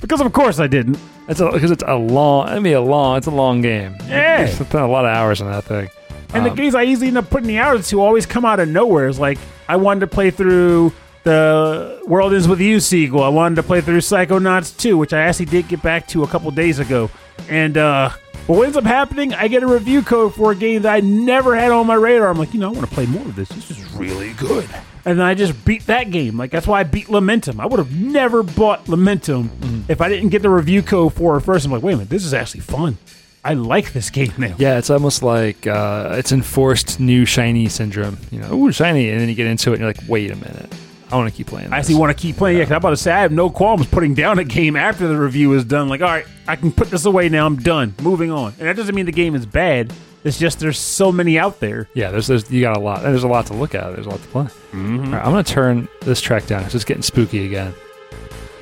because, 0.00 0.20
of 0.20 0.32
course, 0.32 0.58
I 0.58 0.66
didn't. 0.66 0.98
It's 1.28 1.40
because 1.40 1.70
it's 1.70 1.84
a 1.86 1.94
long. 1.96 2.48
I 2.48 2.58
mean, 2.58 2.74
a 2.74 2.80
long. 2.80 3.16
It's 3.18 3.26
a 3.26 3.30
long 3.30 3.60
game. 3.60 3.96
Yeah. 4.08 4.46
Spent 4.46 4.74
a 4.74 4.86
lot 4.86 5.04
of 5.04 5.10
hours 5.14 5.40
on 5.40 5.50
that 5.50 5.64
thing. 5.64 5.88
And 6.32 6.46
the 6.46 6.50
Um, 6.50 6.56
games 6.56 6.74
I 6.74 6.84
easily 6.84 7.08
end 7.08 7.18
up 7.18 7.28
putting 7.30 7.48
the 7.48 7.58
hours 7.58 7.88
to 7.88 8.00
always 8.00 8.24
come 8.26 8.44
out 8.44 8.60
of 8.60 8.68
nowhere. 8.68 9.08
It's 9.08 9.18
like 9.18 9.38
I 9.68 9.76
wanted 9.76 10.00
to 10.00 10.06
play 10.06 10.30
through 10.30 10.92
the 11.24 12.00
World 12.06 12.32
Ends 12.32 12.48
With 12.48 12.60
You 12.60 12.80
sequel. 12.80 13.22
I 13.22 13.28
wanted 13.28 13.56
to 13.56 13.62
play 13.62 13.80
through 13.80 13.98
Psychonauts 13.98 14.76
2, 14.76 14.96
which 14.96 15.12
I 15.12 15.20
actually 15.22 15.46
did 15.46 15.68
get 15.68 15.82
back 15.82 16.06
to 16.08 16.22
a 16.22 16.26
couple 16.28 16.50
days 16.50 16.78
ago. 16.78 17.10
And 17.48 17.76
uh 17.76 18.10
what 18.46 18.64
ends 18.64 18.76
up 18.76 18.84
happening, 18.84 19.32
I 19.34 19.46
get 19.48 19.62
a 19.62 19.66
review 19.66 20.02
code 20.02 20.34
for 20.34 20.50
a 20.50 20.56
game 20.56 20.82
that 20.82 20.92
I 20.92 21.00
never 21.00 21.54
had 21.54 21.70
on 21.70 21.86
my 21.86 21.94
radar. 21.94 22.28
I'm 22.30 22.38
like, 22.38 22.52
you 22.54 22.58
know, 22.58 22.68
I 22.68 22.72
want 22.72 22.88
to 22.88 22.92
play 22.94 23.06
more 23.06 23.22
of 23.22 23.36
this. 23.36 23.48
This 23.50 23.70
is 23.70 23.92
really 23.92 24.32
good. 24.32 24.68
And 25.04 25.18
then 25.18 25.26
I 25.26 25.34
just 25.34 25.64
beat 25.64 25.86
that 25.86 26.10
game. 26.10 26.36
Like 26.36 26.50
that's 26.50 26.66
why 26.66 26.80
I 26.80 26.82
beat 26.84 27.06
Lamentum. 27.06 27.58
I 27.60 27.66
would 27.66 27.78
have 27.78 27.94
never 27.94 28.42
bought 28.42 28.84
Lamentum 28.86 29.48
if 29.88 30.00
I 30.00 30.08
didn't 30.08 30.28
get 30.28 30.42
the 30.42 30.50
review 30.50 30.82
code 30.82 31.14
for 31.14 31.36
it 31.36 31.40
first. 31.42 31.64
I'm 31.64 31.72
like, 31.72 31.82
wait 31.82 31.94
a 31.94 31.96
minute, 31.96 32.10
this 32.10 32.24
is 32.24 32.34
actually 32.34 32.60
fun. 32.60 32.98
I 33.42 33.54
like 33.54 33.94
this 33.94 34.10
game 34.10 34.32
now. 34.36 34.54
Yeah, 34.58 34.76
it's 34.76 34.90
almost 34.90 35.22
like 35.22 35.66
uh, 35.66 36.14
it's 36.18 36.30
enforced 36.32 37.00
new 37.00 37.24
shiny 37.24 37.68
syndrome. 37.68 38.18
You 38.30 38.40
know, 38.40 38.52
ooh, 38.52 38.70
shiny, 38.72 39.08
and 39.08 39.18
then 39.18 39.30
you 39.30 39.34
get 39.34 39.46
into 39.46 39.70
it, 39.70 39.74
and 39.76 39.80
you're 39.80 39.88
like, 39.88 40.02
wait 40.06 40.30
a 40.30 40.36
minute, 40.36 40.70
I 41.10 41.16
want 41.16 41.30
to 41.30 41.34
keep 41.34 41.46
playing. 41.46 41.72
I 41.72 41.78
actually 41.78 41.94
want 41.94 42.14
to 42.14 42.20
keep 42.20 42.36
playing. 42.36 42.58
Yeah, 42.58 42.64
'cause 42.64 42.72
I'm 42.72 42.76
about 42.76 42.90
to 42.90 42.96
say 42.98 43.10
I 43.12 43.20
have 43.22 43.32
no 43.32 43.48
qualms 43.48 43.86
putting 43.86 44.12
down 44.12 44.38
a 44.38 44.44
game 44.44 44.76
after 44.76 45.08
the 45.08 45.16
review 45.16 45.54
is 45.54 45.64
done. 45.64 45.88
Like, 45.88 46.02
all 46.02 46.08
right, 46.08 46.26
I 46.46 46.56
can 46.56 46.70
put 46.70 46.90
this 46.90 47.06
away 47.06 47.30
now. 47.30 47.46
I'm 47.46 47.56
done. 47.56 47.94
Moving 48.02 48.30
on. 48.30 48.52
And 48.58 48.68
that 48.68 48.76
doesn't 48.76 48.94
mean 48.94 49.06
the 49.06 49.12
game 49.12 49.34
is 49.34 49.46
bad. 49.46 49.90
It's 50.22 50.38
just 50.38 50.60
there's 50.60 50.78
so 50.78 51.10
many 51.10 51.38
out 51.38 51.60
there. 51.60 51.88
Yeah, 51.94 52.10
there's, 52.10 52.26
there's 52.26 52.50
you 52.50 52.60
got 52.60 52.76
a 52.76 52.80
lot. 52.80 53.02
There's 53.02 53.22
a 53.24 53.28
lot 53.28 53.46
to 53.46 53.54
look 53.54 53.74
at. 53.74 53.94
There's 53.94 54.06
a 54.06 54.10
lot 54.10 54.20
to 54.22 54.28
play. 54.28 54.44
Mm-hmm. 54.44 55.04
All 55.06 55.12
right, 55.12 55.24
I'm 55.24 55.30
gonna 55.32 55.42
turn 55.44 55.88
this 56.02 56.20
track 56.20 56.46
down. 56.46 56.58
'cause 56.60 56.66
It's 56.66 56.72
just 56.74 56.86
getting 56.86 57.02
spooky 57.02 57.46
again. 57.46 57.72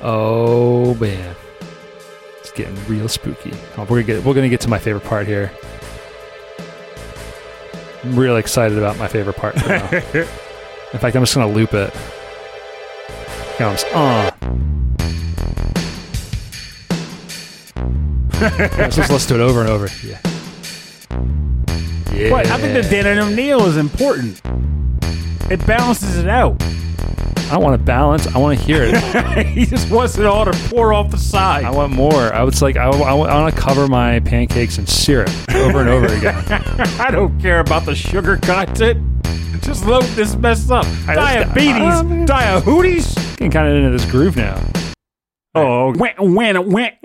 Oh 0.01 0.93
man, 0.95 1.35
it's 2.39 2.51
getting 2.51 2.77
real 2.87 3.09
spooky. 3.09 3.51
Oh, 3.77 3.81
we're 3.81 3.87
gonna 4.01 4.03
get 4.03 4.23
we're 4.23 4.33
gonna 4.33 4.47
get 4.47 4.61
to 4.61 4.69
my 4.69 4.79
favorite 4.79 5.03
part 5.03 5.27
here. 5.27 5.51
I'm 8.05 8.15
really 8.17 8.39
excited 8.39 8.77
about 8.77 8.97
my 8.97 9.09
favorite 9.09 9.35
part. 9.35 9.57
now. 9.57 9.89
In 10.93 10.97
fact, 10.99 11.15
I'm 11.17 11.23
just 11.23 11.35
gonna 11.35 11.51
loop 11.51 11.73
it. 11.73 11.93
Here 13.57 13.57
comes 13.57 13.83
uh. 13.93 14.31
let's 18.77 18.95
just 18.95 19.11
listen 19.11 19.35
to 19.37 19.43
it 19.43 19.45
over 19.45 19.59
and 19.59 19.69
over. 19.69 19.89
Yeah. 20.05 20.19
Yeah. 22.19 22.29
But 22.31 22.47
I 22.47 22.57
think 22.57 22.73
the 22.73 22.89
Dan 22.89 23.07
and 23.07 23.19
O'Neill 23.19 23.65
is 23.65 23.77
important. 23.77 24.41
It 25.49 25.65
balances 25.65 26.17
it 26.17 26.27
out. 26.27 26.61
I 26.61 27.53
don't 27.53 27.63
want 27.63 27.79
to 27.79 27.83
balance. 27.83 28.27
I 28.27 28.37
want 28.37 28.59
to 28.59 28.63
hear 28.65 28.83
it. 28.83 29.45
he 29.47 29.65
just 29.65 29.89
wants 29.89 30.17
it 30.19 30.25
all 30.27 30.45
to 30.45 30.51
pour 30.69 30.93
off 30.93 31.09
the 31.09 31.17
side. 31.17 31.63
I 31.63 31.71
want 31.71 31.91
more. 31.93 32.31
I 32.31 32.43
was 32.43 32.61
like, 32.61 32.77
I, 32.77 32.87
I, 32.89 32.99
I 33.09 33.13
want 33.13 33.55
to 33.55 33.59
cover 33.59 33.87
my 33.87 34.19
pancakes 34.19 34.77
in 34.77 34.85
syrup 34.85 35.29
over 35.55 35.79
and 35.79 35.89
over 35.89 36.05
again. 36.05 36.35
I 36.99 37.09
don't 37.09 37.39
care 37.39 37.59
about 37.59 37.85
the 37.85 37.95
sugar 37.95 38.37
content. 38.37 39.03
Just 39.63 39.85
load 39.85 40.03
this 40.15 40.35
mess 40.35 40.69
up. 40.69 40.85
Diabetes, 41.07 41.81
Uh, 41.81 42.03
diahooties. 42.27 43.15
Getting 43.37 43.51
kind 43.51 43.67
of 43.67 43.75
into 43.75 43.89
this 43.89 44.09
groove 44.09 44.35
now. 44.37 44.61
Oh, 45.55 45.91
went, 45.97 46.19
went, 46.19 46.67
went, 46.67 46.67
went, 46.67 46.95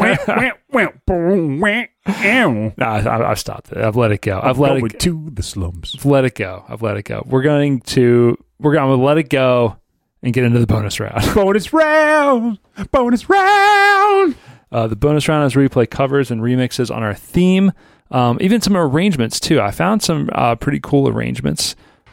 went, 0.00 0.28
went, 0.28 0.54
went, 0.72 1.04
boom, 1.06 1.60
went, 1.60 1.90
ow. 2.08 2.72
Nah, 2.76 2.86
I, 2.96 3.30
I've 3.30 3.38
stopped 3.38 3.72
it. 3.72 3.78
I've 3.78 3.96
let 3.96 4.12
it 4.12 4.20
go. 4.22 4.40
I've 4.42 4.58
let 4.58 4.76
it. 4.76 4.80
go. 4.80 4.88
to 4.88 5.28
the 5.32 5.42
slums. 5.42 5.94
I've 5.98 6.04
let 6.06 6.24
it 6.24 6.34
go. 6.34 6.64
I've 6.68 6.82
let 6.82 6.96
it 6.96 7.04
go. 7.04 7.22
We're 7.26 7.42
going 7.42 7.80
to. 7.80 8.36
We're 8.58 8.74
going 8.74 8.96
to 8.98 9.02
let 9.04 9.18
it 9.18 9.28
go 9.30 9.76
and 10.22 10.32
get 10.34 10.44
into 10.44 10.58
the 10.58 10.66
bonus 10.66 11.00
round. 11.00 11.22
Bonus 11.34 11.72
round, 11.72 12.58
bonus 12.90 13.28
round. 13.30 14.34
Uh, 14.70 14.86
the 14.86 14.94
bonus 14.96 15.26
round 15.28 15.46
is 15.46 15.56
where 15.56 15.64
we 15.64 15.68
play 15.68 15.86
covers 15.86 16.30
and 16.30 16.42
remixes 16.42 16.94
on 16.94 17.02
our 17.02 17.14
theme, 17.14 17.72
um, 18.10 18.36
even 18.42 18.60
some 18.60 18.76
arrangements 18.76 19.40
too. 19.40 19.60
I 19.62 19.70
found 19.70 20.02
some 20.02 20.28
uh, 20.32 20.56
pretty 20.56 20.78
cool 20.80 21.08
arrangements. 21.08 21.74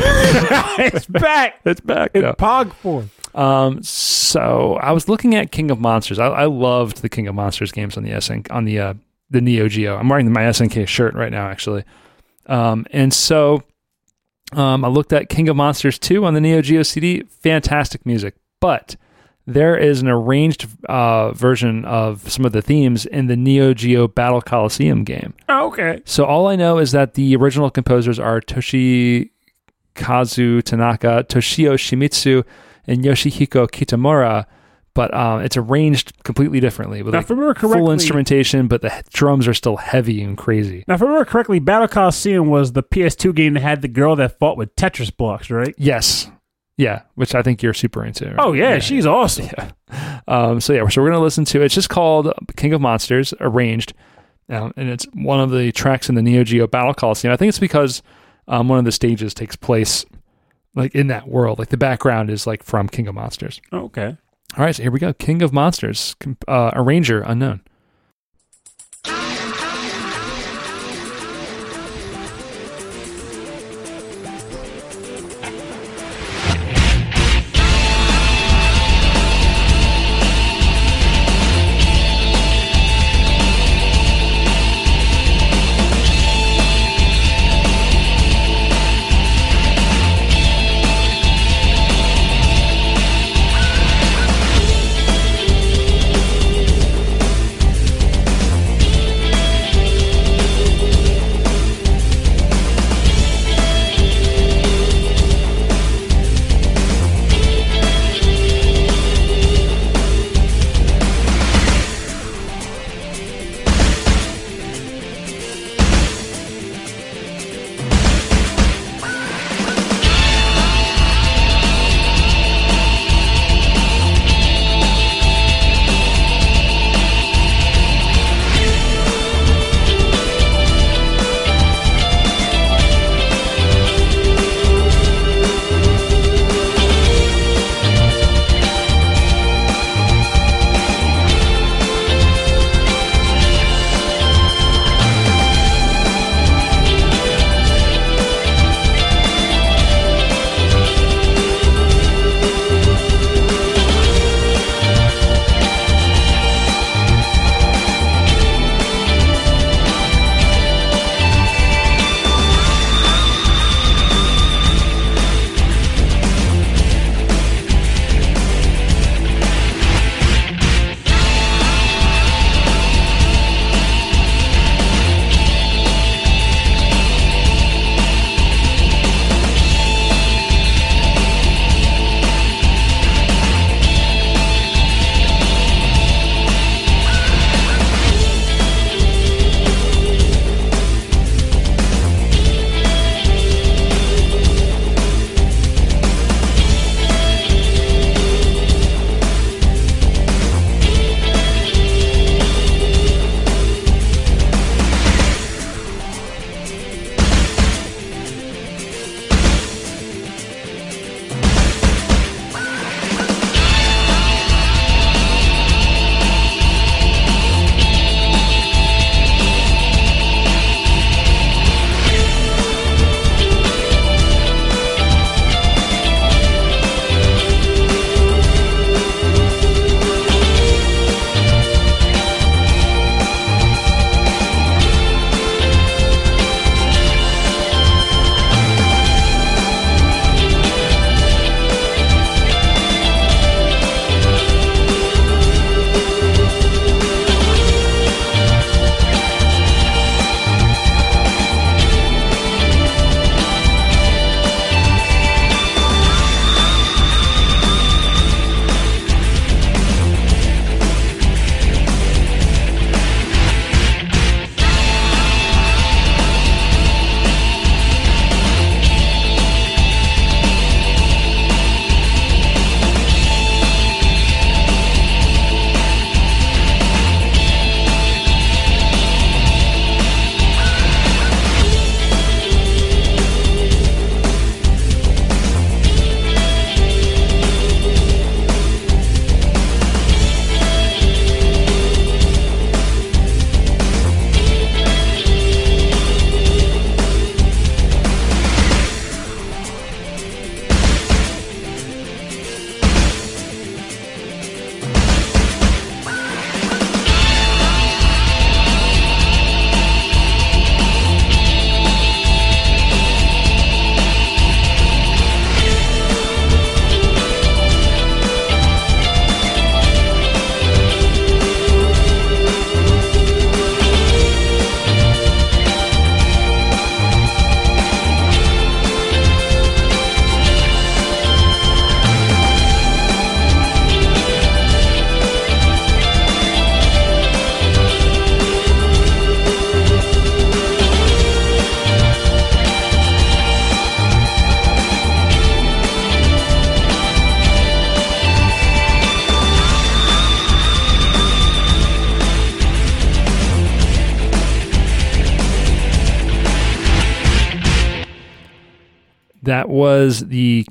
it's 0.00 1.06
back 1.06 1.60
It's 1.64 1.80
back. 1.80 2.10
in 2.14 2.22
Yeah. 2.22 2.32
pog 2.32 2.72
form. 2.72 3.10
Um, 3.34 3.82
so 3.82 4.78
I 4.82 4.92
was 4.92 5.08
looking 5.08 5.34
at 5.34 5.52
King 5.52 5.70
of 5.70 5.80
Monsters. 5.80 6.18
I, 6.18 6.26
I 6.26 6.44
loved 6.44 7.02
the 7.02 7.08
King 7.08 7.28
of 7.28 7.34
Monsters 7.34 7.72
games 7.72 7.96
on 7.96 8.04
the 8.04 8.20
SN 8.20 8.44
on 8.50 8.64
the 8.64 8.78
uh, 8.78 8.94
the 9.30 9.40
Neo 9.40 9.68
Geo. 9.68 9.96
I'm 9.96 10.08
wearing 10.08 10.32
my 10.32 10.42
SNK 10.42 10.86
shirt 10.88 11.14
right 11.14 11.30
now, 11.30 11.48
actually. 11.48 11.84
Um, 12.46 12.86
and 12.90 13.12
so 13.12 13.62
um, 14.52 14.84
I 14.84 14.88
looked 14.88 15.12
at 15.12 15.28
King 15.28 15.48
of 15.48 15.56
Monsters 15.56 15.98
2 15.98 16.24
on 16.24 16.34
the 16.34 16.40
Neo 16.40 16.62
Geo 16.62 16.82
CD. 16.82 17.22
Fantastic 17.42 18.06
music, 18.06 18.34
but 18.60 18.96
there 19.46 19.76
is 19.76 20.02
an 20.02 20.08
arranged 20.08 20.66
uh, 20.88 21.32
version 21.32 21.84
of 21.86 22.30
some 22.30 22.44
of 22.44 22.52
the 22.52 22.62
themes 22.62 23.06
in 23.06 23.26
the 23.28 23.36
Neo 23.36 23.72
Geo 23.72 24.06
Battle 24.06 24.42
Coliseum 24.42 25.04
game. 25.04 25.34
Okay. 25.48 26.02
So 26.04 26.24
all 26.24 26.46
I 26.46 26.56
know 26.56 26.78
is 26.78 26.92
that 26.92 27.14
the 27.14 27.34
original 27.36 27.70
composers 27.70 28.18
are 28.18 28.40
Toshi 28.40 29.30
Kazu 29.94 30.62
Tanaka, 30.62 31.24
Toshio 31.28 31.74
Shimizu, 31.74 32.44
and 32.88 33.04
Yoshihiko 33.04 33.68
Kitamura, 33.70 34.46
but 34.94 35.14
um, 35.14 35.42
it's 35.42 35.56
arranged 35.56 36.12
completely 36.24 36.58
differently 36.58 37.02
with 37.02 37.14
Now, 37.14 37.18
like 37.20 37.26
if 37.26 37.30
I 37.30 37.34
remember 37.34 37.54
correctly, 37.54 37.78
full 37.80 37.92
instrumentation, 37.92 38.66
but 38.66 38.82
the 38.82 39.04
drums 39.12 39.46
are 39.46 39.54
still 39.54 39.76
heavy 39.76 40.20
and 40.22 40.36
crazy. 40.36 40.84
Now, 40.88 40.94
if 40.94 41.02
I 41.02 41.04
remember 41.04 41.24
correctly, 41.24 41.60
Battle 41.60 41.86
Coliseum 41.86 42.48
was 42.48 42.72
the 42.72 42.82
PS2 42.82 43.32
game 43.34 43.54
that 43.54 43.60
had 43.60 43.82
the 43.82 43.88
girl 43.88 44.16
that 44.16 44.38
fought 44.40 44.56
with 44.56 44.74
Tetris 44.74 45.16
blocks, 45.16 45.50
right? 45.50 45.74
Yes. 45.78 46.28
Yeah, 46.76 47.02
which 47.14 47.34
I 47.34 47.42
think 47.42 47.62
you're 47.62 47.74
super 47.74 48.04
into. 48.04 48.26
right? 48.26 48.36
Oh 48.38 48.52
yeah, 48.52 48.78
she's 48.78 49.06
awesome. 49.06 49.48
Um, 50.28 50.60
so 50.60 50.74
yeah, 50.74 50.86
so 50.88 51.00
we're 51.00 51.08
gonna 51.08 51.22
listen 51.22 51.46
to. 51.46 51.62
It's 51.62 51.74
just 51.74 51.88
called 51.88 52.30
King 52.56 52.74
of 52.74 52.82
Monsters, 52.82 53.32
arranged, 53.40 53.94
um, 54.50 54.74
and 54.76 54.90
it's 54.90 55.06
one 55.14 55.40
of 55.40 55.50
the 55.50 55.72
tracks 55.72 56.10
in 56.10 56.14
the 56.14 56.20
Neo 56.20 56.44
Geo 56.44 56.66
Battle 56.66 56.92
Coliseum. 56.92 57.32
I 57.32 57.38
think 57.38 57.48
it's 57.48 57.58
because 57.58 58.02
um, 58.46 58.68
one 58.68 58.78
of 58.78 58.84
the 58.84 58.92
stages 58.92 59.32
takes 59.32 59.56
place 59.56 60.04
like 60.78 60.94
in 60.94 61.08
that 61.08 61.28
world. 61.28 61.58
Like 61.58 61.68
the 61.68 61.76
background 61.76 62.30
is 62.30 62.46
like 62.46 62.62
from 62.62 62.88
King 62.88 63.08
of 63.08 63.14
Monsters. 63.14 63.60
Okay. 63.72 64.16
All 64.56 64.64
right, 64.64 64.74
so 64.74 64.82
here 64.82 64.90
we 64.90 64.98
go. 64.98 65.12
King 65.12 65.42
of 65.42 65.52
Monsters, 65.52 66.16
uh, 66.46 66.70
arranger 66.74 67.20
unknown. 67.20 67.60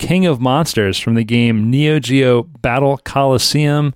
King 0.08 0.26
of 0.26 0.40
Monsters 0.40 0.98
from 0.98 1.16
the 1.16 1.26
game 1.26 1.70
Neo 1.70 2.00
Geo 2.00 2.44
Battle 2.44 2.98
Coliseum. 3.00 3.94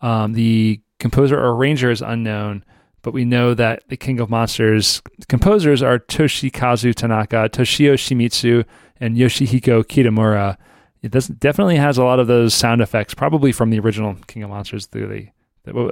Um, 0.00 0.32
the 0.32 0.80
composer 0.98 1.38
or 1.38 1.54
arranger 1.54 1.90
is 1.90 2.00
unknown, 2.00 2.64
but 3.02 3.12
we 3.12 3.26
know 3.26 3.52
that 3.52 3.82
the 3.88 3.96
King 3.98 4.20
of 4.20 4.30
Monsters 4.30 5.02
composers 5.28 5.82
are 5.82 5.98
Toshikazu 5.98 6.94
Tanaka, 6.94 7.50
Toshio 7.52 7.92
Shimizu, 7.92 8.64
and 9.00 9.18
Yoshihiko 9.18 9.84
Kitamura. 9.84 10.56
It 11.02 11.10
does, 11.10 11.28
definitely 11.28 11.76
has 11.76 11.98
a 11.98 12.04
lot 12.04 12.20
of 12.20 12.26
those 12.26 12.54
sound 12.54 12.80
effects, 12.80 13.12
probably 13.12 13.52
from 13.52 13.68
the 13.68 13.80
original 13.80 14.14
King 14.28 14.44
of 14.44 14.48
Monsters. 14.48 14.86
The, 14.86 15.00
the 15.00 15.28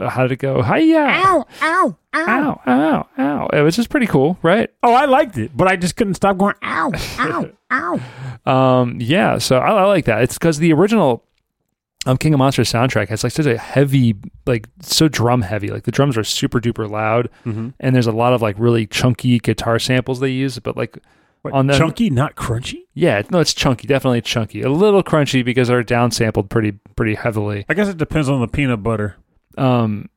how 0.09 0.23
did 0.23 0.33
it 0.33 0.37
go? 0.39 0.63
Hiya! 0.63 0.99
Ow! 0.99 1.47
Ow! 1.63 1.97
Ow! 2.15 2.27
Ow! 2.27 2.61
Ow! 2.67 3.09
Ow! 3.19 3.47
It 3.53 3.63
was 3.63 3.77
just 3.77 3.91
pretty 3.91 4.07
cool, 4.07 4.39
right? 4.43 4.71
Oh, 4.83 4.93
I 4.95 5.05
liked 5.07 5.37
it, 5.39 5.57
but 5.57 5.69
I 5.69 5.77
just 5.77 5.97
couldn't 5.97 6.15
stop 6.15 6.39
going 6.39 6.55
ow! 6.63 6.93
Ow! 7.19 7.51
Ow! 7.71 8.01
Um, 8.49 8.97
yeah, 8.99 9.37
so 9.37 9.59
I, 9.59 9.73
I 9.73 9.85
like 9.85 10.07
that. 10.07 10.23
It's 10.23 10.39
because 10.39 10.57
the 10.59 10.73
original 10.73 11.23
um, 12.07 12.17
King 12.17 12.33
of 12.33 12.39
Monsters 12.39 12.73
soundtrack 12.73 13.09
has 13.11 13.23
like 13.23 13.33
such 13.33 13.45
a 13.45 13.59
heavy, 13.59 14.15
like 14.47 14.67
so 14.81 15.07
drum 15.07 15.43
heavy. 15.43 15.69
Like 15.69 15.83
the 15.85 15.91
drums 15.91 16.17
are 16.17 16.25
super 16.25 16.59
duper 16.61 16.89
loud, 16.89 17.29
Mm-hmm. 17.45 17.71
and 17.79 17.95
there's 17.95 18.07
a 18.07 18.13
lot 18.13 18.33
of 18.33 18.41
like 18.41 18.57
really 18.59 18.87
chunky 18.87 19.39
guitar 19.39 19.79
samples 19.79 20.21
they 20.21 20.31
use. 20.31 20.59
But 20.61 20.79
like 20.79 20.97
on 21.53 21.67
the 21.67 21.77
chunky, 21.77 22.09
not 22.09 22.37
crunchy. 22.37 22.85
yeah, 22.95 23.21
no, 23.31 23.39
it's 23.41 23.53
chunky, 23.53 23.87
definitely 23.87 24.23
chunky. 24.23 24.63
A 24.63 24.71
little 24.71 25.03
crunchy 25.03 25.45
because 25.45 25.69
they're 25.69 25.85
downsampled 25.85 26.49
pretty 26.49 26.73
pretty 26.97 27.17
heavily. 27.17 27.67
I 27.69 27.75
guess 27.75 27.89
it 27.89 27.99
depends 27.99 28.31
on 28.31 28.41
the 28.41 28.49
peanut 28.49 28.83
butter. 28.83 29.17
Um, 29.59 30.09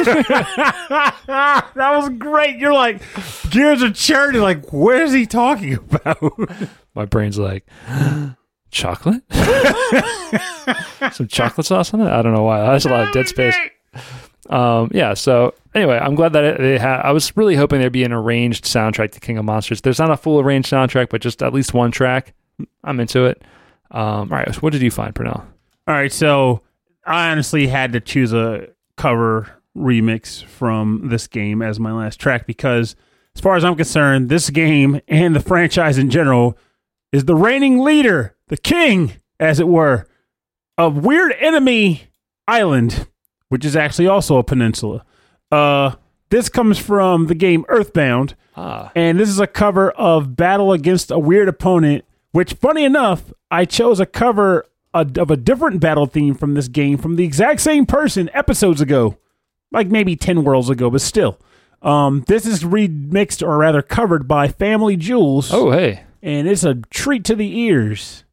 that 0.04 1.66
was 1.76 2.08
great. 2.18 2.56
You're 2.56 2.72
like 2.72 3.02
gears 3.50 3.82
are 3.82 3.92
churning. 3.92 4.40
Like, 4.40 4.72
where's 4.72 5.12
he 5.12 5.26
talking 5.26 5.74
about? 5.74 6.38
my 6.94 7.04
brain's 7.04 7.38
like 7.38 7.66
chocolate, 8.70 9.22
some 11.12 11.28
chocolate 11.28 11.66
sauce 11.66 11.92
on 11.92 12.00
it. 12.00 12.08
I 12.08 12.22
don't 12.22 12.32
know 12.32 12.44
why. 12.44 12.60
That's 12.62 12.86
a 12.86 12.88
lot 12.88 13.08
of 13.08 13.12
dead 13.12 13.28
space. 13.28 13.56
Um, 14.48 14.90
yeah. 14.94 15.12
So 15.14 15.54
anyway, 15.74 15.98
I'm 15.98 16.14
glad 16.14 16.32
that 16.32 16.58
they 16.58 16.78
had. 16.78 17.00
I 17.00 17.12
was 17.12 17.36
really 17.36 17.56
hoping 17.56 17.80
there'd 17.80 17.92
be 17.92 18.04
an 18.04 18.12
arranged 18.12 18.64
soundtrack 18.64 19.10
to 19.12 19.20
King 19.20 19.36
of 19.36 19.44
Monsters. 19.44 19.82
There's 19.82 19.98
not 19.98 20.10
a 20.10 20.16
full 20.16 20.40
arranged 20.40 20.70
soundtrack, 20.70 21.10
but 21.10 21.20
just 21.20 21.42
at 21.42 21.52
least 21.52 21.74
one 21.74 21.90
track. 21.90 22.32
I'm 22.84 23.00
into 23.00 23.26
it. 23.26 23.42
Um, 23.90 24.32
all 24.32 24.38
right. 24.38 24.54
So 24.54 24.60
what 24.60 24.72
did 24.72 24.82
you 24.82 24.90
find, 24.90 25.14
Pernell? 25.14 25.44
All 25.86 25.94
right, 25.94 26.12
so 26.12 26.62
I 27.04 27.30
honestly 27.30 27.66
had 27.66 27.92
to 27.94 28.00
choose 28.00 28.32
a 28.32 28.68
cover 28.96 29.50
remix 29.76 30.44
from 30.44 31.08
this 31.08 31.26
game 31.26 31.62
as 31.62 31.80
my 31.80 31.92
last 31.92 32.20
track 32.20 32.46
because, 32.46 32.94
as 33.34 33.40
far 33.40 33.56
as 33.56 33.64
I'm 33.64 33.74
concerned, 33.76 34.28
this 34.28 34.50
game 34.50 35.00
and 35.08 35.34
the 35.34 35.40
franchise 35.40 35.98
in 35.98 36.10
general 36.10 36.56
is 37.12 37.24
the 37.24 37.34
reigning 37.34 37.78
leader, 37.80 38.36
the 38.48 38.56
king, 38.56 39.14
as 39.40 39.58
it 39.58 39.66
were, 39.66 40.06
of 40.78 41.04
Weird 41.04 41.34
Enemy 41.40 42.04
Island, 42.46 43.08
which 43.48 43.64
is 43.64 43.74
actually 43.74 44.06
also 44.06 44.36
a 44.38 44.44
peninsula. 44.44 45.04
Uh, 45.50 45.96
this 46.28 46.48
comes 46.48 46.78
from 46.78 47.26
the 47.26 47.34
game 47.34 47.64
Earthbound, 47.68 48.36
Ah, 48.56 48.92
and 48.94 49.18
this 49.18 49.28
is 49.28 49.40
a 49.40 49.46
cover 49.48 49.90
of 49.92 50.36
Battle 50.36 50.72
Against 50.72 51.10
a 51.10 51.18
Weird 51.18 51.48
Opponent, 51.48 52.04
which, 52.32 52.52
funny 52.52 52.84
enough, 52.84 53.32
I 53.50 53.64
chose 53.64 54.00
a 54.00 54.06
cover 54.06 54.66
of 54.92 55.30
a 55.30 55.36
different 55.36 55.80
battle 55.80 56.06
theme 56.06 56.34
from 56.34 56.54
this 56.54 56.68
game 56.68 56.98
from 56.98 57.16
the 57.16 57.24
exact 57.24 57.60
same 57.60 57.86
person 57.86 58.30
episodes 58.32 58.80
ago, 58.80 59.18
like 59.70 59.88
maybe 59.88 60.16
10 60.16 60.42
worlds 60.44 60.68
ago, 60.68 60.90
but 60.90 61.00
still. 61.00 61.38
Um, 61.82 62.24
this 62.26 62.44
is 62.44 62.62
remixed, 62.62 63.46
or 63.46 63.56
rather 63.56 63.82
covered 63.82 64.28
by 64.28 64.48
Family 64.48 64.96
Jewels, 64.96 65.50
oh 65.52 65.70
hey, 65.70 66.04
and 66.22 66.46
it's 66.46 66.62
a 66.64 66.74
treat 66.90 67.24
to 67.24 67.34
the 67.34 67.58
ears. 67.58 68.24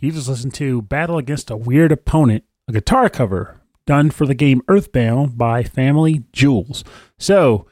You 0.00 0.12
just 0.12 0.28
listened 0.28 0.54
to 0.54 0.82
Battle 0.82 1.18
Against 1.18 1.50
a 1.50 1.56
Weird 1.56 1.90
Opponent, 1.90 2.44
a 2.68 2.72
guitar 2.72 3.08
cover 3.08 3.60
done 3.86 4.10
for 4.10 4.26
the 4.26 4.34
game 4.34 4.62
Earthbound 4.68 5.36
by 5.36 5.62
Family 5.64 6.24
Jewels. 6.32 6.84
So, 7.18 7.66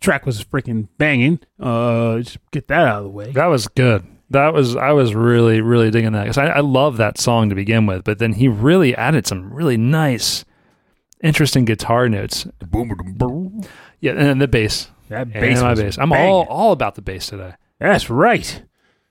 track 0.00 0.26
was 0.26 0.44
freaking 0.44 0.88
banging. 0.98 1.40
Uh, 1.58 2.18
just 2.18 2.38
get 2.50 2.68
that 2.68 2.86
out 2.86 2.98
of 2.98 3.04
the 3.04 3.10
way. 3.10 3.32
that 3.32 3.46
was 3.46 3.68
good. 3.68 4.06
That 4.30 4.52
was 4.52 4.76
I 4.76 4.92
was 4.92 5.12
really 5.14 5.60
really 5.60 5.90
digging 5.90 6.12
that 6.12 6.22
because 6.22 6.38
I, 6.38 6.46
I 6.46 6.60
love 6.60 6.98
that 6.98 7.18
song 7.18 7.48
to 7.48 7.54
begin 7.56 7.86
with, 7.86 8.04
but 8.04 8.18
then 8.20 8.34
he 8.34 8.46
really 8.46 8.94
added 8.94 9.26
some 9.26 9.52
really 9.52 9.76
nice, 9.76 10.44
interesting 11.22 11.64
guitar 11.64 12.08
notes. 12.08 12.46
Boom! 12.70 13.62
Yeah, 13.98 14.12
and 14.12 14.20
then 14.20 14.38
the 14.38 14.46
bass. 14.46 14.88
That 15.08 15.22
And 15.22 15.32
bass, 15.32 15.60
my 15.60 15.74
bass. 15.74 15.98
I'm 15.98 16.10
banging. 16.10 16.30
all 16.30 16.46
all 16.48 16.70
about 16.72 16.94
the 16.94 17.02
bass 17.02 17.26
today. 17.26 17.54
That's 17.80 18.08
right. 18.08 18.62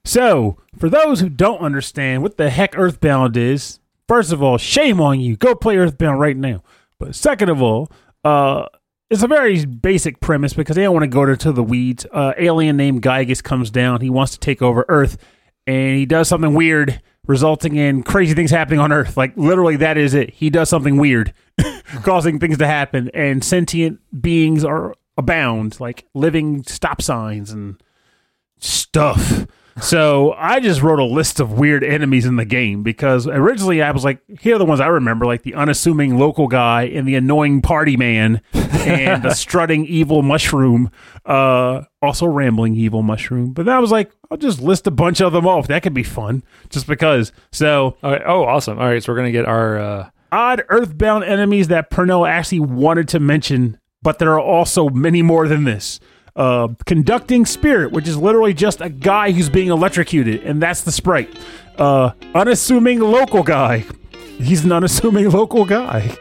So, 0.10 0.58
for 0.78 0.90
those 0.90 1.20
who 1.20 1.30
don't 1.30 1.62
understand 1.62 2.24
what 2.24 2.38
the 2.38 2.50
heck 2.50 2.78
Earthbound 2.78 3.38
is, 3.38 3.80
First 4.10 4.32
of 4.32 4.42
all, 4.42 4.58
shame 4.58 5.00
on 5.00 5.20
you. 5.20 5.38
Go 5.38 5.54
play 5.54 5.78
Earthbound 5.78 6.20
right 6.20 6.36
now. 6.36 6.64
But 6.98 7.14
second 7.14 7.50
of 7.50 7.62
all, 7.62 7.92
uh, 8.26 8.66
it's 9.12 9.22
a 9.22 9.28
very 9.28 9.64
basic 9.68 10.20
premise 10.20 10.52
because 10.52 10.76
they 10.76 10.82
don't 10.82 10.96
want 10.96 11.04
to 11.04 11.08
go 11.08 11.36
to 11.36 11.52
the 11.52 11.62
weeds. 11.62 12.08
Uh, 12.12 12.34
alien 12.40 12.76
named 12.76 13.04
Giygas 13.04 13.44
comes 13.44 13.70
down. 13.70 14.02
He 14.02 14.10
wants 14.10 14.32
to 14.32 14.40
take 14.40 14.64
over 14.64 14.84
Earth, 14.90 15.20
and 15.68 15.96
he 15.96 16.08
does 16.08 16.28
something 16.28 16.56
weird, 16.56 17.04
resulting 17.28 17.76
in 17.76 18.02
crazy 18.02 18.34
things 18.34 18.50
happening 18.50 18.80
on 18.80 18.92
Earth. 18.92 19.16
Like 19.16 19.38
literally, 19.38 19.76
that 19.76 19.96
is 19.96 20.16
it. 20.16 20.32
He 20.32 20.50
does 20.50 20.70
something 20.70 20.98
weird, 20.98 21.32
causing 22.02 22.40
things 22.40 22.58
to 22.58 22.66
happen, 22.66 23.12
and 23.14 23.44
sentient 23.44 24.00
beings 24.20 24.66
are 24.66 24.96
abound, 25.20 25.80
like 25.80 26.08
living 26.16 26.64
stop 26.64 27.00
signs 27.00 27.52
and 27.52 27.80
stuff. 28.58 29.46
So 29.82 30.34
I 30.38 30.60
just 30.60 30.82
wrote 30.82 31.00
a 31.00 31.06
list 31.06 31.40
of 31.40 31.54
weird 31.54 31.84
enemies 31.84 32.26
in 32.26 32.36
the 32.36 32.46
game 32.46 32.84
because 32.84 33.28
originally 33.28 33.82
I 33.82 33.92
was 33.92 34.04
like, 34.04 34.22
here 34.40 34.56
are 34.56 34.60
the 34.60 34.66
ones 34.66 34.80
I 34.80 34.88
remember, 34.88 35.26
like 35.26 35.44
the 35.44 35.54
unassuming 35.56 36.18
local 36.18 36.48
guy 36.48 36.84
and 36.84 37.08
the 37.08 37.16
annoying 37.16 37.62
party 37.62 37.98
man 37.98 38.42
and 38.54 39.24
the 39.24 39.34
strutting 39.36 39.86
evil 39.86 40.22
mushroom, 40.22 40.92
uh, 41.26 41.84
also 42.02 42.26
rambling 42.26 42.76
evil 42.76 43.04
mushroom. 43.04 43.54
But 43.54 43.66
then 43.66 43.76
I 43.76 43.80
was 43.80 43.92
like, 43.92 44.12
I'll 44.30 44.38
just 44.38 44.62
list 44.62 44.88
a 44.88 44.92
bunch 44.92 45.22
of 45.22 45.34
them 45.34 45.48
off. 45.48 45.68
That 45.68 45.84
could 45.84 45.94
be 45.94 46.04
fun, 46.04 46.44
just 46.70 46.88
because. 46.88 47.32
So, 47.52 47.98
okay. 48.04 48.24
oh, 48.26 48.44
awesome! 48.44 48.80
All 48.80 48.86
right, 48.86 49.02
so 49.02 49.12
we're 49.12 49.18
gonna 49.18 49.32
get 49.32 49.46
our 49.46 49.80
uh... 49.80 50.10
odd 50.32 50.64
Earthbound 50.70 51.24
enemies 51.24 51.68
that 51.70 51.90
Pernell 51.90 52.28
actually 52.28 52.60
wanted 52.60 53.08
to 53.10 53.20
mention, 53.20 53.80
but 54.02 54.20
there 54.20 54.34
are 54.34 54.42
also 54.42 54.90
many 54.90 55.22
more 55.22 55.48
than 55.48 55.64
this 55.64 56.00
uh, 56.36 56.70
conducting 56.86 57.46
spirit, 57.46 57.92
which 57.92 58.08
is 58.08 58.18
literally 58.18 58.54
just 58.54 58.82
a 58.82 58.90
guy 58.90 59.32
who's 59.32 59.50
being 59.50 59.70
electrocuted, 59.70 60.44
and 60.44 60.62
that's 60.62 60.82
the 60.82 60.92
sprite. 60.92 61.30
Uh, 61.78 62.12
unassuming 62.36 63.00
local 63.00 63.44
guy. 63.44 63.86
He's 64.38 64.64
an 64.64 64.72
unassuming 64.72 65.30
local 65.32 65.66
guy. 65.66 66.16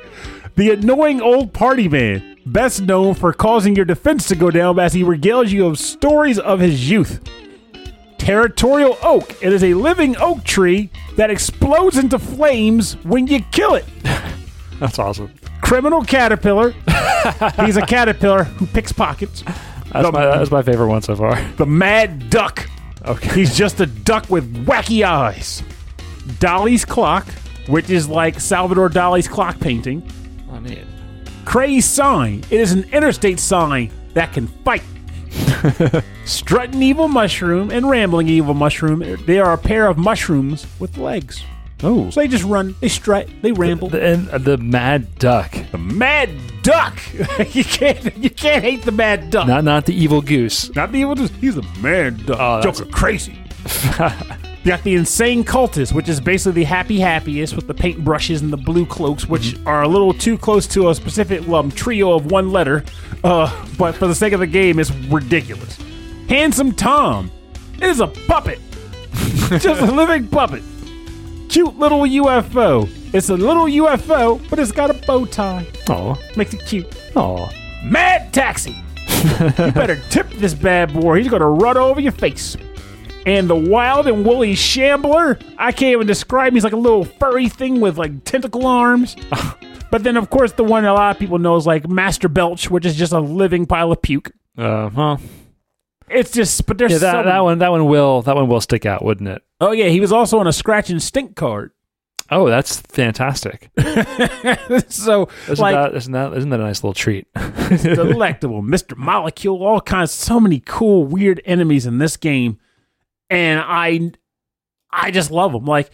The 0.57 0.71
annoying 0.73 1.21
old 1.21 1.53
party 1.53 1.89
man, 1.89 2.37
best 2.45 2.83
known 2.83 3.15
for 3.15 3.33
causing 3.33 3.77
your 3.77 3.85
defense 3.85 4.27
to 4.29 4.35
go 4.35 4.51
down 4.51 4.79
as 4.79 4.93
he 4.93 5.03
regales 5.03 5.51
you 5.51 5.67
of 5.67 5.79
stories 5.79 6.39
of 6.39 6.59
his 6.59 6.91
youth. 6.91 7.21
Territorial 8.19 8.99
oak. 9.03 9.41
It 9.43 9.53
is 9.53 9.63
a 9.63 9.75
living 9.75 10.17
oak 10.17 10.43
tree 10.43 10.91
that 11.17 11.31
explodes 11.31 11.97
into 11.97 12.19
flames 12.19 12.95
when 13.05 13.29
you 13.29 13.41
kill 13.53 13.75
it. 13.75 13.85
That's 14.81 14.99
awesome. 14.99 15.33
Criminal 15.63 16.03
caterpillar. 16.03 16.75
He's 17.65 17.77
a 17.77 17.87
caterpillar 17.87 18.45
who 18.45 18.67
picks 18.67 18.93
pockets. 18.93 19.45
That's, 19.93 20.06
the, 20.06 20.12
my, 20.12 20.24
that's 20.27 20.51
my 20.51 20.62
favorite 20.62 20.89
one 20.89 21.02
so 21.02 21.16
far. 21.16 21.40
The 21.56 21.66
Mad 21.66 22.31
Duck. 22.31 22.69
Okay. 23.06 23.35
He's 23.35 23.56
just 23.56 23.81
a 23.81 23.86
duck 23.86 24.28
with 24.28 24.66
wacky 24.66 25.05
eyes. 25.05 25.62
Dali's 26.39 26.85
Clock, 26.85 27.27
which 27.69 27.89
is 27.90 28.09
like 28.09 28.39
Salvador 28.40 28.89
Dali's 28.89 29.28
clock 29.28 29.59
painting. 29.60 30.02
Oh, 30.51 30.60
man. 30.60 30.86
Crazed 31.44 31.89
Sign. 31.89 32.44
It 32.51 32.60
is 32.60 32.73
an 32.73 32.85
interstate 32.93 33.40
sign 33.40 33.90
that 34.15 34.32
can 34.32 34.47
fight. 34.47 34.82
Strutting 36.24 36.82
Evil 36.82 37.09
Mushroom 37.09 37.70
and 37.70 37.89
Rambling 37.89 38.28
Evil 38.28 38.55
Mushroom. 38.55 39.16
They 39.27 39.39
are 39.39 39.52
a 39.52 39.59
pair 39.59 39.86
of 39.86 39.97
mushrooms 39.97 40.66
with 40.78 40.98
legs. 40.98 41.43
Oh. 41.83 42.11
So 42.11 42.21
they 42.21 42.29
just 42.29 42.45
run, 42.45 42.75
they 42.81 42.89
strut, 42.89 43.29
they 43.41 43.53
ramble. 43.53 43.89
The, 43.89 44.05
and 44.05 44.27
the 44.29 44.59
Mad 44.59 45.19
Duck. 45.19 45.57
The 45.71 45.79
Mad 45.79 46.31
Duck. 46.63 46.99
you 47.55 47.65
can't 47.65 48.17
you 48.17 48.31
can't 48.31 48.65
hate 48.65 48.83
the 48.83 48.93
Mad 48.93 49.31
Duck. 49.31 49.47
Not 49.47 49.65
not 49.65 49.87
the 49.87 49.95
evil 49.95 50.21
goose. 50.21 50.75
Not 50.75 50.91
the 50.91 50.99
evil 50.99 51.15
goose. 51.15 51.31
He's 51.41 51.55
the 51.55 51.67
Mad 51.81 52.27
Duck. 52.27 52.39
Oh, 52.41 52.61
Joker 52.63 52.85
crazy. 52.91 53.33
you 54.01 54.65
got 54.65 54.83
the 54.83 54.97
insane 54.97 55.45
cultist, 55.45 55.93
which 55.93 56.09
is 56.09 56.21
basically 56.21 56.63
the 56.63 56.65
Happy 56.65 56.99
Happyists 56.99 57.55
with 57.55 57.69
the 57.69 57.75
paintbrushes 57.75 58.43
and 58.43 58.53
the 58.53 58.57
blue 58.57 58.85
cloaks, 58.85 59.29
which 59.29 59.55
mm-hmm. 59.55 59.69
are 59.69 59.83
a 59.83 59.89
little 59.89 60.13
too 60.13 60.37
close 60.37 60.67
to 60.69 60.89
a 60.89 60.95
specific 60.95 61.47
um, 61.49 61.71
trio 61.71 62.13
of 62.13 62.27
one 62.31 62.51
letter. 62.51 62.85
Uh, 63.23 63.67
but 63.79 63.95
for 63.95 64.09
the 64.09 64.15
sake 64.15 64.33
of 64.33 64.41
the 64.41 64.47
game, 64.47 64.81
it's 64.81 64.91
ridiculous. 64.91 65.79
Handsome 66.29 66.73
Tom. 66.73 67.31
is 67.81 68.01
a 68.01 68.09
puppet. 68.09 68.59
Just 69.49 69.81
a 69.81 69.87
living 69.87 70.27
puppet 70.27 70.63
cute 71.59 71.77
little 71.77 72.03
UFO. 72.03 72.89
It's 73.13 73.31
a 73.31 73.37
little 73.37 73.65
UFO, 73.65 74.41
but 74.49 74.61
it's 74.61 74.71
got 74.71 74.91
a 74.91 74.95
bow 74.95 75.25
tie. 75.25 75.67
Oh, 75.89 76.17
makes 76.37 76.55
it 76.55 76.65
cute. 76.65 76.87
Oh, 77.17 77.51
Mad 77.83 78.33
Taxi. 78.33 78.77
you 79.25 79.73
better 79.73 79.97
tip 80.11 80.31
this 80.35 80.55
bad 80.55 80.93
boy. 80.95 81.19
He's 81.19 81.27
gonna 81.27 81.49
run 81.49 81.77
over 81.77 82.01
your 82.01 82.13
face. 82.13 82.57
And 83.27 83.51
the 83.51 83.57
wild 83.57 84.07
and 84.07 84.25
woolly 84.25 84.55
shambler. 84.55 85.37
I 85.59 85.73
can't 85.73 85.95
even 85.95 86.07
describe. 86.07 86.49
Him. 86.49 86.55
He's 86.55 86.63
like 86.63 86.75
a 86.75 86.77
little 86.77 87.05
furry 87.05 87.49
thing 87.49 87.81
with 87.81 87.99
like 87.99 88.23
tentacle 88.23 88.65
arms. 88.65 89.17
but 89.91 90.05
then, 90.05 90.17
of 90.17 90.31
course, 90.31 90.53
the 90.53 90.63
one 90.63 90.85
a 90.85 90.95
lot 90.95 91.17
of 91.17 91.19
people 91.19 91.39
know 91.41 91.57
is 91.57 91.67
like 91.67 91.89
Master 91.89 92.29
Belch, 92.29 92.71
which 92.71 92.87
is 92.87 92.95
just 92.95 93.13
a 93.13 93.19
living 93.19 93.67
pile 93.67 93.91
of 93.91 94.01
puke. 94.01 94.31
Uh 94.57 94.91
huh. 94.91 95.17
It's 96.09 96.31
just, 96.31 96.67
but 96.67 96.79
there's 96.79 96.93
yeah, 96.93 96.99
that, 96.99 97.13
some... 97.13 97.25
that 97.27 97.41
one. 97.41 97.59
That 97.59 97.73
one 97.73 97.87
will. 97.87 98.23
That 98.23 98.37
one 98.37 98.47
will 98.47 98.61
stick 98.61 98.87
out, 98.87 99.05
wouldn't 99.05 99.29
it? 99.29 99.43
Oh 99.61 99.73
yeah, 99.73 99.89
he 99.89 100.01
was 100.01 100.13
also 100.13 100.39
on 100.39 100.47
a 100.47 100.53
scratch 100.53 100.91
and 100.91 101.03
stink 101.03 101.37
card. 101.37 101.73
Oh, 102.31 102.49
that's 102.49 102.81
fantastic. 102.81 103.71
so, 104.89 105.29
isn't 105.49 105.59
like, 105.59 105.75
that, 105.75 105.95
isn't 105.95 106.13
that 106.13 106.35
isn't 106.35 106.51
that 106.51 106.61
a 106.61 106.63
nice 106.63 106.85
little 106.85 106.95
treat? 106.95 107.27
delectable, 107.69 108.61
Mister 108.61 108.95
Molecule, 108.97 109.65
all 109.65 109.81
kinds, 109.81 110.13
so 110.13 110.39
many 110.39 110.61
cool, 110.61 111.05
weird 111.05 111.41
enemies 111.47 111.87
in 111.87 111.99
this 111.99 112.17
game, 112.17 112.59
and 113.31 113.61
I, 113.65 114.13
I 114.91 115.11
just 115.11 115.31
love 115.31 115.53
them. 115.53 115.65
Like, 115.65 115.91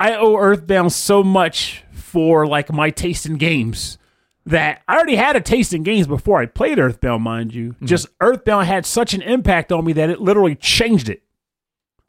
I 0.00 0.14
owe 0.14 0.36
Earthbound 0.36 0.92
so 0.92 1.22
much 1.22 1.84
for 1.92 2.46
like 2.46 2.72
my 2.72 2.88
taste 2.88 3.26
in 3.26 3.36
games 3.36 3.98
that 4.46 4.82
I 4.88 4.96
already 4.96 5.16
had 5.16 5.36
a 5.36 5.42
taste 5.42 5.74
in 5.74 5.82
games 5.82 6.06
before 6.06 6.40
I 6.40 6.46
played 6.46 6.78
Earthbound, 6.78 7.22
mind 7.22 7.52
you. 7.52 7.72
Mm-hmm. 7.72 7.86
Just 7.86 8.08
Earthbound 8.20 8.66
had 8.66 8.86
such 8.86 9.12
an 9.12 9.20
impact 9.20 9.70
on 9.70 9.84
me 9.84 9.92
that 9.92 10.08
it 10.08 10.20
literally 10.22 10.54
changed 10.54 11.10
it. 11.10 11.22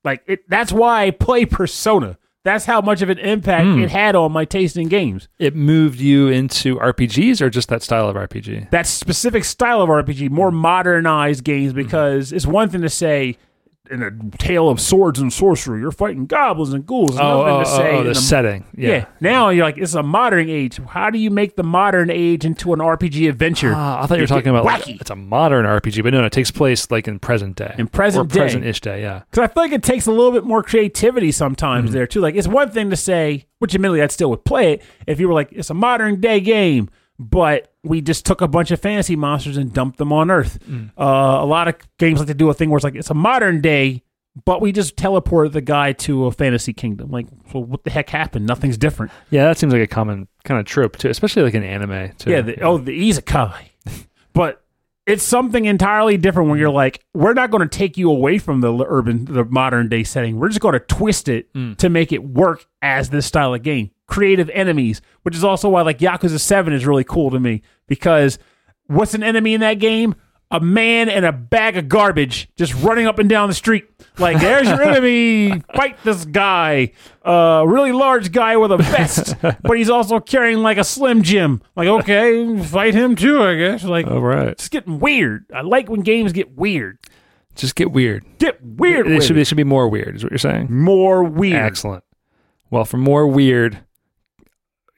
Like 0.03 0.23
it, 0.27 0.47
that's 0.49 0.71
why 0.71 1.05
I 1.05 1.11
play 1.11 1.45
Persona. 1.45 2.17
That's 2.45 2.65
how 2.65 2.79
much 2.79 3.01
of 3.01 3.09
an 3.09 3.19
impact 3.19 3.65
mm. 3.65 3.83
it 3.83 3.89
had 3.89 4.15
on 4.15 4.31
my 4.31 4.45
taste 4.45 4.77
in 4.77 4.87
games. 4.87 5.27
It 5.39 5.55
moved 5.55 5.99
you 5.99 6.29
into 6.29 6.77
RPGs 6.77 7.41
or 7.41 7.49
just 7.49 7.67
that 7.67 7.83
style 7.83 8.07
of 8.07 8.15
RPG? 8.15 8.69
That 8.71 8.87
specific 8.87 9.43
style 9.43 9.81
of 9.81 9.89
RPG, 9.89 10.29
more 10.29 10.49
modernized 10.49 11.43
games, 11.43 11.73
hmm. 11.73 11.77
because 11.77 12.31
mm. 12.31 12.35
it's 12.37 12.47
one 12.47 12.69
thing 12.69 12.81
to 12.81 12.89
say, 12.89 13.37
in 13.89 14.03
a 14.03 14.11
tale 14.37 14.69
of 14.69 14.79
swords 14.79 15.19
and 15.19 15.31
sorcery. 15.31 15.81
You're 15.81 15.91
fighting 15.91 16.25
goblins 16.25 16.73
and 16.73 16.85
ghouls. 16.85 17.17
Oh, 17.19 17.43
oh, 17.45 17.59
to 17.59 17.65
say 17.65 17.95
oh, 17.95 18.03
the, 18.03 18.09
the 18.09 18.15
setting. 18.15 18.65
Yeah. 18.75 18.89
yeah. 18.89 19.05
Now 19.19 19.49
you're 19.49 19.65
like, 19.65 19.77
it's 19.77 19.95
a 19.95 20.03
modern 20.03 20.49
age. 20.49 20.79
How 20.89 21.09
do 21.09 21.17
you 21.17 21.29
make 21.29 21.55
the 21.55 21.63
modern 21.63 22.09
age 22.09 22.45
into 22.45 22.73
an 22.73 22.79
RPG 22.79 23.29
adventure? 23.29 23.73
Ah, 23.75 24.03
I 24.03 24.07
thought 24.07 24.17
you 24.17 24.23
were 24.23 24.27
talking 24.27 24.49
about 24.49 24.65
wacky. 24.65 24.93
Like, 24.93 25.01
it's 25.01 25.09
a 25.09 25.15
modern 25.15 25.65
RPG, 25.65 26.03
but 26.03 26.13
no, 26.13 26.23
it 26.23 26.31
takes 26.31 26.51
place 26.51 26.89
like 26.91 27.07
in 27.07 27.19
present 27.19 27.55
day. 27.55 27.75
In 27.77 27.87
present 27.87 28.25
or 28.25 28.33
day. 28.33 28.39
present-ish 28.39 28.81
day, 28.81 29.01
yeah. 29.01 29.23
Because 29.29 29.49
I 29.49 29.53
feel 29.53 29.63
like 29.63 29.71
it 29.71 29.83
takes 29.83 30.07
a 30.07 30.11
little 30.11 30.31
bit 30.31 30.43
more 30.43 30.63
creativity 30.63 31.31
sometimes 31.31 31.85
mm-hmm. 31.87 31.93
there 31.93 32.07
too. 32.07 32.21
Like 32.21 32.35
it's 32.35 32.47
one 32.47 32.71
thing 32.71 32.89
to 32.89 32.95
say, 32.95 33.45
which 33.59 33.75
admittedly 33.75 34.01
I'd 34.01 34.11
still 34.11 34.29
would 34.29 34.45
play 34.45 34.73
it 34.73 34.83
if 35.07 35.19
you 35.19 35.27
were 35.27 35.33
like, 35.33 35.51
it's 35.51 35.69
a 35.69 35.73
modern 35.73 36.21
day 36.21 36.39
game 36.39 36.89
but 37.19 37.73
we 37.83 38.01
just 38.01 38.25
took 38.25 38.39
a 38.39 38.47
bunch 38.47 38.71
of 38.71 38.79
fantasy 38.79 39.17
monsters 39.17 39.57
and 39.57 39.73
dumped 39.73 39.97
them 39.97 40.13
on 40.13 40.31
Earth. 40.31 40.57
Mm. 40.65 40.91
Uh, 40.97 41.43
a 41.43 41.45
lot 41.45 41.67
of 41.67 41.75
games 41.97 42.19
like 42.19 42.27
to 42.29 42.33
do 42.33 42.49
a 42.49 42.53
thing 42.53 42.69
where 42.69 42.77
it's 42.77 42.83
like 42.83 42.95
it's 42.95 43.09
a 43.09 43.13
modern 43.13 43.59
day, 43.59 44.03
but 44.45 44.61
we 44.61 44.71
just 44.71 44.95
teleported 44.95 45.51
the 45.51 45.61
guy 45.61 45.91
to 45.91 46.25
a 46.25 46.31
fantasy 46.31 46.71
kingdom. 46.71 47.11
Like, 47.11 47.27
well, 47.53 47.65
what 47.65 47.83
the 47.83 47.89
heck 47.89 48.09
happened? 48.09 48.47
Nothing's 48.47 48.77
different. 48.77 49.11
Yeah, 49.31 49.45
that 49.45 49.57
seems 49.57 49.73
like 49.73 49.81
a 49.81 49.87
common 49.87 50.29
kind 50.45 50.61
of 50.61 50.65
trope 50.65 50.97
too, 50.97 51.09
especially 51.09 51.43
like 51.43 51.53
in 51.53 51.63
anime. 51.63 52.13
Too. 52.17 52.31
Yeah. 52.31 52.41
The, 52.41 52.61
oh, 52.61 52.77
the 52.77 52.97
isekai, 52.97 53.69
but 54.33 54.63
it's 55.05 55.23
something 55.23 55.65
entirely 55.65 56.15
different 56.15 56.49
when 56.49 56.57
you're 56.57 56.69
like, 56.69 57.03
we're 57.13 57.33
not 57.33 57.51
going 57.51 57.67
to 57.67 57.77
take 57.77 57.97
you 57.97 58.09
away 58.09 58.37
from 58.37 58.61
the 58.61 58.73
urban, 58.87 59.25
the 59.25 59.43
modern 59.43 59.89
day 59.89 60.03
setting. 60.03 60.39
We're 60.39 60.49
just 60.49 60.61
going 60.61 60.73
to 60.73 60.79
twist 60.79 61.27
it 61.27 61.51
mm. 61.53 61.75
to 61.77 61.89
make 61.89 62.13
it 62.13 62.23
work 62.23 62.65
as 62.81 63.09
this 63.09 63.25
style 63.25 63.53
of 63.53 63.61
game 63.61 63.91
creative 64.09 64.49
enemies, 64.49 65.01
which 65.21 65.35
is 65.35 65.43
also 65.43 65.69
why 65.69 65.81
like 65.83 65.99
Yakuza 65.99 66.39
7 66.39 66.73
is 66.73 66.85
really 66.85 67.03
cool 67.05 67.31
to 67.31 67.39
me 67.39 67.61
because 67.87 68.37
what's 68.87 69.13
an 69.13 69.23
enemy 69.23 69.53
in 69.53 69.61
that 69.61 69.75
game? 69.75 70.15
A 70.51 70.59
man 70.59 71.09
and 71.09 71.25
a 71.25 71.31
bag 71.31 71.77
of 71.77 71.87
garbage 71.87 72.49
just 72.57 72.73
running 72.73 73.05
up 73.05 73.19
and 73.19 73.29
down 73.29 73.49
the 73.49 73.55
street. 73.55 73.87
Like, 74.17 74.39
there's 74.39 74.67
your 74.67 74.81
enemy. 74.81 75.61
Fight 75.75 75.97
this 76.03 76.25
guy. 76.25 76.91
A 77.23 77.29
uh, 77.29 77.63
really 77.65 77.91
large 77.91 78.31
guy 78.31 78.57
with 78.57 78.71
a 78.71 78.77
vest, 78.77 79.35
but 79.41 79.77
he's 79.77 79.91
also 79.91 80.19
carrying 80.19 80.63
like 80.63 80.79
a 80.79 80.83
Slim 80.83 81.21
Jim. 81.21 81.61
Like, 81.75 81.87
okay, 81.87 82.63
fight 82.63 82.95
him 82.95 83.15
too, 83.15 83.43
I 83.43 83.55
guess. 83.57 83.83
Like, 83.83 84.07
all 84.07 84.21
right. 84.21 84.47
It's 84.47 84.69
getting 84.69 84.99
weird. 84.99 85.45
I 85.53 85.61
like 85.61 85.87
when 85.87 86.01
games 86.01 86.33
get 86.33 86.57
weird. 86.57 86.97
Just 87.55 87.75
get 87.75 87.91
weird. 87.91 88.25
Get 88.39 88.63
weird. 88.63 89.05
It, 89.05 89.17
it 89.17 89.23
should, 89.23 89.35
be, 89.35 89.41
it 89.41 89.45
should 89.47 89.57
be 89.57 89.63
more 89.63 89.87
weird, 89.87 90.15
is 90.15 90.23
what 90.23 90.31
you're 90.31 90.39
saying. 90.39 90.67
More 90.71 91.23
weird. 91.23 91.61
Excellent. 91.61 92.03
Well, 92.71 92.85
for 92.85 92.97
more 92.97 93.27
weird, 93.27 93.79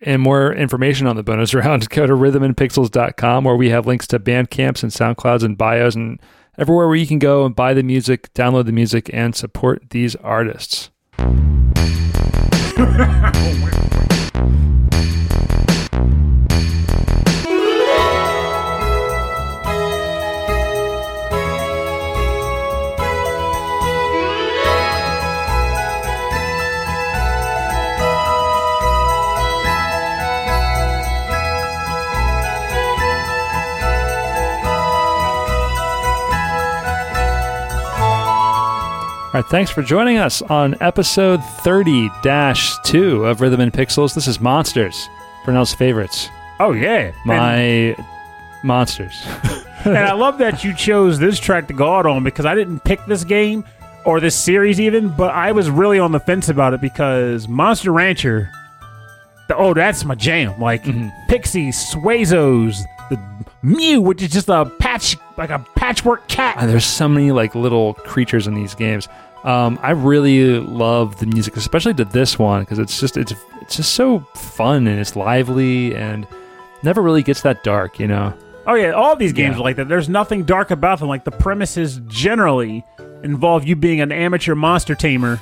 and 0.02 0.22
more 0.22 0.53
information 0.53 1.07
on 1.07 1.15
the 1.15 1.23
bonus 1.23 1.53
round, 1.53 1.90
go 1.90 2.06
to 2.06 2.14
rhythmandpixels.com 2.14 3.44
where 3.44 3.56
we 3.56 3.69
have 3.69 3.88
links 3.88 4.07
to 4.07 4.19
Bandcamps 4.19 4.84
and 4.84 4.91
SoundClouds 4.91 5.44
and 5.44 5.57
bios 5.57 5.95
and 5.95 6.19
everywhere 6.57 6.88
where 6.88 6.95
you 6.95 7.07
can 7.07 7.19
go 7.19 7.45
and 7.45 7.56
buy 7.56 7.73
the 7.73 7.84
music, 7.84 8.34
download 8.34 8.65
the 8.65 8.72
music, 8.72 9.10
and 9.14 9.36
support 9.36 9.90
these 9.91 10.15
artists. 10.18 10.91
All 39.34 39.40
right, 39.40 39.49
thanks 39.49 39.72
for 39.72 39.82
joining 39.82 40.18
us 40.18 40.41
on 40.41 40.76
episode 40.82 41.41
30 41.41 42.10
2 42.22 43.26
of 43.26 43.40
Rhythm 43.40 43.62
and 43.62 43.72
Pixels. 43.72 44.14
This 44.14 44.28
is 44.28 44.41
Monsters, 44.41 45.08
Pernell's 45.45 45.74
favorites. 45.74 46.28
Oh 46.60 46.74
yeah, 46.74 47.14
My 47.24 47.56
and, 47.56 48.06
monsters. 48.62 49.26
and 49.86 49.98
I 49.98 50.12
love 50.12 50.38
that 50.40 50.66
you 50.66 50.76
chose 50.76 51.18
this 51.18 51.40
track 51.40 51.70
to 51.70 51.74
go 51.74 51.95
out 51.95 52.06
on 52.06 52.26
because 52.26 52.45
I 52.45 52.56
didn't 52.56 52.82
pick 52.82 53.06
this 53.06 53.24
game 53.24 53.64
or 54.03 54.20
this 54.20 54.36
series 54.36 54.82
even, 54.82 55.08
but 55.08 55.34
I 55.34 55.53
was 55.53 55.70
really 55.70 55.98
on 55.98 56.12
the 56.12 56.20
fence 56.20 56.49
about 56.49 56.74
it 56.74 56.82
because 56.82 57.48
Monster 57.48 57.94
Rancher. 57.94 58.52
The, 59.48 59.56
oh, 59.56 59.74
that's 59.74 60.03
my 60.03 60.16
jam! 60.16 60.60
Like 60.60 60.84
mm-hmm. 60.84 61.08
Pixies, 61.30 61.78
Suezos, 61.94 62.82
the 62.82 62.90
Mew, 63.64 64.02
which 64.02 64.22
is 64.22 64.32
just 64.32 64.50
a 64.50 64.66
patch, 64.80 65.18
like 65.38 65.50
a 65.50 65.60
patchwork 65.76 66.28
cat. 66.28 66.58
And 66.60 66.70
there's 66.70 66.86
so 66.86 67.08
many 67.08 67.32
like 67.32 67.56
little 67.56 67.94
creatures 67.96 68.48
in 68.48 68.56
these 68.56 68.76
games. 68.76 69.08
Um, 69.44 69.80
I 69.82 69.92
really 69.92 70.60
love 70.60 71.20
the 71.20 71.26
music, 71.26 71.58
especially 71.58 71.94
to 71.96 72.06
this 72.06 72.38
one, 72.38 72.62
because 72.62 72.80
it's 72.80 73.00
just 73.00 73.18
it's 73.18 73.34
it's 73.62 73.78
just 73.78 73.94
so 73.94 74.20
fun 74.36 74.88
and 74.88 75.00
it's 75.00 75.16
lively 75.16 75.96
and 75.96 76.28
never 76.84 77.02
really 77.02 77.24
gets 77.24 77.42
that 77.42 77.64
dark, 77.64 78.00
you 78.00 78.08
know. 78.08 78.34
Oh 78.68 78.76
yeah, 78.76 78.92
all 78.92 79.16
these 79.16 79.34
games 79.34 79.56
yeah. 79.56 79.62
are 79.62 79.64
like 79.64 79.76
that. 79.78 79.88
There's 79.88 80.10
nothing 80.10 80.44
dark 80.44 80.70
about 80.72 81.00
them. 81.00 81.08
Like 81.08 81.24
the 81.24 81.32
premises 81.32 82.00
generally 82.08 82.86
involve 83.24 83.66
you 83.68 83.76
being 83.76 84.02
an 84.02 84.12
amateur 84.12 84.56
monster 84.56 84.96
tamer 84.96 85.40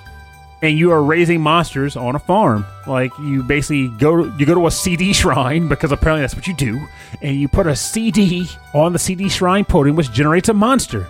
and 0.62 0.78
you 0.78 0.92
are 0.92 1.02
raising 1.02 1.42
monsters 1.42 1.96
on 1.96 2.16
a 2.16 2.20
farm. 2.20 2.66
Like 2.88 3.12
you 3.20 3.44
basically 3.44 3.88
go 3.88 4.26
you 4.38 4.46
go 4.46 4.56
to 4.56 4.68
a 4.68 4.72
CD 4.72 5.14
shrine 5.14 5.68
because 5.68 5.92
apparently 5.92 6.22
that's 6.22 6.36
what 6.36 6.48
you 6.48 6.54
do, 6.54 6.80
and 7.22 7.40
you 7.40 7.48
put 7.48 7.68
a 7.68 7.76
CD 7.76 8.48
on 8.74 8.94
the 8.94 9.00
CD 9.00 9.30
shrine 9.30 9.66
podium, 9.66 9.96
which 9.96 10.12
generates 10.12 10.50
a 10.50 10.54
monster 10.54 11.08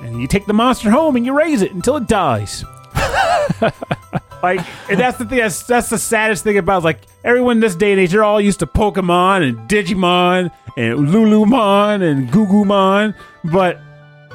and 0.00 0.20
you 0.20 0.26
take 0.26 0.46
the 0.46 0.52
monster 0.52 0.90
home 0.90 1.16
and 1.16 1.26
you 1.26 1.36
raise 1.36 1.62
it 1.62 1.72
until 1.72 1.96
it 1.96 2.06
dies. 2.06 2.64
like, 4.42 4.60
and 4.88 4.98
that's 4.98 5.18
the 5.18 5.24
thing. 5.26 5.38
That's, 5.38 5.62
that's 5.64 5.90
the 5.90 5.98
saddest 5.98 6.44
thing 6.44 6.58
about 6.58 6.82
like 6.82 7.00
everyone 7.24 7.58
in 7.58 7.60
this 7.60 7.76
day 7.76 7.92
and 7.92 8.00
age. 8.00 8.12
They're 8.12 8.24
all 8.24 8.40
used 8.40 8.60
to 8.60 8.66
Pokemon 8.66 9.48
and 9.48 9.68
Digimon 9.68 10.50
and 10.76 11.08
Lulumon 11.08 12.02
and 12.02 12.28
Gugumon, 12.30 13.14
but 13.44 13.80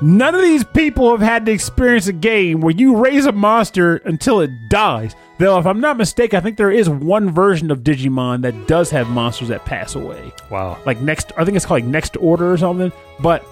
none 0.02 0.36
of 0.36 0.42
these 0.42 0.64
people 0.64 1.12
have 1.12 1.22
had 1.22 1.46
to 1.46 1.52
experience 1.52 2.08
a 2.08 2.14
game 2.14 2.62
where 2.62 2.74
you 2.74 2.98
raise 2.98 3.26
a 3.26 3.32
monster 3.32 3.98
until 3.98 4.42
it 4.42 4.70
dies. 4.70 5.16
Though, 5.38 5.60
if 5.60 5.66
I'm 5.66 5.82
not 5.82 5.98
mistaken, 5.98 6.38
I 6.38 6.42
think 6.42 6.58
there 6.58 6.72
is 6.72 6.90
one 6.90 7.30
version 7.30 7.70
of 7.70 7.80
Digimon 7.80 8.42
that 8.44 8.68
does 8.68 8.90
have 8.92 9.10
monsters 9.10 9.50
that 9.50 9.66
pass 9.66 9.96
away. 9.96 10.32
Wow. 10.50 10.78
Like 10.86 11.02
next, 11.02 11.34
I 11.38 11.44
think 11.44 11.58
it's 11.58 11.66
called 11.66 11.82
like 11.82 11.90
Next 11.90 12.16
Order 12.18 12.52
or 12.52 12.58
something. 12.58 12.92
But 13.20 13.46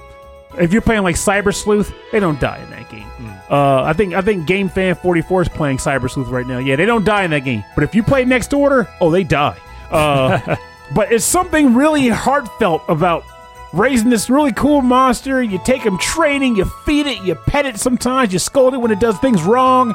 if 0.57 0.71
you're 0.71 0.81
playing 0.81 1.03
like 1.03 1.15
Cyber 1.15 1.53
Sleuth, 1.53 1.93
they 2.11 2.19
don't 2.19 2.39
die 2.39 2.61
in 2.63 2.69
that 2.69 2.89
game. 2.89 3.07
Mm. 3.17 3.51
Uh, 3.51 3.83
I 3.83 3.93
think 3.93 4.13
I 4.13 4.21
think 4.21 4.47
Game 4.47 4.69
Fan 4.69 4.95
44 4.95 5.41
is 5.43 5.49
playing 5.49 5.77
Cyber 5.77 6.09
Sleuth 6.09 6.29
right 6.29 6.47
now. 6.47 6.59
Yeah, 6.59 6.75
they 6.75 6.85
don't 6.85 7.03
die 7.03 7.23
in 7.23 7.31
that 7.31 7.43
game. 7.43 7.63
But 7.75 7.83
if 7.83 7.93
you 7.93 8.03
play 8.03 8.23
Next 8.23 8.53
Order, 8.53 8.87
oh, 9.01 9.11
they 9.11 9.23
die. 9.23 9.57
Uh, 9.91 10.55
but 10.95 11.11
it's 11.11 11.25
something 11.25 11.73
really 11.73 12.07
heartfelt 12.07 12.83
about 12.87 13.25
raising 13.73 14.09
this 14.09 14.29
really 14.29 14.53
cool 14.53 14.81
monster. 14.81 15.41
You 15.41 15.59
take 15.65 15.81
him 15.81 15.97
training, 15.97 16.55
you 16.55 16.65
feed 16.85 17.07
it, 17.07 17.21
you 17.23 17.35
pet 17.35 17.65
it 17.65 17.77
sometimes, 17.77 18.31
you 18.31 18.39
scold 18.39 18.73
it 18.73 18.77
when 18.77 18.91
it 18.91 18.99
does 18.99 19.17
things 19.17 19.43
wrong, 19.43 19.93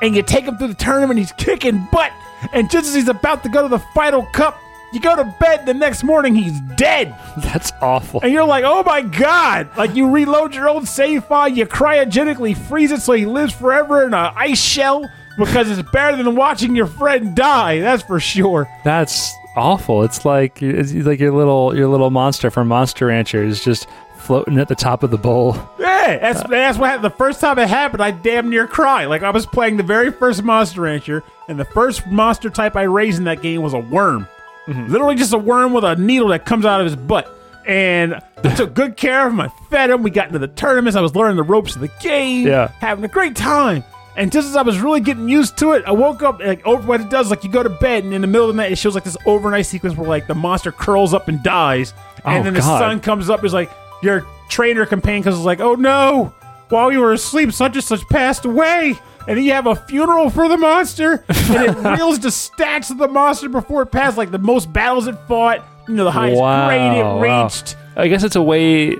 and 0.00 0.14
you 0.14 0.22
take 0.22 0.44
him 0.44 0.56
through 0.56 0.68
the 0.68 0.74
tournament. 0.74 1.18
He's 1.18 1.32
kicking 1.32 1.86
butt, 1.92 2.12
and 2.52 2.70
just 2.70 2.88
as 2.88 2.94
he's 2.94 3.08
about 3.08 3.42
to 3.42 3.48
go 3.48 3.62
to 3.62 3.68
the 3.68 3.80
final 3.94 4.24
cup, 4.26 4.58
you 4.92 5.00
go 5.00 5.16
to 5.16 5.34
bed 5.40 5.66
the 5.66 5.74
next 5.74 6.04
morning, 6.04 6.34
he's 6.34 6.58
dead. 6.76 7.18
That's 7.38 7.72
awful. 7.82 8.20
And 8.22 8.32
you're 8.32 8.46
like, 8.46 8.64
oh 8.64 8.82
my 8.84 9.02
god! 9.02 9.68
Like 9.76 9.94
you 9.94 10.08
reload 10.08 10.54
your 10.54 10.68
old 10.68 10.86
save 10.86 11.24
file, 11.24 11.48
you 11.48 11.66
cryogenically 11.66 12.56
freeze 12.56 12.92
it 12.92 13.02
so 13.02 13.12
he 13.12 13.26
lives 13.26 13.52
forever 13.52 14.06
in 14.06 14.14
an 14.14 14.32
ice 14.36 14.62
shell 14.62 15.10
because 15.36 15.70
it's 15.70 15.88
better 15.90 16.16
than 16.22 16.34
watching 16.34 16.74
your 16.74 16.86
friend 16.86 17.34
die. 17.34 17.80
That's 17.80 18.02
for 18.02 18.20
sure. 18.20 18.68
That's 18.84 19.34
awful. 19.56 20.02
It's 20.02 20.24
like 20.24 20.62
it's 20.62 20.92
like 20.92 21.18
your 21.18 21.32
little 21.32 21.76
your 21.76 21.88
little 21.88 22.10
monster 22.10 22.50
from 22.50 22.68
Monster 22.68 23.06
Rancher 23.06 23.42
is 23.42 23.62
just 23.64 23.86
floating 24.18 24.58
at 24.58 24.68
the 24.68 24.74
top 24.74 25.02
of 25.02 25.10
the 25.10 25.18
bowl. 25.18 25.56
Yeah, 26.06 26.18
that's 26.18 26.48
that's 26.48 26.78
what 26.78 26.90
happened. 26.90 27.04
The 27.04 27.16
first 27.16 27.40
time 27.40 27.58
it 27.58 27.68
happened, 27.68 28.00
I 28.00 28.12
damn 28.12 28.48
near 28.48 28.68
cried. 28.68 29.06
Like 29.06 29.24
I 29.24 29.30
was 29.30 29.44
playing 29.44 29.76
the 29.76 29.82
very 29.82 30.12
first 30.12 30.40
Monster 30.44 30.82
Rancher, 30.82 31.24
and 31.48 31.58
the 31.58 31.64
first 31.64 32.06
monster 32.06 32.48
type 32.48 32.76
I 32.76 32.82
raised 32.82 33.18
in 33.18 33.24
that 33.24 33.42
game 33.42 33.60
was 33.60 33.72
a 33.72 33.80
worm. 33.80 34.28
Mm-hmm. 34.68 34.92
Literally 34.92 35.16
just 35.16 35.32
a 35.32 35.38
worm 35.38 35.72
with 35.72 35.82
a 35.82 35.96
needle 35.96 36.28
that 36.28 36.46
comes 36.46 36.64
out 36.64 36.80
of 36.80 36.86
his 36.86 36.94
butt. 36.94 37.28
And 37.66 38.14
I 38.44 38.54
took 38.54 38.74
good 38.74 38.96
care 38.96 39.26
of 39.26 39.32
him. 39.32 39.40
I 39.40 39.48
fed 39.68 39.90
him. 39.90 40.04
We 40.04 40.10
got 40.10 40.28
into 40.28 40.38
the 40.38 40.46
tournaments. 40.46 40.96
I 40.96 41.00
was 41.00 41.16
learning 41.16 41.36
the 41.36 41.42
ropes 41.42 41.74
of 41.74 41.80
the 41.80 41.90
game. 42.00 42.46
Yeah. 42.46 42.68
Having 42.78 43.04
a 43.04 43.08
great 43.08 43.34
time. 43.34 43.82
And 44.16 44.32
just 44.32 44.48
as 44.48 44.56
I 44.56 44.62
was 44.62 44.80
really 44.80 45.00
getting 45.00 45.28
used 45.28 45.58
to 45.58 45.72
it, 45.72 45.84
I 45.86 45.92
woke 45.92 46.22
up 46.22 46.40
like 46.40 46.66
over 46.66 46.86
what 46.86 47.00
it 47.00 47.10
does. 47.10 47.30
Like 47.30 47.44
you 47.44 47.50
go 47.50 47.62
to 47.62 47.70
bed, 47.70 48.04
and 48.04 48.14
in 48.14 48.22
the 48.22 48.26
middle 48.26 48.48
of 48.48 48.56
the 48.56 48.62
night, 48.62 48.72
it 48.72 48.78
shows 48.78 48.94
like 48.94 49.04
this 49.04 49.16
overnight 49.26 49.66
sequence 49.66 49.96
where 49.96 50.08
like 50.08 50.26
the 50.26 50.34
monster 50.34 50.72
curls 50.72 51.12
up 51.12 51.28
and 51.28 51.42
dies, 51.42 51.92
and 52.24 52.40
oh, 52.40 52.42
then 52.42 52.54
God. 52.54 52.62
the 52.62 52.78
sun 52.78 53.00
comes 53.00 53.28
up. 53.28 53.44
Is 53.44 53.52
like 53.52 53.70
your 54.02 54.26
trainer 54.48 54.86
companion 54.86 55.22
because 55.22 55.36
it's 55.36 55.44
like, 55.44 55.60
oh 55.60 55.74
no, 55.74 56.34
while 56.70 56.90
you 56.90 57.00
were 57.00 57.12
asleep, 57.12 57.52
such 57.52 57.74
and 57.74 57.84
such 57.84 58.08
passed 58.08 58.44
away 58.44 58.98
and 59.26 59.36
then 59.36 59.44
you 59.44 59.52
have 59.52 59.66
a 59.66 59.74
funeral 59.74 60.30
for 60.30 60.48
the 60.48 60.56
monster, 60.56 61.24
and 61.28 61.70
it 61.70 61.76
reels 61.76 62.20
the 62.20 62.28
stats 62.28 62.90
of 62.90 62.98
the 62.98 63.08
monster 63.08 63.48
before 63.48 63.82
it 63.82 63.86
passed, 63.86 64.16
like 64.16 64.30
the 64.30 64.38
most 64.38 64.72
battles 64.72 65.06
it 65.06 65.16
fought, 65.26 65.64
you 65.88 65.94
know, 65.94 66.04
the 66.04 66.12
highest 66.12 66.40
wow, 66.40 66.66
grade 66.66 66.80
it 66.80 67.32
reached. 67.32 67.76
I 67.96 68.08
guess 68.08 68.22
it's 68.22 68.36
a 68.36 68.42
way. 68.42 68.96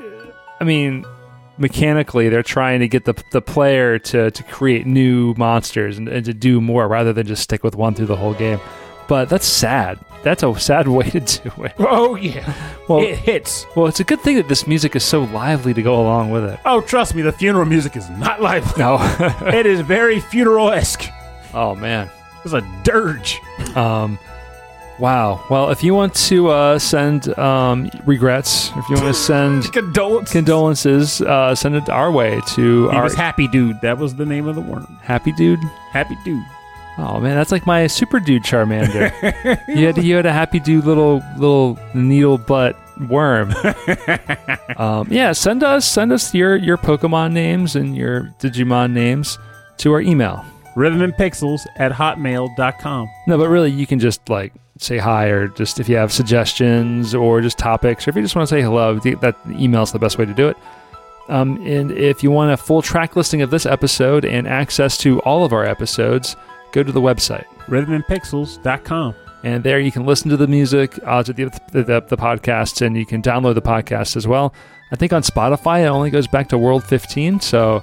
I 0.61 0.65
mean, 0.65 1.05
mechanically, 1.59 2.29
they're 2.29 2.43
trying 2.43 2.81
to 2.81 2.89
get 2.89 3.05
the 3.05 3.15
the 3.31 3.43
player 3.43 3.99
to 3.99 4.31
to 4.31 4.43
create 4.45 4.87
new 4.87 5.35
monsters 5.37 5.99
and, 5.99 6.09
and 6.09 6.25
to 6.27 6.35
do 6.35 6.61
more 6.61 6.89
rather 6.89 7.13
than 7.13 7.27
just 7.27 7.43
stick 7.43 7.63
with 7.65 7.75
one 7.75 7.95
through 7.95 8.07
the 8.07 8.17
whole 8.17 8.35
game. 8.35 8.61
But 9.09 9.29
that's 9.29 9.47
sad. 9.47 9.99
That's 10.23 10.43
a 10.43 10.59
sad 10.59 10.89
way 10.99 11.09
to 11.11 11.21
do 11.21 11.65
it. 11.65 11.75
Oh 11.79 12.17
yeah. 12.17 12.53
Well, 12.89 13.01
it 13.01 13.19
hits. 13.19 13.67
Well, 13.77 13.87
it's 13.87 14.01
a 14.01 14.05
good 14.05 14.21
thing 14.21 14.37
that 14.37 14.49
this 14.49 14.67
music 14.67 14.97
is 14.97 15.05
so 15.05 15.23
lively 15.25 15.75
to 15.75 15.83
go 15.83 16.01
along 16.01 16.31
with 16.31 16.45
it. 16.45 16.59
Oh, 16.65 16.81
trust 16.81 17.15
me, 17.15 17.23
the 17.23 17.33
funeral 17.33 17.67
music 17.67 17.97
is 17.97 18.09
not 18.11 18.41
lively. 18.43 18.73
No, 18.79 18.99
it 19.43 19.67
is 19.67 19.81
very 19.81 20.21
funeral 20.21 20.71
esque. 20.71 21.05
Oh 21.55 21.75
man, 21.75 22.11
it's 22.45 22.55
a 22.55 22.61
dirge. 22.83 23.41
Um, 23.77 24.19
wow. 24.99 25.45
Well, 25.51 25.71
if 25.71 25.83
you 25.83 25.95
want 25.95 26.15
to 26.15 26.49
uh, 26.49 26.79
send 26.79 27.37
um, 27.39 27.91
regrets, 28.05 28.71
if 28.77 28.89
you 28.89 28.97
want 28.97 29.09
to 29.09 29.15
send 29.15 29.73
condolences, 29.73 30.33
condolences, 30.33 31.23
uh, 31.23 31.55
send 31.55 31.77
it 31.77 31.89
our 31.89 32.11
way 32.11 32.41
to. 32.55 32.89
He 32.91 32.97
our, 32.97 33.05
was 33.05 33.15
Happy 33.15 33.49
Dude. 33.49 33.81
That 33.81 33.99
was 33.99 34.15
the 34.15 34.27
name 34.27 34.47
of 34.47 34.55
the 34.55 34.61
worm. 34.61 34.87
Happy 35.03 35.33
Dude. 35.33 35.61
Happy 35.93 36.17
Dude. 36.25 36.45
Oh 36.99 37.21
man, 37.21 37.37
that's 37.37 37.53
like 37.53 37.67
my 37.67 37.87
super 37.89 38.19
dude 38.19 38.43
Charmander. 38.43 39.13
you 39.69 39.87
had 39.87 40.03
you 40.03 40.17
had 40.17 40.25
a 40.25 40.33
happy 40.33 40.59
dude 40.59 40.87
little 40.87 41.23
little 41.37 41.79
needle 41.95 42.39
butt 42.39 42.75
worm. 43.11 43.53
um, 44.77 45.07
yeah, 45.11 45.33
send 45.33 45.63
us 45.63 45.87
send 45.87 46.11
us 46.11 46.35
your 46.35 46.57
your 46.57 46.79
Pokemon 46.79 47.33
names 47.33 47.77
and 47.77 47.95
your 47.95 48.35
Digimon 48.41 48.93
names 48.93 49.39
to 49.79 49.93
our 49.93 50.01
email. 50.01 50.45
Rhythmandpixels 50.75 51.67
at 51.77 51.93
hotmail.com. 51.93 53.09
No, 53.27 53.39
but 53.39 53.49
really 53.49 53.71
you 53.71 53.87
can 53.87 53.99
just 53.99 54.29
like 54.29 54.53
say 54.79 54.99
hi 54.99 55.27
or 55.27 55.49
just 55.49 55.81
if 55.81 55.89
you 55.89 55.97
have 55.97 56.13
suggestions 56.13 57.15
or 57.15 57.41
just 57.41 57.59
topics 57.59 58.07
or 58.07 58.11
if 58.11 58.17
you 58.17 58.23
just 58.23 58.37
want 58.37 58.49
to 58.49 58.55
say 58.55 58.63
hello, 58.63 58.99
that 58.99 59.37
email 59.49 59.83
is 59.83 59.93
the 59.93 59.99
best 59.99 60.19
way 60.19 60.25
to 60.25 60.35
do 60.35 60.49
it. 60.49 60.57
Um, 61.29 61.61
and 61.67 61.91
if 61.91 62.23
you 62.23 62.31
want 62.31 62.53
a 62.53 62.57
full 62.57 62.83
track 62.83 63.17
listing 63.17 63.43
of 63.43 63.51
this 63.51 63.67
episode 63.67 64.25
and 64.25 64.47
access 64.47 64.97
to 64.99 65.21
all 65.23 65.45
of 65.45 65.53
our 65.53 65.65
episodes, 65.65 66.37
go 66.73 66.83
to 66.83 66.93
the 66.93 67.01
website, 67.01 67.45
rhythmandpixels.com. 67.67 69.15
And 69.43 69.63
there 69.63 69.79
you 69.79 69.93
can 69.93 70.07
listen 70.07 70.31
to 70.31 70.37
the 70.37 70.47
music, 70.47 70.99
uh, 71.05 71.23
to 71.23 71.33
the, 71.33 71.45
the, 71.73 72.05
the, 72.09 72.17
podcasts, 72.17 72.85
and 72.85 72.97
you 72.97 73.07
can 73.07 73.23
download 73.23 73.55
the 73.55 73.63
podcast 73.63 74.17
as 74.17 74.27
well. 74.27 74.55
I 74.91 74.97
think 74.97 75.13
on 75.13 75.23
Spotify 75.23 75.85
it 75.85 75.87
only 75.87 76.11
goes 76.11 76.27
back 76.27 76.49
to 76.49 76.59
World 76.59 76.85
15. 76.85 77.41
So, 77.41 77.83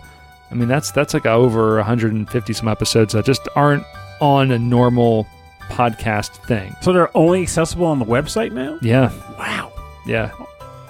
I 0.52 0.56
mean, 0.56 0.68
that's 0.68 0.91
that's 0.91 1.14
like 1.14 1.26
over 1.26 1.78
150 1.78 2.53
some 2.53 2.68
episodes 2.68 3.14
that 3.14 3.26
just 3.26 3.48
aren't 3.56 3.84
on 4.20 4.52
a 4.52 4.60
normal 4.60 5.28
podcast 5.69 6.38
thing. 6.45 6.76
So 6.81 6.94
they're 6.94 7.15
only 7.15 7.41
accessible 7.41 7.85
on 7.85 7.99
the 7.99 8.06
website 8.06 8.52
now? 8.52 8.80
Yeah. 8.81 9.11
Wow. 9.38 9.72
Yeah. 10.06 10.31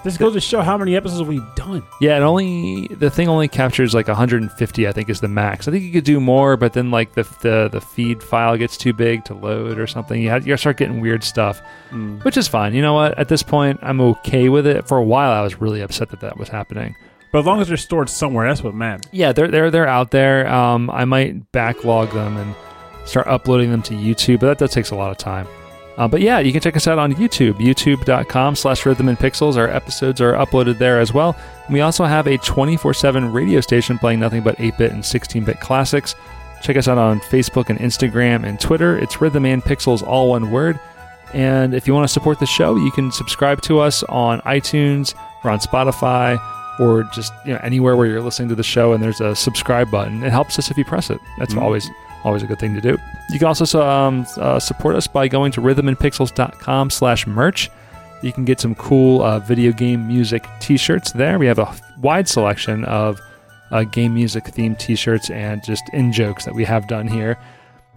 This 0.03 0.17
goes 0.17 0.33
to 0.33 0.41
show 0.41 0.61
how 0.61 0.77
many 0.77 0.97
episodes 0.97 1.25
we've 1.27 1.55
done. 1.55 1.81
Yeah, 2.01 2.17
it 2.17 2.21
only 2.23 2.87
the 2.87 3.09
thing 3.09 3.29
only 3.29 3.47
captures 3.47 3.93
like 3.93 4.09
150. 4.09 4.87
I 4.87 4.91
think 4.91 5.09
is 5.09 5.21
the 5.21 5.29
max. 5.29 5.65
I 5.67 5.71
think 5.71 5.85
you 5.85 5.93
could 5.93 6.03
do 6.03 6.19
more, 6.19 6.57
but 6.57 6.73
then 6.73 6.91
like 6.91 7.13
the 7.13 7.23
the, 7.41 7.69
the 7.71 7.79
feed 7.79 8.21
file 8.21 8.57
gets 8.57 8.75
too 8.75 8.91
big 8.91 9.23
to 9.25 9.33
load 9.33 9.79
or 9.79 9.87
something. 9.87 10.21
You 10.21 10.29
have, 10.29 10.45
you 10.45 10.57
start 10.57 10.75
getting 10.75 10.99
weird 10.99 11.23
stuff, 11.23 11.61
mm. 11.89 12.21
which 12.25 12.35
is 12.35 12.49
fine. 12.49 12.73
You 12.73 12.81
know 12.81 12.93
what? 12.93 13.17
At 13.17 13.29
this 13.29 13.43
point, 13.43 13.79
I'm 13.81 14.01
okay 14.01 14.49
with 14.49 14.67
it. 14.67 14.89
For 14.89 14.97
a 14.97 15.03
while, 15.03 15.31
I 15.31 15.41
was 15.41 15.61
really 15.61 15.79
upset 15.79 16.09
that 16.09 16.19
that 16.19 16.37
was 16.37 16.49
happening. 16.49 16.97
But 17.31 17.39
as 17.39 17.45
long 17.45 17.61
as 17.61 17.69
they're 17.69 17.77
stored 17.77 18.09
somewhere, 18.09 18.47
that's 18.47 18.61
what 18.61 18.75
matters. 18.75 19.09
Yeah, 19.13 19.31
they're 19.31 19.47
they're 19.47 19.71
they're 19.71 19.87
out 19.87 20.11
there. 20.11 20.47
Um, 20.47 20.89
I 20.89 21.05
might 21.05 21.49
backlog 21.53 22.11
them 22.11 22.35
and 22.35 22.53
start 23.05 23.27
uploading 23.27 23.69
them 23.71 23.81
to 23.83 23.93
YouTube, 23.93 24.39
but 24.39 24.47
that, 24.47 24.57
that 24.59 24.71
takes 24.71 24.91
a 24.91 24.95
lot 24.95 25.11
of 25.11 25.17
time. 25.17 25.47
Uh, 25.95 26.07
but 26.07 26.21
yeah, 26.21 26.39
you 26.39 26.51
can 26.51 26.59
check 26.59 26.75
us 26.75 26.87
out 26.87 26.97
on 26.97 27.13
YouTube, 27.13 27.53
youtube.com 27.53 28.55
slash 28.55 28.83
rhythm 28.85 29.09
and 29.09 29.17
pixels. 29.19 29.57
Our 29.57 29.69
episodes 29.69 30.21
are 30.21 30.33
uploaded 30.33 30.79
there 30.79 30.99
as 30.99 31.13
well. 31.13 31.35
And 31.65 31.73
we 31.73 31.81
also 31.81 32.05
have 32.05 32.25
a 32.27 32.37
24 32.39 32.95
7 32.95 33.31
radio 33.31 33.61
station 33.61 33.99
playing 33.99 34.19
nothing 34.19 34.41
but 34.41 34.59
8 34.59 34.75
bit 34.77 34.91
and 34.91 35.05
16 35.05 35.43
bit 35.43 35.59
classics. 35.59 36.15
Check 36.63 36.77
us 36.77 36.87
out 36.87 36.97
on 36.97 37.19
Facebook 37.19 37.69
and 37.69 37.77
Instagram 37.77 38.43
and 38.43 38.59
Twitter. 38.59 38.97
It's 38.97 39.21
Rhythm 39.21 39.45
and 39.45 39.61
Pixels, 39.61 40.01
all 40.01 40.29
one 40.29 40.49
word. 40.49 40.79
And 41.33 41.73
if 41.75 41.87
you 41.87 41.93
want 41.93 42.07
to 42.07 42.13
support 42.13 42.39
the 42.39 42.45
show, 42.45 42.75
you 42.75 42.91
can 42.91 43.11
subscribe 43.11 43.61
to 43.63 43.79
us 43.79 44.01
on 44.03 44.39
iTunes 44.41 45.13
or 45.43 45.51
on 45.51 45.59
Spotify 45.59 46.39
or 46.79 47.03
just 47.13 47.33
you 47.45 47.53
know 47.53 47.59
anywhere 47.61 47.95
where 47.95 48.07
you're 48.07 48.21
listening 48.21 48.49
to 48.49 48.55
the 48.55 48.63
show 48.63 48.93
and 48.93 49.03
there's 49.03 49.21
a 49.21 49.35
subscribe 49.35 49.91
button. 49.91 50.23
It 50.23 50.31
helps 50.31 50.57
us 50.57 50.71
if 50.71 50.77
you 50.77 50.85
press 50.85 51.11
it. 51.11 51.19
That's 51.37 51.53
Mhm. 51.53 51.61
always 51.61 51.87
always 52.23 52.43
a 52.43 52.47
good 52.47 52.59
thing 52.59 52.73
to 52.75 52.81
do. 52.81 52.97
You 53.29 53.39
can 53.39 53.47
also 53.47 53.85
um, 53.85 54.25
uh, 54.37 54.59
support 54.59 54.95
us 54.95 55.07
by 55.07 55.27
going 55.27 55.51
to 55.53 55.61
rhythmandpixels.com 55.61 56.89
slash 56.89 57.27
merch. 57.27 57.69
You 58.21 58.31
can 58.31 58.45
get 58.45 58.59
some 58.59 58.75
cool 58.75 59.21
uh, 59.21 59.39
video 59.39 59.71
game 59.73 60.07
music 60.07 60.45
t-shirts 60.59 61.11
there. 61.11 61.37
We 61.37 61.47
have 61.47 61.59
a 61.59 61.75
wide 61.99 62.27
selection 62.27 62.85
of 62.85 63.19
uh, 63.71 63.83
game 63.83 64.13
music 64.13 64.45
themed 64.45 64.79
t-shirts 64.79 65.29
and 65.29 65.63
just 65.63 65.83
in-jokes 65.93 66.45
that 66.45 66.53
we 66.53 66.63
have 66.63 66.87
done 66.87 67.07
here. 67.07 67.37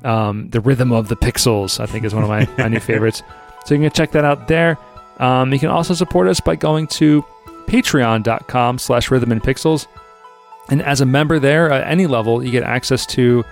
Um, 0.05 0.51
the 0.51 0.61
Rhythm 0.61 0.93
of 0.93 1.09
the 1.09 1.16
Pixels, 1.16 1.81
I 1.81 1.86
think, 1.86 2.05
is 2.05 2.15
one 2.15 2.23
of 2.24 2.28
my, 2.28 2.48
my 2.59 2.69
new 2.69 2.81
favorites. 2.81 3.23
So 3.65 3.74
you 3.74 3.81
can 3.81 3.90
check 3.90 4.12
that 4.12 4.24
out 4.24 4.48
there. 4.48 4.78
Um, 5.19 5.53
you 5.53 5.59
can 5.59 5.70
also 5.70 5.94
support 5.94 6.28
us 6.28 6.40
by 6.40 6.57
going 6.57 6.86
to 6.89 7.24
patreon.com 7.66 8.78
slash 8.78 9.11
rhythm 9.11 9.32
and 9.32 9.43
pixels. 9.43 9.86
And 10.69 10.82
as 10.82 11.01
a 11.01 11.07
member 11.07 11.39
there, 11.39 11.70
at 11.70 11.86
any 11.86 12.07
level, 12.07 12.44
you 12.44 12.51
get 12.51 12.62
access 12.65 13.07
to 13.07 13.44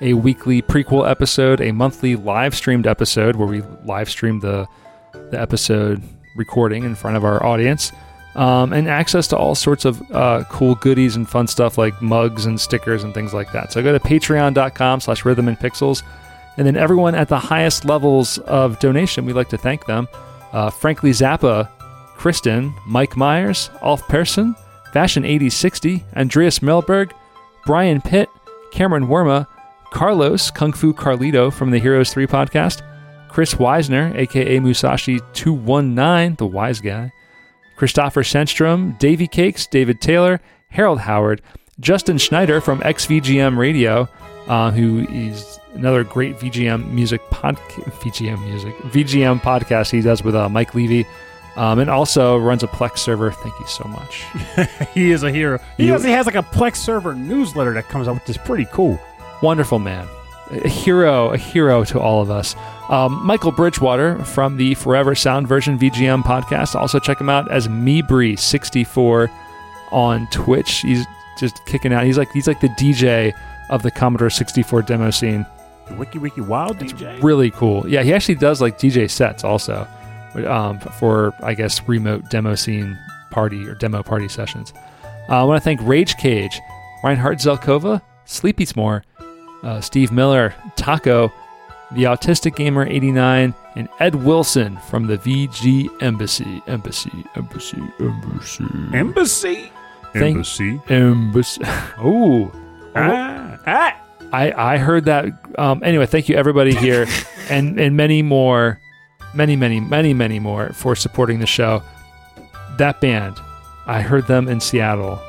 a 0.00 0.14
weekly 0.14 0.62
prequel 0.62 1.08
episode, 1.08 1.60
a 1.60 1.72
monthly 1.72 2.16
live 2.16 2.54
streamed 2.54 2.86
episode 2.86 3.36
where 3.36 3.48
we 3.48 3.62
live 3.84 4.08
stream 4.10 4.40
the, 4.40 4.66
the 5.30 5.40
episode 5.40 6.02
recording 6.36 6.84
in 6.84 6.94
front 6.94 7.16
of 7.16 7.24
our 7.24 7.42
audience, 7.44 7.92
um, 8.34 8.72
and 8.72 8.88
access 8.88 9.26
to 9.28 9.36
all 9.36 9.54
sorts 9.54 9.84
of 9.84 10.02
uh, 10.12 10.44
cool 10.50 10.74
goodies 10.76 11.16
and 11.16 11.28
fun 11.28 11.46
stuff 11.46 11.78
like 11.78 12.00
mugs 12.02 12.44
and 12.44 12.60
stickers 12.60 13.02
and 13.02 13.14
things 13.14 13.32
like 13.32 13.50
that. 13.52 13.72
So 13.72 13.82
go 13.82 13.96
to 13.96 14.00
patreon.com 14.00 15.00
slash 15.00 15.24
rhythm 15.24 15.48
and 15.48 15.58
pixels. 15.58 16.02
And 16.58 16.66
then 16.66 16.76
everyone 16.76 17.14
at 17.14 17.28
the 17.28 17.38
highest 17.38 17.84
levels 17.84 18.38
of 18.38 18.78
donation, 18.78 19.24
we'd 19.24 19.34
like 19.34 19.48
to 19.50 19.58
thank 19.58 19.86
them. 19.86 20.08
Uh, 20.52 20.70
Frankly 20.70 21.10
Zappa, 21.10 21.68
Kristen, 22.16 22.74
Mike 22.86 23.16
Myers, 23.16 23.70
Alf 23.82 24.06
Persson, 24.08 24.54
Fashion 24.92 25.24
8060, 25.24 26.04
Andreas 26.16 26.60
Melberg, 26.60 27.12
Brian 27.66 28.00
Pitt, 28.00 28.28
Cameron 28.70 29.06
Worma, 29.06 29.46
Carlos, 29.96 30.50
Kung 30.50 30.74
Fu 30.74 30.92
Carlito 30.92 31.50
from 31.50 31.70
the 31.70 31.78
Heroes 31.78 32.12
3 32.12 32.26
podcast, 32.26 32.82
Chris 33.30 33.54
Weisner, 33.54 34.14
aka 34.14 34.58
Musashi219, 34.58 36.36
the 36.36 36.44
wise 36.46 36.80
guy, 36.82 37.10
Christopher 37.76 38.22
Senstrom, 38.22 38.98
Davy 38.98 39.26
Cakes, 39.26 39.66
David 39.66 40.02
Taylor, 40.02 40.38
Harold 40.68 41.00
Howard, 41.00 41.40
Justin 41.80 42.18
Schneider 42.18 42.60
from 42.60 42.80
XVGM 42.80 43.56
Radio, 43.56 44.06
uh, 44.48 44.70
who 44.70 45.06
is 45.08 45.58
another 45.72 46.04
great 46.04 46.36
VGM 46.36 46.90
music 46.92 47.22
podcast, 47.30 47.84
VGM 48.00 48.44
music 48.44 48.74
VGM 48.92 49.40
podcast 49.40 49.90
he 49.92 50.02
does 50.02 50.22
with 50.22 50.34
uh, 50.34 50.46
Mike 50.50 50.74
Levy, 50.74 51.06
um, 51.56 51.78
and 51.78 51.88
also 51.88 52.36
runs 52.36 52.62
a 52.62 52.66
Plex 52.66 52.98
server. 52.98 53.30
Thank 53.30 53.58
you 53.58 53.66
so 53.66 53.84
much. 53.84 54.24
he 54.92 55.10
is 55.10 55.22
a 55.22 55.32
hero. 55.32 55.58
He 55.78 55.86
You- 55.86 55.94
also 55.94 56.08
has 56.08 56.26
like 56.26 56.34
a 56.34 56.42
Plex 56.42 56.76
server 56.76 57.14
newsletter 57.14 57.72
that 57.72 57.88
comes 57.88 58.08
out, 58.08 58.16
which 58.16 58.28
is 58.28 58.36
pretty 58.36 58.66
cool. 58.70 59.00
Wonderful 59.42 59.78
man. 59.78 60.08
A 60.50 60.68
hero, 60.68 61.32
a 61.32 61.36
hero 61.36 61.84
to 61.84 62.00
all 62.00 62.22
of 62.22 62.30
us. 62.30 62.54
Um, 62.88 63.24
Michael 63.26 63.50
Bridgewater 63.50 64.24
from 64.24 64.56
the 64.56 64.74
Forever 64.74 65.14
Sound 65.14 65.48
Version 65.48 65.76
VGM 65.78 66.22
podcast. 66.22 66.76
Also 66.76 67.00
check 67.00 67.20
him 67.20 67.28
out 67.28 67.50
as 67.50 67.66
Meebree64 67.66 69.28
on 69.90 70.28
Twitch. 70.30 70.80
He's 70.82 71.04
just 71.38 71.64
kicking 71.66 71.92
out. 71.92 72.04
He's 72.04 72.16
like 72.16 72.30
he's 72.32 72.46
like 72.46 72.60
the 72.60 72.68
DJ 72.70 73.32
of 73.70 73.82
the 73.82 73.90
Commodore 73.90 74.30
64 74.30 74.82
demo 74.82 75.10
scene. 75.10 75.44
The 75.88 75.94
Wiki 75.94 76.18
Wiki 76.18 76.40
Wild 76.40 76.78
DJ. 76.78 77.22
Really 77.22 77.50
cool. 77.50 77.88
Yeah, 77.88 78.02
he 78.02 78.12
actually 78.12 78.36
does 78.36 78.60
like 78.60 78.78
DJ 78.78 79.10
sets 79.10 79.42
also 79.44 79.86
um, 80.46 80.78
for 80.78 81.34
I 81.42 81.54
guess 81.54 81.86
remote 81.88 82.30
demo 82.30 82.54
scene 82.54 82.98
party 83.30 83.66
or 83.68 83.74
demo 83.74 84.02
party 84.02 84.28
sessions. 84.28 84.72
Uh, 85.28 85.40
I 85.40 85.44
want 85.44 85.60
to 85.60 85.64
thank 85.64 85.80
Rage 85.82 86.16
Cage, 86.16 86.60
Reinhard 87.02 87.38
Zelkova, 87.38 88.00
Sleepy 88.24 88.64
S'more, 88.64 89.02
uh, 89.66 89.80
Steve 89.80 90.12
Miller, 90.12 90.54
Taco, 90.76 91.32
the 91.92 92.04
Autistic 92.04 92.56
Gamer 92.56 92.86
89, 92.86 93.54
and 93.74 93.88
Ed 94.00 94.14
Wilson 94.14 94.76
from 94.88 95.06
the 95.06 95.18
VG 95.18 95.88
Embassy. 96.02 96.62
Embassy, 96.66 97.24
Embassy, 97.34 97.82
Embassy. 98.00 98.64
Embassy. 98.94 99.72
Thank- 100.12 100.36
Embassy. 100.36 100.80
Embassy. 100.88 101.62
Ooh. 102.04 102.50
Ah, 102.94 103.58
ah. 103.66 104.02
I, 104.32 104.74
I 104.74 104.78
heard 104.78 105.04
that. 105.04 105.26
Um, 105.58 105.82
anyway, 105.84 106.06
thank 106.06 106.28
you 106.28 106.36
everybody 106.36 106.74
here, 106.74 107.06
and 107.50 107.78
and 107.78 107.96
many 107.96 108.22
more, 108.22 108.80
many 109.34 109.54
many 109.56 109.78
many 109.78 110.14
many 110.14 110.40
more 110.40 110.70
for 110.70 110.96
supporting 110.96 111.38
the 111.38 111.46
show. 111.46 111.82
That 112.78 113.00
band, 113.00 113.38
I 113.86 114.02
heard 114.02 114.26
them 114.26 114.48
in 114.48 114.60
Seattle 114.60 115.20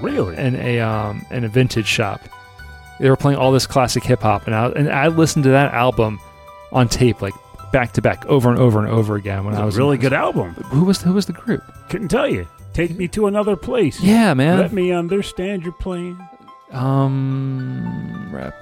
Really? 0.00 0.36
in 0.36 0.56
a 0.56 0.80
um 0.80 1.26
in 1.30 1.44
a 1.44 1.48
vintage 1.48 1.86
shop. 1.86 2.20
They 3.00 3.08
were 3.08 3.16
playing 3.16 3.38
all 3.38 3.52
this 3.52 3.66
classic 3.66 4.02
hip 4.04 4.20
hop, 4.20 4.46
and 4.46 4.54
I 4.54 4.68
and 4.70 4.90
I 4.90 5.08
listened 5.08 5.44
to 5.44 5.50
that 5.50 5.72
album 5.72 6.20
on 6.72 6.88
tape 6.88 7.22
like 7.22 7.34
back 7.72 7.92
to 7.92 8.02
back 8.02 8.24
over 8.26 8.50
and 8.50 8.58
over 8.58 8.78
and 8.80 8.88
over 8.88 9.16
again 9.16 9.44
when 9.44 9.54
I 9.54 9.60
a 9.62 9.66
was 9.66 9.76
really 9.76 9.98
good 9.98 10.12
album. 10.12 10.54
Who 10.54 10.84
was 10.84 11.02
who 11.02 11.12
was 11.12 11.26
the 11.26 11.32
group? 11.32 11.62
Couldn't 11.88 12.08
tell 12.08 12.28
you. 12.28 12.46
Take 12.72 12.96
me 12.96 13.08
to 13.08 13.26
another 13.26 13.56
place. 13.56 14.00
Yeah, 14.00 14.34
man. 14.34 14.58
Let 14.58 14.72
me 14.72 14.92
understand 14.92 15.62
your 15.64 15.72
plan. 15.72 16.16
Um, 16.70 18.30
rap. 18.32 18.54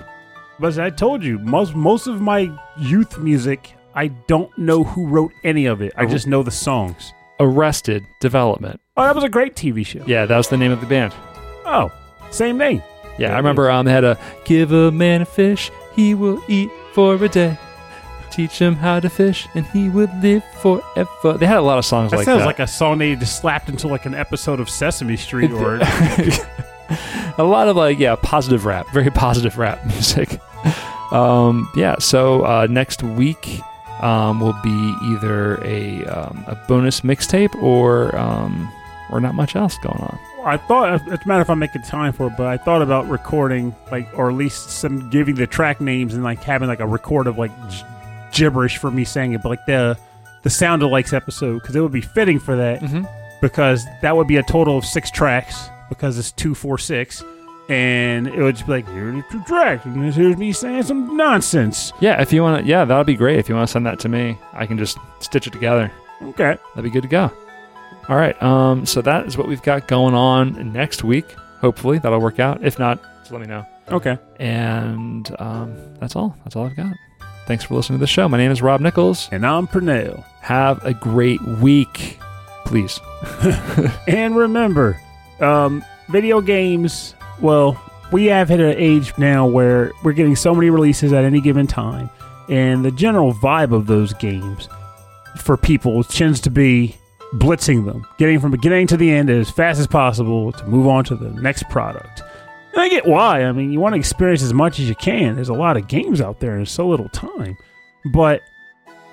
But 0.58 0.68
as 0.68 0.78
I 0.78 0.90
told 0.90 1.22
you, 1.22 1.38
most 1.38 1.74
most 1.74 2.06
of 2.06 2.20
my 2.20 2.50
youth 2.78 3.18
music, 3.18 3.74
I 3.94 4.08
don't 4.08 4.56
know 4.58 4.84
who 4.84 5.06
wrote 5.06 5.32
any 5.44 5.66
of 5.66 5.82
it. 5.82 5.92
I 5.96 6.06
just 6.06 6.26
know 6.26 6.42
the 6.42 6.50
songs. 6.50 7.12
Arrested 7.38 8.02
Development. 8.20 8.80
Oh, 8.96 9.04
that 9.04 9.14
was 9.14 9.24
a 9.24 9.28
great 9.28 9.54
TV 9.54 9.84
show. 9.84 10.02
Yeah, 10.06 10.24
that 10.24 10.36
was 10.36 10.48
the 10.48 10.56
name 10.56 10.72
of 10.72 10.80
the 10.80 10.86
band. 10.86 11.12
Oh, 11.66 11.92
same 12.30 12.56
name. 12.56 12.82
Yeah, 13.18 13.32
I 13.34 13.36
remember 13.38 13.70
um, 13.70 13.86
they 13.86 13.92
had 13.92 14.04
a 14.04 14.18
give 14.44 14.72
a 14.72 14.90
man 14.92 15.22
a 15.22 15.24
fish, 15.24 15.70
he 15.94 16.14
will 16.14 16.42
eat 16.48 16.70
for 16.92 17.14
a 17.14 17.28
day. 17.28 17.58
Teach 18.30 18.58
him 18.58 18.74
how 18.76 19.00
to 19.00 19.08
fish, 19.08 19.48
and 19.54 19.64
he 19.66 19.88
would 19.88 20.10
live 20.22 20.44
forever. 20.60 21.38
They 21.38 21.46
had 21.46 21.56
a 21.56 21.62
lot 21.62 21.78
of 21.78 21.86
songs 21.86 22.12
like 22.12 22.12
That 22.12 22.16
like 22.18 22.24
sounds 22.26 22.40
that. 22.40 22.46
like 22.46 22.58
a 22.58 22.66
song 22.66 22.98
they 22.98 23.14
just 23.16 23.40
slapped 23.40 23.70
into 23.70 23.88
like 23.88 24.04
an 24.04 24.14
episode 24.14 24.60
of 24.60 24.68
Sesame 24.68 25.16
Street 25.16 25.52
or 25.52 25.76
a 27.38 27.44
lot 27.44 27.68
of 27.68 27.76
like 27.76 27.98
yeah, 27.98 28.16
positive 28.16 28.64
rap, 28.66 28.86
very 28.92 29.10
positive 29.10 29.56
rap 29.58 29.84
music. 29.86 30.38
Um, 31.12 31.70
yeah, 31.76 31.96
so 31.98 32.44
uh, 32.44 32.66
next 32.68 33.02
week 33.02 33.60
um, 34.02 34.40
will 34.40 34.56
be 34.62 34.94
either 35.04 35.62
a 35.64 36.04
um, 36.04 36.44
a 36.46 36.56
bonus 36.68 37.00
mixtape 37.02 37.54
or 37.62 38.14
um, 38.16 38.70
or 39.10 39.20
not 39.20 39.34
much 39.34 39.56
else 39.56 39.76
going 39.78 39.98
on. 39.98 40.18
I 40.44 40.56
thought 40.56 40.94
it's 40.94 41.04
doesn't 41.04 41.26
matter 41.26 41.42
if 41.42 41.50
I'm 41.50 41.58
making 41.58 41.82
time 41.82 42.12
for 42.12 42.28
it, 42.28 42.34
but 42.36 42.46
I 42.46 42.56
thought 42.56 42.82
about 42.82 43.08
recording 43.08 43.74
like 43.90 44.08
or 44.16 44.28
at 44.30 44.36
least 44.36 44.70
some 44.70 45.10
giving 45.10 45.34
the 45.34 45.46
track 45.46 45.80
names 45.80 46.14
and 46.14 46.22
like 46.24 46.42
having 46.42 46.68
like 46.68 46.80
a 46.80 46.86
record 46.86 47.26
of 47.26 47.36
like 47.38 47.50
g- 47.70 47.82
gibberish 48.32 48.76
for 48.78 48.90
me 48.90 49.04
saying 49.04 49.32
it, 49.32 49.42
but 49.42 49.48
like 49.48 49.66
the 49.66 49.98
the 50.42 50.50
sound 50.50 50.82
alikes 50.82 51.12
episode 51.12 51.60
because 51.60 51.74
it 51.74 51.80
would 51.80 51.90
be 51.92 52.00
fitting 52.00 52.38
for 52.38 52.54
that 52.56 52.80
Mm-hmm. 52.80 53.04
because 53.40 53.84
that 54.02 54.16
would 54.16 54.28
be 54.28 54.36
a 54.36 54.42
total 54.44 54.78
of 54.78 54.84
six 54.84 55.10
tracks 55.10 55.68
because 55.88 56.18
it's 56.18 56.30
two, 56.32 56.54
four, 56.54 56.78
six, 56.78 57.24
and 57.68 58.28
it 58.28 58.38
would 58.40 58.54
just 58.54 58.66
be 58.66 58.72
like 58.72 58.88
here 58.88 59.08
are 59.08 59.12
the 59.12 59.24
two 59.30 59.42
tracks, 59.44 59.84
and 59.84 60.14
here's 60.14 60.36
me 60.36 60.52
saying 60.52 60.84
some 60.84 61.16
nonsense. 61.16 61.92
Yeah, 62.00 62.20
if 62.22 62.32
you 62.32 62.42
want 62.42 62.62
to, 62.64 62.68
yeah, 62.68 62.84
that'll 62.84 63.02
be 63.04 63.14
great. 63.16 63.38
If 63.40 63.48
you 63.48 63.54
want 63.56 63.66
to 63.68 63.72
send 63.72 63.86
that 63.86 63.98
to 64.00 64.08
me, 64.08 64.38
I 64.52 64.66
can 64.66 64.78
just 64.78 64.98
stitch 65.20 65.46
it 65.48 65.52
together. 65.52 65.90
Okay, 66.22 66.56
That'd 66.74 66.84
be 66.84 66.90
good 66.90 67.02
to 67.02 67.08
go. 67.08 67.30
All 68.08 68.16
right. 68.16 68.40
Um, 68.42 68.86
so 68.86 69.02
that 69.02 69.26
is 69.26 69.36
what 69.36 69.48
we've 69.48 69.62
got 69.62 69.88
going 69.88 70.14
on 70.14 70.72
next 70.72 71.02
week. 71.02 71.26
Hopefully 71.60 71.98
that'll 71.98 72.20
work 72.20 72.38
out. 72.38 72.64
If 72.64 72.78
not, 72.78 73.02
just 73.20 73.32
let 73.32 73.40
me 73.40 73.46
know. 73.48 73.66
okay. 73.88 74.18
And 74.38 75.34
um, 75.40 75.74
that's 75.98 76.14
all. 76.14 76.36
That's 76.44 76.54
all 76.56 76.66
I've 76.66 76.76
got. 76.76 76.94
Thanks 77.46 77.64
for 77.64 77.74
listening 77.74 77.98
to 77.98 78.02
the 78.02 78.06
show. 78.08 78.28
My 78.28 78.38
name 78.38 78.50
is 78.50 78.60
Rob 78.62 78.80
Nichols. 78.80 79.28
And 79.32 79.46
I'm 79.46 79.66
Pernell. 79.68 80.24
Have 80.40 80.84
a 80.84 80.94
great 80.94 81.42
week, 81.42 82.18
please. 82.64 83.00
And 84.08 84.36
remember, 84.36 85.00
um, 85.40 85.84
video 86.08 86.40
games, 86.40 87.14
well, 87.40 87.80
we 88.12 88.26
have 88.26 88.48
hit 88.48 88.60
an 88.60 88.74
age 88.76 89.12
now 89.18 89.46
where 89.46 89.90
we're 90.04 90.12
getting 90.12 90.36
so 90.36 90.54
many 90.54 90.70
releases 90.70 91.12
at 91.12 91.24
any 91.24 91.40
given 91.40 91.66
time. 91.66 92.08
And 92.48 92.84
the 92.84 92.92
general 92.92 93.34
vibe 93.34 93.72
of 93.72 93.86
those 93.86 94.12
games 94.14 94.68
for 95.38 95.56
people 95.56 96.04
tends 96.04 96.40
to 96.42 96.50
be 96.50 96.96
blitzing 97.34 97.84
them, 97.84 98.06
getting 98.18 98.40
from 98.40 98.50
beginning 98.50 98.86
to 98.88 98.96
the 98.96 99.10
end 99.10 99.30
as 99.30 99.50
fast 99.50 99.80
as 99.80 99.86
possible 99.86 100.52
to 100.52 100.66
move 100.66 100.86
on 100.86 101.04
to 101.04 101.16
the 101.16 101.30
next 101.40 101.68
product. 101.68 102.22
And 102.72 102.80
I 102.82 102.88
get 102.88 103.06
why. 103.06 103.44
I 103.44 103.52
mean, 103.52 103.72
you 103.72 103.80
want 103.80 103.94
to 103.94 103.98
experience 103.98 104.42
as 104.42 104.52
much 104.52 104.78
as 104.78 104.88
you 104.88 104.94
can. 104.94 105.34
There's 105.34 105.48
a 105.48 105.54
lot 105.54 105.76
of 105.76 105.88
games 105.88 106.20
out 106.20 106.40
there 106.40 106.58
in 106.58 106.66
so 106.66 106.86
little 106.88 107.08
time. 107.08 107.56
But 108.12 108.42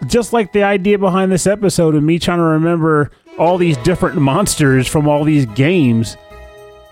just 0.06 0.34
like 0.34 0.52
the 0.52 0.64
idea 0.64 0.98
behind 0.98 1.31
this 1.31 1.48
episode 1.48 1.95
of 1.95 2.03
me 2.03 2.19
trying 2.19 2.40
to 2.40 2.44
remember 2.44 3.11
all 3.38 3.57
these 3.57 3.77
different 3.77 4.18
monsters 4.18 4.88
from 4.88 5.07
all 5.07 5.23
these 5.23 5.45
games, 5.48 6.18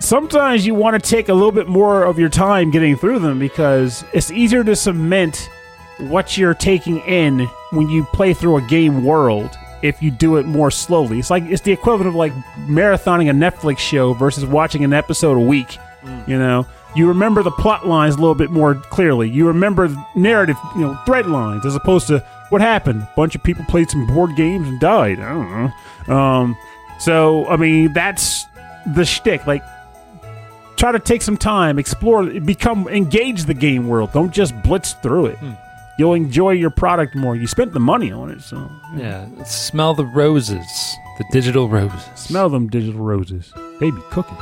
sometimes 0.00 0.66
you 0.66 0.74
want 0.74 1.00
to 1.00 1.10
take 1.10 1.28
a 1.28 1.34
little 1.34 1.52
bit 1.52 1.68
more 1.68 2.04
of 2.04 2.18
your 2.18 2.28
time 2.28 2.70
getting 2.70 2.96
through 2.96 3.18
them 3.18 3.38
because 3.38 4.04
it's 4.12 4.30
easier 4.30 4.64
to 4.64 4.74
cement 4.74 5.48
what 5.98 6.36
you're 6.36 6.54
taking 6.54 6.98
in 7.00 7.46
when 7.70 7.88
you 7.88 8.04
play 8.06 8.34
through 8.34 8.56
a 8.56 8.62
game 8.62 9.04
world 9.04 9.50
if 9.82 10.02
you 10.02 10.10
do 10.10 10.36
it 10.36 10.46
more 10.46 10.70
slowly. 10.70 11.18
It's 11.18 11.30
like 11.30 11.44
it's 11.44 11.62
the 11.62 11.72
equivalent 11.72 12.08
of 12.08 12.14
like 12.14 12.32
marathoning 12.66 13.28
a 13.30 13.32
Netflix 13.32 13.78
show 13.78 14.14
versus 14.14 14.44
watching 14.44 14.84
an 14.84 14.92
episode 14.92 15.36
a 15.36 15.40
week. 15.40 15.76
You 16.26 16.38
know, 16.38 16.66
you 16.96 17.08
remember 17.08 17.42
the 17.42 17.50
plot 17.50 17.86
lines 17.86 18.14
a 18.16 18.18
little 18.18 18.34
bit 18.34 18.50
more 18.50 18.74
clearly. 18.74 19.28
You 19.30 19.46
remember 19.46 19.94
narrative, 20.16 20.56
you 20.74 20.82
know, 20.82 20.98
thread 21.06 21.26
lines 21.26 21.64
as 21.64 21.74
opposed 21.74 22.06
to 22.08 22.18
what 22.48 22.60
happened. 22.60 23.02
A 23.02 23.12
bunch 23.16 23.34
of 23.34 23.42
people 23.42 23.64
played 23.66 23.90
some 23.90 24.06
board 24.06 24.36
games 24.36 24.68
and 24.68 24.80
died. 24.80 25.20
I 25.20 25.32
don't 25.32 25.72
know. 26.08 26.14
Um, 26.14 26.56
so 26.98 27.46
I 27.46 27.56
mean, 27.56 27.92
that's 27.92 28.46
the 28.94 29.04
shtick. 29.04 29.46
Like, 29.46 29.62
try 30.76 30.92
to 30.92 30.98
take 30.98 31.22
some 31.22 31.36
time, 31.36 31.78
explore, 31.78 32.26
become 32.26 32.88
engage 32.88 33.44
the 33.44 33.54
game 33.54 33.88
world. 33.88 34.12
Don't 34.12 34.32
just 34.32 34.60
blitz 34.62 34.92
through 34.94 35.26
it. 35.26 35.38
You'll 35.98 36.14
enjoy 36.14 36.52
your 36.52 36.70
product 36.70 37.14
more. 37.14 37.36
You 37.36 37.46
spent 37.46 37.72
the 37.72 37.80
money 37.80 38.10
on 38.10 38.30
it, 38.30 38.40
so 38.42 38.70
Yeah, 38.96 39.26
smell 39.44 39.94
the 39.94 40.06
roses, 40.06 40.66
the 41.18 41.24
digital 41.30 41.68
roses. 41.68 42.02
smell 42.14 42.48
them 42.48 42.68
digital 42.68 43.00
roses. 43.02 43.52
Baby 43.78 43.98
cooking. 44.10 44.38